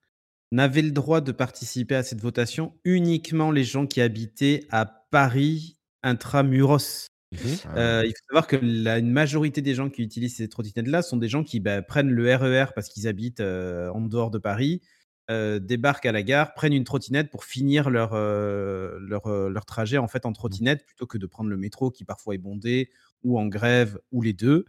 N'avaient 0.53 0.83
le 0.83 0.91
droit 0.91 1.21
de 1.21 1.33
participer 1.33 1.95
à 1.95 2.03
cette 2.03 2.21
votation 2.21 2.75
uniquement 2.85 3.53
les 3.53 3.65
gens 3.65 3.87
qui 3.87 4.01
habitaient 4.01 4.67
à 4.71 4.85
Paris 4.85 5.77
intramuros. 6.03 7.07
Mhm. 7.33 7.59
Euh, 7.77 8.03
il 8.07 8.11
faut 8.11 8.25
savoir 8.29 8.47
que 8.49 8.57
la, 8.61 8.99
une 8.99 9.11
majorité 9.13 9.63
des 9.63 9.75
gens 9.75 9.89
qui 9.89 10.03
utilisent 10.03 10.37
ces 10.37 10.49
trottinettes-là 10.49 11.03
sont 11.03 11.17
des 11.17 11.29
gens 11.29 11.45
qui 11.45 11.61
bah, 11.61 11.81
prennent 11.83 12.11
le 12.11 12.35
RER 12.35 12.73
parce 12.75 12.89
qu'ils 12.89 13.07
habitent 13.07 13.41
euh, 13.41 13.89
en 13.91 14.01
dehors 14.01 14.31
de 14.31 14.39
Paris, 14.39 14.83
euh, 15.31 15.61
débarquent 15.61 16.07
à 16.07 16.13
la 16.13 16.25
gare, 16.25 16.55
prennent 16.55 16.73
une 16.73 16.85
trottinette 16.85 17.31
pour 17.31 17.45
finir 17.45 17.89
leur, 17.89 18.15
leur, 18.15 19.29
leur 19.29 19.65
trajet 19.65 19.99
en 19.99 20.09
fait 20.09 20.27
en 20.27 20.33
trottinette 20.33 20.85
plutôt 20.85 21.07
que 21.07 21.19
de 21.19 21.27
prendre 21.27 21.51
le 21.51 21.57
métro 21.57 21.91
qui 21.91 22.05
parfois 22.05 22.35
est 22.35 22.39
bondé 22.39 22.91
ou 23.23 23.39
en 23.39 23.47
grève 23.47 23.99
ou 24.11 24.23
les 24.23 24.33
deux. 24.33 24.65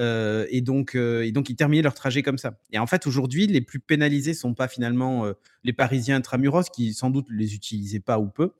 Et, 0.00 0.60
donc, 0.62 0.96
et 0.96 1.30
donc, 1.30 1.48
ils 1.48 1.54
terminaient 1.54 1.82
leur 1.82 1.94
trajet 1.94 2.24
comme 2.24 2.36
ça. 2.36 2.58
Et 2.72 2.78
en 2.80 2.88
fait, 2.88 3.06
aujourd'hui, 3.06 3.46
les 3.46 3.60
plus 3.60 3.78
pénalisés 3.78 4.34
sont 4.34 4.52
pas 4.52 4.66
finalement 4.66 5.24
les 5.62 5.72
Parisiens 5.72 6.16
intramuros 6.16 6.68
qui 6.74 6.92
sans 6.92 7.08
doute 7.08 7.28
les 7.30 7.54
utilisaient 7.54 8.00
pas 8.00 8.18
ou 8.18 8.26
peu, 8.26 8.52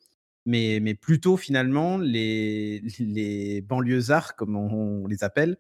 mais, 0.46 0.80
mais 0.80 0.94
plutôt 0.94 1.36
finalement 1.36 1.98
les, 1.98 2.82
les 2.98 3.60
banlieusards, 3.62 4.36
comme 4.36 4.56
on, 4.56 5.02
on 5.02 5.06
les 5.06 5.24
appelle, 5.24 5.56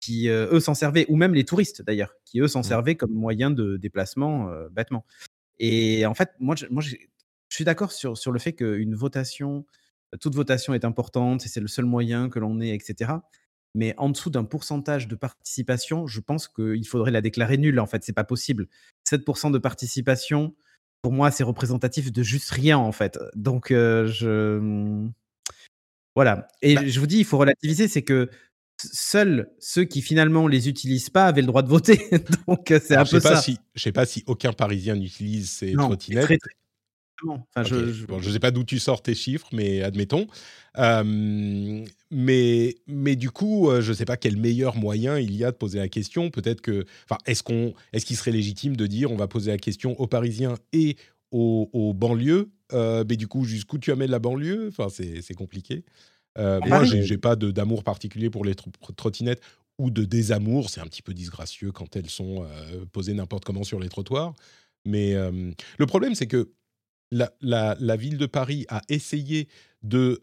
qui 0.00 0.28
eux 0.28 0.60
s'en 0.60 0.74
servaient, 0.74 1.06
ou 1.08 1.16
même 1.16 1.34
les 1.34 1.44
touristes 1.44 1.82
d'ailleurs, 1.82 2.14
qui 2.24 2.40
eux 2.40 2.48
s'en 2.48 2.60
mmh. 2.60 2.64
servaient 2.64 2.94
comme 2.96 3.12
moyen 3.12 3.50
de 3.50 3.76
déplacement 3.76 4.50
bêtement. 4.70 5.04
Et 5.58 6.06
en 6.06 6.14
fait, 6.14 6.30
moi, 6.38 6.56
je, 6.56 6.66
moi, 6.70 6.82
je 6.82 6.96
suis 7.50 7.64
d'accord 7.64 7.92
sur, 7.92 8.16
sur 8.16 8.32
le 8.32 8.38
fait 8.38 8.54
qu'une 8.54 8.94
votation, 8.94 9.66
toute 10.20 10.34
votation 10.34 10.72
est 10.74 10.84
importante 10.84 11.44
et 11.44 11.48
c'est 11.48 11.60
le 11.60 11.68
seul 11.68 11.84
moyen 11.84 12.28
que 12.30 12.38
l'on 12.38 12.60
ait, 12.60 12.74
etc. 12.74 13.12
Mais 13.74 13.94
en 13.98 14.08
dessous 14.08 14.30
d'un 14.30 14.44
pourcentage 14.44 15.06
de 15.06 15.14
participation, 15.14 16.06
je 16.06 16.20
pense 16.20 16.48
qu'il 16.48 16.86
faudrait 16.86 17.12
la 17.12 17.20
déclarer 17.20 17.58
nulle. 17.58 17.78
En 17.78 17.86
fait, 17.86 18.02
c'est 18.02 18.12
pas 18.12 18.24
possible. 18.24 18.66
7% 19.08 19.52
de 19.52 19.58
participation, 19.58 20.54
pour 21.02 21.12
moi, 21.12 21.30
c'est 21.30 21.44
représentatif 21.44 22.12
de 22.12 22.22
juste 22.22 22.50
rien, 22.50 22.78
en 22.78 22.92
fait. 22.92 23.18
Donc, 23.34 23.68
je. 23.68 24.58
Mmh, 24.58 25.12
voilà. 26.16 26.48
Et 26.62 26.74
bah 26.74 26.86
je 26.86 27.00
vous 27.00 27.06
dis, 27.06 27.18
il 27.18 27.24
faut 27.24 27.38
relativiser, 27.38 27.88
c'est 27.88 28.02
que 28.02 28.28
seuls 28.82 29.50
ceux 29.58 29.84
qui 29.84 30.02
finalement 30.02 30.48
les 30.48 30.68
utilisent 30.68 31.10
pas 31.10 31.26
avaient 31.26 31.40
le 31.40 31.46
droit 31.46 31.62
de 31.62 31.68
voter. 31.68 32.08
Donc 32.48 32.66
c'est 32.68 32.96
un 32.96 33.04
peu 33.04 33.20
ça. 33.20 33.36
Si, 33.36 33.58
je 33.74 33.82
sais 33.82 33.92
pas 33.92 34.06
si 34.06 34.24
aucun 34.26 34.52
Parisien 34.52 34.96
n'utilise 34.96 35.50
ces 35.50 35.72
trottinettes. 35.72 36.38
Enfin, 37.28 37.64
je 37.64 38.12
ne 38.12 38.32
sais 38.32 38.38
pas 38.38 38.50
d'où 38.50 38.64
tu 38.64 38.78
sors 38.78 39.02
tes 39.02 39.14
chiffres, 39.14 39.48
mais 39.52 39.82
admettons. 39.82 40.26
mais, 40.76 42.76
mais 42.86 43.16
du 43.16 43.30
coup, 43.30 43.70
je 43.80 43.88
ne 43.88 43.94
sais 43.94 44.04
pas 44.04 44.16
quel 44.16 44.36
meilleur 44.36 44.76
moyen 44.76 45.18
il 45.18 45.34
y 45.34 45.44
a 45.44 45.50
de 45.50 45.56
poser 45.56 45.78
la 45.78 45.88
question. 45.88 46.30
Peut-être 46.30 46.60
que, 46.60 46.84
enfin, 47.04 47.18
est-ce 47.26 47.42
qu'on, 47.42 47.74
est-ce 47.92 48.06
qu'il 48.06 48.16
serait 48.16 48.32
légitime 48.32 48.76
de 48.76 48.86
dire 48.86 49.10
on 49.10 49.16
va 49.16 49.28
poser 49.28 49.50
la 49.50 49.58
question 49.58 49.98
aux 50.00 50.06
Parisiens 50.06 50.54
et 50.72 50.96
aux, 51.30 51.68
aux 51.72 51.94
banlieues 51.94 52.50
Mais 52.72 53.16
du 53.16 53.28
coup, 53.28 53.44
jusqu'où 53.44 53.78
tu 53.78 53.92
amènes 53.92 54.10
la 54.10 54.18
banlieue? 54.18 54.68
Enfin, 54.68 54.88
c'est 54.88 55.34
compliqué. 55.34 55.84
Euh, 56.38 56.60
moi, 56.66 56.84
j'ai 56.84 57.18
pas 57.18 57.36
d'amour 57.36 57.84
particulier 57.84 58.30
pour 58.30 58.44
les 58.44 58.54
trottinettes 58.96 59.42
ou 59.78 59.90
de 59.90 60.04
désamour. 60.04 60.70
C'est 60.70 60.80
un 60.80 60.86
petit 60.86 61.02
peu 61.02 61.14
disgracieux 61.14 61.72
quand 61.72 61.96
elles 61.96 62.10
sont 62.10 62.44
euh, 62.44 62.84
posées 62.92 63.14
n'importe 63.14 63.44
comment 63.44 63.64
sur 63.64 63.80
les 63.80 63.88
trottoirs. 63.88 64.34
Mais 64.86 65.14
euh, 65.14 65.50
le 65.78 65.86
problème, 65.86 66.14
c'est 66.14 66.26
que 66.26 66.52
la, 67.10 67.30
la, 67.40 67.96
ville 67.96 68.18
de 68.18 68.26
Paris 68.26 68.66
a 68.68 68.82
essayé 68.88 69.48
de 69.82 70.20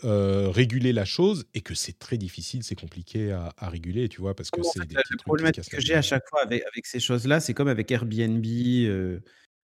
réguler 0.49 0.93
la 0.93 1.05
chose 1.05 1.45
et 1.53 1.61
que 1.61 1.75
c'est 1.75 1.97
très 1.99 2.17
difficile, 2.17 2.63
c'est 2.63 2.79
compliqué 2.79 3.31
à, 3.31 3.69
réguler, 3.69 4.09
tu 4.09 4.21
vois, 4.21 4.35
parce 4.35 4.51
que 4.51 4.61
c'est 4.63 4.79
Le 4.79 5.17
problème 5.23 5.51
que 5.51 5.81
j'ai 5.81 5.95
à 5.95 6.01
chaque 6.01 6.27
fois 6.29 6.43
avec, 6.43 6.63
avec 6.71 6.85
ces 6.85 6.99
choses-là, 6.99 7.39
c'est 7.39 7.53
comme 7.53 7.67
avec 7.67 7.91
Airbnb 7.91 8.45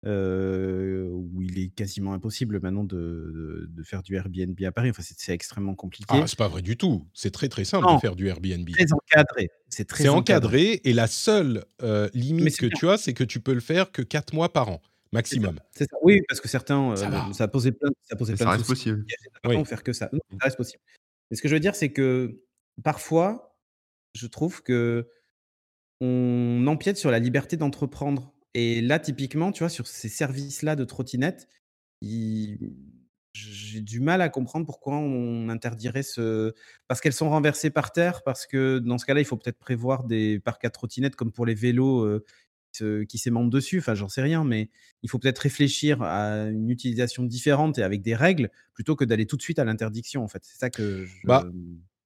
où 0.03 1.41
il 1.43 1.59
est 1.59 1.69
quasiment 1.75 2.13
impossible 2.13 2.59
maintenant 2.59 2.83
de, 2.83 3.67
de, 3.69 3.83
faire 3.83 4.01
du 4.01 4.15
Airbnb 4.15 4.59
à 4.63 4.71
Paris. 4.71 4.89
Enfin, 4.89 5.03
c'est 5.03 5.33
extrêmement 5.33 5.75
compliqué. 5.75 6.07
Ah, 6.09 6.25
c'est 6.25 6.39
pas 6.39 6.47
vrai 6.47 6.63
du 6.63 6.75
tout. 6.75 7.07
C'est 7.13 7.31
très 7.31 7.49
très 7.49 7.65
simple 7.65 7.85
de 7.93 7.99
faire 7.99 8.15
du 8.15 8.27
Airbnb. 8.27 8.67
Très 8.71 8.93
encadré. 8.93 9.49
C'est 9.69 9.87
très 9.87 10.09
encadré. 10.09 10.81
et 10.83 10.93
la 10.93 11.07
seule 11.07 11.65
limite 12.13 12.57
que 12.57 12.65
tu 12.65 12.89
as, 12.89 12.97
c'est 12.97 13.13
que 13.13 13.23
tu 13.23 13.41
peux 13.41 13.53
le 13.53 13.59
faire 13.59 13.91
que 13.91 14.01
4 14.01 14.33
mois 14.33 14.51
par 14.51 14.69
an 14.69 14.81
maximum. 15.11 15.59
Ça. 15.71 15.85
Oui, 16.01 16.21
parce 16.27 16.41
que 16.41 16.47
certains, 16.47 16.95
ça, 16.95 17.33
ça 17.33 17.47
posait 17.47 17.71
plein, 17.71 17.89
ça 18.03 18.15
posait 18.15 18.35
plein 18.35 18.45
ça 18.45 18.51
de 18.51 18.57
reste 18.57 18.67
possible. 18.67 19.05
Oui. 19.45 19.65
faire 19.65 19.83
que 19.83 19.93
ça. 19.93 20.09
ça 20.11 20.37
reste 20.41 20.57
possible. 20.57 20.81
Mais 21.29 21.37
ce 21.37 21.41
que 21.41 21.47
je 21.47 21.53
veux 21.53 21.59
dire, 21.59 21.75
c'est 21.75 21.91
que 21.91 22.41
parfois, 22.83 23.57
je 24.13 24.27
trouve 24.27 24.63
que 24.63 25.07
on 25.99 26.65
empiète 26.67 26.97
sur 26.97 27.11
la 27.11 27.19
liberté 27.19 27.57
d'entreprendre 27.57 28.33
et 28.53 28.81
là, 28.81 28.99
typiquement, 28.99 29.51
tu 29.51 29.59
vois, 29.59 29.69
sur 29.69 29.87
ces 29.87 30.09
services-là 30.09 30.75
de 30.75 30.83
trottinettes, 30.83 31.47
j'ai 32.01 33.81
du 33.81 34.01
mal 34.01 34.21
à 34.21 34.29
comprendre 34.29 34.65
pourquoi 34.65 34.97
on 34.97 35.47
interdirait 35.49 36.03
ce. 36.03 36.53
Parce 36.87 36.99
qu'elles 36.99 37.13
sont 37.13 37.29
renversées 37.29 37.69
par 37.69 37.93
terre, 37.93 38.23
parce 38.23 38.45
que 38.45 38.79
dans 38.79 38.97
ce 38.97 39.05
cas-là, 39.05 39.21
il 39.21 39.25
faut 39.25 39.37
peut-être 39.37 39.59
prévoir 39.59 40.03
des 40.03 40.39
parcs 40.39 40.65
à 40.65 40.69
trottinettes 40.69 41.15
comme 41.15 41.31
pour 41.31 41.45
les 41.45 41.55
vélos 41.55 42.21
qui 42.71 43.17
s'aimantent 43.17 43.49
dessus. 43.49 43.79
Enfin, 43.79 43.95
j'en 43.95 44.09
sais 44.09 44.21
rien, 44.21 44.43
mais 44.43 44.69
il 45.03 45.09
faut 45.09 45.19
peut-être 45.19 45.39
réfléchir 45.39 46.01
à 46.01 46.45
une 46.45 46.69
utilisation 46.69 47.23
différente 47.23 47.77
et 47.77 47.83
avec 47.83 48.01
des 48.01 48.15
règles 48.15 48.49
plutôt 48.73 48.95
que 48.95 49.05
d'aller 49.05 49.25
tout 49.25 49.37
de 49.37 49.41
suite 49.41 49.59
à 49.59 49.65
l'interdiction, 49.65 50.23
en 50.23 50.27
fait. 50.27 50.43
C'est 50.43 50.57
ça 50.57 50.69
que 50.69 51.05
je. 51.05 51.27
Bah, 51.27 51.45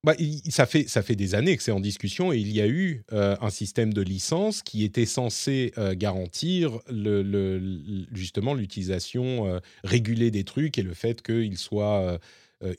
bah, 0.06 0.14
ça, 0.50 0.66
fait, 0.66 0.88
ça 0.88 1.02
fait 1.02 1.16
des 1.16 1.34
années 1.34 1.56
que 1.56 1.64
c'est 1.64 1.72
en 1.72 1.80
discussion 1.80 2.32
et 2.32 2.38
il 2.38 2.52
y 2.52 2.60
a 2.60 2.68
eu 2.68 3.02
euh, 3.12 3.36
un 3.40 3.50
système 3.50 3.92
de 3.92 4.02
licence 4.02 4.62
qui 4.62 4.84
était 4.84 5.04
censé 5.04 5.72
euh, 5.78 5.96
garantir 5.96 6.78
le, 6.88 8.06
justement 8.12 8.54
l'utilisation 8.54 9.48
euh, 9.48 9.58
régulée 9.82 10.30
des 10.30 10.44
trucs 10.44 10.78
et 10.78 10.82
le 10.82 10.94
fait 10.94 11.22
qu'ils 11.22 11.58
soient 11.58 12.20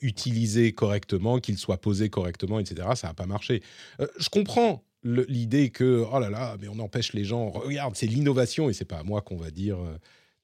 utilisés 0.00 0.72
correctement, 0.72 1.38
qu'ils 1.38 1.58
soient 1.58 1.80
posés 1.80 2.08
correctement, 2.08 2.58
etc. 2.60 2.88
Ça 2.94 3.08
n'a 3.08 3.14
pas 3.14 3.26
marché. 3.26 3.62
je 3.98 4.28
comprends 4.30 4.82
l'idée 5.28 5.70
que, 5.70 6.04
oh 6.10 6.18
là 6.18 6.30
là, 6.30 6.56
mais 6.60 6.68
on 6.68 6.78
empêche 6.78 7.12
les 7.12 7.24
gens, 7.24 7.50
regarde, 7.50 7.96
c'est 7.96 8.06
l'innovation 8.06 8.68
et 8.68 8.72
c'est 8.72 8.84
pas 8.84 8.98
à 8.98 9.02
moi 9.02 9.20
qu'on 9.22 9.36
va 9.36 9.50
dire. 9.50 9.78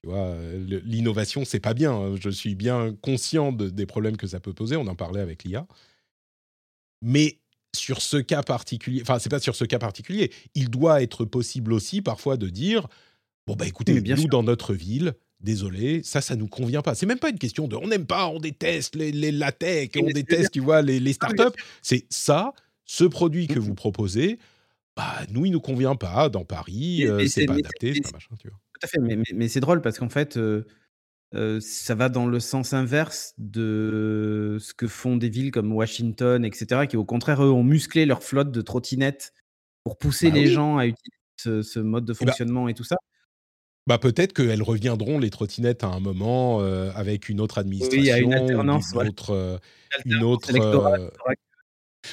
Tu 0.03 0.09
vois, 0.09 0.35
l'innovation, 0.85 1.45
c'est 1.45 1.61
pas 1.61 1.75
bien. 1.75 1.93
Hein. 1.93 2.17
Je 2.21 2.31
suis 2.31 2.55
bien 2.55 2.95
conscient 3.01 3.53
des 3.53 3.87
problèmes 3.87 4.17
que 4.17 4.27
ça 4.27 4.41
peut 4.41 4.53
poser. 4.53 4.77
On 4.77 4.87
en 4.87 4.95
parlait 4.95 5.21
avec 5.21 5.45
l'IA. 5.45 5.67
Mais 7.03 7.39
sur 7.75 8.01
ce 8.01 8.17
cas 8.17 8.43
particulier, 8.43 9.03
enfin, 9.03 9.19
c'est 9.19 9.29
pas 9.29 9.41
sur 9.41 9.57
ce 9.57 9.65
cas 9.65 9.79
particulier, 9.79 10.31
il 10.55 10.71
doit 10.71 11.03
être 11.03 11.25
possible 11.25 11.73
aussi 11.73 12.01
parfois 12.03 12.37
de 12.37 12.49
dire 12.49 12.87
bon, 13.47 13.57
bah 13.57 13.67
écoutez, 13.67 14.01
bien 14.01 14.17
nous, 14.17 14.27
dans 14.27 14.43
notre 14.43 14.75
ville, 14.75 15.15
désolé, 15.41 16.03
ça, 16.03 16.21
ça 16.21 16.37
nous 16.37 16.49
convient 16.49 16.83
pas. 16.83 16.95
C'est 16.95 17.07
même 17.07 17.19
pas 17.19 17.31
une 17.31 17.39
question 17.39 17.69
de 17.69 17.77
on 17.77 17.89
n'aime 17.89 18.07
pas, 18.07 18.29
on 18.29 18.39
déteste 18.39 18.97
les, 18.97 19.13
les 19.13 19.33
la 19.33 19.53
tech, 19.53 19.91
on 19.97 20.07
déteste, 20.07 20.53
tu 20.53 20.61
vois, 20.61 20.83
les, 20.83 21.01
les 21.01 21.13
startups. 21.13 21.59
C'est 21.83 22.07
ça, 22.09 22.53
ce 22.85 23.05
produit 23.05 23.47
que 23.47 23.59
mmh 23.59 23.63
vous 23.63 23.75
proposez, 23.75 24.39
bah, 24.97 25.21
nous, 25.31 25.45
il 25.45 25.51
nous 25.51 25.61
convient 25.61 25.97
pas 25.97 26.29
dans 26.29 26.45
Paris, 26.45 27.05
euh, 27.07 27.27
c'est 27.27 27.47
pas 27.47 27.55
adapté, 27.55 27.95
c'est 27.95 28.03
pas 28.03 28.11
machin, 28.13 28.35
tu 28.39 28.49
vois. 28.49 28.59
Tout 28.75 28.81
à 28.85 28.87
fait, 28.87 28.99
mais, 29.01 29.19
mais, 29.35 29.49
c'est 29.49 29.61
drôle 29.61 29.81
parce 29.81 29.99
qu'en 29.99 30.09
fait, 30.09 30.37
euh, 30.37 30.65
ça 31.61 31.95
va 31.95 32.09
dans 32.09 32.27
le 32.27 32.39
sens 32.39 32.73
inverse 32.73 33.35
de 33.39 34.57
ce 34.61 34.73
que 34.73 34.87
font 34.87 35.17
des 35.17 35.29
villes 35.29 35.51
comme 35.51 35.73
Washington, 35.73 36.45
etc., 36.45 36.87
qui 36.87 36.97
au 36.97 37.05
contraire, 37.05 37.43
eux, 37.43 37.51
ont 37.51 37.65
musclé 37.65 38.07
leur 38.07 38.23
flotte 38.23 38.53
de 38.53 38.61
trottinettes 38.61 39.33
pour 39.83 39.99
pousser 39.99 40.31
bah 40.31 40.37
les 40.37 40.47
gens 40.47 40.79
à 40.79 40.87
utiliser 40.87 41.63
ce, 41.63 41.81
mode 41.81 42.05
de 42.05 42.13
bah 42.13 42.27
fonctionnement 42.27 42.69
et 42.69 42.75
tout 42.75 42.85
ça. 42.85 42.97
Bah 43.87 43.99
peut-être 43.99 44.33
qu'elles 44.33 44.63
reviendront 44.63 45.19
les 45.19 45.29
trottinettes 45.29 45.85
à 45.85 45.89
un 45.89 46.01
moment 46.01 46.61
avec 46.61 47.29
une 47.29 47.41
autre 47.41 47.59
administration, 47.59 48.01
oui, 48.01 48.23
une 48.23 48.33
alternance, 48.33 48.93
une 48.95 49.09
autre, 49.09 49.61
une 50.07 50.23
autre 50.23 50.53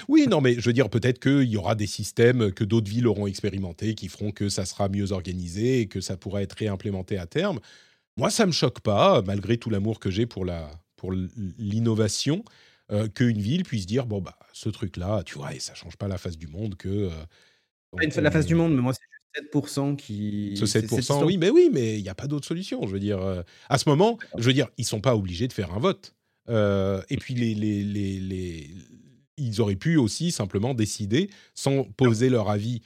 oui, 0.08 0.28
non, 0.30 0.42
mais 0.42 0.56
je 0.56 0.62
veux 0.62 0.74
dire, 0.74 0.89
peut-être 0.89 1.20
qu'il 1.20 1.50
y 1.50 1.58
aura 1.58 1.76
des 1.76 1.88
systèmes 1.88 2.52
que 2.52 2.64
d'autres 2.64 2.89
villes 2.89 3.08
auront 3.08 3.28
expérimentés 3.28 3.96
qui 3.96 4.08
feront 4.08 4.32
que 4.32 4.50
ça 4.50 4.66
sera 4.66 4.89
mieux 4.89 5.12
organisé 5.12 5.82
et 5.82 5.88
que 5.88 6.02
ça 6.02 6.18
pourra 6.18 6.42
être 6.42 6.54
réimplémenté 6.54 7.18
à 7.18 7.26
terme. 7.26 7.60
Moi, 8.18 8.30
ça 8.30 8.46
me 8.46 8.52
choque 8.52 8.82
pas, 8.82 9.22
malgré 9.22 9.58
tout 9.58 9.70
l'amour 9.70 10.00
que 10.00 10.12
j'ai 10.12 10.26
pour 10.26 10.46
la 10.46 10.70
pour 11.02 11.12
l'innovation, 11.14 12.46
euh, 12.92 13.08
qu'une 13.08 13.42
ville 13.42 13.64
puisse 13.64 13.88
dire 13.88 14.06
bon 14.06 14.22
bah 14.22 14.38
ce 14.54 14.70
truc-là, 14.70 15.24
tu 15.24 15.36
vois, 15.36 15.56
et 15.56 15.60
ça 15.60 15.74
change 15.74 15.96
pas 15.98 16.08
la 16.08 16.18
face 16.18 16.38
du 16.38 16.48
monde 16.48 16.76
que. 16.76 16.89
Euh, 16.89 18.22
la 18.22 18.32
face 18.32 18.46
du 18.46 18.54
monde, 18.54 18.76
mais 18.76 18.82
moi 18.82 18.94
c'est 18.94 19.42
7% 19.42 19.96
qui. 19.96 20.54
Ce 20.56 20.66
7%, 20.66 21.24
oui, 21.26 21.38
mais 21.38 21.50
oui, 21.50 21.70
mais 21.72 21.98
il 21.98 22.04
n'y 22.04 22.10
a 22.10 22.16
pas 22.16 22.28
d'autre 22.28 22.46
solution. 22.46 22.86
Je 22.86 22.92
veux 22.92 23.00
dire, 23.00 23.20
euh, 23.20 23.42
à 23.70 23.78
ce 23.78 23.89
moment, 23.89 24.20
je 24.38 24.44
veux 24.44 24.54
dire, 24.54 24.68
ils 24.78 24.86
sont 24.86 25.02
pas 25.02 25.16
obligés 25.16 25.48
de 25.48 25.54
faire 25.54 25.74
un 25.74 25.80
vote. 25.80 26.16
et 26.50 27.18
puis 27.18 27.34
les, 27.34 27.56
les, 27.56 27.84
les, 27.84 28.70
ils 29.48 29.62
auraient 29.62 29.76
pu 29.76 29.98
aussi 29.98 30.32
simplement 30.32 30.74
décider, 30.74 31.30
sans 31.56 31.84
poser 31.84 32.30
leur 32.30 32.50
avis, 32.50 32.82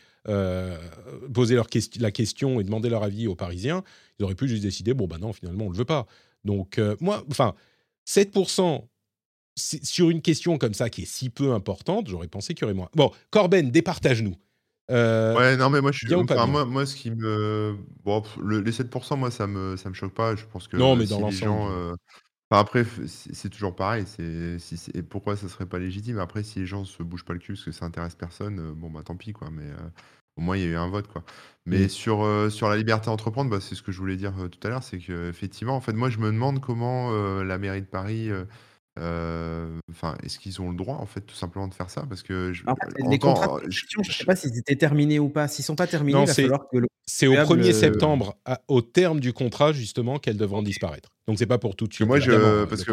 poser 1.33 1.55
leur 1.55 1.67
la 1.99 2.11
question 2.11 2.59
et 2.59 2.63
demander 2.63 2.89
leur 2.89 3.03
avis 3.03 3.27
aux 3.27 3.35
Parisiens, 3.35 3.83
ils 4.19 4.23
auraient 4.23 4.35
pu 4.35 4.47
juste 4.47 4.63
décider, 4.63 4.93
bon, 4.93 5.07
bah 5.07 5.17
non, 5.19 5.33
finalement, 5.33 5.65
on 5.65 5.69
ne 5.69 5.73
le 5.73 5.77
veut 5.79 5.85
pas. 5.85 6.07
Donc, 6.43 6.77
euh, 6.77 6.95
moi, 7.01 7.23
enfin, 7.29 7.53
7% 8.07 8.87
sur 9.55 10.09
une 10.09 10.21
question 10.21 10.57
comme 10.57 10.73
ça 10.73 10.89
qui 10.89 11.03
est 11.03 11.05
si 11.05 11.29
peu 11.29 11.53
importante, 11.53 12.07
j'aurais 12.07 12.27
pensé 12.27 12.53
qu'il 12.53 12.63
y 12.63 12.65
aurait 12.65 12.73
moins. 12.73 12.89
Bon, 12.93 13.11
Corben, 13.31 13.71
départage-nous. 13.71 14.35
Euh, 14.91 15.35
ouais, 15.35 15.57
non, 15.57 15.71
mais 15.71 15.81
moi, 15.81 15.91
je 15.91 16.05
suis. 16.05 16.13
Enfin, 16.13 16.45
moi, 16.45 16.65
moi, 16.65 16.85
ce 16.85 16.95
qui 16.95 17.09
me. 17.09 17.75
Bon, 18.03 18.21
les 18.47 18.71
7%, 18.71 19.17
moi, 19.17 19.31
ça 19.31 19.47
me, 19.47 19.75
ça 19.77 19.89
me 19.89 19.95
choque 19.95 20.13
pas. 20.13 20.35
Je 20.35 20.45
pense 20.45 20.67
que. 20.67 20.77
Non, 20.77 20.95
mais 20.95 21.05
dans 21.05 21.19
l'ensemble. 21.19 21.95
Euh, 22.53 22.55
enfin, 22.55 22.61
après, 22.61 22.85
c'est 23.07 23.49
toujours 23.49 23.75
pareil. 23.75 24.05
C'est 24.07 24.59
si 24.59 24.91
et 24.93 25.03
pourquoi 25.03 25.35
ça 25.35 25.49
serait 25.49 25.65
pas 25.65 25.79
légitime? 25.79 26.19
Après, 26.19 26.43
si 26.43 26.59
les 26.59 26.65
gens 26.65 26.85
se 26.85 27.03
bougent 27.03 27.25
pas 27.25 27.33
le 27.33 27.39
cul 27.39 27.53
parce 27.53 27.65
que 27.65 27.71
ça 27.71 27.85
intéresse 27.85 28.15
personne, 28.15 28.73
bon, 28.73 28.89
bah 28.89 29.01
tant 29.03 29.15
pis, 29.15 29.33
quoi. 29.33 29.49
Mais 29.51 29.71
au 30.37 30.41
moins, 30.41 30.57
il 30.57 30.63
y 30.63 30.65
a 30.65 30.69
eu 30.69 30.75
un 30.75 30.89
vote, 30.89 31.07
quoi. 31.07 31.23
Mais 31.65 31.85
mmh. 31.85 31.89
sur, 31.89 32.23
euh, 32.23 32.49
sur 32.49 32.69
la 32.69 32.75
liberté 32.77 33.05
d'entreprendre, 33.07 33.49
bah, 33.49 33.59
c'est 33.61 33.75
ce 33.75 33.81
que 33.81 33.91
je 33.91 33.99
voulais 33.99 34.17
dire 34.17 34.33
euh, 34.39 34.49
tout 34.49 34.59
à 34.67 34.69
l'heure, 34.69 34.83
c'est 34.83 34.99
qu'effectivement, 34.99 35.75
en 35.75 35.81
fait, 35.81 35.93
moi, 35.93 36.09
je 36.09 36.19
me 36.19 36.27
demande 36.31 36.59
comment 36.59 37.11
euh, 37.11 37.43
la 37.43 37.57
mairie 37.57 37.81
de 37.81 37.87
Paris, 37.87 38.29
enfin, 38.97 40.15
est-ce 40.23 40.39
qu'ils 40.39 40.61
ont 40.61 40.69
le 40.71 40.75
droit, 40.77 40.95
en 40.97 41.05
fait, 41.05 41.21
tout 41.21 41.35
simplement 41.35 41.67
de 41.67 41.73
faire 41.73 41.89
ça? 41.89 42.05
Parce 42.07 42.23
que 42.23 42.53
je, 42.53 42.63
En 42.67 42.73
fait, 42.75 42.93
les 43.09 43.19
contrats 43.19 43.47
de 43.47 43.69
je, 43.69 43.85
ne 43.97 44.03
sais 44.13 44.25
pas 44.25 44.35
s'ils 44.35 44.57
étaient 44.57 44.75
terminés 44.75 45.19
ou 45.19 45.29
pas. 45.29 45.47
S'ils 45.47 45.63
sont 45.65 45.75
pas 45.75 45.87
terminés, 45.87 46.21
il 46.21 46.25
va 46.25 46.35
falloir 46.35 46.61
que 46.71 46.77
c'est 47.05 47.27
au 47.27 47.37
1er 47.37 47.73
septembre, 47.73 48.35
au 48.67 48.81
terme 48.81 49.19
du 49.19 49.33
contrat, 49.33 49.71
justement, 49.71 50.17
qu'elles 50.17 50.37
devront 50.37 50.63
disparaître. 50.63 51.09
Donc, 51.27 51.37
c'est 51.37 51.45
pas 51.45 51.59
pour 51.59 51.75
tout 51.75 51.87
de 51.87 51.93
suite. 51.93 52.07
moi, 52.07 52.19
je, 52.19 52.65
parce 52.65 52.83
que 52.83 52.91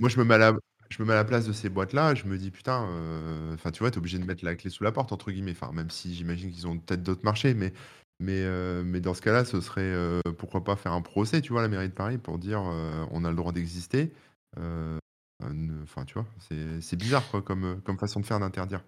moi, 0.00 0.08
je 0.10 0.18
me 0.18 0.24
mets 0.24 0.34
à 0.34 0.38
la, 0.38 0.52
je 0.90 1.00
me 1.02 1.06
mets 1.06 1.12
à 1.12 1.16
la 1.16 1.24
place 1.24 1.46
de 1.46 1.52
ces 1.52 1.68
boîtes-là, 1.68 2.14
je 2.16 2.24
me 2.24 2.36
dis: 2.38 2.50
«Putain, 2.50 2.86
heu», 2.88 3.52
enfin, 3.54 3.70
tu 3.70 3.80
vois, 3.80 3.90
tu 3.90 3.96
es 3.96 3.98
obligé 3.98 4.18
de 4.18 4.24
mettre 4.24 4.44
la 4.44 4.56
clé 4.56 4.70
sous 4.70 4.82
la 4.84 4.90
porte 4.92 5.12
entre 5.12 5.30
guillemets, 5.30 5.52
enfin, 5.52 5.70
même 5.72 5.90
si 5.90 6.14
j'imagine 6.14 6.50
qu'ils 6.50 6.66
ont 6.66 6.76
peut-être 6.78 7.02
d'autres 7.02 7.24
marchés, 7.24 7.54
mais 7.54 7.72
mais 8.20 8.42
heu, 8.44 8.82
mais 8.84 9.00
dans 9.00 9.14
ce 9.14 9.20
cas-là, 9.22 9.44
ce 9.44 9.60
serait, 9.60 9.82
heu, 9.92 10.20
pourquoi 10.38 10.62
pas 10.64 10.76
faire 10.76 10.92
un 10.92 11.02
procès, 11.02 11.40
tu 11.40 11.52
vois, 11.52 11.60
à 11.60 11.64
la 11.64 11.68
mairie 11.68 11.88
de 11.88 11.94
Paris 11.94 12.18
pour 12.18 12.38
dire, 12.38 12.60
heu: 12.60 13.06
«On 13.12 13.24
a 13.24 13.30
le 13.30 13.36
droit 13.36 13.52
d'exister». 13.52 14.12
Heu, 14.58 14.98
enfin, 15.40 16.04
tu 16.04 16.14
vois? 16.14 16.26
C'est 16.38 16.80
c'est 16.80 16.96
bizarre 16.96 17.28
quoi 17.28 17.42
comme, 17.42 17.80
comme 17.82 17.98
façon 17.98 18.20
de 18.20 18.26
faire 18.26 18.40
d'interdire. 18.40 18.84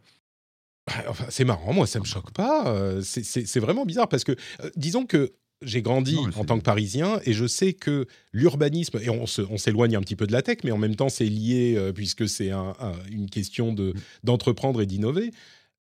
Bah, 0.87 1.05
enfin, 1.09 1.27
c'est 1.31 1.45
marrant, 1.45 1.73
moi 1.73 1.87
ça 1.87 1.99
me 1.99 2.05
choque 2.05 2.31
pas, 2.33 2.73
heu, 2.73 3.03
c'est 3.03 3.25
c'est 3.25 3.59
vraiment 3.61 3.85
bizarre 3.85 4.09
parce 4.09 4.23
que, 4.23 4.37
disons 4.77 5.05
que 5.05 5.33
j'ai 5.63 5.83
grandi 5.83 6.17
Non, 6.17 6.23
mais 6.23 6.33
en 6.37 6.45
c'est 6.45 6.45
tant 6.45 6.59
que 6.59 6.63
Parisien 6.63 7.19
et 7.25 7.33
je 7.33 7.45
sais 7.47 7.73
que 7.73 8.07
l'urbanisme 8.33 8.99
et 9.03 9.11
on 9.11 9.27
se 9.27 9.43
on 9.43 9.57
s'éloigne 9.57 9.97
un 9.97 10.01
petit 10.01 10.15
peu 10.15 10.27
de 10.29 10.33
la 10.33 10.43
tech, 10.43 10.59
mais 10.63 10.71
en 10.71 10.79
même 10.79 10.95
temps 10.95 11.09
c'est 11.09 11.25
lié, 11.25 11.91
puisque 11.95 12.29
c'est 12.29 12.51
un 12.53 12.75
un 12.79 12.93
une 13.11 13.29
question 13.29 13.73
de 13.73 13.95
Mmh. 13.95 14.01
d'entreprendre 14.23 14.81
et 14.81 14.87
d'innover. 14.87 15.33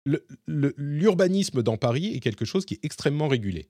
Le 0.06 0.26
le 0.48 0.74
l'urbanisme 0.78 1.64
dans 1.64 1.78
Paris 1.78 2.14
est 2.16 2.22
quelque 2.22 2.46
chose 2.46 2.66
qui 2.66 2.76
est 2.76 2.86
extrêmement 2.86 3.28
régulé. 3.30 3.70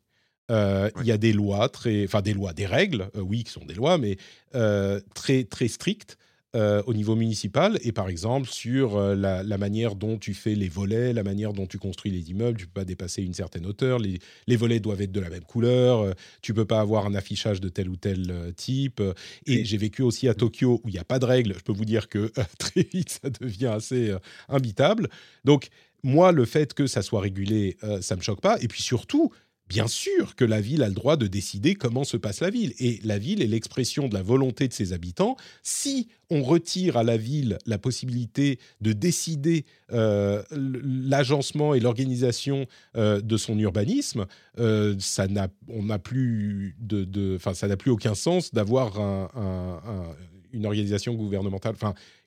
Il 0.50 0.92
Ouais. 0.96 1.06
y 1.08 1.12
a 1.12 1.18
des 1.18 1.34
lois 1.34 1.70
très 1.70 2.06
enfin 2.06 2.22
des 2.22 2.34
lois, 2.34 2.54
des 2.54 2.66
règles, 2.68 3.10
oui, 3.16 3.44
qui 3.46 3.52
sont 3.52 3.66
des 3.66 3.76
lois, 3.76 3.98
mais 3.98 4.18
très 5.16 5.44
très 5.46 5.68
strictes, 5.70 6.18
heu, 6.56 6.84
au 6.86 6.94
niveau 6.94 7.16
municipal 7.16 7.78
et 7.84 7.92
par 7.92 8.10
exemple 8.10 8.48
sur, 8.50 8.98
heu, 8.98 9.16
la 9.16 9.44
la 9.44 9.58
manière 9.58 9.96
dont 9.96 10.18
tu 10.18 10.34
fais 10.34 10.56
les 10.56 10.70
volets, 10.70 11.14
la 11.14 11.24
manière 11.24 11.54
dont 11.54 11.66
tu 11.68 11.78
construis 11.80 12.12
les 12.12 12.30
immeubles. 12.32 12.58
Tu 12.60 12.68
peux 12.68 12.82
pas 12.82 12.86
dépasser 12.86 13.24
une 13.24 13.34
certaine 13.34 13.66
hauteur, 13.66 14.00
les 14.00 14.20
les 14.48 14.56
volets 14.56 14.80
doivent 14.80 15.02
être 15.02 15.12
de 15.12 15.20
la 15.20 15.30
même 15.30 15.44
couleur, 15.44 16.04
heu, 16.04 16.14
tu 16.42 16.54
peux 16.54 16.66
pas 16.66 16.80
avoir 16.80 17.06
un 17.06 17.16
affichage 17.16 17.62
de 17.62 17.70
tel 17.70 17.90
ou 17.90 17.96
tel, 17.96 18.30
heu, 18.32 18.54
type, 18.54 19.02
et 19.46 19.66
j'ai 19.66 19.78
vécu 19.78 20.02
aussi 20.02 20.28
à 20.28 20.34
Tokyo 20.34 20.82
où 20.84 20.90
il 20.90 20.96
y 20.96 21.00
a 21.00 21.04
pas 21.04 21.20
de 21.20 21.26
règles. 21.26 21.54
Je 21.58 21.64
peux 21.64 21.74
vous 21.74 21.86
dire 21.86 22.08
que, 22.10 22.32
très 22.60 22.84
vite 22.84 23.20
ça 23.22 23.30
devient 23.30 23.68
assez, 23.68 24.14
imbitable. 24.50 25.10
Donc 25.46 25.70
moi, 26.04 26.32
le 26.32 26.46
fait 26.46 26.74
que 26.74 26.86
ça 26.88 27.02
soit 27.02 27.22
régulé, 27.22 27.78
ça 28.02 28.16
me 28.16 28.22
choque 28.22 28.42
pas 28.42 28.58
et 28.62 28.68
puis 28.68 28.82
surtout, 28.82 29.32
bien 29.74 29.88
sûr 29.88 30.36
que 30.36 30.46
la 30.46 30.62
ville 30.62 30.84
a 30.84 30.88
le 30.88 30.94
droit 30.94 31.18
de 31.18 31.26
décider 31.26 31.74
comment 31.74 32.04
se 32.04 32.16
passe 32.16 32.42
la 32.42 32.52
ville 32.52 32.74
et 32.78 33.00
la 33.04 33.18
ville 33.18 33.42
est 33.42 33.48
l'expression 33.48 34.08
de 34.08 34.14
la 34.14 34.22
volonté 34.22 34.68
de 34.68 34.74
ses 34.74 34.94
habitants. 34.94 35.36
Si 35.64 36.10
on 36.30 36.44
retire 36.44 36.96
à 36.96 37.04
la 37.04 37.18
ville 37.18 37.58
la 37.66 37.80
possibilité 37.80 38.60
de 38.82 38.94
décider, 38.94 39.66
heu, 39.92 40.44
l 40.52 40.80
l'agencement 41.10 41.74
et 41.74 41.80
l'organisation, 41.80 42.68
heu, 42.96 43.20
de 43.24 43.36
son 43.38 43.58
urbanisme, 43.58 44.28
heu, 44.60 44.96
ça 45.00 45.28
n'a 45.28 45.48
on 45.68 45.82
n'a 45.86 45.98
plus 45.98 46.76
de 46.80 47.40
ça 47.56 47.68
n'a 47.68 47.76
plus 47.78 47.90
aucun 47.90 48.14
sens 48.14 48.54
d'avoir 48.54 49.00
un 49.00 49.30
un 49.34 49.90
un 49.92 50.16
une 50.54 50.68
organisation 50.68 51.16
gouvernementale, 51.16 51.74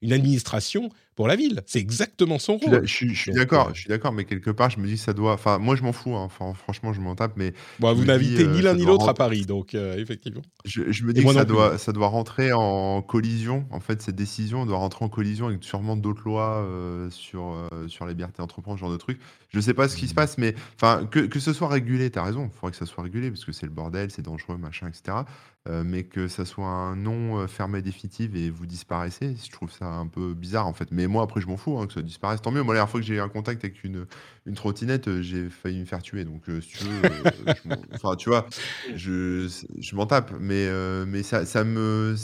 une 0.03 0.13
administration 0.13 0.89
pour 1.15 1.29
la 1.29 1.37
ville. 1.37 1.63
C'est 1.67 1.79
exactement 1.81 2.39
son 2.39 2.57
rôle. 2.59 2.85
je 2.85 3.15
suis 3.15 3.33
d'accord 3.33 3.69
heu 3.69 3.75
je 3.75 3.81
suis 3.81 3.89
d'accord, 3.89 4.13
mais 4.13 4.25
quelque 4.25 4.51
part, 4.51 4.71
je 4.71 4.79
me 4.81 4.87
dis 4.87 4.95
que 4.95 4.99
ça 5.01 5.13
doit 5.13 5.35
enfin, 5.35 5.59
moi 5.59 5.77
je 5.77 5.83
m'en 5.83 5.93
fous, 5.93 6.15
hein, 6.17 6.23
enfin, 6.25 6.53
franchement, 6.55 6.93
je 6.93 7.01
m'en 7.01 7.15
tape, 7.15 7.35
mais 7.37 7.53
vous 7.79 8.05
n'habitez 8.05 8.47
ni 8.49 8.61
heu, 8.61 8.63
l'un 8.63 8.75
ni 8.75 8.85
l'autre 8.85 9.09
à 9.09 9.15
Paris, 9.15 9.47
donc 9.47 9.75
heu, 9.75 9.99
effectivement. 9.99 10.43
Je 10.65 10.91
je 10.91 11.05
me 11.05 11.13
dis 11.13 11.25
que 11.27 11.31
ça 11.31 11.45
plus, 11.45 11.45
doit 11.45 11.79
ça 11.79 11.93
doit 11.93 12.09
rentrer 12.09 12.53
en 12.53 13.01
collision. 13.01 13.69
En 13.71 13.79
fait, 13.79 14.03
cette 14.03 14.17
décision 14.17 14.67
doit 14.67 14.79
rentrer 14.79 15.05
en 15.05 15.09
collision 15.09 15.47
avec 15.47 15.63
sûrement 15.63 15.97
d'autres 15.97 16.23
lois, 16.25 16.63
heu, 16.67 17.09
sur, 17.11 17.53
heu, 17.73 17.87
sur 17.89 18.05
la 18.05 18.11
liberté 18.13 18.39
d'entreprendre, 18.39 18.77
ce 18.77 18.81
genre 18.81 18.91
de 18.91 18.97
trucs. 18.97 19.21
Je 19.49 19.61
sais 19.61 19.75
pas 19.75 19.89
ce 19.89 19.97
qui 19.97 20.09
se 20.09 20.15
passe, 20.15 20.39
mais 20.39 20.57
enfin, 20.75 21.07
que 21.07 21.21
que 21.21 21.39
ce 21.39 21.53
soit 21.53 21.69
régulé, 21.69 22.11
tu 22.11 22.19
as 22.19 22.25
raison, 22.25 22.47
il 22.47 22.51
faudrait 22.51 22.73
que 22.73 22.79
ça 22.79 22.87
soit 22.87 23.05
régulé 23.05 23.31
parce 23.31 23.45
que 23.45 23.53
c'est 23.53 23.67
le 23.67 23.71
bordel, 23.73 24.11
c'est 24.11 24.23
dangereux, 24.23 24.57
machin 24.57 24.89
et 24.89 24.93
cetera. 24.93 25.25
Heu, 25.69 25.85
mais 25.85 26.03
que 26.05 26.27
ça 26.27 26.45
soit 26.45 26.67
un 26.67 26.97
non, 26.97 27.47
fermé 27.47 27.81
définitif 27.81 28.35
et 28.35 28.51
vous 28.51 28.67
disparaissez, 28.67 29.37
je 29.37 29.51
trouve 29.53 29.71
ça 29.71 29.86
un 29.87 30.07
peu 30.09 30.35
bizarre, 30.35 30.67
en 30.67 30.73
fait. 30.73 30.91
Mais 30.93 31.07
moi, 31.07 31.23
après, 31.25 31.41
je 31.41 31.47
m'en 31.47 31.57
fous, 31.57 31.79
hein, 31.79 31.87
que 31.87 31.93
ça 31.95 32.03
disparaisse, 32.03 32.43
tant 32.43 32.51
mieux. 32.51 32.63
Moi, 32.63 32.75
la 32.75 32.79
dernière 32.81 32.91
fois 32.91 33.01
que 33.01 33.07
j'ai 33.07 33.15
eu 33.17 33.21
un 33.21 33.29
contact 33.29 33.65
avec 33.65 33.85
une, 33.85 34.07
une 34.47 34.55
trottinette, 34.55 35.09
heu, 35.09 35.23
j'ai 35.23 35.49
failli 35.51 35.81
me 35.81 35.85
faire 35.87 36.03
tuer. 36.03 36.25
Donc, 36.25 36.49
heu, 36.49 36.61
si 36.61 36.69
tu 36.69 36.83
veux, 36.85 37.27
je 37.53 37.69
m'en 37.69 37.81
enfin, 37.95 38.17
tu 38.17 38.29
vois? 38.29 38.47
Je 38.95 39.49
je 39.79 39.97
m'en 39.97 40.07
tape, 40.07 40.33
mais, 40.41 40.69
mais 41.07 41.23
ça 41.23 41.47
ça 41.47 41.65
me 41.65 42.15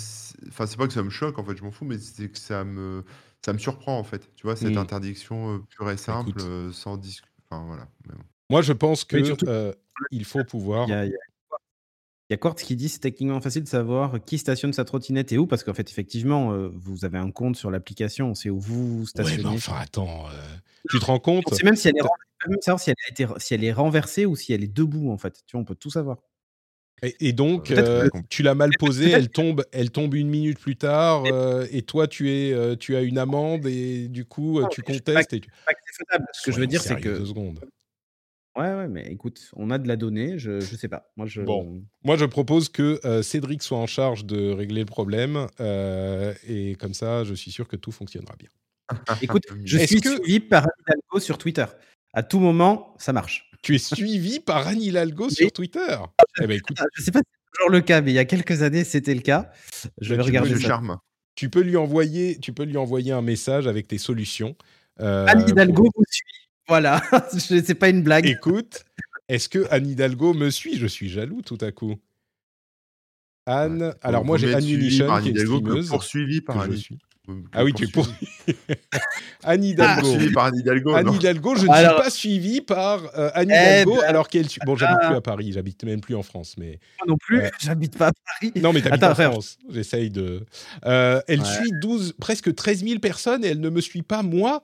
enfin, 0.48 0.66
c'est 0.66 0.76
pas 0.76 0.86
que 0.86 0.92
ça 0.92 1.02
me 1.02 1.10
choque, 1.10 1.38
en 1.38 1.44
fait, 1.44 1.56
je 1.56 1.62
m'en 1.62 1.70
fous, 1.70 1.84
mais 1.84 1.98
c'est 1.98 2.28
que 2.30 2.38
ça 2.38 2.64
me 2.64 3.04
ça 3.44 3.52
me 3.52 3.58
surprend, 3.58 3.98
en 3.98 4.04
fait. 4.04 4.30
Tu 4.36 4.44
vois? 4.46 4.56
Cette 4.56 4.76
Mmh. 4.76 4.78
interdiction, 4.78 5.60
pure 5.68 5.90
et 5.90 5.96
simple, 5.96 6.40
écoute 6.40 6.48
sans 6.72 6.96
disc 6.96 7.24
enfin, 7.50 7.64
voilà, 7.66 7.88
mais 8.08 8.14
bon. 8.14 8.24
moi, 8.50 8.62
je 8.62 8.72
pense 8.72 9.04
Oui, 9.12 9.24
que, 9.24 9.24
surtout 9.24 9.46
il 10.10 10.24
faut 10.24 10.44
il 10.84 10.90
y 10.90 10.92
pouvoir 10.94 10.94
a 10.94 11.04
il 11.04 11.10
y 11.10 11.14
a 11.14 11.18
il 12.32 12.34
y 12.34 12.36
a 12.36 12.38
Quartz 12.38 12.62
qui 12.62 12.76
dit: 12.76 12.88
«C'est 12.88 13.00
techniquement 13.00 13.40
facile 13.42 13.62
de 13.64 13.68
savoir 13.68 14.24
qui 14.24 14.38
stationne 14.38 14.72
sa 14.72 14.84
trottinette 14.84 15.32
et 15.32 15.38
où», 15.38 15.46
parce 15.46 15.64
qu'en 15.64 15.74
fait, 15.74 15.90
effectivement, 15.90 16.52
heu, 16.54 16.72
vous 16.74 17.04
avez 17.04 17.18
un 17.18 17.30
compte 17.30 17.56
sur 17.56 17.70
l'application, 17.70 18.30
on 18.30 18.34
sait 18.34 18.50
où 18.50 18.58
vous 18.60 18.98
vous 19.00 19.06
ouais, 19.14 19.38
mais 19.38 19.44
stationnez. 19.44 19.46
enfin, 19.48 19.76
attends, 19.78 20.28
heu, 20.30 20.32
tu 20.88 20.98
te 20.98 21.04
rends 21.04 21.18
On 21.44 21.50
compte? 21.50 21.50
sait 21.50 21.64
même 21.64 21.76
si 21.76 21.88
elle 21.88 21.96
est 21.96 22.00
Tu 22.00 22.06
ren 22.06 22.08
on 22.44 22.44
peut 22.46 22.50
même 22.50 22.60
savoir 22.62 22.80
si 22.80 22.90
elle 22.90 22.96
a 23.06 23.10
été 23.10 23.24
re 23.24 23.40
si 23.40 23.54
elle 23.54 23.62
est 23.64 23.72
renversée 23.72 24.26
ou 24.26 24.34
si 24.36 24.52
elle 24.52 24.64
est 24.64 24.72
debout, 24.72 25.10
en 25.10 25.18
fait. 25.18 25.42
Tu 25.46 25.52
vois, 25.56 25.60
on 25.62 25.64
peut 25.64 25.74
tout 25.76 25.90
savoir. 25.90 26.18
et 27.20 27.32
donc, 27.32 27.72
compl 28.10 28.22
tu 28.30 28.42
l'as 28.42 28.54
mal 28.54 28.76
posée, 28.76 29.10
elle 29.10 29.28
tombe 29.30 29.64
elle 29.72 29.90
tombe 29.90 30.14
1 30.14 30.28
minute 30.28 30.58
plus 30.60 30.76
tard, 30.76 31.26
et 31.70 31.82
toi, 31.82 32.06
tu 32.08 32.30
es, 32.30 32.76
tu 32.76 32.94
as 32.96 33.02
une 33.02 33.18
amende 33.18 33.66
et 33.66 34.08
du 34.08 34.24
coup, 34.24 34.64
non, 34.64 34.68
tu 34.68 34.82
pas 35.14 35.22
contestes 35.22 35.32
et 35.32 35.40
tu 35.40 35.50
je 35.50 35.56
dis 35.56 35.62
pas 35.66 35.74
que 35.74 35.80
c'est 35.86 36.04
faisable. 36.06 36.26
Ce 36.32 36.42
que 36.42 36.52
je 36.52 36.60
veux 36.60 36.66
dire, 36.68 36.82
c'est 36.82 36.96
que 36.98 37.08
2 37.10 37.26
secondes. 37.26 37.64
Ouais, 38.56 38.74
ouais, 38.74 38.88
mais 38.88 39.06
écoute, 39.10 39.50
on 39.56 39.70
a 39.70 39.78
de 39.78 39.88
la 39.88 39.96
donnée, 39.96 40.38
je 40.38 40.60
je 40.60 40.76
sais 40.76 40.88
pas. 40.88 41.10
Moi, 41.16 41.26
je 41.26 41.42
Bon, 41.42 41.82
moi, 42.04 42.16
je 42.16 42.24
propose 42.24 42.68
que, 42.68 43.00
heu, 43.04 43.22
Cédric 43.22 43.62
soit 43.62 43.78
en 43.78 43.86
charge 43.86 44.24
de 44.24 44.50
régler 44.50 44.80
le 44.80 44.86
problème, 44.86 45.46
heu 45.60 46.34
et 46.48 46.74
comme 46.76 46.94
ça, 46.94 47.24
je 47.24 47.34
suis 47.34 47.50
sûr 47.50 47.68
que 47.68 47.76
tout 47.76 47.92
fonctionnera 47.92 48.34
bien. 48.38 48.48
écoute, 49.22 49.44
je 49.64 49.78
Est-ce 49.78 49.86
suis 49.86 50.00
que 50.00 50.16
suivi 50.16 50.40
par 50.40 50.64
Anne 50.64 50.70
Hidalgo 50.86 51.20
sur 51.20 51.38
Twitter. 51.38 51.66
À 52.14 52.22
tout 52.22 52.40
moment, 52.40 52.94
ça 52.98 53.12
marche. 53.12 53.50
tu 53.62 53.74
es 53.74 53.78
suivi 53.78 54.40
par 54.40 54.66
Anne 54.66 54.82
Hidalgo 54.82 55.30
sur 55.30 55.50
Twitter? 55.52 55.96
Eh 56.40 56.46
ben, 56.46 56.56
écoute, 56.56 56.76
Ah, 56.80 56.84
je 56.94 57.02
sais 57.02 57.10
pas 57.10 57.20
si 57.20 57.24
c'est 57.32 57.50
toujours 57.58 57.70
le 57.70 57.80
cas, 57.80 58.00
mais 58.02 58.10
il 58.10 58.14
y 58.14 58.18
a 58.18 58.24
quelques 58.24 58.62
années, 58.62 58.84
c'était 58.84 59.14
le 59.14 59.20
cas. 59.22 59.50
Je 60.00 60.10
bah, 60.10 60.16
vais 60.16 60.22
tu 60.22 60.28
regarder 60.28 60.54
ça. 60.54 60.68
Charme. 60.68 60.98
tu 61.34 61.48
peux 61.48 61.62
lui 61.62 61.76
envoyer 61.76 62.38
tu 62.38 62.52
peux 62.52 62.64
lui 62.64 62.76
envoyer 62.76 63.12
un 63.12 63.22
message 63.22 63.66
avec 63.66 63.88
tes 63.88 63.98
solutions, 63.98 64.56
Anne 64.98 65.40
heu, 65.40 65.44
pour 65.44 65.48
Hidalgo 65.48 65.84
vous 65.94 66.04
suit. 66.10 66.41
Voilà, 66.68 67.02
c'est 67.30 67.74
pas 67.74 67.88
une 67.88 68.02
blague. 68.02 68.26
écoute, 68.26 68.84
est-ce 69.28 69.48
que 69.48 69.66
Anne 69.70 69.86
Hidalgo 69.86 70.34
me 70.34 70.50
suit? 70.50 70.76
Je 70.76 70.86
suis 70.86 71.08
jaloux 71.08 71.42
tout 71.42 71.58
à 71.60 71.72
coup. 71.72 71.96
Anne 73.46 73.94
alors 74.02 74.24
moi 74.24 74.38
j'ai 74.38 74.54
Anne 74.54 74.62
Anne 74.62 75.22
qui 75.22 75.30
est 75.30 75.38
streameuse 75.38 75.88
poursuivi 75.88 76.40
par 76.40 76.60
Anne 76.60 76.78
Ah 77.52 77.64
oui, 77.64 77.72
tu 77.74 77.84
es 77.84 77.86
pour 77.88 78.06
poursuivi. 78.06 78.32
Anne 79.42 79.62
Que 79.62 79.66
Hidalgo. 79.66 80.00
poursuivi 80.02 80.32
par 80.32 80.44
Anne 80.46 80.56
Hidalgo, 80.58 80.94
Anne. 80.94 81.14
Hidalgo, 81.14 81.54
je 81.56 81.66
ne 81.66 81.74
suis 81.74 81.86
pas 81.86 82.10
suivi 82.10 82.60
par, 82.60 83.02
heu, 83.04 83.30
Anne 83.34 83.50
eh 83.50 83.54
Hidalgo 83.54 83.96
ben, 83.96 84.04
alors 84.04 84.28
qu'elle 84.28 84.46
bon, 84.64 84.76
j'habite 84.76 84.98
plus 84.98 85.14
ah, 85.14 85.16
à 85.16 85.20
Paris, 85.20 85.52
j'habite 85.52 85.84
même 85.84 86.00
plus 86.00 86.14
en 86.14 86.22
France, 86.22 86.54
mais 86.56 86.78
moi 87.00 87.06
non 87.08 87.16
plus, 87.16 87.40
heu, 87.40 87.50
j'habite 87.60 87.98
pas 87.98 88.08
à 88.08 88.12
Paris. 88.12 88.52
non, 88.62 88.72
mais 88.72 88.80
tu 88.80 88.88
habites 88.88 89.02
Attends, 89.02 89.26
en. 89.28 89.32
France. 89.32 89.58
J'essaye 89.70 90.10
de 90.10 90.44
heu, 90.86 91.22
elle 91.26 91.40
Ouais, 91.40 91.44
suit 91.44 91.72
12 91.80 92.14
presque 92.20 92.54
13 92.54 92.84
000 92.84 93.00
personnes 93.00 93.44
et 93.44 93.48
elle 93.48 93.60
ne 93.60 93.70
me 93.70 93.80
suit 93.80 94.02
pas 94.02 94.22
moi, 94.22 94.62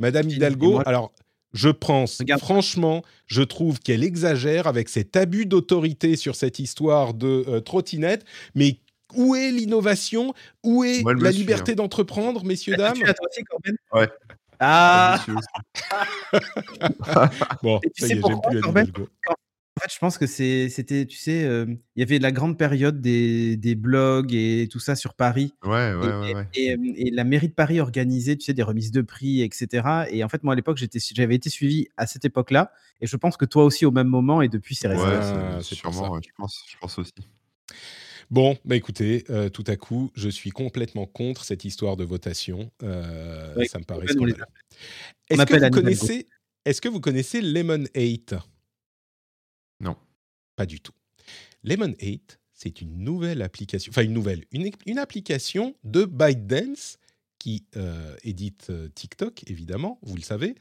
madame 0.00 0.28
Hidalgo. 0.30 0.72
moi, 0.72 0.82
Alors, 0.86 1.12
je 1.54 1.70
pense 1.70 2.18
regarde, 2.18 2.40
franchement, 2.42 3.02
je 3.26 3.42
trouve 3.42 3.78
qu'elle 3.80 4.04
exagère 4.04 4.66
avec 4.66 4.88
cet 4.90 5.16
abus 5.16 5.46
d'autorité 5.46 6.16
sur 6.16 6.34
cette 6.34 6.58
histoire 6.58 7.14
de, 7.14 7.44
heu, 7.48 7.60
trottinette, 7.62 8.24
mais 8.54 8.80
où 9.14 9.34
est 9.36 9.50
l'innovation? 9.52 10.34
Où 10.64 10.84
est 10.84 11.02
Moi, 11.02 11.14
la 11.14 11.30
suit, 11.30 11.38
hein. 11.38 11.40
liberté 11.40 11.74
d'entreprendre, 11.76 12.44
messieurs, 12.44 12.76
dames? 12.76 12.98
Ouais, 13.92 14.08
Ah! 14.58 15.20
aussi. 15.28 15.46
Bon, 17.62 17.80
Et 17.84 17.90
tu 17.90 18.02
ça 18.02 18.08
sais 18.08 18.14
y 18.14 18.18
est, 18.18 18.22
j'aime 18.26 18.40
plus 18.40 18.60
Corben? 18.60 18.86
Fait, 19.84 19.92
je 19.92 19.98
pense 19.98 20.18
que 20.18 20.26
c'était 20.26 21.06
tu 21.06 21.16
sais, 21.16 21.40
hem, 21.42 21.78
il 21.96 22.00
y 22.00 22.02
avait 22.02 22.18
la 22.18 22.32
grande 22.32 22.56
période 22.58 23.00
des 23.00 23.56
des 23.56 23.74
blogs 23.74 24.32
et 24.34 24.68
tout 24.70 24.80
ça 24.80 24.96
sur 24.96 25.14
Paris 25.14 25.52
Ouais, 25.64 25.70
ouais, 25.94 25.94
et 26.00 26.08
ouais, 26.14 26.34
ouais. 26.34 26.48
et 26.56 27.10
la 27.10 27.24
mairie 27.24 27.48
de 27.48 27.54
Paris 27.54 27.80
organisait, 27.80 28.36
tu 28.36 28.44
sais, 28.44 28.54
des 28.54 28.62
remises 28.62 28.92
de 28.92 29.02
prix 29.02 29.42
et 29.42 29.50
cetera 29.52 30.08
et 30.10 30.24
en 30.24 30.28
fait, 30.28 30.42
moi, 30.42 30.54
à 30.54 30.56
l'époque, 30.56 30.76
j'étais 30.78 30.98
j'avais 31.14 31.34
été 31.34 31.50
suivi 31.50 31.88
à 31.96 32.06
cette 32.06 32.24
époque-là 32.24 32.72
et 33.00 33.06
je 33.06 33.16
pense 33.16 33.36
que 33.36 33.44
toi 33.44 33.64
aussi 33.64 33.84
au 33.84 33.90
même 33.90 34.08
moment 34.08 34.42
et 34.42 34.48
depuis, 34.48 34.74
c'est 34.74 34.88
resté. 34.88 35.04
Ouais, 35.04 35.60
c'est 35.62 35.74
sûrement, 35.74 36.12
ouais, 36.12 36.20
je 36.22 36.30
pense 36.36 36.64
je 36.68 36.76
pense 36.78 36.98
aussi. 36.98 37.12
Bon, 38.30 38.56
bah 38.64 38.76
écoutez, 38.76 39.24
heu, 39.28 39.50
tout 39.50 39.64
à 39.66 39.76
coup, 39.76 40.10
je 40.14 40.28
suis 40.30 40.50
complètement 40.50 41.06
contre 41.06 41.44
cette 41.44 41.64
histoire 41.64 41.96
de 41.96 42.04
votation, 42.04 42.70
Ouais, 42.82 43.66
ça 43.66 43.78
me 43.78 43.84
paraît 43.84 44.06
Est-ce 45.28 45.46
que 45.46 45.64
vous 45.64 45.70
connaissez 45.70 46.28
est-ce 46.66 46.80
que 46.80 46.88
vous 46.88 47.00
connaissez 47.00 47.42
Lemon8? 47.42 48.38
Non. 49.80 49.96
Pas 50.56 50.66
du 50.66 50.80
tout. 50.80 50.92
Lemon8, 51.64 52.38
c'est 52.52 52.80
une 52.80 52.98
nouvelle 52.98 53.42
application 53.42 53.90
enfin 53.90 54.02
une 54.04 54.12
nouvelle, 54.12 54.44
une 54.52 54.98
application 54.98 55.74
de 55.84 56.04
ByteDance 56.04 56.98
qui, 57.38 57.66
heu, 57.76 58.16
édite, 58.24 58.68
heu, 58.70 58.90
TikTok 58.94 59.44
évidemment, 59.50 59.98
vous 60.02 60.16
le 60.16 60.22
savez 60.22 60.54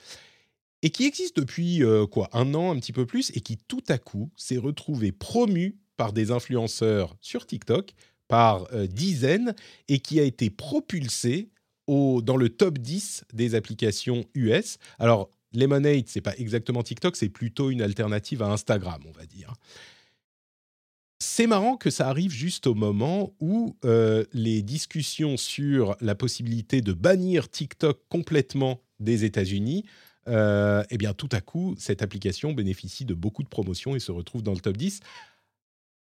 et 0.84 0.91
qui 0.91 1.06
existe 1.06 1.38
depuis, 1.38 1.84
heu, 1.84 2.07
quoi? 2.07 2.30
1 2.34 2.53
an, 2.56 2.72
un 2.76 2.80
petit 2.80 2.94
peu 2.94 3.06
plus 3.06 3.31
et 3.35 3.41
qui 3.41 3.57
tout 3.57 3.84
à 3.90 3.98
coup 3.98 4.31
s'est 4.38 4.57
retrouvée 4.57 5.11
promue 5.14 5.77
par 5.98 6.14
des 6.14 6.31
influenceurs 6.31 7.15
sur 7.22 7.45
TikTok 7.48 7.94
par, 8.27 8.68
dizaines 8.88 9.56
et 9.90 9.99
qui 9.99 10.19
a 10.19 10.23
été 10.23 10.49
propulsée 10.49 11.49
au, 11.88 12.22
dans 12.22 12.38
le 12.38 12.49
top 12.49 12.80
10 12.80 13.26
des 13.34 13.56
applications 13.56 14.26
US. 14.35 14.77
Alors, 14.99 15.30
Lemonade, 15.53 16.05
c'est 16.07 16.21
pas 16.21 16.35
exactement 16.38 16.84
TikTok, 16.84 17.15
c'est 17.15 17.30
plutôt 17.30 17.69
une 17.69 17.81
alternative 17.81 18.41
à 18.41 18.47
Instagram, 18.47 19.01
on 19.07 19.11
va 19.11 19.25
dire. 19.25 19.53
C'est 21.19 21.47
marrant 21.47 21.77
que 21.77 21.89
ça 21.89 22.09
arrive 22.09 22.31
juste 22.31 22.67
au 22.67 22.73
moment 22.73 23.34
où 23.39 23.77
euh, 23.85 24.25
les 24.34 24.61
discussions 24.61 25.38
sur 25.38 25.95
la 26.01 26.15
possibilité 26.15 26.81
de 26.81 26.91
bannir 26.91 27.49
TikTok 27.49 28.01
complètement 28.09 28.81
des 28.99 29.23
États-Unis, 29.23 29.85
euh, 30.27 30.84
eh 30.89 30.97
bien 30.97 31.13
tout 31.13 31.30
à 31.31 31.41
coup, 31.41 31.75
cette 31.77 32.01
application 32.01 32.53
bénéficie 32.53 33.05
de 33.05 33.13
beaucoup 33.13 33.43
de 33.43 33.47
promotions 33.47 33.95
et 33.95 33.99
se 33.99 34.11
retrouve 34.11 34.43
dans 34.43 34.53
le 34.53 34.59
top 34.59 34.77
10. 34.77 34.99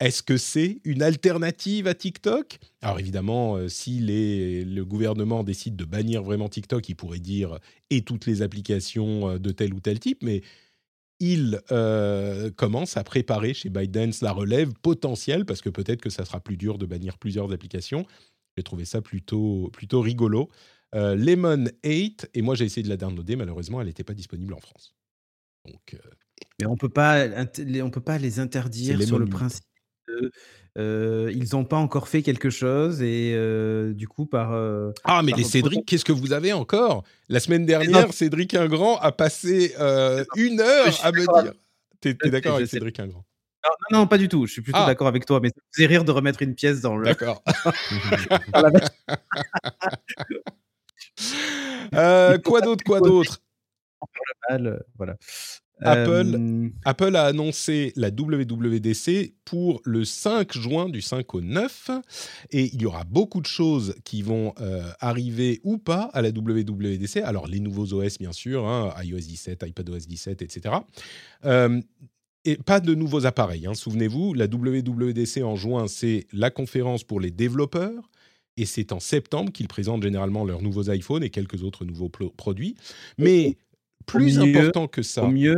Est-ce 0.01 0.23
que 0.23 0.37
c'est 0.37 0.81
une 0.85 1.03
alternative 1.03 1.87
à 1.87 1.95
TikTok? 1.95 2.59
Alors 2.83 2.99
évidemment, 2.99 3.57
euh, 3.57 3.69
si 3.69 4.01
le 4.01 4.83
gouvernement 4.83 5.45
décide 5.45 5.77
de 5.77 5.85
bannir 5.85 6.23
vraiment 6.23 6.49
TikTok, 6.49 6.89
il 6.89 6.95
pourrait 6.95 7.19
dire 7.21 7.59
et 7.91 8.03
toutes 8.03 8.27
les 8.27 8.43
applications 8.43 9.39
de 9.39 9.51
tel 9.51 9.75
ou 9.75 9.81
tel 9.81 10.01
type, 10.01 10.23
mais 10.23 10.43
il 11.21 11.61
euh, 11.71 12.51
commence 12.51 12.97
à 12.97 13.05
préparer 13.05 13.53
chez 13.53 13.69
ByteDance 13.69 14.23
la 14.23 14.33
relève 14.33 14.73
potentielle, 14.83 15.45
parce 15.45 15.61
que 15.61 15.69
peut-être 15.69 16.01
que 16.01 16.11
ça 16.11 16.25
sera 16.25 16.41
plus 16.41 16.57
dur 16.57 16.79
de 16.79 16.87
bannir 16.87 17.19
plusieurs 17.19 17.53
applications. 17.53 18.07
J'ai 18.57 18.63
trouvé 18.63 18.87
ça 18.87 19.03
plutôt, 19.03 19.71
plutôt 19.73 20.01
rigolo. 20.01 20.49
Euh, 20.95 21.15
Lemon 21.15 21.67
8, 21.85 22.31
et 22.35 22.43
moi 22.43 22.55
j'ai 22.55 22.65
essayé 22.65 22.83
de 22.83 22.89
la 22.89 22.97
downloader, 22.97 23.37
malheureusement 23.37 23.81
elle 23.81 23.87
n'était 23.87 24.03
pas 24.03 24.15
disponible 24.15 24.55
en 24.55 24.61
France. 24.61 24.95
Donc, 25.67 25.95
euh, 25.95 25.99
Mais 26.59 26.67
on 26.67 26.77
peut 26.77 26.89
pas, 26.89 27.27
on 27.29 27.91
peut 27.91 28.01
pas 28.01 28.19
les 28.19 28.41
interdire 28.41 29.01
sur 29.03 29.19
le 29.19 29.27
principe 29.27 29.70
de 30.11 30.33
ils 31.33 31.49
n'ont 31.53 31.65
pas 31.65 31.77
encore 31.77 32.09
fait 32.09 32.23
quelque 32.23 32.51
chose 32.51 33.03
et 33.03 33.35
du 33.95 34.09
coup 34.09 34.27
par 34.27 34.53
ah 35.05 35.23
mais 35.23 35.33
les 35.33 35.45
Cédric 35.45 35.85
qu'est-ce 35.87 36.05
que 36.05 36.13
vous 36.13 36.33
avez 36.33 36.53
encore? 36.53 37.05
La 37.29 37.41
semaine 37.41 37.67
dernière 37.67 38.13
Cédric 38.13 38.55
Ingrand 38.55 38.97
a 38.99 39.13
passé 39.13 39.75
une 40.37 40.61
heure 40.61 40.99
à 41.03 41.13
me 41.13 41.43
dire 41.43 41.53
t'es 42.01 42.17
es, 42.25 42.31
d'accord 42.31 42.57
avec 42.57 42.69
Cédric 42.69 42.99
Ingrand? 43.01 43.25
Non, 43.63 43.99
non, 43.99 44.07
pas 44.07 44.17
du 44.19 44.29
tout. 44.29 44.47
Je 44.47 44.53
suis 44.53 44.63
plutôt 44.63 44.79
ah. 44.81 44.87
d'accord 44.87 45.09
avec 45.09 45.27
toi, 45.27 45.39
mais 45.41 45.49
ça 45.49 45.57
me 45.57 45.63
faisait 45.75 45.87
rire 45.87 46.05
de 46.05 46.13
remettre 46.13 46.41
une 46.43 46.55
pièce 46.55 46.81
dans 46.81 46.97
le. 46.97 47.05
D'accord. 47.05 47.43
euh, 51.95 52.39
quoi 52.39 52.61
d'autre 52.63 52.85
Quoi 52.85 53.01
d'autre? 53.01 53.43
Voilà. 54.97 55.17
Apple, 55.83 56.35
euh, 56.35 56.69
Apple 56.85 57.17
a 57.17 57.25
annoncé 57.25 57.93
la 57.97 58.09
WWDC 58.09 59.35
pour 59.45 59.81
le 59.85 60.05
5 60.05 60.53
juin, 60.53 60.89
du 60.89 61.01
5 61.01 61.35
au 61.35 61.41
9, 61.41 61.91
et 62.51 62.71
il 62.73 62.81
y 62.81 62.87
aura 62.87 63.05
beaucoup 63.05 63.41
de 63.41 63.47
choses 63.47 63.95
qui 64.05 64.23
vont 64.23 64.55
euh, 64.61 64.83
arriver 65.01 65.61
ou 65.65 65.79
pas 65.79 66.11
à 66.13 66.23
la 66.23 66.31
WWDC. 66.31 67.19
Alors 67.19 67.47
les 67.47 67.61
nouveaux 67.61 67.93
OS, 67.93 68.19
bien 68.19 68.33
sûr, 68.33 68.67
hein, 68.67 68.95
iOS 69.03 69.19
17, 69.19 69.65
iPadOS 69.67 70.07
17, 70.07 70.43
etc. 70.43 70.75
Euh, 71.45 71.81
et 72.45 72.57
pas 72.57 72.81
de 72.81 72.95
nouveaux 72.95 73.27
appareils. 73.27 73.67
Hein. 73.67 73.75
Souvenez-vous, 73.75 74.35
la 74.35 74.47
WWDC 74.47 75.43
en 75.43 75.57
juin, 75.57 75.89
c'est 75.89 76.27
la 76.33 76.51
conférence 76.51 77.05
pour 77.05 77.21
les 77.21 77.31
développeurs. 77.31 78.11
Et 78.57 78.67
c'est 78.67 78.93
en 78.93 79.01
septembre 79.01 79.53
qu'ils 79.53 79.69
présentent 79.69 80.03
généralement 80.03 80.45
leurs 80.45 80.61
nouveaux 80.61 80.91
iPhones 80.91 81.23
et 81.23 81.31
quelques 81.31 81.63
autres 81.63 81.85
nouveaux 81.85 82.09
produits. 82.09 82.75
Mais 83.17 83.57
plus 84.07 84.39
important 84.39 84.89
que 84.89 85.03
ça. 85.03 85.27
mieux, 85.29 85.57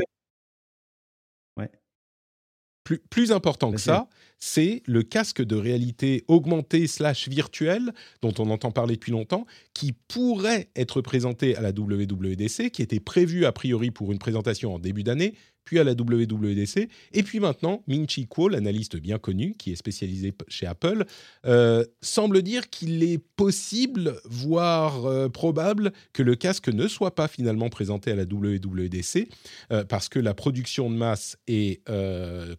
plus, 2.85 3.33
important 3.33 3.71
que 3.73 3.81
ça, 3.81 4.09
c'est 4.39 4.83
le 4.87 5.03
casque 5.03 5.43
de 5.43 5.57
réalité 5.57 6.25
augmentée 6.27 6.87
slash 6.87 7.29
virtuelle 7.29 7.93
dont 8.23 8.35
on 8.39 8.51
entend 8.51 8.73
parler 8.73 8.95
depuis 8.95 9.13
longtemps, 9.13 9.47
qui 9.73 9.93
pourrait 9.93 10.69
être 10.75 11.01
présenté 11.01 11.57
à 11.57 11.61
la 11.61 11.71
WWDC, 11.71 12.71
qui 12.71 12.83
était 12.83 13.01
prévu 13.01 13.45
a 13.45 13.53
priori 13.53 13.91
pour 13.91 14.11
une 14.13 14.19
présentation 14.19 14.75
en 14.75 14.79
début 14.79 15.05
d'année, 15.05 15.35
puis 15.65 15.79
à 15.79 15.85
la 15.85 15.93
WWDC, 15.93 16.89
et 17.13 17.23
puis 17.23 17.41
maintenant, 17.41 17.83
Ming 17.87 18.09
Chi 18.09 18.27
Kuo, 18.27 18.49
l'analyste 18.49 18.97
bien 18.97 19.19
connu, 19.19 19.55
qui 19.59 19.73
est 19.73 19.77
spécialisé 19.77 20.33
chez 20.49 20.67
Apple, 20.67 21.05
euh, 21.47 21.85
semble 22.01 22.43
dire 22.43 22.71
qu'il 22.71 23.03
est 23.03 23.19
possible, 23.37 24.17
voire 24.25 25.07
euh, 25.07 25.29
probable, 25.29 25.93
que 26.13 26.23
le 26.23 26.35
casque 26.35 26.69
ne 26.69 26.89
soit 26.89 27.15
pas 27.15 27.29
finalement 27.29 27.69
présenté 27.69 28.11
à 28.11 28.17
la 28.17 28.25
WWDC, 28.25 29.29
euh, 29.71 29.85
parce 29.85 30.09
que 30.09 30.19
la 30.19 30.35
production 30.35 30.91
de 30.91 30.97
masse 30.97 31.37
est 31.47 31.83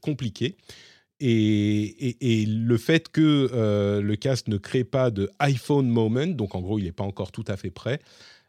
compliquée. 0.02 0.56
Et, 1.20 2.46
le 2.48 2.78
fait 2.78 3.10
que 3.10 4.02
le 4.02 4.16
casque 4.16 4.48
ne 4.48 4.58
crée 4.58 4.84
pas 4.84 5.10
de 5.10 5.30
iPhone 5.40 5.88
moment, 5.88 6.28
donc 6.28 6.56
en 6.56 6.62
gros 6.62 6.80
il 6.80 6.86
n'est 6.86 6.92
pas 6.92 7.04
encore 7.04 7.32
tout 7.32 7.46
à 7.48 7.56
fait 7.56 7.70
prêt, 7.70 8.00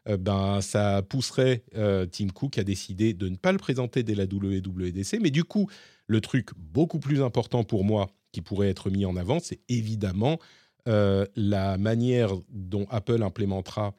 euh, 0.07 0.17
ben, 0.17 0.61
ça 0.61 1.01
pousserait 1.01 1.63
euh, 1.75 2.05
Tim 2.05 2.27
Cook 2.27 2.57
à 2.57 2.63
décider 2.63 3.13
de 3.13 3.27
ne 3.29 3.35
pas 3.35 3.51
le 3.51 3.57
présenter 3.57 4.03
dès 4.03 4.15
la 4.15 4.25
WWDC. 4.25 5.19
Mais 5.21 5.31
du 5.31 5.43
coup, 5.43 5.69
le 6.07 6.21
truc 6.21 6.49
beaucoup 6.57 6.99
plus 6.99 7.21
important 7.21 7.63
pour 7.63 7.83
moi 7.83 8.09
qui 8.31 8.41
pourrait 8.41 8.69
être 8.69 8.89
mis 8.89 9.05
en 9.05 9.15
avant, 9.15 9.39
c'est 9.39 9.59
évidemment 9.69 10.39
euh, 10.87 11.25
la 11.35 11.77
manière 11.77 12.31
dont 12.49 12.85
Apple 12.89 13.23
implémentera 13.23 13.95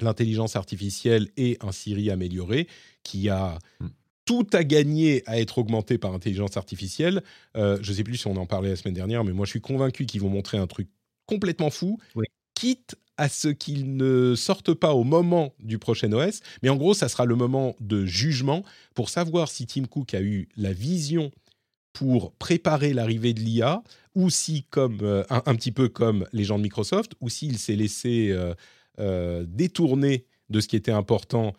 l'intelligence 0.00 0.56
artificielle 0.56 1.28
et 1.36 1.58
un 1.60 1.72
Siri 1.72 2.10
amélioré 2.10 2.66
qui 3.02 3.28
a 3.28 3.58
hmm. 3.80 3.88
tout 4.24 4.46
à 4.52 4.64
gagner 4.64 5.22
à 5.26 5.38
être 5.38 5.58
augmenté 5.58 5.98
par 5.98 6.14
intelligence 6.14 6.56
artificielle. 6.56 7.22
je 7.54 7.76
ne 7.76 7.94
sais 7.94 8.02
plus 8.02 8.16
si 8.16 8.26
on 8.26 8.36
en 8.36 8.46
parlait 8.46 8.70
la 8.70 8.76
semaine 8.76 8.94
dernière, 8.94 9.24
mais 9.24 9.32
moi 9.32 9.44
je 9.44 9.50
suis 9.50 9.60
convaincu 9.60 10.06
qu'ils 10.06 10.22
vont 10.22 10.30
montrer 10.30 10.56
un 10.56 10.66
truc 10.66 10.88
complètement 11.26 11.70
fou, 11.70 11.98
quitte 12.54 12.96
à 13.20 13.28
ce 13.28 13.48
qu'ils 13.48 13.96
ne 13.96 14.34
sortent 14.34 14.72
pas 14.72 14.94
au 14.94 15.04
moment 15.04 15.52
du 15.60 15.78
prochain 15.78 16.10
OS. 16.10 16.40
Mais 16.62 16.70
en 16.70 16.76
gros, 16.76 16.94
ça 16.94 17.06
sera 17.06 17.26
le 17.26 17.34
moment 17.36 17.76
de 17.78 18.06
jugement 18.06 18.64
pour 18.94 19.10
savoir 19.10 19.50
si 19.50 19.66
Tim 19.66 19.84
Cook 19.84 20.14
a 20.14 20.22
eu 20.22 20.48
la 20.56 20.72
vision 20.72 21.30
pour 21.92 22.32
préparer 22.32 22.94
l'arrivée 22.94 23.34
de 23.34 23.40
l'IA, 23.40 23.82
ou 24.14 24.30
si, 24.30 24.64
comme 24.70 25.00
euh, 25.02 25.22
un, 25.28 25.54
petit 25.54 25.70
peu 25.70 25.90
comme 25.90 26.26
les 26.32 26.44
gens 26.44 26.56
de 26.56 26.62
Microsoft, 26.62 27.12
ou 27.20 27.28
s'il 27.28 27.58
s'est 27.58 27.76
laissé 27.76 28.30
euh, 28.30 28.54
euh, 29.00 29.44
détourner 29.46 30.24
de 30.48 30.60
ce 30.60 30.68
qui 30.68 30.76
était 30.76 30.90
important, 30.90 31.52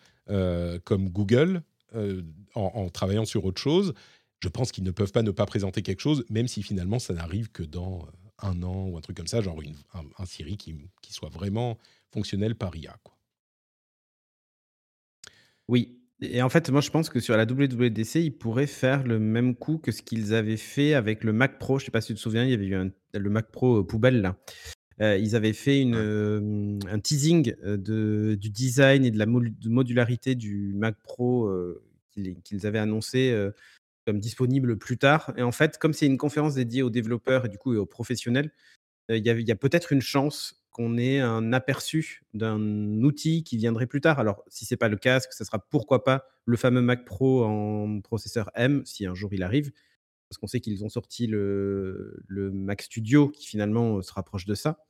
comme 0.84 1.10
Google, 1.10 1.62
en, 1.94 2.20
en, 2.54 2.88
travaillant 2.88 3.26
sur 3.26 3.44
autre 3.44 3.60
chose. 3.60 3.92
Je 4.40 4.48
pense 4.48 4.72
qu'ils 4.72 4.84
ne 4.84 4.90
peuvent 4.90 5.12
pas 5.12 5.22
ne 5.22 5.30
pas 5.30 5.44
présenter 5.44 5.82
quelque 5.82 6.00
chose, 6.00 6.24
même 6.30 6.48
si 6.48 6.62
finalement 6.62 6.98
ça 6.98 7.12
n'arrive 7.12 7.50
que 7.50 7.62
dans 7.62 8.06
un 8.42 8.62
an 8.62 8.88
ou 8.88 8.96
un 8.96 9.00
truc 9.00 9.16
comme 9.16 9.26
ça, 9.26 9.40
genre 9.40 9.60
une, 9.62 9.76
un, 10.18 10.26
Siri 10.26 10.56
qui, 10.56 10.76
qui, 11.00 11.12
soit 11.12 11.30
vraiment 11.30 11.78
fonctionnel 12.10 12.54
par 12.54 12.76
IA. 12.76 12.96
Quoi. 13.02 13.16
Oui. 15.68 15.98
Et 16.20 16.40
en 16.40 16.48
fait, 16.48 16.70
moi, 16.70 16.80
je 16.80 16.90
pense 16.90 17.08
que 17.08 17.18
sur 17.18 17.36
la 17.36 17.44
WWDC, 17.44 18.16
ils 18.16 18.36
pourraient 18.36 18.68
faire 18.68 19.04
le 19.04 19.18
même 19.18 19.56
coup 19.56 19.78
que 19.78 19.90
ce 19.90 20.02
qu'ils 20.02 20.34
avaient 20.34 20.56
fait 20.56 20.94
avec 20.94 21.24
le 21.24 21.32
Mac 21.32 21.58
Pro. 21.58 21.78
Je 21.78 21.84
ne 21.84 21.86
sais 21.86 21.90
pas 21.90 22.00
si 22.00 22.08
tu 22.08 22.14
te 22.14 22.20
souviens, 22.20 22.44
il 22.44 22.50
y 22.50 22.54
avait 22.54 22.66
eu 22.66 22.92
le 23.14 23.30
Mac 23.30 23.50
Pro 23.50 23.80
euh, 23.80 23.86
poubelle 23.86 24.20
là. 24.20 24.36
Euh, 25.00 25.16
ils 25.16 25.34
avaient 25.34 25.52
fait 25.52 25.80
une, 25.80 25.96
euh, 25.96 26.78
un 26.88 27.00
teasing 27.00 27.54
de, 27.64 28.36
du 28.38 28.50
design 28.50 29.04
et 29.04 29.10
de 29.10 29.18
la 29.18 29.26
modularité 29.26 30.34
du 30.36 30.74
Mac 30.76 30.96
Pro 31.02 31.50
qu'ils 32.14 32.66
avaient 32.66 32.78
annoncé 32.78 33.34
comme 34.06 34.18
disponible 34.20 34.78
plus 34.78 34.98
tard. 34.98 35.32
Et 35.36 35.42
en 35.42 35.52
fait, 35.52 35.78
comme 35.78 35.92
c'est 35.92 36.06
une 36.06 36.18
conférence 36.18 36.54
dédiée 36.54 36.82
aux 36.82 36.90
développeurs 36.90 37.46
et 37.46 37.48
du 37.48 37.58
coup 37.58 37.74
aux 37.74 37.86
professionnels, 37.86 38.50
il 39.08 39.26
y 39.26 39.52
a, 39.52 39.56
peut-être 39.56 39.92
une 39.92 40.00
chance 40.00 40.64
qu'on 40.70 40.96
ait 40.96 41.20
un 41.20 41.52
aperçu 41.52 42.22
d'un 42.34 43.02
outil 43.02 43.44
qui 43.44 43.56
viendrait 43.56 43.86
plus 43.86 44.00
tard. 44.00 44.18
Alors, 44.18 44.42
si 44.48 44.64
c'est 44.64 44.76
pas 44.76 44.88
le 44.88 44.96
casque, 44.96 45.32
ce 45.32 45.44
sera 45.44 45.58
pourquoi 45.58 46.04
pas 46.04 46.24
le 46.46 46.56
fameux 46.56 46.80
Mac 46.80 47.04
Pro 47.04 47.44
en 47.44 48.00
processeur 48.00 48.50
M, 48.54 48.82
si 48.86 49.06
un 49.06 49.14
jour 49.14 49.34
il 49.34 49.42
arrive, 49.42 49.72
parce 50.28 50.38
qu'on 50.38 50.46
sait 50.46 50.60
qu'ils 50.60 50.84
ont 50.84 50.88
sorti 50.88 51.26
le, 51.26 52.22
Mac 52.28 52.82
Studio 52.82 53.28
qui 53.28 53.46
finalement 53.46 54.00
se 54.02 54.12
rapproche 54.12 54.46
de 54.46 54.54
ça. 54.54 54.84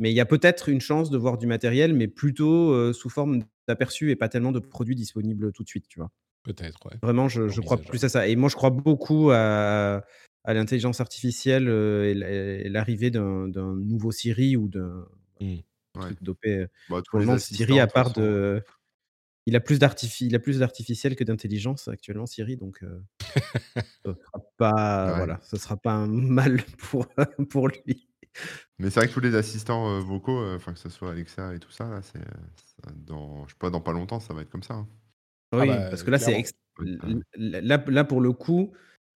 Mais 0.00 0.10
il 0.10 0.14
y 0.14 0.20
a 0.20 0.26
peut-être 0.26 0.68
une 0.68 0.80
chance 0.80 1.10
de 1.10 1.16
voir 1.16 1.38
du 1.38 1.46
matériel, 1.46 1.94
mais 1.94 2.08
plutôt 2.08 2.92
sous 2.92 3.08
forme 3.08 3.44
d'aperçu 3.68 4.10
et 4.10 4.16
pas 4.16 4.28
tellement 4.28 4.52
de 4.52 4.58
produits 4.58 4.96
disponibles 4.96 5.52
tout 5.52 5.62
de 5.62 5.68
suite, 5.68 5.86
tu 5.88 6.00
vois? 6.00 6.10
Peut-être, 6.42 6.78
ouais. 6.86 6.96
Vraiment, 7.02 7.28
je, 7.28 7.60
crois 7.60 7.78
plus 7.78 8.02
à 8.04 8.08
ça. 8.08 8.26
Et 8.26 8.36
moi, 8.36 8.48
je 8.48 8.56
crois 8.56 8.70
beaucoup 8.70 9.30
à, 9.30 10.02
l'intelligence 10.46 11.00
artificielle 11.00 11.68
et 11.68 12.68
l'arrivée 12.68 13.10
d'un 13.10 13.48
nouveau 13.76 14.10
Siri 14.10 14.56
ou 14.56 14.68
d'un 14.68 15.06
mmh. 15.40 15.58
truc 15.94 16.22
dopé. 16.22 16.66
Bah, 16.90 17.02
Siri, 17.38 17.80
à 17.80 17.86
part 17.86 18.12
de. 18.12 18.62
Il 19.46 19.56
a 19.56 19.60
plus 19.60 19.80
d'artificiel 19.80 21.16
que 21.16 21.24
d'intelligence 21.24 21.88
actuellement, 21.88 22.26
Siri, 22.26 22.56
donc 22.56 22.84
ce 24.04 24.14
sera 24.14 24.40
pas, 24.56 25.16
voilà, 25.16 25.40
ce 25.42 25.56
sera 25.56 25.76
pas 25.76 25.94
un 25.94 26.06
mal 26.06 26.62
pour, 26.78 27.06
pour 27.50 27.66
lui. 27.68 28.08
Mais 28.78 28.88
c'est 28.88 29.00
vrai 29.00 29.08
que 29.08 29.12
tous 29.12 29.20
les 29.20 29.34
assistants 29.34 30.00
vocaux, 30.00 30.54
enfin 30.54 30.72
que 30.72 30.78
ce 30.78 30.88
soit 30.88 31.10
Alexa 31.10 31.54
et 31.54 31.58
tout 31.58 31.72
ça, 31.72 31.88
là, 31.88 32.02
c'est, 32.02 32.22
dans, 32.94 33.46
je 33.46 33.52
sais 33.52 33.58
pas, 33.58 33.70
dans 33.70 33.80
pas 33.80 33.92
longtemps, 33.92 34.20
ça 34.20 34.32
va 34.32 34.42
être 34.42 34.50
comme 34.50 34.62
ça. 34.62 34.74
Hein. 34.74 34.88
Ah 35.52 35.58
oui, 35.58 35.68
bah, 35.68 35.88
parce 35.90 36.02
que 36.02 36.10
là, 36.10 36.18
c'est 36.18 36.44
là, 37.36 37.82
là, 37.86 38.04
pour 38.04 38.20
le 38.20 38.32
coup, 38.32 38.72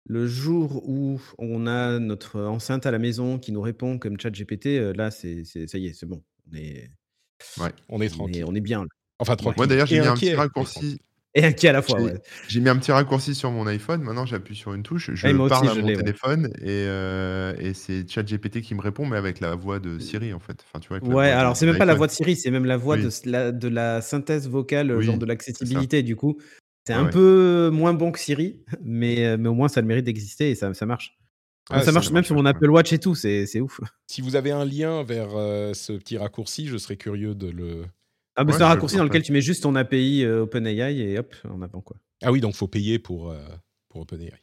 le 0.08 0.28
jour 0.28 0.88
où 0.88 1.20
on 1.38 1.66
a 1.68 2.00
notre 2.00 2.42
enceinte 2.42 2.86
à 2.86 2.92
la 2.92 3.00
maison 3.00 3.40
qui 3.40 3.52
nous 3.52 3.62
répond 3.62 3.98
comme 3.98 4.20
ChatGPT, 4.20 4.68
GPT, 4.68 4.98
là, 4.98 5.12
c'est 5.12 5.44
ça 5.46 5.78
y 5.78 5.88
est, 5.88 5.94
c'est 5.94 6.06
bon. 6.06 6.22
On 6.52 6.56
est 6.56 6.90
Ouais. 7.60 7.72
On 7.90 8.02
est 8.02 8.10
tranquille. 8.10 8.46
on 8.48 8.56
est 8.56 8.62
bien. 8.62 8.82
là. 8.82 8.88
Enfin, 9.20 9.36
tranquille. 9.36 9.58
Moi 9.58 9.68
d'ailleurs, 9.68 9.88
j'ai 9.88 10.00
mis 10.00 10.08
un 10.08 10.14
petit 10.14 10.34
raccourci. 10.34 11.00
Et 11.38 11.44
inquiet 11.44 11.68
à 11.68 11.74
la 11.74 11.82
fois, 11.82 12.00
J'ai 12.00 12.06
ouais. 12.06 12.22
j'ai 12.48 12.60
mis 12.62 12.70
un 12.70 12.78
petit 12.78 12.92
raccourci 12.94 13.36
sur 13.36 13.52
mon 13.52 13.68
iPhone. 13.68 14.02
Maintenant, 14.02 14.26
j'appuie 14.26 14.56
sur 14.56 14.74
une 14.74 14.84
touche, 14.84 15.12
je 15.14 15.28
Ouais, 15.28 15.34
moi 15.34 15.46
aussi, 15.48 15.50
parle 15.54 15.68
à 15.70 15.74
je 15.74 15.82
mon 15.82 15.88
ouais. 15.88 15.96
téléphone 15.98 16.48
et, 16.62 16.86
euh, 16.88 17.54
et 17.60 17.74
c'est 17.74 18.10
ChatGPT 18.10 18.62
qui 18.62 18.74
me 18.74 18.82
répond, 18.82 19.06
mais 19.06 19.18
avec 19.18 19.42
la 19.42 19.54
voix 19.56 19.80
de 19.80 20.00
Siri 20.00 20.34
en 20.34 20.40
fait. 20.40 20.64
Enfin, 20.66 20.80
tu 20.80 20.88
vois, 20.88 20.98
avec 20.98 21.10
la 21.10 21.16
Ouais, 21.16 21.30
alors 21.30 21.58
c'est 21.58 21.66
même 21.66 21.78
pas 21.78 21.84
la 21.86 21.94
voix 21.96 22.08
de 22.08 22.12
Siri, 22.14 22.38
c'est 22.38 22.52
même 22.52 22.66
la 22.66 22.78
voix 22.78 22.96
Oui. 22.96 23.04
de, 23.04 23.30
la, 23.30 23.52
de 23.52 23.68
la 23.68 24.02
synthèse 24.02 24.48
vocale, 24.48 24.92
euh, 24.92 25.02
genre 25.02 25.18
de 25.18 25.26
l'accessibilité. 25.26 26.04
Du 26.04 26.16
coup, 26.16 26.38
c'est 26.88 26.94
Ouais, 26.94 27.00
un 27.02 27.06
peu 27.06 27.70
moins 27.74 27.94
bon 27.94 28.12
que 28.14 28.20
Siri, 28.20 28.62
mais, 28.84 29.26
euh, 29.26 29.38
mais 29.38 29.50
au 29.50 29.54
moins 29.56 29.68
ça 29.68 29.80
a 29.80 29.82
le 29.82 29.88
mérite 29.88 30.06
d'exister 30.06 30.52
et 30.52 30.56
ça, 30.56 30.74
ça 30.74 30.86
marche. 30.86 31.18
Ah, 31.72 31.80
ça 31.80 31.88
ça 31.88 31.92
marche 31.92 32.06
Ça 32.06 32.12
même 32.12 32.14
marche 32.20 32.28
sur 32.28 32.36
mon 32.36 32.46
Apple 32.46 32.70
Watch 32.70 32.94
et 32.94 33.00
tout, 33.00 33.16
c'est 33.16 33.46
c'est 33.48 33.60
ouf. 33.60 33.82
Si 34.08 34.22
vous 34.22 34.36
avez 34.38 34.52
un 34.52 34.64
lien 34.64 35.04
vers 35.04 35.30
euh, 35.36 35.74
ce 35.74 35.94
petit 35.94 36.18
raccourci, 36.18 36.68
je 36.68 36.78
serais 36.78 36.96
curieux 36.96 37.36
de 37.36 37.50
le. 37.50 37.86
Ah, 38.36 38.44
Ouais, 38.44 38.54
c'est 38.54 38.64
un 38.64 38.68
raccourci 38.68 38.98
dans 38.98 39.04
lequel 39.04 39.24
tu 39.24 39.32
mets 39.32 39.42
juste 39.42 39.64
ton 39.64 39.76
API 39.76 40.24
euh, 40.24 40.42
OpenAI 40.44 40.98
et 41.00 41.18
hop, 41.20 41.34
en 41.50 41.62
avant 41.62 41.82
quoi. 41.82 41.98
Ah 42.24 42.32
oui, 42.32 42.42
donc 42.42 42.56
faut 42.56 42.68
payer 42.68 43.00
pour, 43.00 43.30
euh, 43.32 43.40
pour 43.90 44.02
OpenAI. 44.02 44.34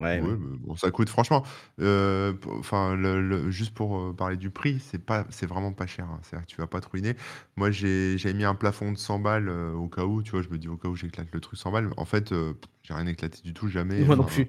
Ouais, 0.00 0.20
Ouais, 0.20 0.26
ouais. 0.28 0.36
mais 0.38 0.58
bon, 0.58 0.76
ça 0.76 0.90
coûte 0.90 1.08
franchement. 1.08 1.44
euh, 1.80 2.34
Enfin, 2.58 2.94
le, 2.96 3.26
le- 3.26 3.50
juste 3.50 3.72
pour 3.72 4.14
parler 4.16 4.36
du 4.36 4.50
prix, 4.50 4.80
c'est 4.80 4.98
pas, 4.98 5.24
c'est 5.30 5.46
vraiment 5.46 5.72
pas 5.72 5.86
cher. 5.86 6.04
hein. 6.10 6.18
C'est-à-dire 6.22 6.46
que 6.46 6.50
tu 6.50 6.56
vas 6.60 6.66
pas 6.66 6.80
te 6.80 6.88
ruiner. 6.90 7.14
Moi, 7.56 7.70
j'ai, 7.70 8.18
j'avais 8.18 8.34
mis 8.34 8.44
un 8.44 8.56
plafond 8.56 8.90
de 8.92 8.98
100 8.98 9.18
balles 9.20 9.48
euh, 9.48 9.72
au 9.72 9.88
cas 9.88 10.04
où. 10.04 10.22
Tu 10.22 10.32
vois, 10.32 10.42
je 10.42 10.48
me 10.48 10.58
dis 10.58 10.68
au 10.68 10.76
cas 10.76 10.88
où 10.88 10.96
j'éclate 10.96 11.28
le 11.32 11.40
truc 11.40 11.58
100 11.58 11.70
balles. 11.70 11.90
En 11.96 12.04
fait, 12.04 12.32
euh, 12.32 12.54
j'ai 12.82 12.92
rien 12.92 13.06
éclaté 13.06 13.40
du 13.42 13.54
tout, 13.54 13.68
jamais. 13.68 14.04
Moi 14.04 14.16
non 14.16 14.24
plus. 14.24 14.48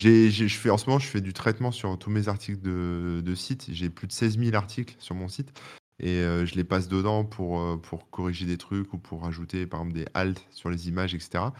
j'ai, 0.00 0.30
j'ai- 0.30 0.48
je 0.48 0.56
fais 0.58 0.70
en 0.70 0.78
ce 0.78 0.86
moment, 0.86 0.98
je 0.98 1.06
fais 1.08 1.20
du 1.20 1.34
traitement 1.34 1.70
sur 1.70 1.96
tous 1.98 2.10
mes 2.10 2.28
articles 2.28 2.60
de, 2.60 3.20
de 3.24 3.34
site. 3.34 3.66
J'ai 3.70 3.90
plus 3.90 4.06
de 4.08 4.12
16 4.12 4.38
000 4.38 4.56
articles 4.56 4.96
sur 4.98 5.14
mon 5.14 5.28
site. 5.28 5.52
Et 5.98 6.18
euh, 6.20 6.44
je 6.46 6.54
les 6.56 6.64
passe 6.64 6.88
dedans 6.88 7.24
pour, 7.24 7.60
euh, 7.60 7.76
pour 7.78 8.10
corriger 8.10 8.44
des 8.46 8.58
trucs 8.58 8.92
ou 8.92 8.98
pour 8.98 9.22
rajouter, 9.22 9.66
par 9.66 9.80
exemple, 9.80 9.96
des 9.98 10.06
halts 10.14 10.46
sur 10.50 10.70
les 10.70 10.88
images, 10.88 11.14
etc. 11.14 11.54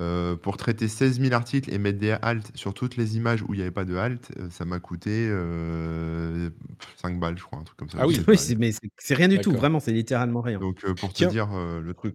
Euh, 0.00 0.36
pour 0.36 0.56
traiter 0.56 0.88
16 0.88 1.18
000 1.20 1.34
articles 1.34 1.70
et 1.72 1.78
mettre 1.78 1.98
des 1.98 2.12
halts 2.22 2.50
sur 2.56 2.72
toutes 2.72 2.96
les 2.96 3.16
images 3.16 3.42
où 3.42 3.52
il 3.52 3.56
n'y 3.58 3.62
avait 3.62 3.70
pas 3.72 3.84
de 3.84 3.96
halt, 3.96 4.30
euh, 4.38 4.48
ça 4.50 4.64
m'a 4.64 4.78
coûté 4.80 5.26
euh, 5.28 6.48
5 6.96 7.18
balles, 7.20 7.36
je 7.36 7.44
crois, 7.44 7.58
un 7.58 7.64
truc 7.64 7.76
comme 7.78 7.90
ça. 7.90 7.98
Ah 8.00 8.06
ou 8.06 8.08
oui. 8.08 8.14
7 8.16 8.26
Oui, 8.28 8.36
balles. 8.36 8.44
c'est- 8.46 8.54
mais 8.54 8.72
c'est 8.72 8.90
c'est 8.98 9.14
rien 9.14 9.28
du 9.28 9.40
tout, 9.40 9.52
vraiment, 9.52 9.80
c'est 9.80 9.92
littéralement 9.92 10.40
rien. 10.40 10.58
Donc, 10.60 10.84
euh, 10.84 10.94
pour 10.94 11.10
te 11.12 11.18
Tiens. 11.18 11.28
dire 11.28 11.52
euh, 11.52 11.80
le 11.80 11.92
truc. 11.94 12.14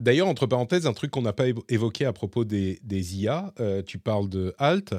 D'ailleurs, 0.00 0.26
entre 0.28 0.46
parenthèses, 0.46 0.86
un 0.86 0.92
truc 0.92 1.10
qu'on 1.12 1.22
n'a 1.22 1.32
pas 1.32 1.46
évo- 1.48 1.64
évoqué 1.68 2.04
à 2.04 2.12
propos 2.12 2.44
des, 2.44 2.80
des 2.82 3.16
IA, 3.18 3.52
euh, 3.60 3.82
tu 3.82 3.98
parles 3.98 4.28
de 4.28 4.52
Alt. 4.58 4.94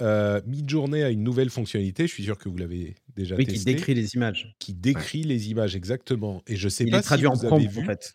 Euh, 0.00 0.40
Midjourney 0.46 1.02
a 1.02 1.10
une 1.10 1.24
nouvelle 1.24 1.50
fonctionnalité, 1.50 2.06
je 2.06 2.12
suis 2.12 2.22
sûr 2.24 2.38
que 2.38 2.48
vous 2.48 2.56
l'avez 2.56 2.94
déjà 3.16 3.34
Oui, 3.36 3.46
qui 3.46 3.54
testé, 3.54 3.74
décrit 3.74 3.94
les 3.94 4.14
images. 4.14 4.54
qui 4.58 4.72
décrit 4.74 5.24
les 5.24 5.50
images 5.50 5.74
exactement. 5.74 6.42
Et 6.46 6.56
je 6.56 6.68
sais 6.68 6.84
Il 6.84 6.90
pas 6.90 6.98
est 6.98 7.02
traduit 7.02 7.24
si 7.24 7.26
en 7.26 7.34
vous 7.34 7.46
prompt, 7.46 7.56
avez 7.66 7.80
en 7.80 7.84
fait. 7.84 8.14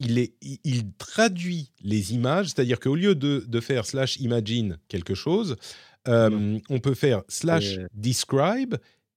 il, 0.00 0.18
est, 0.18 0.34
il, 0.42 0.58
il 0.64 0.92
traduit 0.98 1.72
les 1.82 2.12
images, 2.12 2.48
c'est-à-dire 2.48 2.78
qu'au 2.78 2.94
lieu 2.94 3.14
de, 3.14 3.44
de 3.48 3.60
faire 3.60 3.86
slash 3.86 4.18
imagine 4.20 4.78
quelque 4.88 5.14
chose, 5.14 5.56
euh, 6.08 6.58
on 6.68 6.80
peut 6.80 6.94
faire 6.94 7.22
slash 7.28 7.78
describe 7.94 8.74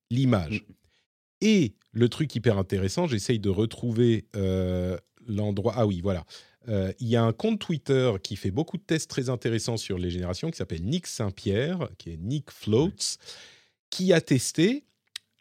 l'image. 0.09 0.61
Mm. 0.67 0.73
Et 1.41 1.75
le 1.91 2.09
truc 2.09 2.33
hyper 2.35 2.57
intéressant, 2.57 3.05
j'essaye 3.07 3.39
de 3.39 3.49
retrouver 3.49 4.25
euh, 4.35 4.97
l'endroit. 5.27 5.73
Ah 5.75 5.85
oui, 5.85 5.99
voilà. 6.01 6.25
Euh, 6.69 6.91
Il 6.99 7.07
y 7.07 7.15
a 7.15 7.23
un 7.23 7.33
compte 7.33 7.59
Twitter 7.59 8.11
qui 8.21 8.35
fait 8.35 8.51
beaucoup 8.51 8.77
de 8.77 8.83
tests 8.83 9.09
très 9.09 9.29
intéressants 9.29 9.77
sur 9.77 9.97
les 9.97 10.09
générations 10.09 10.51
qui 10.51 10.57
s'appelle 10.57 10.83
Nick 10.83 11.07
Saint-Pierre, 11.07 11.89
qui 11.97 12.11
est 12.11 12.17
Nick 12.17 12.51
Floats, 12.51 13.17
qui 13.89 14.13
a 14.13 14.21
testé 14.21 14.85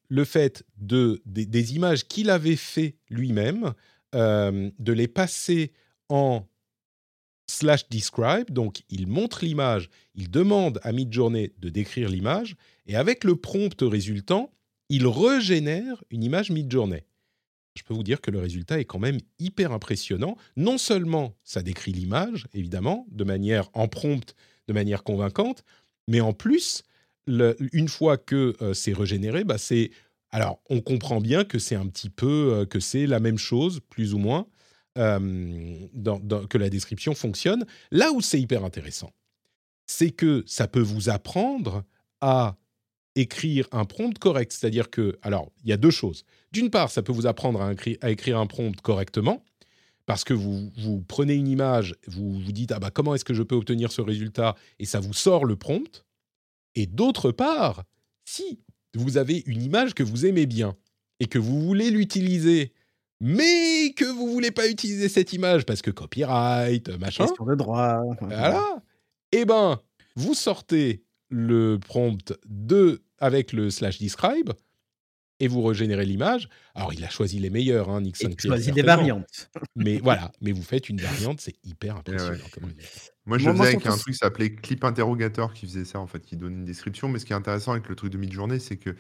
le 0.09 0.25
fait 0.25 0.65
de, 0.77 1.21
des, 1.27 1.75
images 1.75 2.07
qu'il 2.07 2.31
avait 2.31 2.57
fait 2.57 2.97
lui-même, 3.11 3.75
euh, 4.15 4.71
de 4.79 4.93
les 4.93 5.09
passer 5.09 5.73
en 6.09 6.47
slash 7.49 7.89
describe. 7.89 8.51
Donc, 8.51 8.83
il 8.89 9.07
montre 9.07 9.45
l'image, 9.45 9.91
il 10.15 10.31
demande 10.31 10.79
à 10.83 10.93
Midjourney 10.93 11.53
de 11.59 11.69
décrire 11.69 12.09
l'image, 12.09 12.57
et 12.87 12.97
avec 12.97 13.25
le 13.25 13.37
prompt 13.37 13.83
résultant, 13.83 14.53
il 14.89 15.07
régénère 15.07 16.03
une 16.11 16.23
image 16.23 16.51
Midjourney. 16.51 17.05
Je 17.77 17.85
peux 17.85 17.95
vous 17.95 18.03
dire 18.03 18.21
que 18.21 18.31
le 18.31 18.39
résultat 18.39 18.81
est 18.81 18.85
quand 18.85 18.99
même 18.99 19.19
hyper 19.39 19.73
impressionnant. 19.73 20.37
Non 20.57 20.79
seulement 20.79 21.35
ça 21.45 21.63
décrit 21.63 21.93
l'image, 21.93 22.47
évidemment, 22.55 23.07
de 23.11 23.25
manière 23.25 23.69
en 23.73 23.89
prompt, 23.89 24.35
de 24.69 24.73
manière 24.73 25.03
convaincante, 25.05 25.65
mais 26.09 26.21
en 26.21 26.33
plus, 26.33 26.83
une 27.27 27.89
fois 27.89 28.17
que 28.17 28.57
euh, 28.63 28.75
c'est 28.75 28.93
régénéré, 28.93 29.45
bah 29.45 29.59
c'est 29.59 29.91
alors 30.31 30.61
on 30.71 30.81
comprend 30.81 31.21
bien 31.21 31.45
que 31.45 31.59
c'est 31.59 31.75
un 31.75 31.87
petit 31.87 32.11
peu 32.11 32.53
euh, 32.53 32.67
que 32.67 32.81
c'est 32.81 33.07
la 33.07 33.21
même 33.21 33.39
chose, 33.39 33.81
plus 33.89 34.15
ou 34.15 34.19
moins, 34.19 34.47
euh, 34.99 35.87
que 36.49 36.59
la 36.59 36.71
description 36.71 37.15
fonctionne. 37.15 37.67
Là 37.91 38.13
où 38.13 38.21
c'est 38.21 38.41
hyper 38.41 38.65
intéressant, 38.65 39.13
c'est 39.87 40.11
que 40.11 40.45
ça 40.47 40.69
peut 40.69 40.81
vous 40.81 41.11
apprendre 41.11 41.85
à 42.21 42.57
écrire 43.15 43.67
un 43.73 43.85
prompt 43.85 44.19
correct. 44.19 44.53
C'est-à-dire 44.53 44.91
que, 44.91 45.19
alors, 45.23 45.51
il 45.65 45.71
y 45.71 45.73
a 45.73 45.77
deux 45.77 45.91
choses. 45.91 46.25
D'une 46.57 46.71
part, 46.71 46.91
ça 46.91 47.03
peut 47.03 47.13
vous 47.13 47.27
apprendre 47.27 47.61
à, 47.61 47.75
écri- 47.75 47.99
à 48.01 48.11
écrire 48.11 48.39
un 48.39 48.47
prompt 48.47 48.81
correctement, 48.81 49.43
parce 50.07 50.25
que 50.25 50.33
vous, 50.35 50.71
vous 50.79 51.03
prenez 51.07 51.35
une 51.35 51.49
image, 51.49 51.95
vous 52.07 52.41
vous 52.41 52.53
dites, 52.53 52.73
ah 52.73 52.79
bah 52.79 52.91
comment 52.91 53.15
est-ce 53.15 53.25
que 53.25 53.35
je 53.35 53.43
peux 53.43 53.57
obtenir 53.57 53.93
ce 53.93 54.01
résultat, 54.01 54.55
et 54.79 54.87
ça 54.87 55.01
vous 55.01 55.13
sort 55.13 55.45
le 55.45 55.57
prompt. 55.57 56.05
Et 56.75 56.87
d'autre 56.87 57.31
part, 57.33 57.85
si 58.25 58.61
vous 58.95 59.17
avez 59.19 59.43
une 59.47 59.63
image 59.63 59.95
que 59.95 60.03
vous 60.03 60.25
aimez 60.25 60.47
bien, 60.47 60.77
et 61.21 61.27
que 61.27 61.39
vous 61.39 61.61
voulez 61.61 61.91
l'utiliser, 61.91 62.73
mais 63.21 63.93
que 63.97 64.05
vous 64.05 64.29
voulez 64.31 64.51
pas 64.51 64.69
utiliser 64.69 65.09
cette 65.09 65.33
image 65.33 65.65
parce 65.65 65.83
que 65.83 65.91
copyright, 65.91 66.89
machin, 67.01 67.25
Question 67.27 67.47
de 67.47 67.55
droit. 67.55 68.01
voilà. 68.21 68.83
Eh 69.33 69.45
ben, 69.45 69.81
vous 70.15 70.35
sortez 70.35 71.03
le 71.29 71.79
prompt 71.79 72.33
de 72.47 73.03
avec 73.19 73.53
le 73.53 73.71
slash 73.71 73.99
describe 73.99 74.51
et 75.41 75.49
vous 75.49 75.63
régénérez 75.63 76.07
l'image. 76.07 76.49
Alors, 76.75 76.93
il 76.95 77.05
a 77.05 77.09
choisi 77.09 77.39
les 77.39 77.51
meilleurs, 77.51 77.91
hein, 77.91 78.03
Et 78.05 78.13
tu 78.13 78.19
Saint-Pierre, 78.25 78.53
choisis 78.55 78.73
des 78.73 78.83
variantes. 78.83 79.51
Mais 79.77 79.99
voilà, 79.99 80.33
mais 80.41 80.53
vous 80.53 80.63
faites 80.63 80.89
une 80.89 81.01
variante, 81.01 81.41
c'est 81.41 81.55
hyper 81.65 81.97
impressionnant. 81.97 82.33
ouais. 82.33 82.51
comme 82.53 82.65
résultat. 82.65 82.87
Moi, 83.27 83.39
je 83.39 83.43
Moi- 83.45 83.53
le 83.53 83.57
moi, 83.59 83.67
faisais 83.67 83.77
avec 83.77 83.87
un 83.87 83.97
truc 83.97 84.15
qui 84.15 84.19
s'appelait 84.19 84.55
Clip 84.55 84.85
Interrogator 84.85 85.53
qui 85.53 85.67
faisait 85.67 85.85
ça, 85.85 85.99
en 86.01 86.07
fait, 86.07 86.21
qui 86.25 86.37
donne 86.37 86.55
une 86.55 86.65
description. 86.65 87.09
Mais 87.09 87.19
ce 87.19 87.25
qui 87.27 87.33
est 87.33 87.37
intéressant 87.37 87.73
avec 87.73 87.89
le 87.89 87.95
truc 87.97 88.13
de 88.13 88.19
mid-journée, 88.19 88.59
c'est 88.59 88.77
que 88.77 88.95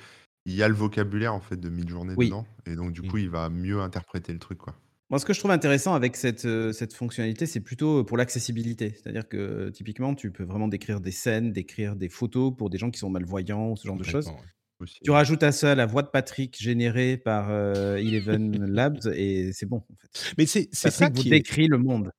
il 0.45 0.55
y 0.55 0.63
a 0.63 0.69
le 0.69 0.75
vocabulaire, 0.75 1.35
en 1.35 1.41
fait, 1.41 1.57
de 1.59 1.69
mid-journée 1.69 2.15
Oui. 2.17 2.27
dedans. 2.27 2.47
Et 2.67 2.75
donc, 2.77 2.93
du 2.93 3.03
Mm. 3.03 3.09
coup, 3.09 3.19
il 3.19 3.31
va 3.31 3.49
mieux 3.49 3.81
interpréter 3.81 4.33
le 4.33 4.39
truc, 4.39 4.59
quoi. 4.59 4.75
Moi, 5.09 5.21
ce 5.21 5.25
que 5.25 5.33
je 5.33 5.39
trouve 5.39 5.53
intéressant 5.53 5.95
avec 5.95 6.17
cette, 6.17 6.45
euh, 6.47 6.73
cette 6.73 6.93
fonctionnalité, 6.93 7.47
c'est 7.47 7.61
plutôt 7.61 8.03
pour 8.05 8.17
l'accessibilité. 8.17 8.91
C'est-à-dire 8.91 9.29
que 9.29 9.69
typiquement, 9.71 10.15
tu 10.17 10.33
peux 10.33 10.43
vraiment 10.45 10.67
décrire 10.67 11.01
des 11.01 11.13
scènes, 11.13 11.53
décrire 11.53 11.95
des 11.95 12.09
photos 12.09 12.53
pour 12.57 12.71
des 12.71 12.79
gens 12.79 12.91
qui 12.91 12.99
sont 12.99 13.09
malvoyants 13.11 13.71
ou 13.71 13.77
ce 13.77 13.87
genre 13.87 13.97
de 13.97 14.03
choses. 14.05 14.27
Ouais. 14.27 14.35
Aussi. 14.79 14.99
Tu 15.03 15.11
rajoutes 15.11 15.43
à 15.43 15.53
ça 15.53 15.75
la 15.75 15.87
voix 15.87 16.03
de 16.03 16.09
Patrick 16.09 16.61
générée 16.61 17.17
par 17.17 17.47
euh, 17.51 17.97
Eleven 17.97 18.67
Labs 18.73 19.07
et 19.15 19.53
c'est 19.53 19.67
bon. 19.67 19.79
En 19.79 19.97
fait. 19.97 20.35
Mais 20.39 20.47
c'est 20.47 20.69
c'est 20.73 20.91
ça 20.91 21.09
vous 21.09 21.23
qui 21.23 21.29
est... 21.29 21.31
décrit 21.31 21.67
le 21.69 21.79
monde. 21.79 22.11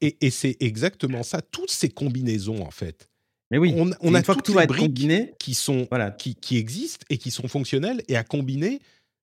Et, 0.00 0.16
et 0.20 0.30
c'est 0.30 0.56
exactement 0.60 1.22
ça, 1.22 1.42
toutes 1.42 1.70
ces 1.70 1.88
combinaisons, 1.90 2.62
en 2.62 2.70
fait. 2.70 3.08
Mais 3.50 3.58
oui, 3.58 3.74
On, 3.76 3.90
on 4.00 4.14
a 4.14 4.18
une 4.18 4.24
fois 4.24 4.34
que 4.34 4.40
toutes 4.42 4.54
tout 4.54 4.58
les 4.60 4.66
briques 4.66 4.80
combiné, 4.86 5.32
qui 5.38 5.54
sont 5.54 5.86
voilà. 5.90 6.10
qui, 6.10 6.34
qui 6.34 6.56
existent 6.56 7.04
et 7.10 7.18
qui 7.18 7.30
sont 7.30 7.46
fonctionnels 7.46 8.02
et 8.08 8.16
à 8.16 8.24
combiner, 8.24 8.80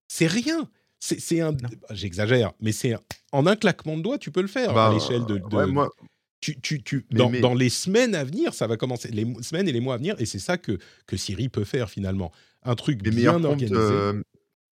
c'est 0.07 0.27
rien. 0.27 0.69
C'est 0.99 1.41
un, 1.41 1.51
Non. 1.51 1.57
j'exagère, 1.91 2.53
mais 2.61 2.71
c'est 2.71 2.95
en 3.33 3.45
un 3.45 3.57
claquement 3.57 3.97
de 3.97 4.01
doigts, 4.03 4.17
tu 4.17 4.31
peux 4.31 4.41
le 4.41 4.47
faire 4.47 4.73
Bah, 4.73 4.87
à 4.89 4.93
l'échelle 4.93 5.25
de, 5.25 5.37
de- 5.37 5.55
ouais, 5.55 5.65
moi, 5.67 5.89
tu, 6.39 6.61
tu, 6.61 6.81
tu, 6.81 7.05
Mais- 7.11 7.17
dans, 7.17 7.29
mais- 7.29 7.39
dans 7.41 7.53
les 7.55 7.67
semaines 7.69 8.15
à 8.15 8.23
venir, 8.23 8.53
ça 8.53 8.67
va 8.67 8.77
commencer, 8.77 9.09
les 9.11 9.25
semaines 9.41 9.67
et 9.67 9.73
les 9.73 9.81
mois 9.81 9.95
à 9.95 9.97
venir, 9.97 10.15
et 10.19 10.25
c'est 10.25 10.39
ça 10.39 10.57
que, 10.57 10.77
que 11.07 11.17
Siri 11.17 11.49
peut 11.49 11.65
faire 11.65 11.89
finalement. 11.89 12.31
Un 12.65 12.75
truc 12.75 13.01
les 13.03 13.11
meilleurs 13.11 13.39
bien 13.39 13.49
prompts, 13.49 13.61
organisé. 13.63 13.75
euh, 13.93 14.21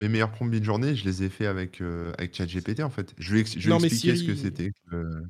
les 0.01 0.09
meilleurs 0.09 0.31
prompts 0.31 0.49
mid-journée, 0.49 0.95
je 0.95 1.03
les 1.05 1.23
ai 1.23 1.29
fait 1.29 1.45
avec, 1.47 1.81
euh, 1.81 2.11
avec 2.17 2.33
ChatGPT, 2.35 2.81
en 2.81 2.89
fait. 2.89 3.13
Je 3.17 3.31
lui 3.31 3.39
ai, 3.39 3.41
ex- 3.41 3.51
je 3.57 3.65
lui 3.67 3.73
ai 3.73 3.85
expliqué 3.85 4.15
ce 4.15 4.23
que 4.23 4.35
Siri- 4.35 4.41
c'était. 4.41 4.71
que- 4.89 5.23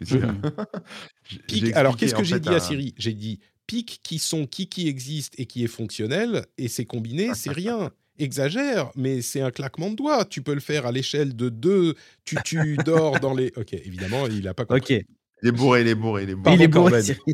alors, 1.74 1.96
qu'est-ce 1.96 2.14
que 2.14 2.24
j'ai 2.24 2.40
dit 2.40 2.48
à 2.48 2.60
Siri? 2.60 2.94
J'ai 2.96 3.12
dit 3.14 3.40
pic 3.66 4.00
qui 4.02 4.18
sont 4.18 4.46
qui 4.46 4.68
qui 4.68 4.88
existe 4.88 5.38
et 5.38 5.46
qui 5.46 5.64
est 5.64 5.68
fonctionnel, 5.68 6.46
et 6.58 6.68
c'est 6.68 6.84
combiné, 6.84 7.30
c'est 7.34 7.50
rien. 7.52 7.90
Exagère, 8.18 8.90
mais 8.94 9.22
c'est 9.22 9.40
un 9.40 9.50
claquement 9.50 9.90
de 9.90 9.96
doigts. 9.96 10.24
Tu 10.26 10.42
peux 10.42 10.52
le 10.54 10.60
faire 10.60 10.84
à 10.86 10.92
l'échelle 10.92 11.34
de 11.34 11.48
deux. 11.48 11.94
Tu, 12.24 12.36
tu 12.44 12.76
dors 12.84 13.18
dans 13.20 13.32
les. 13.34 13.52
Ok, 13.56 13.72
évidemment, 13.72 14.26
il 14.26 14.44
n'a 14.44 14.52
pas 14.54 14.66
compris. 14.66 14.96
Ok. 14.96 15.04
Il 15.42 15.48
est 15.48 15.52
bourré, 15.52 15.80
il 15.82 15.88
est 15.88 15.94
bourré, 15.94 16.22
il 16.24 16.30
est 16.30 16.34
bourré. 16.36 16.54
Il 16.54 16.62
est. 16.62 16.70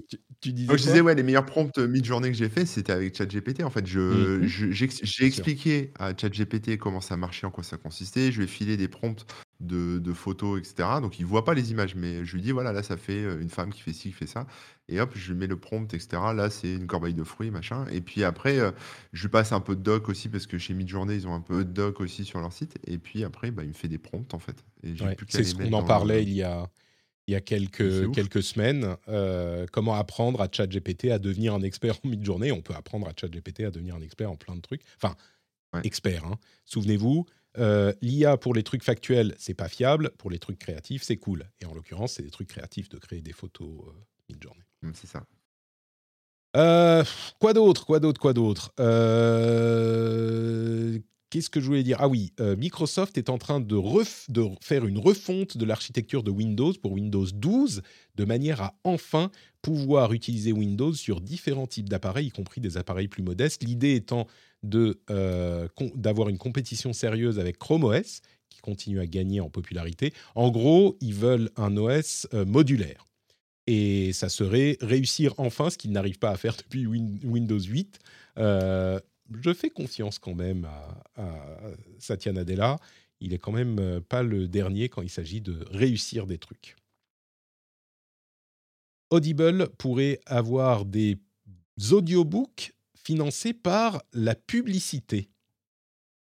Tu, 0.08 0.18
tu 0.40 0.52
disais 0.52 0.66
Donc, 0.68 0.78
je 0.78 0.82
disais, 0.84 1.00
ouais, 1.00 1.14
les 1.14 1.22
meilleurs 1.22 1.44
prompts 1.46 1.76
mid-journée 1.78 2.30
que 2.30 2.36
j'ai 2.36 2.48
fait, 2.48 2.64
c'était 2.64 2.92
avec 2.92 3.16
ChatGPT. 3.16 3.62
En 3.64 3.70
fait, 3.70 3.86
je, 3.86 4.38
Mhm. 4.40 4.46
je- 4.46 4.70
j'ai, 4.70 4.88
j'ai 4.88 5.06
sûr. 5.06 5.26
expliqué 5.26 5.92
à 5.98 6.16
ChatGPT 6.16 6.78
comment 6.78 7.00
ça 7.00 7.16
marchait, 7.16 7.46
en 7.46 7.50
quoi 7.50 7.64
ça 7.64 7.76
consistait. 7.76 8.30
Je 8.32 8.38
lui 8.38 8.44
ai 8.44 8.48
filé 8.48 8.76
des 8.76 8.88
prompts 8.88 9.26
de, 9.60 9.98
de 9.98 10.12
photos, 10.12 10.60
etc. 10.60 11.00
Donc 11.02 11.18
il 11.18 11.26
voit 11.26 11.44
pas 11.44 11.54
les 11.54 11.72
images, 11.72 11.96
mais 11.96 12.24
je 12.24 12.34
lui 12.36 12.42
dis 12.42 12.52
voilà, 12.52 12.72
là 12.72 12.82
ça 12.84 12.96
fait 12.96 13.24
euh, 13.24 13.40
une 13.40 13.50
femme 13.50 13.72
qui 13.72 13.80
fait 13.82 13.92
ci, 13.92 14.10
qui 14.10 14.12
fait 14.12 14.26
ça, 14.28 14.46
et 14.88 15.00
hop, 15.00 15.10
je 15.16 15.32
lui 15.32 15.38
mets 15.40 15.48
le 15.48 15.58
prompt, 15.58 15.92
etc. 15.92 16.32
Là 16.32 16.48
c'est 16.50 16.72
une 16.74 16.86
corbeille 16.86 17.14
de 17.14 17.24
fruits, 17.24 17.50
machin. 17.50 17.84
Et 17.90 18.00
puis 18.00 18.22
après, 18.22 18.58
euh, 18.60 18.70
je 19.12 19.22
lui 19.22 19.28
passe 19.30 19.50
un 19.52 19.60
peu 19.60 19.74
de 19.74 19.82
doc 19.82 20.08
aussi 20.08 20.28
parce 20.28 20.46
que 20.46 20.58
chez 20.58 20.74
Midjourney 20.74 21.16
ils 21.16 21.26
ont 21.26 21.34
un 21.34 21.40
peu 21.40 21.64
de 21.64 21.72
doc 21.72 22.00
aussi 22.00 22.24
sur 22.24 22.40
leur 22.40 22.52
site. 22.52 22.76
Et 22.86 22.98
puis 22.98 23.24
après, 23.24 23.50
bah, 23.50 23.64
il 23.64 23.70
me 23.70 23.74
fait 23.74 23.88
des 23.88 23.98
prompts 23.98 24.32
en 24.32 24.38
fait. 24.38 24.64
Ouais, 24.84 25.16
c'est 25.28 25.42
ce 25.42 25.54
qu'on 25.56 25.72
en 25.72 25.82
parlait 25.82 26.22
il 26.22 26.30
y 26.32 26.42
a, 26.44 26.68
il 27.28 27.32
y 27.32 27.34
a 27.36 27.40
quelques, 27.42 28.42
semaines. 28.42 28.96
euh, 29.08 29.66
comment 29.70 29.94
apprendre 29.94 30.40
à 30.40 30.48
ChatGPT 30.50 31.10
à 31.12 31.18
devenir 31.18 31.54
un 31.54 31.60
expert 31.62 31.98
en 32.04 32.08
mid-journée 32.08 32.50
On 32.52 32.62
peut 32.62 32.74
apprendre 32.74 33.06
à 33.06 33.12
ChatGPT 33.14 33.60
à 33.64 33.70
devenir 33.70 33.94
un 33.96 34.00
expert 34.00 34.30
en 34.30 34.36
plein 34.36 34.56
de 34.56 34.60
trucs. 34.62 34.82
Enfin, 34.96 35.14
Ouais. 35.74 35.82
expert. 35.84 36.24
hein. 36.24 36.38
Souvenez-vous, 36.64 37.26
euh, 37.58 37.92
l'IA 38.00 38.38
pour 38.38 38.54
les 38.54 38.62
trucs 38.62 38.82
factuels, 38.82 39.34
c'est 39.38 39.52
pas 39.52 39.68
fiable. 39.68 40.10
Pour 40.16 40.30
les 40.30 40.38
trucs 40.38 40.58
créatifs, 40.58 41.02
c'est 41.02 41.18
cool. 41.18 41.44
Et 41.60 41.66
en 41.66 41.74
l'occurrence, 41.74 42.14
c'est 42.14 42.22
des 42.22 42.30
trucs 42.30 42.48
créatifs 42.48 42.88
de 42.88 42.96
créer 42.96 43.20
des 43.20 43.34
photos 43.34 43.68
euh, 43.88 43.92
mid-journée. 44.30 44.64
C'est 44.94 45.06
ça. 45.06 45.24
Quoi 47.38 47.52
d'autre 47.52 47.84
Quoi 47.84 48.00
d'autre 48.00 48.18
Quoi 48.20 48.32
d'autre? 48.32 48.72
Qu'est-ce 51.30 51.50
que 51.50 51.60
je 51.60 51.66
voulais 51.66 51.82
dire? 51.82 51.98
Ah 52.00 52.08
oui, 52.08 52.32
euh, 52.40 52.56
Microsoft 52.56 53.18
est 53.18 53.28
en 53.28 53.36
train 53.36 53.60
de, 53.60 53.76
faire 54.62 54.86
une 54.86 54.96
refonte 54.98 55.58
de 55.58 55.64
l'architecture 55.66 56.22
de 56.22 56.30
Windows 56.30 56.72
pour 56.80 56.92
Windows 56.92 57.26
12, 57.30 57.82
de 58.14 58.24
manière 58.24 58.62
à 58.62 58.74
enfin 58.82 59.30
pouvoir 59.60 60.14
utiliser 60.14 60.52
Windows 60.52 60.94
sur 60.94 61.20
différents 61.20 61.66
types 61.66 61.88
d'appareils, 61.90 62.28
y 62.28 62.30
compris 62.30 62.62
des 62.62 62.78
appareils 62.78 63.08
plus 63.08 63.22
modestes. 63.22 63.62
L'idée 63.62 63.94
étant 63.94 64.26
euh, 64.74 65.68
d'avoir 65.94 66.30
une 66.30 66.38
compétition 66.38 66.94
sérieuse 66.94 67.38
avec 67.38 67.58
Chrome 67.58 67.84
OS, 67.84 68.20
qui 68.48 68.60
continue 68.60 68.98
à 68.98 69.06
gagner 69.06 69.40
en 69.40 69.50
popularité. 69.50 70.14
En 70.34 70.50
gros, 70.50 70.96
ils 71.02 71.14
veulent 71.14 71.50
un 71.56 71.76
OS 71.76 72.26
euh, 72.32 72.46
modulaire. 72.46 73.04
Et 73.66 74.14
ça 74.14 74.30
serait 74.30 74.78
réussir 74.80 75.34
enfin 75.36 75.68
ce 75.68 75.76
qu'ils 75.76 75.92
n'arrivent 75.92 76.18
pas 76.18 76.30
à 76.30 76.38
faire 76.38 76.56
depuis 76.58 76.86
Win- 76.86 77.20
Windows 77.22 77.60
8. 77.60 77.98
Je 79.42 79.52
fais 79.52 79.70
confiance 79.70 80.18
quand 80.18 80.34
même 80.34 80.64
à, 80.64 81.02
à 81.16 81.70
Satya 81.98 82.32
Nadella. 82.32 82.78
Il 83.20 83.32
est 83.32 83.38
quand 83.38 83.52
même 83.52 83.78
euh, 83.78 84.00
pas 84.00 84.22
le 84.22 84.48
dernier 84.48 84.88
quand 84.88 85.02
il 85.02 85.10
s'agit 85.10 85.40
de 85.40 85.64
réussir 85.70 86.26
des 86.26 86.38
trucs. 86.38 86.76
Audible 89.10 89.68
pourrait 89.78 90.20
avoir 90.26 90.84
des 90.84 91.18
audiobooks 91.90 92.74
financés 92.94 93.54
par 93.54 94.02
la 94.12 94.34
publicité. 94.34 95.30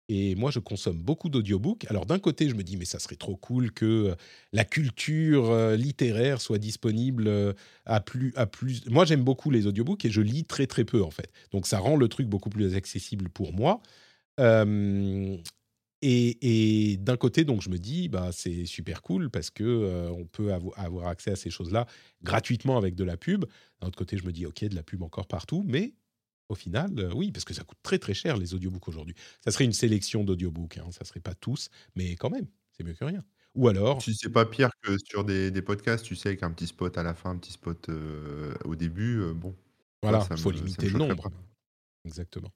Et 0.07 0.35
moi, 0.35 0.51
je 0.51 0.59
consomme 0.59 0.99
beaucoup 1.01 1.29
d'audiobooks. 1.29 1.85
Alors, 1.89 2.05
d'un 2.05 2.19
côté, 2.19 2.47
je 2.47 2.53
me 2.53 2.61
dis, 2.63 2.77
mais 2.77 2.85
ça 2.85 2.99
serait 2.99 3.15
trop 3.15 3.35
cool 3.35 3.71
que 3.71 3.85
euh, 3.85 4.15
la 4.53 4.63
culture 4.63 5.49
euh, 5.49 5.75
littéraire 5.75 6.41
soit 6.41 6.59
disponible 6.59 7.27
euh, 7.27 7.53
à 7.85 8.01
plus, 8.01 8.31
à 8.35 8.45
plus. 8.45 8.85
Moi, 8.87 9.05
j'aime 9.05 9.23
beaucoup 9.23 9.49
les 9.49 9.65
audiobooks 9.65 10.05
et 10.05 10.11
je 10.11 10.21
lis 10.21 10.45
très, 10.45 10.67
très 10.67 10.85
peu, 10.85 11.01
en 11.03 11.09
fait. 11.09 11.31
Donc, 11.51 11.65
ça 11.65 11.79
rend 11.79 11.95
le 11.95 12.07
truc 12.07 12.27
beaucoup 12.27 12.51
plus 12.51 12.75
accessible 12.75 13.29
pour 13.29 13.51
moi. 13.51 13.81
Et, 16.01 16.97
d'un 16.99 17.17
côté, 17.17 17.45
donc, 17.45 17.61
je 17.61 17.69
me 17.69 17.79
dis, 17.79 18.09
bah, 18.09 18.29
c'est 18.31 18.65
super 18.65 19.01
cool 19.01 19.29
parce 19.31 19.49
que 19.49 20.09
on 20.11 20.25
peut 20.25 20.49
avo- 20.49 20.73
avoir 20.75 21.07
accès 21.07 21.31
à 21.31 21.35
ces 21.35 21.49
choses-là 21.49 21.87
gratuitement 22.21 22.77
avec 22.77 22.95
de 22.95 23.03
la 23.03 23.17
pub. 23.17 23.45
D'un 23.81 23.87
autre 23.87 23.97
côté, 23.97 24.17
je 24.17 24.25
me 24.25 24.31
dis, 24.31 24.45
ok, 24.45 24.65
de 24.65 24.75
la 24.75 24.83
pub 24.83 25.01
encore 25.01 25.27
partout, 25.27 25.63
mais 25.65 25.93
au 26.49 26.55
final, 26.55 26.91
euh, 26.99 27.11
oui, 27.13 27.31
parce 27.31 27.45
que 27.45 27.53
ça 27.53 27.63
coûte 27.63 27.77
très 27.83 27.99
très 27.99 28.13
cher 28.13 28.37
les 28.37 28.53
audiobooks 28.53 28.87
aujourd'hui. 28.87 29.15
Ça 29.43 29.51
serait 29.51 29.65
une 29.65 29.73
sélection 29.73 30.23
d'audiobooks, 30.23 30.77
hein, 30.77 30.89
ça 30.91 31.03
serait 31.05 31.19
pas 31.21 31.33
tous, 31.35 31.69
mais 31.95 32.15
quand 32.15 32.29
même, 32.29 32.47
c'est 32.71 32.83
mieux 32.83 32.93
que 32.93 33.05
rien. 33.05 33.23
Ou 33.55 33.67
alors, 33.69 34.01
Si 34.01 34.13
c'est 34.15 34.29
pas 34.31 34.45
pire 34.45 34.69
que 34.81 34.97
sur 35.05 35.23
des, 35.23 35.49
des 35.51 35.61
podcasts, 35.61 36.05
tu 36.05 36.15
sais, 36.15 36.29
avec 36.29 36.43
un 36.43 36.51
petit 36.51 36.67
spot 36.67 36.97
à 36.97 37.03
la 37.03 37.13
fin, 37.15 37.31
un 37.31 37.37
petit 37.37 37.53
spot 37.53 37.89
euh, 37.89 38.53
au 38.65 38.75
début, 38.75 39.19
euh, 39.21 39.33
bon. 39.33 39.55
voilà, 40.03 40.27
il 40.31 40.37
faut 40.37 40.49
me- 40.51 40.55
limiter 40.55 40.89
le 40.89 40.99
nombre. 40.99 41.29
pas. 41.29 41.35
Exactement. 42.05 42.51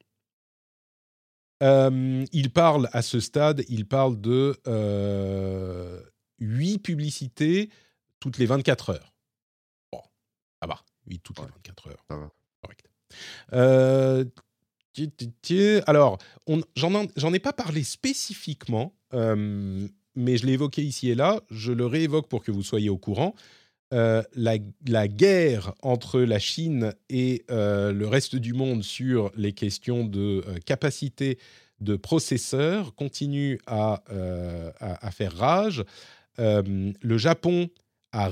Il 1.61 2.51
parle 2.53 2.89
à 2.93 3.01
ce 3.01 3.19
stade, 3.19 3.63
il 3.69 3.85
parle 3.87 4.19
de 4.21 4.55
euh, 4.67 6.01
8 6.39 6.79
publicités 6.79 7.69
toutes 8.19 8.37
les 8.37 8.45
24 8.45 8.89
heures. 8.91 9.13
Bon, 9.91 10.01
ça 10.61 10.67
va, 10.67 10.81
8 11.07 11.19
toutes 11.19 11.39
les 11.39 11.45
Ouais. 11.45 11.51
24 11.55 11.87
heures. 11.89 12.05
Ça 12.09 12.17
va. 12.17 12.31
Euh, 13.53 14.25
alors, 15.87 16.17
j'en 16.75 16.93
en- 16.93 17.07
j'en 17.15 17.33
ai 17.33 17.39
pas 17.39 17.53
parlé 17.53 17.83
spécifiquement, 17.83 18.93
euh, 19.13 19.87
mais 20.15 20.37
je 20.37 20.45
l'ai 20.45 20.53
évoqué 20.53 20.81
ici 20.83 21.09
et 21.09 21.15
là. 21.15 21.41
Je 21.49 21.71
le 21.71 21.85
réévoque 21.85 22.27
pour 22.27 22.43
que 22.43 22.51
vous 22.51 22.63
soyez 22.63 22.89
au 22.89 22.97
courant. 22.97 23.33
Euh, 23.93 24.21
la, 24.35 25.07
guerre 25.07 25.73
entre 25.81 26.19
la 26.19 26.37
Chine 26.37 26.93
et 27.09 27.43
le 27.49 28.05
reste 28.05 28.35
du 28.35 28.53
monde 28.53 28.83
sur 28.83 29.31
les 29.35 29.53
questions 29.53 30.03
de 30.03 30.43
capacité 30.65 31.39
de 31.79 31.95
processeurs 31.95 32.93
continue 32.95 33.59
à, 33.65 34.03
faire 35.11 35.35
rage. 35.35 35.83
Le 36.37 37.17
Japon 37.17 37.69
a- 38.11 38.29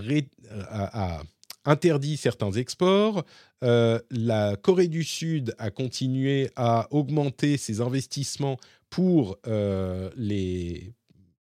a 1.18 1.24
interdit 1.68 2.16
certains 2.18 2.52
exports. 2.54 3.26
Euh, 3.64 4.00
la 4.10 4.56
Corée 4.56 4.88
du 4.88 5.04
Sud 5.04 5.54
a 5.60 5.70
continué 5.70 6.50
à 6.56 6.88
augmenter 6.92 7.58
ses 7.58 7.82
investissements 7.82 8.58
pour 8.90 9.38
euh, 9.48 10.10
les, 10.16 10.94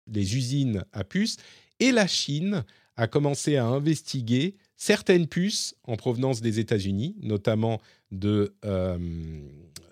les 0.08 0.36
usines 0.36 0.84
à 0.92 1.04
puces. 1.04 1.38
Et 1.80 1.92
la 1.92 2.06
Chine 2.06 2.66
a 2.98 3.08
commencé 3.08 3.56
à 3.56 3.66
investiguer 3.66 4.58
certaines 4.76 5.28
puces 5.28 5.74
en 5.84 5.96
provenance 5.96 6.42
des 6.42 6.60
États-Unis, 6.60 7.16
notamment 7.22 7.80
de, 8.12 8.54
euh, 8.66 8.98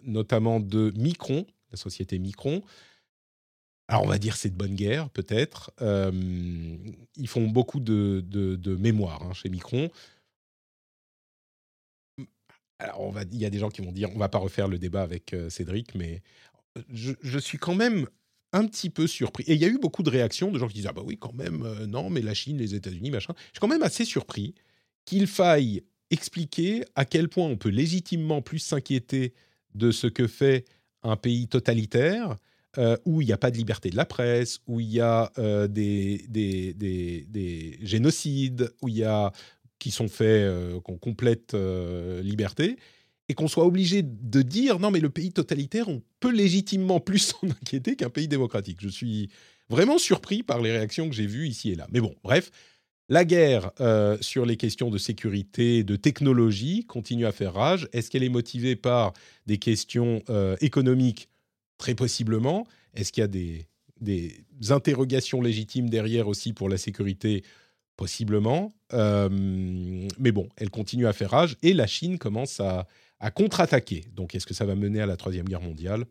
notamment 0.04 0.60
de 0.60 0.92
Micron, 0.98 1.46
la 1.72 1.78
société 1.78 2.20
Micron. 2.20 2.62
Alors 3.88 4.04
on 4.04 4.08
va 4.08 4.18
dire 4.18 4.36
c'est 4.36 4.50
de 4.50 4.56
bonne 4.56 4.76
guerre 4.76 5.10
peut-être. 5.10 5.72
Ils 7.16 7.28
font 7.28 7.48
beaucoup 7.48 7.80
de, 7.80 8.22
de, 8.28 8.58
de 8.58 8.76
mémoire 8.76 9.24
hein, 9.24 9.32
chez 9.32 9.48
Micron. 9.48 9.90
Alors 12.80 13.14
il 13.32 13.38
y 13.38 13.46
a 13.46 13.50
des 13.50 13.60
gens 13.60 13.70
qui 13.70 13.82
vont 13.82 13.92
dire, 13.92 14.10
on 14.14 14.20
va 14.20 14.30
pas 14.30 14.38
refaire 14.38 14.68
le 14.68 14.78
débat 14.78 15.02
avec 15.02 15.34
euh, 15.34 15.50
Cédric, 15.50 15.96
mais 15.96 16.22
je, 16.90 17.14
je 17.22 17.40
suis 17.40 17.58
quand 17.58 17.76
même 17.76 18.08
un 18.54 18.66
petit 18.66 18.90
peu 18.90 19.08
surpris. 19.08 19.44
Et 19.48 19.54
il 19.54 19.62
y 19.62 19.66
a 19.66 19.68
eu 19.68 19.80
beaucoup 19.80 20.04
de 20.04 20.10
réactions 20.10 20.52
de 20.52 20.60
gens 20.60 20.68
qui 20.68 20.76
disent 20.76 20.88
ah 20.88 20.94
bah 20.94 21.04
oui 21.06 21.18
quand 21.18 21.34
même 21.34 21.64
euh, 21.64 21.86
non 21.86 22.10
mais 22.10 22.22
la 22.22 22.34
Chine, 22.34 22.58
les 22.58 22.76
États-Unis 22.76 23.12
machin. 23.12 23.34
Je 23.38 23.44
suis 23.44 23.60
quand 23.60 23.68
même 23.68 23.84
assez 23.84 24.06
surpris 24.06 24.54
qu'il 25.06 25.28
faille 25.28 25.84
expliquer 26.10 26.86
à 26.96 27.06
quel 27.06 27.30
point 27.30 27.46
on 27.46 27.58
peut 27.58 27.70
légitimement 27.70 28.42
plus 28.42 28.60
s'inquiéter 28.60 29.34
de 29.76 29.92
ce 29.92 30.08
que 30.08 30.28
fait 30.28 30.66
un 31.04 31.16
pays 31.16 31.48
totalitaire 31.48 32.38
euh, 32.78 32.96
où 33.06 33.22
il 33.22 33.26
n'y 33.26 33.34
a 33.34 33.38
pas 33.38 33.50
de 33.50 33.58
liberté 33.58 33.90
de 33.90 33.96
la 33.96 34.06
presse, 34.06 34.60
où 34.68 34.80
il 34.80 34.92
y 34.92 35.02
a 35.02 35.32
euh, 35.40 35.68
des, 35.68 36.26
des, 36.30 36.74
des, 36.74 37.26
des 37.28 37.80
génocides, 37.82 38.72
où 38.82 38.88
il 38.88 38.98
y 38.98 39.04
a 39.04 39.32
qui 39.80 39.92
sont 39.92 40.08
faits, 40.08 40.28
euh, 40.28 40.80
qu'on 40.82 40.98
complète 40.98 41.54
euh, 41.54 42.22
liberté, 42.22 42.78
et 43.30 43.34
qu'on 43.34 43.48
soit 43.48 43.66
obligé 43.66 44.04
de 44.04 44.42
dire 44.42 44.80
non 44.80 44.90
mais 44.90 45.00
le 45.00 45.10
pays 45.10 45.32
totalitaire, 45.32 45.90
on 45.90 46.02
peut 46.20 46.32
légitimement 46.32 47.00
plus 47.00 47.20
s'en 47.42 47.48
inquiéter 47.50 47.96
qu'un 47.96 48.10
pays 48.10 48.28
démocratique. 48.28 48.80
Je 48.82 48.90
suis 48.90 49.30
vraiment 49.70 49.98
surpris 49.98 50.44
par 50.44 50.62
les 50.62 50.72
réactions 50.72 51.10
que 51.10 51.16
j'ai 51.16 51.28
vues 51.28 51.48
ici 51.48 51.72
et 51.72 51.76
là. 51.76 51.88
Mais 51.92 52.00
bon, 52.00 52.16
bref, 52.24 52.52
la 53.10 53.26
guerre 53.26 53.72
euh, 53.80 54.18
sur 54.22 54.46
les 54.46 54.58
questions 54.58 54.90
de 54.90 54.98
sécurité, 54.98 55.84
de 55.84 55.96
technologie 55.96 56.86
continue 56.86 57.26
à 57.26 57.32
faire 57.32 57.54
rage. 57.54 57.88
Est-ce 57.94 58.10
qu'elle 58.10 58.24
est 58.24 58.30
motivée 58.30 58.76
par 58.76 59.14
des 59.46 59.58
questions 59.58 60.22
économiques? 60.62 61.30
Très 61.78 61.96
possiblement. 61.96 62.66
Est-ce 62.96 63.12
qu'il 63.12 63.22
y 63.22 63.24
a 63.24 63.28
des, 63.28 63.68
des 64.02 64.44
interrogations 64.70 65.42
légitimes 65.42 65.90
derrière 65.90 66.28
aussi 66.28 66.54
pour 66.54 66.70
la 66.70 66.78
sécurité 66.78 67.44
Possiblement. 67.98 68.76
Euh, 68.94 69.28
mais 70.20 70.32
bon, 70.32 70.48
elle 70.56 70.70
continue 70.70 71.08
à 71.08 71.14
faire 71.14 71.32
rage 71.32 71.58
et 71.62 71.74
la 71.74 71.88
Chine 71.88 72.18
commence 72.18 72.60
à, 72.60 72.88
à 73.20 73.32
contre-attaquer. 73.32 74.06
Donc, 74.14 74.36
est-ce 74.36 74.46
que 74.46 74.54
ça 74.54 74.66
va 74.66 74.76
mener 74.76 75.02
à 75.02 75.06
la 75.06 75.18
Troisième 75.18 75.48
Guerre 75.48 75.62
mondiale? 75.62 76.06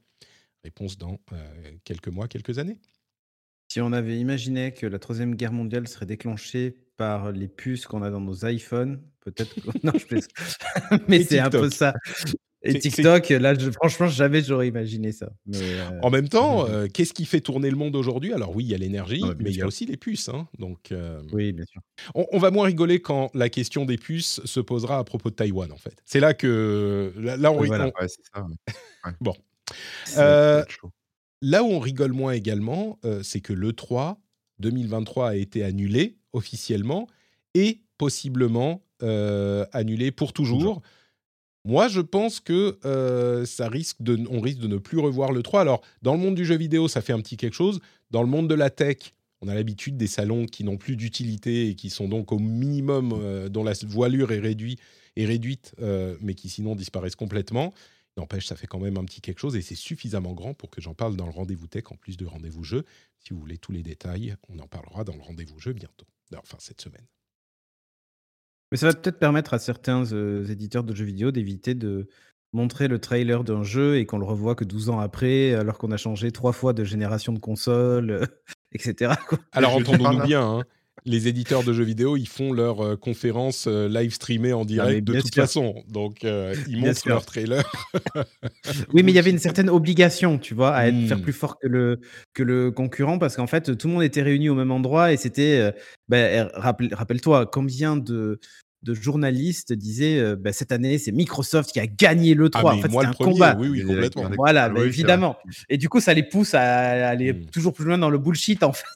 Réponse 0.64 0.98
dans 0.98 1.20
euh, 1.32 1.72
quelques 1.84 2.08
mois, 2.08 2.26
quelques 2.28 2.58
années. 2.58 2.78
Si 3.68 3.80
on 3.80 3.92
avait 3.92 4.18
imaginé 4.18 4.72
que 4.72 4.86
la 4.86 4.98
Troisième 4.98 5.36
Guerre 5.36 5.52
mondiale 5.52 5.86
serait 5.88 6.06
déclenchée 6.06 6.76
par 6.96 7.32
les 7.32 7.48
puces 7.48 7.86
qu'on 7.86 8.02
a 8.02 8.10
dans 8.10 8.20
nos 8.20 8.44
iPhones, 8.46 9.00
peut-être 9.20 9.54
que... 9.54 9.60
Non, 9.84 9.92
je 9.96 10.06
plaisante. 10.06 10.30
Mais 11.08 11.22
c'est 11.22 11.38
un 11.38 11.50
peu 11.50 11.70
ça. 11.70 11.94
Et 12.68 12.78
TikTok, 12.78 13.28
là, 13.30 13.54
je- 13.58 13.70
franchement, 13.70 14.06
jamais 14.08 14.42
j'aurais 14.42 14.68
imaginé 14.68 15.12
ça. 15.12 15.30
Mais, 15.46 15.56
euh, 15.58 16.00
En 16.02 16.10
même 16.10 16.28
temps, 16.28 16.66
euh, 16.68 16.86
qu'est-ce 16.92 17.12
qui 17.14 17.24
fait 17.24 17.40
tourner 17.40 17.70
le 17.70 17.76
monde 17.76 17.96
aujourd'hui? 17.96 18.32
Alors 18.32 18.54
oui, 18.54 18.64
il 18.64 18.70
y 18.70 18.74
a 18.74 18.78
l'énergie, 18.78 19.20
Ah 19.24 19.32
mais 19.38 19.50
il 19.50 19.56
y 19.56 19.62
a 19.62 19.66
aussi 19.66 19.86
les 19.86 19.96
puces. 19.96 20.28
hein. 20.28 20.48
Donc, 20.58 20.92
euh, 20.92 21.20
Oui, 21.32 21.52
bien 21.52 21.64
sûr. 21.66 21.80
on, 22.14 22.26
on 22.32 22.38
va 22.38 22.50
moins 22.50 22.66
rigoler 22.66 23.00
quand 23.00 23.30
la 23.34 23.48
question 23.48 23.84
des 23.84 23.96
puces 23.98 24.40
se 24.44 24.60
posera 24.60 24.98
à 24.98 25.04
propos 25.04 25.30
de 25.30 25.34
Taïwan, 25.34 25.70
en 25.72 25.76
fait. 25.76 25.96
C'est 26.04 26.20
là 26.20 26.34
que... 26.34 27.12
Là, 27.16 27.36
là, 27.36 27.52
on, 27.52 27.56
Oui, 27.56 27.62
ri- 27.62 27.68
voilà. 27.68 27.86
on- 27.86 28.00
Ouais, 28.02 28.08
c'est 28.08 28.22
ça. 28.34 28.42
ouais. 28.44 29.12
Bon. 29.20 29.34
Là 31.42 31.62
où 31.62 31.66
on 31.66 31.78
rigole 31.78 32.12
moins 32.12 32.32
également, 32.32 32.98
c'est 33.22 33.40
que 33.40 33.52
l'E3 33.52 34.16
2023 34.58 35.28
a 35.30 35.34
été 35.36 35.62
annulé 35.62 36.16
officiellement 36.32 37.06
et 37.54 37.80
possiblement 37.98 38.82
annulé 39.72 40.10
pour 40.10 40.32
toujours. 40.32 40.82
Moi, 41.66 41.88
je 41.88 42.00
pense 42.00 42.38
que 42.38 42.78
ça 43.44 43.68
risque 43.68 44.00
de, 44.00 44.24
on 44.30 44.40
risque 44.40 44.60
de 44.60 44.68
ne 44.68 44.78
plus 44.78 44.98
revoir 44.98 45.32
le 45.32 45.42
3. 45.42 45.60
Alors, 45.60 45.82
dans 46.00 46.14
le 46.14 46.20
monde 46.20 46.36
du 46.36 46.44
jeu 46.44 46.56
vidéo, 46.56 46.86
ça 46.86 47.02
fait 47.02 47.12
un 47.12 47.20
petit 47.20 47.36
quelque 47.36 47.54
chose. 47.54 47.80
Dans 48.12 48.22
le 48.22 48.28
monde 48.28 48.48
de 48.48 48.54
la 48.54 48.70
tech, 48.70 49.14
on 49.40 49.48
a 49.48 49.54
l'habitude 49.54 49.96
des 49.96 50.06
salons 50.06 50.46
qui 50.46 50.62
n'ont 50.62 50.76
plus 50.76 50.96
d'utilité 50.96 51.68
et 51.68 51.74
qui 51.74 51.90
sont 51.90 52.06
donc 52.06 52.30
au 52.30 52.38
minimum, 52.38 53.48
dont 53.48 53.64
la 53.64 53.72
voilure 53.84 54.30
est, 54.30 54.38
réduite, 54.38 54.80
réduite 55.16 55.74
mais 56.20 56.34
qui 56.34 56.48
sinon 56.48 56.76
disparaissent 56.76 57.16
complètement. 57.16 57.74
N'empêche, 58.16 58.46
ça 58.46 58.54
fait 58.54 58.68
quand 58.68 58.78
même 58.78 58.96
un 58.96 59.04
petit 59.04 59.20
quelque 59.20 59.40
chose 59.40 59.56
et 59.56 59.60
c'est 59.60 59.74
suffisamment 59.74 60.34
grand 60.34 60.54
pour 60.54 60.70
que 60.70 60.80
j'en 60.80 60.94
parle 60.94 61.16
dans 61.16 61.26
le 61.26 61.32
rendez-vous 61.32 61.66
tech 61.66 61.84
en 61.90 61.96
plus 61.96 62.16
de 62.16 62.26
rendez-vous 62.26 62.62
jeu. 62.62 62.84
Si 63.18 63.34
vous 63.34 63.40
voulez 63.40 63.58
tous 63.58 63.72
les 63.72 63.82
détails, 63.82 64.36
on 64.48 64.58
en 64.60 64.68
parlera 64.68 65.02
dans 65.02 65.16
le 65.16 65.22
rendez-vous 65.22 65.58
jeu 65.58 65.72
bientôt, 65.72 66.06
enfin 66.38 66.56
cette 66.60 66.80
semaine. 66.80 67.04
Mais 68.70 68.78
ça 68.78 68.88
va 68.88 68.94
peut-être 68.94 69.18
permettre 69.18 69.54
à 69.54 69.58
certains 69.58 70.04
éditeurs 70.48 70.84
de 70.84 70.94
jeux 70.94 71.04
vidéo 71.04 71.30
d'éviter 71.30 71.74
de 71.74 72.08
montrer 72.52 72.88
le 72.88 72.98
trailer 72.98 73.44
d'un 73.44 73.62
jeu 73.62 73.98
et 73.98 74.06
qu'on 74.06 74.18
le 74.18 74.24
revoit 74.24 74.54
que 74.54 74.64
12 74.64 74.90
ans 74.90 74.98
après, 74.98 75.54
alors 75.54 75.78
qu'on 75.78 75.92
a 75.92 75.96
changé 75.96 76.32
trois 76.32 76.52
fois 76.52 76.72
de 76.72 76.84
génération 76.84 77.32
de 77.32 77.38
console, 77.38 78.26
etc. 78.72 79.14
Alors 79.52 79.76
entendons-nous 79.76 80.24
bien, 80.24 80.42
hein, 80.42 80.64
les 81.06 81.28
éditeurs 81.28 81.62
de 81.62 81.72
jeux 81.72 81.84
vidéo, 81.84 82.16
ils 82.16 82.28
font 82.28 82.52
leur 82.52 82.84
euh, 82.84 82.96
conférence 82.96 83.66
euh, 83.68 83.88
live 83.88 84.12
streamée 84.12 84.52
en 84.52 84.64
direct 84.64 85.06
de 85.06 85.20
toute 85.20 85.34
façon. 85.34 85.82
Donc, 85.88 86.24
euh, 86.24 86.54
ils 86.68 86.78
montrent 86.78 87.08
leur 87.08 87.24
trailer. 87.24 87.64
oui, 88.92 89.02
mais 89.02 89.12
il 89.12 89.14
y 89.14 89.18
avait 89.18 89.30
une 89.30 89.38
certaine 89.38 89.70
obligation, 89.70 90.38
tu 90.38 90.54
vois, 90.54 90.74
à 90.74 90.88
être, 90.88 91.06
faire 91.06 91.18
hmm. 91.18 91.22
plus 91.22 91.32
fort 91.32 91.58
que 91.58 91.68
le, 91.68 92.00
que 92.34 92.42
le 92.42 92.72
concurrent 92.72 93.18
parce 93.18 93.36
qu'en 93.36 93.46
fait, 93.46 93.76
tout 93.78 93.86
le 93.86 93.94
monde 93.94 94.02
était 94.02 94.22
réuni 94.22 94.48
au 94.48 94.54
même 94.54 94.72
endroit 94.72 95.12
et 95.12 95.16
c'était. 95.16 95.72
Ben, 96.08 96.48
rappelle-toi, 96.54 97.46
combien 97.46 97.96
de, 97.96 98.38
de 98.82 98.94
journalistes 98.94 99.72
disaient 99.72 100.18
euh, 100.18 100.36
bah, 100.36 100.52
cette 100.52 100.72
année 100.72 100.98
c'est 100.98 101.12
Microsoft 101.12 101.72
qui 101.72 101.80
a 101.80 101.86
gagné 101.86 102.34
le 102.34 102.48
3. 102.50 102.70
Ah, 102.70 102.74
en 102.74 102.80
fait, 102.80 102.88
moi, 102.88 103.06
un 103.06 103.12
premier, 103.12 103.32
combat. 103.32 103.56
Oui, 103.58 103.68
oui, 103.68 103.82
complètement. 103.82 104.30
Voilà, 104.36 104.68
bah, 104.68 104.84
évidemment. 104.84 105.36
Et 105.68 105.78
du 105.78 105.88
coup, 105.88 106.00
ça 106.00 106.14
les 106.14 106.22
pousse 106.22 106.54
à 106.54 107.08
aller 107.08 107.32
hmm. 107.32 107.46
toujours 107.46 107.72
plus 107.72 107.84
loin 107.84 107.98
dans 107.98 108.10
le 108.10 108.18
bullshit 108.18 108.62
en 108.62 108.72
fait. 108.72 108.84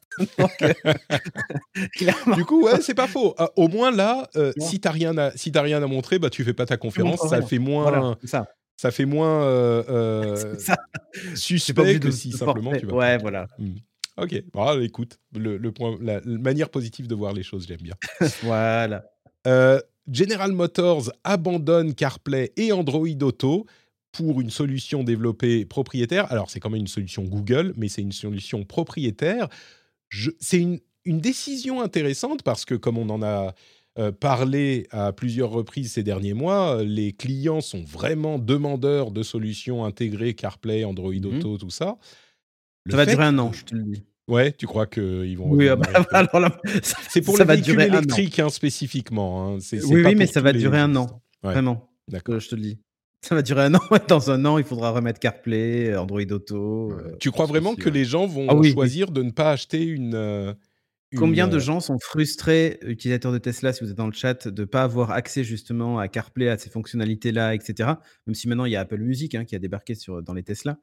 Euh, 0.61 2.35
du 2.37 2.45
coup, 2.45 2.65
ouais, 2.65 2.81
c'est 2.83 2.95
pas 2.95 3.07
faux. 3.07 3.35
Euh, 3.39 3.47
au 3.57 3.69
moins 3.69 3.91
là, 3.91 4.29
si 4.59 4.81
t'as 4.81 4.91
rien 4.91 5.17
à 5.17 5.31
si 5.37 5.53
as 5.55 5.63
rien 5.63 5.83
à 5.83 5.87
montrer, 5.87 6.19
bah 6.19 6.29
tu 6.31 6.45
fais 6.45 6.53
pas 6.53 6.67
ta 6.67 6.77
conférence. 6.77 7.27
Ça 7.29 7.41
fait 7.41 7.59
moins. 7.59 8.19
ça. 8.25 8.47
ça. 8.77 8.91
fait 8.91 9.07
moins 9.07 9.47
suspect 11.35 12.01
que 12.01 12.11
si 12.11 12.33
simplement 12.33 12.73
tu 12.77 12.87
vas. 12.87 12.95
Ouais, 12.95 13.19
voilà. 13.19 13.47
Hmm. 13.59 13.77
Ok, 14.17 14.43
bon, 14.53 14.81
écoute, 14.83 15.19
le, 15.35 15.57
le 15.57 15.73
point, 15.73 15.97
la, 16.01 16.21
manière 16.25 16.69
positive 16.69 17.07
de 17.07 17.15
voir 17.15 17.33
les 17.33 17.43
choses, 17.43 17.67
j'aime 17.67 17.81
bien. 17.81 17.95
voilà. 18.43 19.05
Euh, 19.47 19.81
General 20.11 20.53
Motors 20.53 21.13
abandonne 21.25 21.95
CarPlay 21.95 22.53
et 22.57 22.73
Android 22.73 23.07
Auto 23.23 23.67
pour 24.13 24.41
une 24.41 24.51
solution 24.51 25.05
développée 25.05 25.65
propriétaire. 25.65 26.31
Alors, 26.33 26.51
c'est 26.51 26.59
quand 26.59 26.71
même 26.71 26.81
une 26.81 26.89
solution 26.89 27.23
Google, 27.23 27.73
mais 27.77 27.89
c'est 27.89 28.03
une 28.03 28.13
solution 28.13 28.65
propriétaire. 28.65 29.49
C'est 30.41 30.61
une, 30.61 30.81
décision 31.07 31.81
intéressante 31.81 32.43
parce 32.43 32.65
que, 32.65 32.75
comme 32.75 32.99
on 32.99 33.09
en 33.09 33.23
a 33.23 33.55
euh, 33.99 34.13
parlé 34.13 34.87
à 34.91 35.13
plusieurs 35.13 35.51
reprises 35.51 35.93
ces 35.93 36.03
derniers 36.03 36.35
mois, 36.35 36.83
les 36.83 37.13
clients 37.13 37.61
sont 37.61 37.83
vraiment 37.83 38.39
demandeurs 38.39 39.11
de 39.11 39.23
solutions 39.23 39.85
intégrées 39.85 40.35
CarPlay, 40.35 40.85
Android 40.85 41.13
mmh 41.13 41.37
Auto, 41.37 41.59
tout 41.59 41.71
ça. 41.71 41.97
ça 42.89 42.97
va 42.97 43.07
durer 43.07 43.25
un 43.25 43.39
an, 43.39 43.53
je 43.53 43.65
te 43.65 43.75
le 43.75 43.83
dis. 43.85 44.03
Ouais, 44.31 44.53
tu 44.53 44.67
crois 44.67 44.87
qu'ils 44.87 45.37
vont. 45.37 45.51
Oui, 45.51 45.69
ah 45.69 45.77
bah, 45.77 45.89
alors 46.13 46.53
c'est 47.09 47.21
pour 47.21 47.37
les 47.37 47.45
véhicules 47.45 47.81
électriques 47.81 48.39
hein, 48.39 48.49
spécifiquement. 48.49 49.57
Hein. 49.57 49.59
oui, 49.73 50.03
oui, 50.05 50.15
mais 50.15 50.27
ça 50.27 50.41
va 50.41 50.53
durer 50.53 50.79
un 50.79 50.95
an. 50.97 51.23
Vraiment. 51.43 51.91
D'accord. 52.09 52.41
Je 52.41 52.49
te 52.49 52.55
le 52.55 52.63
dis. 52.63 52.79
Ça 53.23 53.35
va 53.35 53.43
durer 53.43 53.65
un 53.65 53.75
an. 53.75 53.81
Dans 54.09 54.31
un 54.31 54.45
an, 54.47 54.57
il 54.57 54.65
faudra 54.65 54.91
remettre 54.91 55.21
CarPlay, 55.21 55.95
Android 55.95 56.21
Auto. 56.31 56.93
Euh, 56.93 57.17
tu 57.21 57.31
crois 57.31 57.47
vraiment 57.47 57.75
que 57.75 57.91
les 57.91 58.05
gens 58.05 58.27
vont 58.27 58.47
ah 58.49 58.73
choisir 58.73 59.11
de 59.11 59.23
ne 59.23 59.31
pas 59.31 59.51
acheter 59.51 59.83
une, 59.83 60.15
euh, 60.15 60.55
Combien 61.17 61.49
de 61.49 61.57
euh, 61.57 61.61
gens 61.61 61.81
sont 61.81 61.99
frustrés, 61.99 62.79
utilisateurs 62.83 63.33
de 63.33 63.39
Tesla, 63.39 63.73
si 63.73 63.83
vous 63.83 63.91
êtes 63.91 63.97
dans 63.97 64.07
le 64.07 64.13
chat, 64.13 64.47
de 64.47 64.63
ne 64.63 64.67
pas 64.67 64.85
avoir 64.85 65.11
accès 65.11 65.43
justement 65.43 65.99
à 65.99 66.07
CarPlay, 66.07 66.49
à 66.49 66.57
ces 66.57 66.71
fonctionnalités-là, 66.71 67.55
etc. 67.55 67.91
Même 68.27 68.35
si 68.35 68.49
maintenant 68.49 68.65
il 68.65 68.73
y 68.73 68.77
a 68.77 68.81
Apple 68.81 68.99
Music 68.99 69.35
hein, 69.35 69.45
qui 69.45 69.57
a 69.57 69.59
débarqué 69.59 69.97
sur, 69.97 70.23
dans 70.23 70.35
les 70.35 70.45
Tesla. 70.45 70.79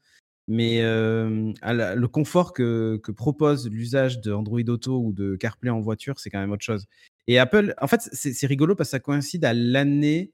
Mais 0.48 0.82
le 0.82 2.06
confort 2.06 2.54
que, 2.54 3.02
propose 3.16 3.70
l'usage 3.70 4.22
de 4.22 4.32
Android 4.32 4.62
Auto 4.68 5.00
ou 5.00 5.14
de 5.14 5.36
CarPlay 5.36 5.70
en 5.70 5.82
voiture, 5.82 6.20
c'est 6.20 6.30
quand 6.30 6.40
même 6.40 6.52
autre 6.52 6.64
chose. 6.64 6.86
Et 7.28 7.40
Apple, 7.40 7.74
en 7.82 7.88
fait, 7.88 8.10
c'est 8.14 8.48
rigolo 8.48 8.76
parce 8.76 8.90
que 8.90 8.92
ça 8.92 9.00
coïncide 9.00 9.44
à 9.44 9.54
l'année 9.54 10.32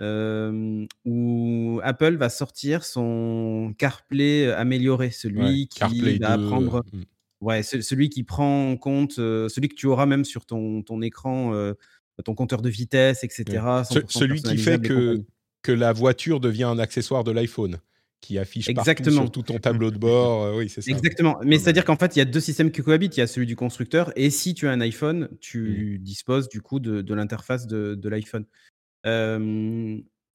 où 0.00 1.80
Apple 1.84 2.16
va 2.16 2.28
sortir 2.30 2.84
son 2.84 3.74
CarPlay 3.76 4.50
amélioré, 4.50 5.10
celui 5.10 5.68
qui 5.68 6.18
va 6.18 6.38
prendre, 6.38 6.84
mmh. 6.92 7.02
ouais, 7.42 7.62
celui 7.62 8.08
qui 8.08 8.24
prend 8.24 8.70
en 8.70 8.76
compte, 8.76 9.12
celui 9.12 9.68
que 9.68 9.74
tu 9.74 9.86
auras 9.86 10.06
même 10.06 10.24
sur 10.24 10.46
ton, 10.46 10.82
ton 10.82 11.02
écran, 11.02 11.52
ton 12.24 12.34
compteur 12.34 12.62
de 12.62 12.70
vitesse, 12.70 13.22
etc. 13.22 13.62
celui 14.08 14.40
qui 14.40 14.56
fait 14.56 14.80
que, 14.80 15.22
que 15.60 15.72
la 15.72 15.92
voiture 15.92 16.40
devient 16.40 16.64
un 16.64 16.78
accessoire 16.78 17.22
de 17.22 17.32
l'iPhone 17.32 17.78
qui 18.22 18.38
affiche 18.38 18.70
Exactement. 18.70 19.22
sur 19.22 19.30
tout 19.30 19.42
ton 19.42 19.58
tableau 19.58 19.90
de 19.90 19.98
bord. 19.98 20.44
Euh, 20.44 20.56
oui, 20.56 20.70
c'est 20.70 20.80
ça. 20.80 20.90
Exactement. 20.90 21.38
Mais 21.44 21.58
c'est-à-dire 21.58 21.84
qu'en 21.84 21.96
fait, 21.96 22.16
il 22.16 22.20
y 22.20 22.22
a 22.22 22.24
deux 22.24 22.40
systèmes 22.40 22.70
qui 22.70 22.80
cohabitent. 22.80 23.16
Il 23.18 23.20
y 23.20 23.22
a 23.22 23.26
celui 23.26 23.46
du 23.46 23.56
constructeur 23.56 24.12
et 24.16 24.30
si 24.30 24.54
tu 24.54 24.66
as 24.68 24.70
un 24.70 24.80
iPhone, 24.80 25.28
tu 25.40 25.98
mmh. 25.98 26.02
disposes 26.02 26.48
du 26.48 26.62
coup 26.62 26.80
de, 26.80 27.14
l'interface 27.14 27.66
de, 27.66 28.08
l'iPhone. 28.08 28.46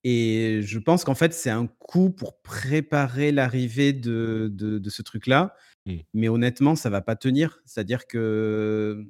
et 0.03 0.59
je 0.61 0.80
pense 0.80 1.03
qu'en 1.03 1.15
fait, 1.15 1.34
c'est 1.34 1.49
un 1.49 1.65
coup 1.65 2.11
pour 2.11 2.41
préparer 2.41 3.31
l'arrivée 3.31 3.93
de, 3.93 4.51
de, 4.53 4.89
ce 4.89 5.01
truc-là. 5.01 5.55
Mmh. 5.85 5.95
Mais 6.14 6.27
honnêtement, 6.27 6.76
ça 6.76 6.89
va 6.89 7.01
pas 7.01 7.15
tenir. 7.15 7.61
C'est-à-dire 7.65 8.05
que 8.05 9.07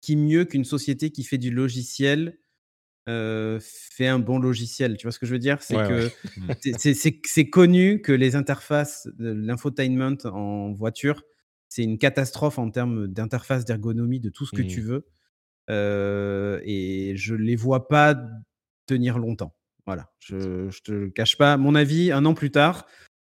qui 0.00 0.16
mieux 0.16 0.46
qu'une 0.46 0.64
société 0.64 1.10
qui 1.10 1.24
fait 1.24 1.38
du 1.38 1.50
logiciel 1.50 2.38
fait 3.06 4.06
un 4.06 4.18
bon 4.18 4.38
logiciel. 4.38 4.96
Tu 4.96 5.06
vois 5.06 5.12
ce 5.12 5.18
que 5.18 5.26
je 5.26 5.32
veux 5.32 5.38
dire? 5.38 5.62
C'est 5.62 5.74
que 5.74 6.10
c'est 7.24 7.50
connu 7.50 8.02
que 8.02 8.12
les 8.12 8.36
interfaces, 8.36 9.08
l'infotainment 9.18 10.16
en 10.24 10.72
voiture, 10.72 11.22
c'est 11.68 11.82
une 11.82 11.98
catastrophe 11.98 12.58
en 12.58 12.70
termes 12.70 13.08
d'interface, 13.08 13.64
d'ergonomie, 13.64 14.20
de 14.20 14.30
tout 14.30 14.46
ce 14.46 14.52
que 14.52 14.62
tu 14.62 14.82
mmh. 14.82 14.84
veux. 14.84 16.62
et 16.64 17.14
je 17.16 17.34
les 17.34 17.56
vois 17.56 17.88
pas 17.88 18.20
tenir 18.86 19.18
longtemps. 19.18 19.54
Voilà, 19.86 20.12
je, 20.20 20.68
je 20.70 20.82
te 20.82 20.92
le 20.92 21.10
cache 21.10 21.36
pas. 21.36 21.56
mon 21.56 21.74
avis, 21.74 22.12
un 22.12 22.24
an 22.26 22.34
plus 22.34 22.50
tard, 22.50 22.86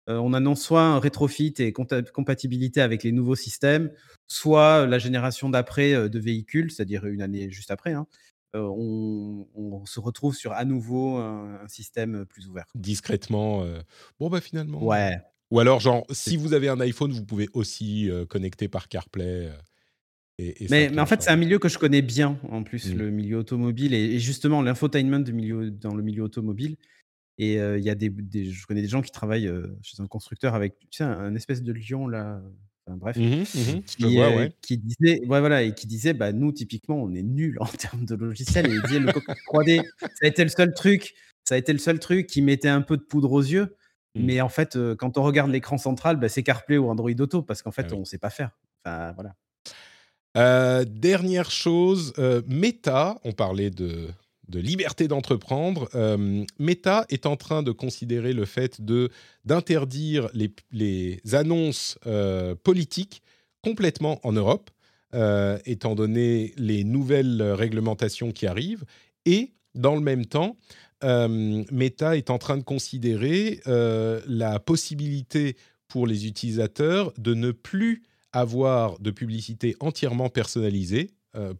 on 0.06 0.34
annonce 0.34 0.62
soit 0.62 0.82
un 0.82 0.98
rétrofit 0.98 1.54
et 1.58 1.72
compatibilité 1.72 2.80
avec 2.80 3.02
les 3.02 3.12
nouveaux 3.12 3.36
systèmes, 3.36 3.90
soit 4.28 4.86
la 4.86 4.98
génération 4.98 5.48
d'après 5.48 6.08
de 6.08 6.18
véhicules, 6.18 6.70
c'est-à-dire 6.70 7.06
une 7.06 7.22
année 7.22 7.50
juste 7.50 7.70
après, 7.70 7.92
hein, 7.92 8.06
on, 8.54 9.84
se 9.86 10.00
retrouve 10.00 10.34
sur 10.34 10.52
à 10.52 10.64
nouveau 10.64 11.16
un, 11.16 11.66
système 11.68 12.24
plus 12.26 12.48
ouvert. 12.48 12.66
Discrètement. 12.74 13.64
bon, 14.18 14.30
bah 14.30 14.40
finalement. 14.40 14.82
Ouais. 14.82 15.16
Ou 15.50 15.60
alors, 15.60 15.80
genre, 15.80 16.06
si 16.10 16.36
vous 16.36 16.52
avez 16.54 16.68
un 16.68 16.80
iPhone, 16.80 17.12
vous 17.12 17.24
pouvez 17.24 17.48
aussi 17.52 18.10
connecter 18.28 18.68
par 18.68 18.88
CarPlay. 18.88 19.50
Et, 20.38 20.66
mais, 20.68 20.98
en 20.98 21.06
fait, 21.06 21.22
c'est 21.22 21.30
un 21.30 21.36
milieu 21.36 21.58
que 21.58 21.68
je 21.68 21.78
connais 21.78 22.02
bien, 22.02 22.40
en 22.50 22.64
plus, 22.64 22.92
mmh. 22.92 22.98
le 22.98 23.10
milieu 23.10 23.38
automobile 23.38 23.94
et, 23.94 24.18
justement 24.18 24.62
l'infotainment 24.62 25.24
milieu, 25.32 25.70
dans 25.70 25.94
le 25.94 26.02
milieu 26.02 26.22
automobile. 26.22 26.76
Et 27.38 27.54
il 27.54 27.84
y 27.84 27.90
a 27.90 27.94
des, 27.94 28.12
je 28.50 28.66
connais 28.66 28.82
des 28.82 28.88
gens 28.88 29.02
qui 29.02 29.10
travaillent 29.10 29.52
chez 29.82 30.00
un 30.02 30.06
constructeur 30.06 30.54
avec, 30.54 30.78
tu 30.90 30.98
sais, 30.98 31.04
un 31.04 31.34
espèce 31.34 31.62
de 31.62 31.72
lion 31.72 32.08
là, 32.08 32.42
bref, 32.88 33.16
mmh 33.16 33.42
mmh 33.42 33.80
qui, 34.60 34.78
disait, 34.78 35.20
ouais, 35.26 35.40
voilà, 35.40 35.62
et 35.62 35.74
qui 35.74 35.86
disait, 35.86 36.12
bah, 36.12 36.32
nous, 36.32 36.52
typiquement, 36.52 36.96
on 36.96 37.14
est 37.14 37.22
nuls 37.22 37.56
en 37.60 37.66
termes 37.66 38.04
de 38.04 38.14
logiciel. 38.14 38.66
Et 38.66 38.74
il 38.74 38.82
disait, 38.82 38.98
le 38.98 39.12
cockpit 39.12 39.32
3D, 39.52 39.82
ça 40.00 40.08
a 40.22 40.26
été 40.26 40.42
le 40.42 40.50
seul 40.50 40.74
truc, 40.74 41.14
ça 41.44 41.54
a 41.54 41.58
été 41.58 41.72
le 41.72 41.78
seul 41.78 41.98
truc 41.98 42.26
qui 42.26 42.42
mettait 42.42 42.68
un 42.68 42.82
peu 42.82 42.96
de 42.96 43.02
poudre 43.02 43.32
aux 43.32 43.42
yeux. 43.42 43.76
Mmh. 44.14 44.24
Mais 44.24 44.40
en 44.40 44.48
fait, 44.48 44.78
quand 44.96 45.18
on 45.18 45.22
regarde 45.22 45.50
l'écran 45.50 45.78
central, 45.78 46.16
bah, 46.16 46.28
c'est 46.28 46.42
CarPlay 46.42 46.78
ou 46.78 46.88
Android 46.88 47.10
Auto, 47.18 47.42
parce 47.42 47.62
qu'en 47.62 47.72
fait, 47.72 47.86
ah 47.90 47.94
on 47.94 48.00
ne 48.00 48.04
sait 48.04 48.18
pas 48.18 48.30
faire. 48.30 48.50
Enfin, 48.84 49.14
voilà. 50.34 50.84
dernière 50.84 51.50
chose, 51.50 52.12
Meta, 52.46 53.18
on 53.24 53.32
parlait 53.32 53.70
de 53.70 54.10
de 54.48 54.60
liberté 54.60 55.08
d'entreprendre, 55.08 55.88
euh, 55.94 56.44
Meta 56.58 57.06
est 57.08 57.26
en 57.26 57.36
train 57.36 57.62
de 57.62 57.72
considérer 57.72 58.32
le 58.32 58.44
fait 58.44 58.80
de 58.80 59.10
d'interdire 59.44 60.28
les, 60.34 61.20
annonces 61.32 61.98
euh, 62.06 62.54
politiques 62.54 63.22
complètement 63.62 64.20
en 64.22 64.32
Europe, 64.32 64.70
euh, 65.14 65.58
étant 65.64 65.94
donné 65.94 66.52
les 66.56 66.84
nouvelles 66.84 67.42
réglementations 67.42 68.32
qui 68.32 68.46
arrivent, 68.46 68.84
et 69.24 69.52
dans 69.74 69.94
le 69.94 70.02
même 70.02 70.26
temps, 70.26 70.56
Meta 71.02 72.16
est 72.16 72.30
en 72.30 72.38
train 72.38 72.56
de 72.56 72.62
considérer 72.62 73.60
la 73.66 74.58
possibilité 74.58 75.56
pour 75.86 76.06
les 76.06 76.26
utilisateurs 76.26 77.12
de 77.18 77.34
ne 77.34 77.50
plus 77.50 78.04
avoir 78.32 78.98
de 79.00 79.10
publicité 79.10 79.76
entièrement 79.80 80.30
personnalisée 80.30 81.10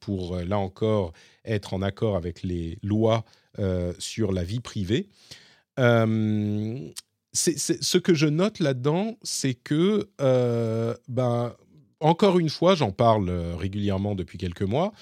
pour, 0.00 0.36
là 0.38 0.58
encore, 0.58 1.12
être 1.44 1.74
en 1.74 1.82
accord 1.82 2.16
avec 2.16 2.42
les 2.42 2.78
lois 2.82 3.24
sur 3.98 4.32
la 4.32 4.44
vie 4.44 4.60
privée. 4.60 5.08
ce 5.76 6.88
que 7.98 8.14
je 8.14 8.26
note 8.26 8.60
là-dedans, 8.60 9.18
c'est 9.22 9.54
que, 9.54 10.08
ben, 11.08 11.54
encore 12.00 12.38
une 12.38 12.50
fois, 12.50 12.74
j'en 12.74 12.92
parle 12.92 13.30
régulièrement 13.30 14.14
depuis 14.14 14.38
quelques 14.38 14.62
mois, 14.62 14.92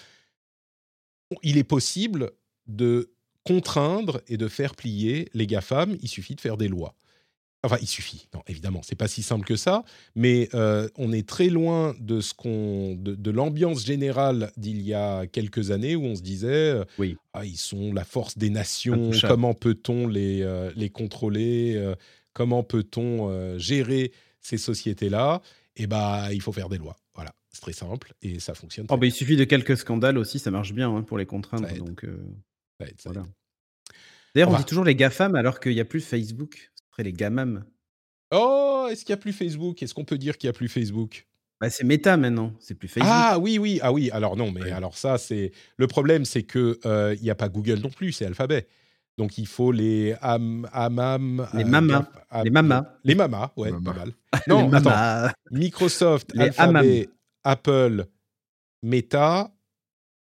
il 1.43 1.59
est 1.59 1.65
possible 1.65 2.32
de 2.66 3.11
contraindre 3.44 4.20
et 4.28 4.36
de 4.36 4.49
faire 4.49 4.74
plier 4.74 5.28
les 5.35 5.47
GAFAM, 5.47 5.97
il 6.01 6.09
suffit 6.09 6.35
de 6.35 6.40
faire 6.40 6.57
des 6.57 6.69
lois. 6.69 6.94
Enfin, 7.64 7.76
il 7.80 7.86
suffit. 7.86 8.26
Non, 8.34 8.43
évidemment, 8.48 8.80
c'est 8.82 8.97
pas 8.97 9.06
si 9.06 9.22
simple 9.22 9.44
que 9.44 9.55
ça, 9.55 9.84
mais 10.16 10.48
euh, 10.52 10.89
on 10.97 11.12
est 11.12 11.28
très 11.28 11.48
loin 11.48 11.94
de 12.01 12.20
ce 12.20 12.34
qu'on, 12.34 12.97
de, 12.97 13.30
l'ambiance 13.30 13.84
générale 13.84 14.51
d'il 14.56 14.82
y 14.82 14.94
a 14.94 15.26
quelques 15.28 15.70
années 15.70 15.94
où 15.94 16.05
on 16.05 16.16
se 16.16 16.22
disait, 16.22 16.48
euh, 16.48 16.84
oui, 16.98 17.16
ah, 17.32 17.44
ils 17.44 17.56
sont 17.56 17.93
la 17.93 18.05
force 18.05 18.36
des 18.36 18.51
nations. 18.51 19.12
Comment 19.22 19.55
peut-on 19.55 20.09
les 20.09 20.43
euh, 20.43 20.72
les 20.74 20.90
contrôler 20.90 21.93
Comment 22.32 22.64
peut-on 22.64 23.59
gérer 23.59 24.12
ces 24.40 24.59
sociétés-là? 24.59 25.40
Eh 25.76 25.86
ben, 25.86 26.30
il 26.32 26.43
faut 26.43 26.52
faire 26.52 26.68
des 26.68 26.78
lois. 26.78 26.97
Voilà, 27.14 27.32
c'est 27.51 27.60
très 27.60 27.72
simple 27.72 28.12
et 28.22 28.40
ça 28.40 28.55
fonctionne. 28.55 28.86
Oh, 28.90 28.97
bah, 28.97 29.06
il 29.06 29.12
suffit 29.12 29.36
de 29.36 29.44
quelques 29.44 29.76
scandales 29.76 30.18
aussi, 30.18 30.40
ça 30.40 30.51
marche 30.51 30.72
bien 30.72 30.94
hein, 30.94 31.02
pour 31.02 31.16
les 31.16 31.26
contraindre. 31.26 31.72
Donc, 31.74 32.05
voilà. 33.05 33.22
D'ailleurs, 34.34 34.51
on, 34.51 34.56
dit 34.56 34.64
toujours 34.64 34.84
les 34.84 34.94
GAFAM 34.94 35.34
alors 35.34 35.60
qu'il 35.60 35.74
n'y 35.74 35.80
a 35.80 35.84
plus 35.84 36.01
Facebook. 36.01 36.72
Serait 36.93 37.05
les 37.05 37.12
GAMAM. 37.12 37.64
Oh, 38.31 38.86
est-ce 38.90 39.05
qu'il 39.05 39.12
n'y 39.12 39.19
a 39.19 39.23
plus 39.23 39.32
Facebook? 39.32 39.82
Est-ce 39.82 39.94
qu'on 39.94 40.05
peut 40.05 40.19
dire 40.19 40.39
qu'il 40.39 40.48
n'y 40.48 40.51
a 40.51 40.55
plus 40.55 40.69
Facebook? 40.69 41.27
Bah, 41.60 41.70
c'est 41.70 41.85
Meta 41.85 42.16
maintenant, 42.16 42.52
c'est 42.59 42.74
plus 42.74 42.89
Facebook. 42.89 43.12
Ah 43.14 43.39
oui, 43.39 43.59
oui, 43.59 43.78
ah 43.82 43.93
oui. 43.93 44.10
Alors 44.10 44.36
non, 44.36 44.51
mais 44.51 44.70
alors 44.73 44.97
ça, 44.97 45.16
c'est 45.16 45.52
le 45.77 45.86
problème, 45.86 46.24
c'est 46.24 46.43
que 46.43 46.78
euh, 46.85 47.14
il 47.19 47.23
n'y 47.23 47.31
a 47.31 47.35
pas 47.35 47.48
Google 47.48 47.78
non 47.78 47.90
plus, 47.90 48.12
c'est 48.12 48.27
Alphabet. 48.27 48.66
Donc 49.19 49.39
il 49.39 49.47
faut 49.47 49.70
les 49.70 50.16
am, 50.23 50.69
amam, 50.73 51.47
les 51.55 51.64
mamas, 51.64 52.06
les 52.43 52.51
mamas, 52.51 52.97
les 53.05 53.14
mamas, 53.14 53.52
ouais, 53.56 53.70
pas 53.70 53.93
mal. 53.93 54.12
Non, 54.48 54.73
attends. 54.73 55.32
Microsoft, 55.51 56.32
Alphabet, 56.36 57.09
Apple, 57.44 58.06
Meta, 58.82 59.52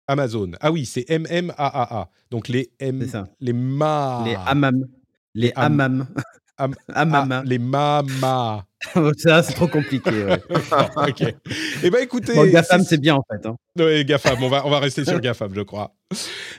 Amazon. 0.08 0.52
Ah 0.60 0.72
oui, 0.72 0.86
c'est 0.86 1.08
MMAAA. 1.08 2.10
Donc 2.30 2.48
les 2.48 2.72
M, 2.80 3.06
les 3.40 3.52
ma, 3.52 4.24
les 4.24 4.34
amam, 4.46 4.88
les 5.34 5.52
amam, 5.54 6.08
am, 6.58 6.74
ah, 6.94 7.42
les 7.44 7.58
mamas. 7.58 8.64
Ça, 9.18 9.42
c'est 9.42 9.54
trop 9.54 9.66
compliqué. 9.66 10.10
Ouais. 10.10 10.40
ok. 10.96 11.34
Eh 11.82 11.90
ben 11.90 12.02
écoutez, 12.02 12.34
Gafam, 12.50 12.82
c'est 12.82 12.98
bien 12.98 13.16
en 13.16 13.24
fait. 13.30 13.46
Hein. 13.46 13.56
Oui, 13.76 14.04
Gafam. 14.04 14.42
On 14.42 14.48
va, 14.48 14.66
on 14.66 14.70
va 14.70 14.78
rester 14.78 15.04
sur 15.04 15.20
Gafam, 15.20 15.52
je 15.54 15.62
crois. 15.62 15.94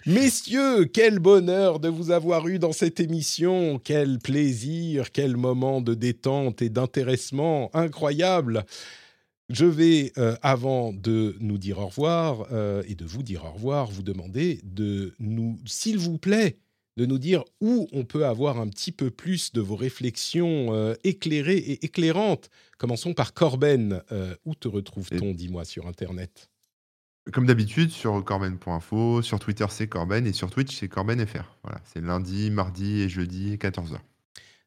Messieurs, 0.06 0.86
quel 0.86 1.20
bonheur 1.20 1.80
de 1.80 1.88
vous 1.88 2.12
avoir 2.12 2.48
eu 2.48 2.60
dans 2.60 2.74
cette 2.74 3.00
émission. 3.00 3.80
Quel 3.84 4.20
plaisir, 4.20 5.12
quel 5.12 5.38
moment 5.38 5.82
de 5.82 5.94
détente 5.94 6.62
et 6.62 6.70
d'intéressement 6.70 7.70
incroyable. 7.74 8.66
Je 9.50 9.66
vais, 9.66 10.12
euh, 10.18 10.36
avant 10.44 10.94
de 10.94 11.36
nous 11.40 11.58
dire 11.58 11.80
au 11.80 11.88
revoir 11.88 12.48
euh, 12.52 12.84
et 12.88 12.94
de 12.94 13.06
vous 13.06 13.24
dire 13.24 13.46
au 13.46 13.52
revoir, 13.52 13.90
vous 13.90 14.04
demander 14.04 14.60
de 14.64 15.16
nous, 15.20 15.58
s'il 15.66 15.98
vous 15.98 16.20
plaît, 16.20 16.60
de 17.00 17.06
nous 17.06 17.18
dire 17.18 17.46
où 17.62 17.88
on 17.94 18.04
peut 18.04 18.26
avoir 18.26 18.60
un 18.60 18.68
petit 18.68 18.92
peu 18.92 19.10
plus 19.10 19.54
de 19.54 19.62
vos 19.62 19.78
réflexions 19.78 20.74
euh, 20.74 20.96
éclairées 21.06 21.58
et 21.58 21.86
éclairantes. 21.86 22.50
Commençons 22.78 23.14
par 23.14 23.34
Corben. 23.34 24.02
où 24.46 24.54
te 24.54 24.68
retrouve-t-on, 24.68 25.34
dis-moi, 25.34 25.64
sur 25.64 25.88
Internet? 25.88 26.50
Comme 27.32 27.46
d'habitude, 27.46 27.92
sur 27.92 28.24
corben.info, 28.26 29.22
sur 29.22 29.40
Twitter 29.40 29.66
c'est 29.70 29.88
Corben 29.88 30.26
et 30.28 30.34
sur 30.34 30.50
Twitch 30.50 30.76
c'est 30.76 30.88
corbenfr. 30.88 31.58
Voilà, 31.64 31.80
c'est 31.86 32.02
lundi, 32.02 32.50
mardi 32.50 33.02
et 33.02 33.10
jeudi, 33.10 33.56
14h. 33.56 34.00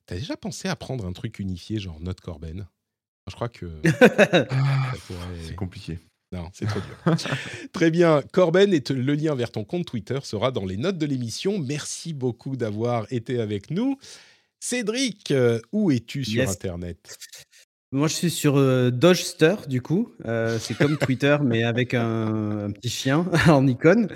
T'as 0.06 0.16
déjà 0.16 0.36
pensé 0.36 0.68
à 0.68 0.76
prendre 0.76 1.04
un 1.06 1.12
truc 1.12 1.38
unifié, 1.38 1.78
genre 1.78 2.00
Note 2.00 2.20
Corben? 2.20 2.66
Je 3.28 3.34
crois 3.34 3.48
que 3.48 3.66
c'est 5.42 5.54
compliqué. 5.54 5.98
Non, 6.32 6.48
c'est 6.54 6.66
trop 6.66 6.80
dur. 6.80 7.16
Très 7.72 7.90
bien. 7.90 8.22
Corben, 8.32 8.72
et 8.72 8.82
le 8.90 9.14
lien 9.14 9.34
vers 9.34 9.52
ton 9.52 9.64
compte 9.64 9.86
Twitter 9.86 10.18
sera 10.22 10.50
dans 10.50 10.64
les 10.64 10.78
notes 10.78 10.98
de 10.98 11.06
l'émission. 11.06 11.58
Merci 11.58 12.14
beaucoup 12.14 12.56
d'avoir 12.56 13.06
été 13.12 13.38
avec 13.38 13.70
nous. 13.70 13.98
Cédric, 14.58 15.30
euh, 15.30 15.60
où 15.72 15.90
es-tu 15.90 16.24
sur 16.24 16.48
Internet? 16.48 17.18
Moi, 17.92 18.08
je 18.08 18.14
suis 18.14 18.30
sur 18.30 18.56
euh, 18.56 18.90
Dodgester, 18.90 19.56
du 19.68 19.82
coup. 19.82 20.14
Euh, 20.24 20.58
c'est 20.58 20.74
comme 20.74 20.96
Twitter, 20.96 21.36
mais 21.44 21.62
avec 21.62 21.92
un, 21.92 22.70
petit 22.72 22.88
chien 22.88 23.26
en 23.48 23.66
icône. 23.66 24.08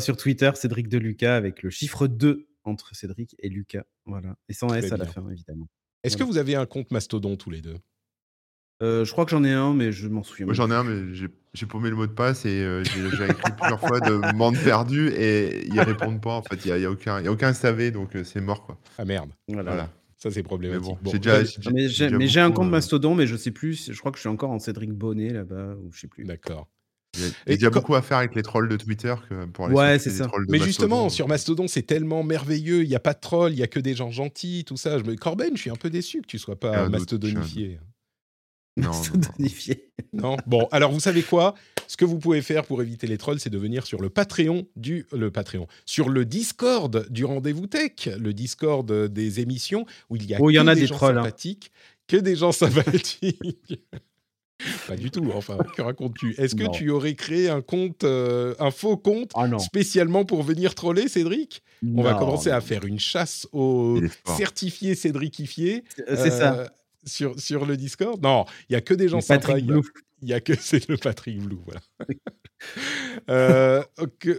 sur 0.00 0.16
Twitter, 0.16 0.50
Cédric 0.54 0.88
de 0.88 0.96
Lucas, 0.96 1.36
avec 1.36 1.62
le 1.62 1.68
chiffre 1.68 2.06
2 2.06 2.48
entre 2.64 2.94
Cédric 2.94 3.36
et 3.40 3.50
Lucas. 3.50 3.84
Voilà. 4.06 4.36
Et 4.48 4.54
sans 4.54 4.72
S 4.72 4.90
à 4.90 4.96
la 4.96 5.04
fin, 5.04 5.28
évidemment. 5.30 5.68
Est-ce 6.02 6.16
que 6.16 6.24
vous 6.24 6.38
avez 6.38 6.54
un 6.54 6.64
compte 6.64 6.90
Mastodon 6.90 7.36
tous 7.36 7.50
les 7.50 7.60
deux? 7.60 7.76
Euh, 8.82 9.04
je 9.04 9.12
crois 9.12 9.24
que 9.24 9.32
j'en 9.32 9.44
ai 9.44 9.52
un, 9.52 9.74
mais 9.74 9.90
je 9.90 10.08
m'en 10.08 10.22
souviens 10.22 10.46
Moi, 10.46 10.54
j'en 10.54 10.70
ai 10.70 10.74
un, 10.74 10.84
mais 10.84 11.14
j'ai 11.14 11.28
paumé 11.66 11.90
le 11.90 11.96
mot 11.96 12.06
de 12.06 12.12
passe 12.12 12.44
et 12.44 12.60
euh, 12.60 12.84
j'ai 12.84 13.24
écrit 13.24 13.52
plusieurs 13.58 13.80
fois 13.80 14.00
de 14.00 14.34
monde 14.34 14.56
perdu 14.58 15.08
et 15.08 15.66
ils 15.66 15.80
répondent 15.80 16.20
pas. 16.20 16.34
En 16.34 16.42
fait, 16.42 16.64
il 16.64 16.74
n'y 16.74 16.84
a, 16.84 16.90
aucun, 16.90 17.20
y 17.20 17.28
a 17.28 17.32
aucun 17.32 17.52
SAV, 17.52 17.90
donc 17.90 18.14
euh, 18.16 18.24
c'est 18.24 18.40
mort. 18.40 18.64
Quoi. 18.64 18.78
Ah 18.98 19.04
merde. 19.04 19.30
Voilà. 19.48 19.88
Ça, 20.16 20.30
c'est 20.30 20.42
problématique. 20.42 20.96
Mais 21.72 21.86
mais 22.10 22.26
j'ai 22.26 22.40
un 22.40 22.50
compte 22.50 22.70
Mastodon, 22.70 23.14
mais 23.14 23.26
je 23.26 23.36
sais 23.36 23.52
plus. 23.52 23.92
Je 23.92 23.98
crois 23.98 24.10
que 24.10 24.18
je 24.18 24.22
suis 24.22 24.28
encore 24.28 24.50
en 24.50 24.58
Cédric 24.58 24.90
Bonnet 24.90 25.30
là-bas, 25.30 25.74
ou 25.76 25.92
je 25.92 26.00
sais 26.00 26.08
plus. 26.08 26.24
D'accord. 26.24 26.68
Il 27.46 27.60
y 27.60 27.64
a, 27.64 27.70
beaucoup 27.70 27.94
à 27.94 28.02
faire 28.02 28.18
avec 28.18 28.34
les 28.34 28.42
trolls 28.42 28.68
de 28.68 28.76
Twitter 28.76 29.14
que 29.28 29.46
pour 29.46 29.66
aller 29.66 29.74
ouais, 29.74 29.98
c'est 29.98 30.10
ça. 30.10 30.30
Mais 30.48 30.58
justement, 30.58 31.08
sur 31.08 31.26
Mastodon, 31.26 31.66
c'est 31.66 31.82
tellement 31.82 32.22
merveilleux. 32.22 32.82
Il 32.82 32.88
n'y 32.88 32.94
a 32.94 33.00
pas 33.00 33.14
de 33.14 33.20
trolls, 33.20 33.52
il 33.52 33.58
y 33.58 33.62
a 33.62 33.66
que 33.66 33.80
des 33.80 33.94
gens 33.94 34.10
gentils, 34.10 34.64
tout 34.66 34.76
ça. 34.76 34.98
Je 34.98 35.04
me... 35.04 35.16
Corben, 35.16 35.56
je 35.56 35.62
suis 35.62 35.70
un 35.70 35.76
peu 35.76 35.90
déçu 35.90 36.20
que 36.20 36.26
tu 36.26 36.38
sois 36.38 36.56
pas 36.56 36.88
mastodonifié. 36.88 37.80
Non, 38.78 38.92
non, 40.12 40.36
Bon, 40.46 40.68
alors 40.70 40.92
vous 40.92 41.00
savez 41.00 41.22
quoi? 41.22 41.54
Ce 41.86 41.96
que 41.96 42.04
vous 42.04 42.18
pouvez 42.18 42.42
faire 42.42 42.64
pour 42.64 42.82
éviter 42.82 43.06
les 43.06 43.18
trolls, 43.18 43.40
c'est 43.40 43.50
de 43.50 43.58
venir 43.58 43.86
sur 43.86 44.00
le 44.00 44.10
Patreon 44.10 44.66
du 44.76 45.06
le 45.12 45.30
Patreon, 45.30 45.66
sur 45.86 46.08
le 46.08 46.24
Discord 46.24 47.06
du 47.10 47.24
Rendez-vous 47.24 47.66
Tech, 47.66 48.08
le 48.18 48.32
Discord 48.34 48.90
des 48.90 49.40
émissions 49.40 49.86
où 50.10 50.16
il 50.16 50.26
y 50.26 50.34
a, 50.34 50.38
oh, 50.40 50.48
que 50.48 50.52
y 50.52 50.58
en 50.58 50.66
a 50.66 50.74
des, 50.74 50.82
des 50.82 50.86
gens 50.86 50.96
trolls, 50.96 51.18
hein. 51.18 51.22
sympathiques, 51.22 51.72
que 52.06 52.16
des 52.16 52.36
gens 52.36 52.52
sympathiques. 52.52 53.80
Pas 54.88 54.96
du 54.96 55.10
tout, 55.10 55.30
enfin, 55.34 55.56
que 55.76 55.82
racontes-tu? 55.82 56.34
Est-ce 56.36 56.56
que 56.56 56.68
tu 56.70 56.90
aurais 56.90 57.14
créé 57.14 57.48
un 57.48 57.62
compte, 57.62 58.02
euh, 58.02 58.54
un 58.58 58.72
faux 58.72 58.96
compte, 58.96 59.30
ah, 59.34 59.46
spécialement 59.58 60.24
pour 60.24 60.42
venir 60.42 60.74
troller 60.74 61.06
Cédric? 61.06 61.62
On 61.96 62.02
va 62.02 62.14
commencer 62.14 62.50
à 62.50 62.60
faire 62.60 62.84
une 62.84 62.98
chasse 62.98 63.46
aux 63.52 64.00
certifiés 64.36 64.96
Cédricifiés. 64.96 65.84
C'est 65.96 66.30
ça. 66.30 66.72
Sur, 67.04 67.38
sur 67.38 67.64
le 67.64 67.76
Discord 67.76 68.22
Non, 68.22 68.44
il 68.68 68.72
y 68.74 68.76
a 68.76 68.80
que 68.80 68.94
des 68.94 69.08
gens 69.08 69.20
sympas. 69.20 69.58
Il 70.20 70.28
y, 70.28 70.32
a 70.32 70.40
que 70.40 70.52
c'est 70.60 70.88
le 70.88 70.96
Patrick 70.96 71.40
Blue, 71.40 71.58
voilà. 71.64 71.80
Euh, 73.30 73.84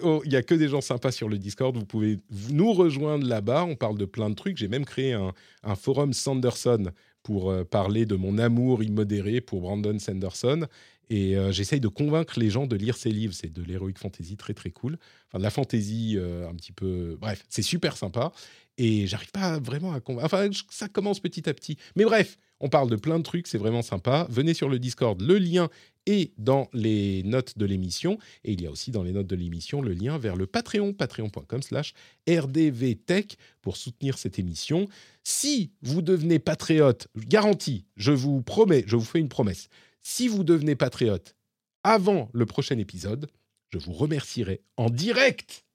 oh, 0.03 0.21
il 0.25 0.33
y 0.33 0.35
a 0.35 0.43
que 0.43 0.53
des 0.53 0.67
gens 0.67 0.81
sympas 0.81 1.11
sur 1.11 1.29
le 1.29 1.37
Discord. 1.37 1.75
Vous 1.75 1.85
pouvez 1.85 2.19
nous 2.51 2.73
rejoindre 2.73 3.25
là-bas. 3.25 3.63
On 3.63 3.75
parle 3.75 3.97
de 3.97 4.05
plein 4.05 4.29
de 4.29 4.35
trucs. 4.35 4.57
J'ai 4.57 4.67
même 4.67 4.85
créé 4.85 5.13
un, 5.13 5.33
un 5.63 5.75
forum 5.75 6.11
Sanderson 6.11 6.91
pour 7.23 7.49
euh, 7.49 7.63
parler 7.63 8.05
de 8.05 8.15
mon 8.15 8.37
amour 8.37 8.83
immodéré 8.83 9.39
pour 9.41 9.61
Brandon 9.61 9.97
Sanderson. 9.99 10.67
Et 11.09 11.37
euh, 11.37 11.51
j'essaye 11.51 11.79
de 11.79 11.87
convaincre 11.87 12.39
les 12.39 12.49
gens 12.49 12.67
de 12.67 12.75
lire 12.75 12.97
ses 12.97 13.11
livres. 13.11 13.33
C'est 13.33 13.51
de 13.51 13.63
l'heroic 13.63 13.93
fantasy 13.97 14.35
très 14.35 14.53
très 14.53 14.71
cool. 14.71 14.97
Enfin, 15.27 15.39
de 15.39 15.43
la 15.43 15.49
fantasy 15.49 16.17
un 16.19 16.55
petit 16.55 16.73
peu. 16.73 17.17
Bref, 17.21 17.45
c'est 17.49 17.61
super 17.61 17.95
sympa. 17.95 18.31
Et 18.77 19.07
j'arrive 19.07 19.31
pas 19.31 19.59
vraiment 19.59 19.93
à 19.93 19.99
convaincre. 19.99 20.25
Enfin, 20.25 20.49
ça 20.69 20.87
commence 20.87 21.19
petit 21.19 21.49
à 21.49 21.53
petit. 21.53 21.77
Mais 21.95 22.05
bref, 22.05 22.37
on 22.59 22.69
parle 22.69 22.89
de 22.89 22.95
plein 22.95 23.17
de 23.19 23.23
trucs, 23.23 23.47
c'est 23.47 23.57
vraiment 23.57 23.81
sympa. 23.81 24.27
Venez 24.29 24.53
sur 24.53 24.69
le 24.69 24.79
Discord, 24.79 25.19
le 25.21 25.37
lien 25.37 25.69
est 26.05 26.33
dans 26.37 26.69
les 26.73 27.23
notes 27.23 27.57
de 27.57 27.65
l'émission. 27.65 28.17
Et 28.43 28.53
il 28.53 28.61
y 28.61 28.67
a 28.67 28.71
aussi 28.71 28.91
dans 28.91 29.03
les 29.03 29.11
notes 29.11 29.27
de 29.27 29.35
l'émission 29.35 29.81
le 29.81 29.93
lien 29.93 30.17
vers 30.17 30.35
le 30.35 30.47
Patreon, 30.47 30.93
patreon.com 30.93 31.61
slash 31.61 31.93
rdvtech 32.27 33.37
pour 33.61 33.77
soutenir 33.77 34.17
cette 34.17 34.39
émission. 34.39 34.87
Si 35.23 35.71
vous 35.81 36.01
devenez 36.01 36.39
patriote, 36.39 37.07
garantie, 37.15 37.85
je 37.95 38.11
vous 38.11 38.41
promets, 38.41 38.83
je 38.87 38.95
vous 38.95 39.03
fais 39.03 39.19
une 39.19 39.29
promesse. 39.29 39.69
Si 40.01 40.27
vous 40.27 40.43
devenez 40.43 40.75
patriote 40.75 41.35
avant 41.83 42.29
le 42.33 42.45
prochain 42.45 42.77
épisode, 42.77 43.29
je 43.69 43.77
vous 43.77 43.93
remercierai 43.93 44.61
en 44.77 44.89
direct. 44.89 45.65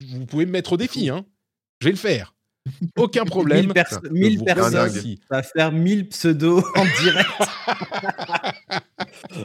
Vous 0.00 0.26
pouvez 0.26 0.46
me 0.46 0.52
mettre 0.52 0.74
au 0.74 0.76
défi, 0.76 1.08
hein. 1.08 1.24
Je 1.80 1.86
vais 1.86 1.92
le 1.92 1.98
faire. 1.98 2.34
Aucun 2.96 3.24
problème. 3.24 3.72
1000 4.10 4.44
personnes. 4.44 4.90
Ça 5.30 5.36
va 5.36 5.42
faire 5.42 5.72
1000 5.72 6.08
pseudos 6.08 6.64
en 6.76 6.84
direct. 7.02 7.28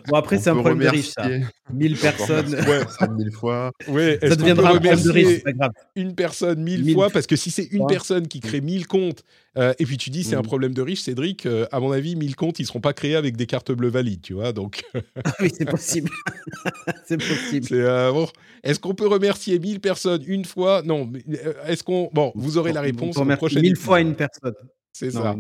bon, 0.08 0.16
après, 0.18 0.38
c'est 0.40 0.50
un 0.50 0.56
problème 0.56 0.80
de 0.80 0.88
riche, 0.88 1.10
ça. 1.10 1.28
1000 1.74 1.98
personnes. 1.98 2.54
Ouais, 2.54 2.82
ça 3.00 3.08
1000 3.08 3.32
fois. 3.32 3.72
Ouais, 3.88 4.20
ça 4.22 4.36
deviendra 4.36 4.70
un 4.70 4.72
problème 4.74 5.02
de 5.02 5.12
riche, 5.12 5.28
c'est 5.28 5.40
pas 5.44 5.52
grave. 5.54 5.72
Une 5.96 6.16
personne 6.16 6.62
1000 6.64 6.94
fois, 6.94 7.10
parce 7.10 7.28
que 7.28 7.36
si 7.36 7.52
c'est 7.52 7.66
une 7.72 7.86
personne 7.88 8.28
qui 8.28 8.40
crée 8.40 8.62
1000 8.62 8.88
comptes 8.88 9.24
Euh, 9.58 9.74
et 9.80 9.86
puis 9.86 9.98
tu 9.98 10.12
dis 10.12 10.24
c'est 10.24 10.36
un 10.36 10.42
Mhm. 10.42 10.46
problème 10.46 10.74
de 10.76 10.84
riche, 10.84 11.02
Cédric. 11.02 11.48
euh, 11.48 11.66
à 11.72 11.80
mon 11.80 11.92
avis, 11.92 12.16
1000 12.16 12.36
comptes, 12.36 12.60
ils 12.60 12.68
seront 12.68 12.80
pas 12.80 12.94
créés 12.94 13.16
avec 13.16 13.36
des 13.36 13.48
cartes 13.48 13.72
bleues 13.72 13.90
valides, 13.90 14.22
tu 14.22 14.34
vois. 14.36 14.54
Donc 14.54 14.84
oui, 15.42 15.50
c'est 15.52 15.66
possible. 15.68 16.12
c'est 17.08 17.18
possible. 17.18 17.66
c'est 17.68 17.74
euh, 17.82 18.12
bon. 18.12 18.28
Est-ce 18.64 18.80
qu'on 18.80 18.94
peut 18.94 19.08
remercier 19.08 19.58
1000 19.58 19.80
personnes 19.80 20.22
une 20.28 20.46
fois? 20.46 20.84
Non. 20.86 21.10
mais, 21.12 21.24
Est-ce 21.66 21.84
qu'on 21.84 22.08
bon, 22.14 22.32
vous 22.36 22.60
aurez 22.60 22.72
la 22.72 22.82
On- 22.82 22.84
réponse 22.84 23.18
on 23.18 23.22
remercie 23.22 23.38
prochain 23.40 23.62
mille 23.62 23.76
fois 23.76 24.00
épisode. 24.00 24.12
une 24.12 24.16
personne. 24.16 24.54
C'est 24.98 25.12
ça. 25.12 25.36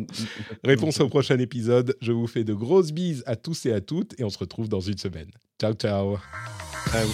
Réponse 0.64 1.00
au 1.00 1.10
prochain 1.10 1.40
épisode. 1.40 1.98
Je 2.00 2.12
vous 2.12 2.28
fais 2.28 2.44
de 2.44 2.54
grosses 2.54 2.92
bises 2.92 3.24
à 3.26 3.36
tous 3.36 3.66
et 3.66 3.72
à 3.74 3.82
toutes 3.82 4.14
et 4.20 4.24
on 4.24 4.30
se 4.30 4.38
retrouve 4.38 4.70
dans 4.70 4.82
une 4.82 5.00
semaine. 5.00 5.32
Ciao, 5.60 5.74
ciao. 5.74 6.18
Ciao. 6.92 7.08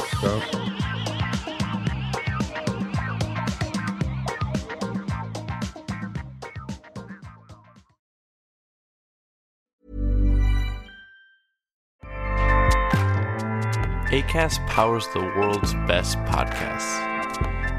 ACAST 14.12 14.60
powers 14.68 15.08
the 15.14 15.20
world's 15.38 15.74
best 15.88 16.18
podcasts. 16.26 17.00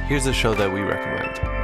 Here's 0.09 0.27
a 0.27 0.33
show 0.33 0.55
that 0.55 0.73
we 0.73 0.81
recommend. 0.81 1.64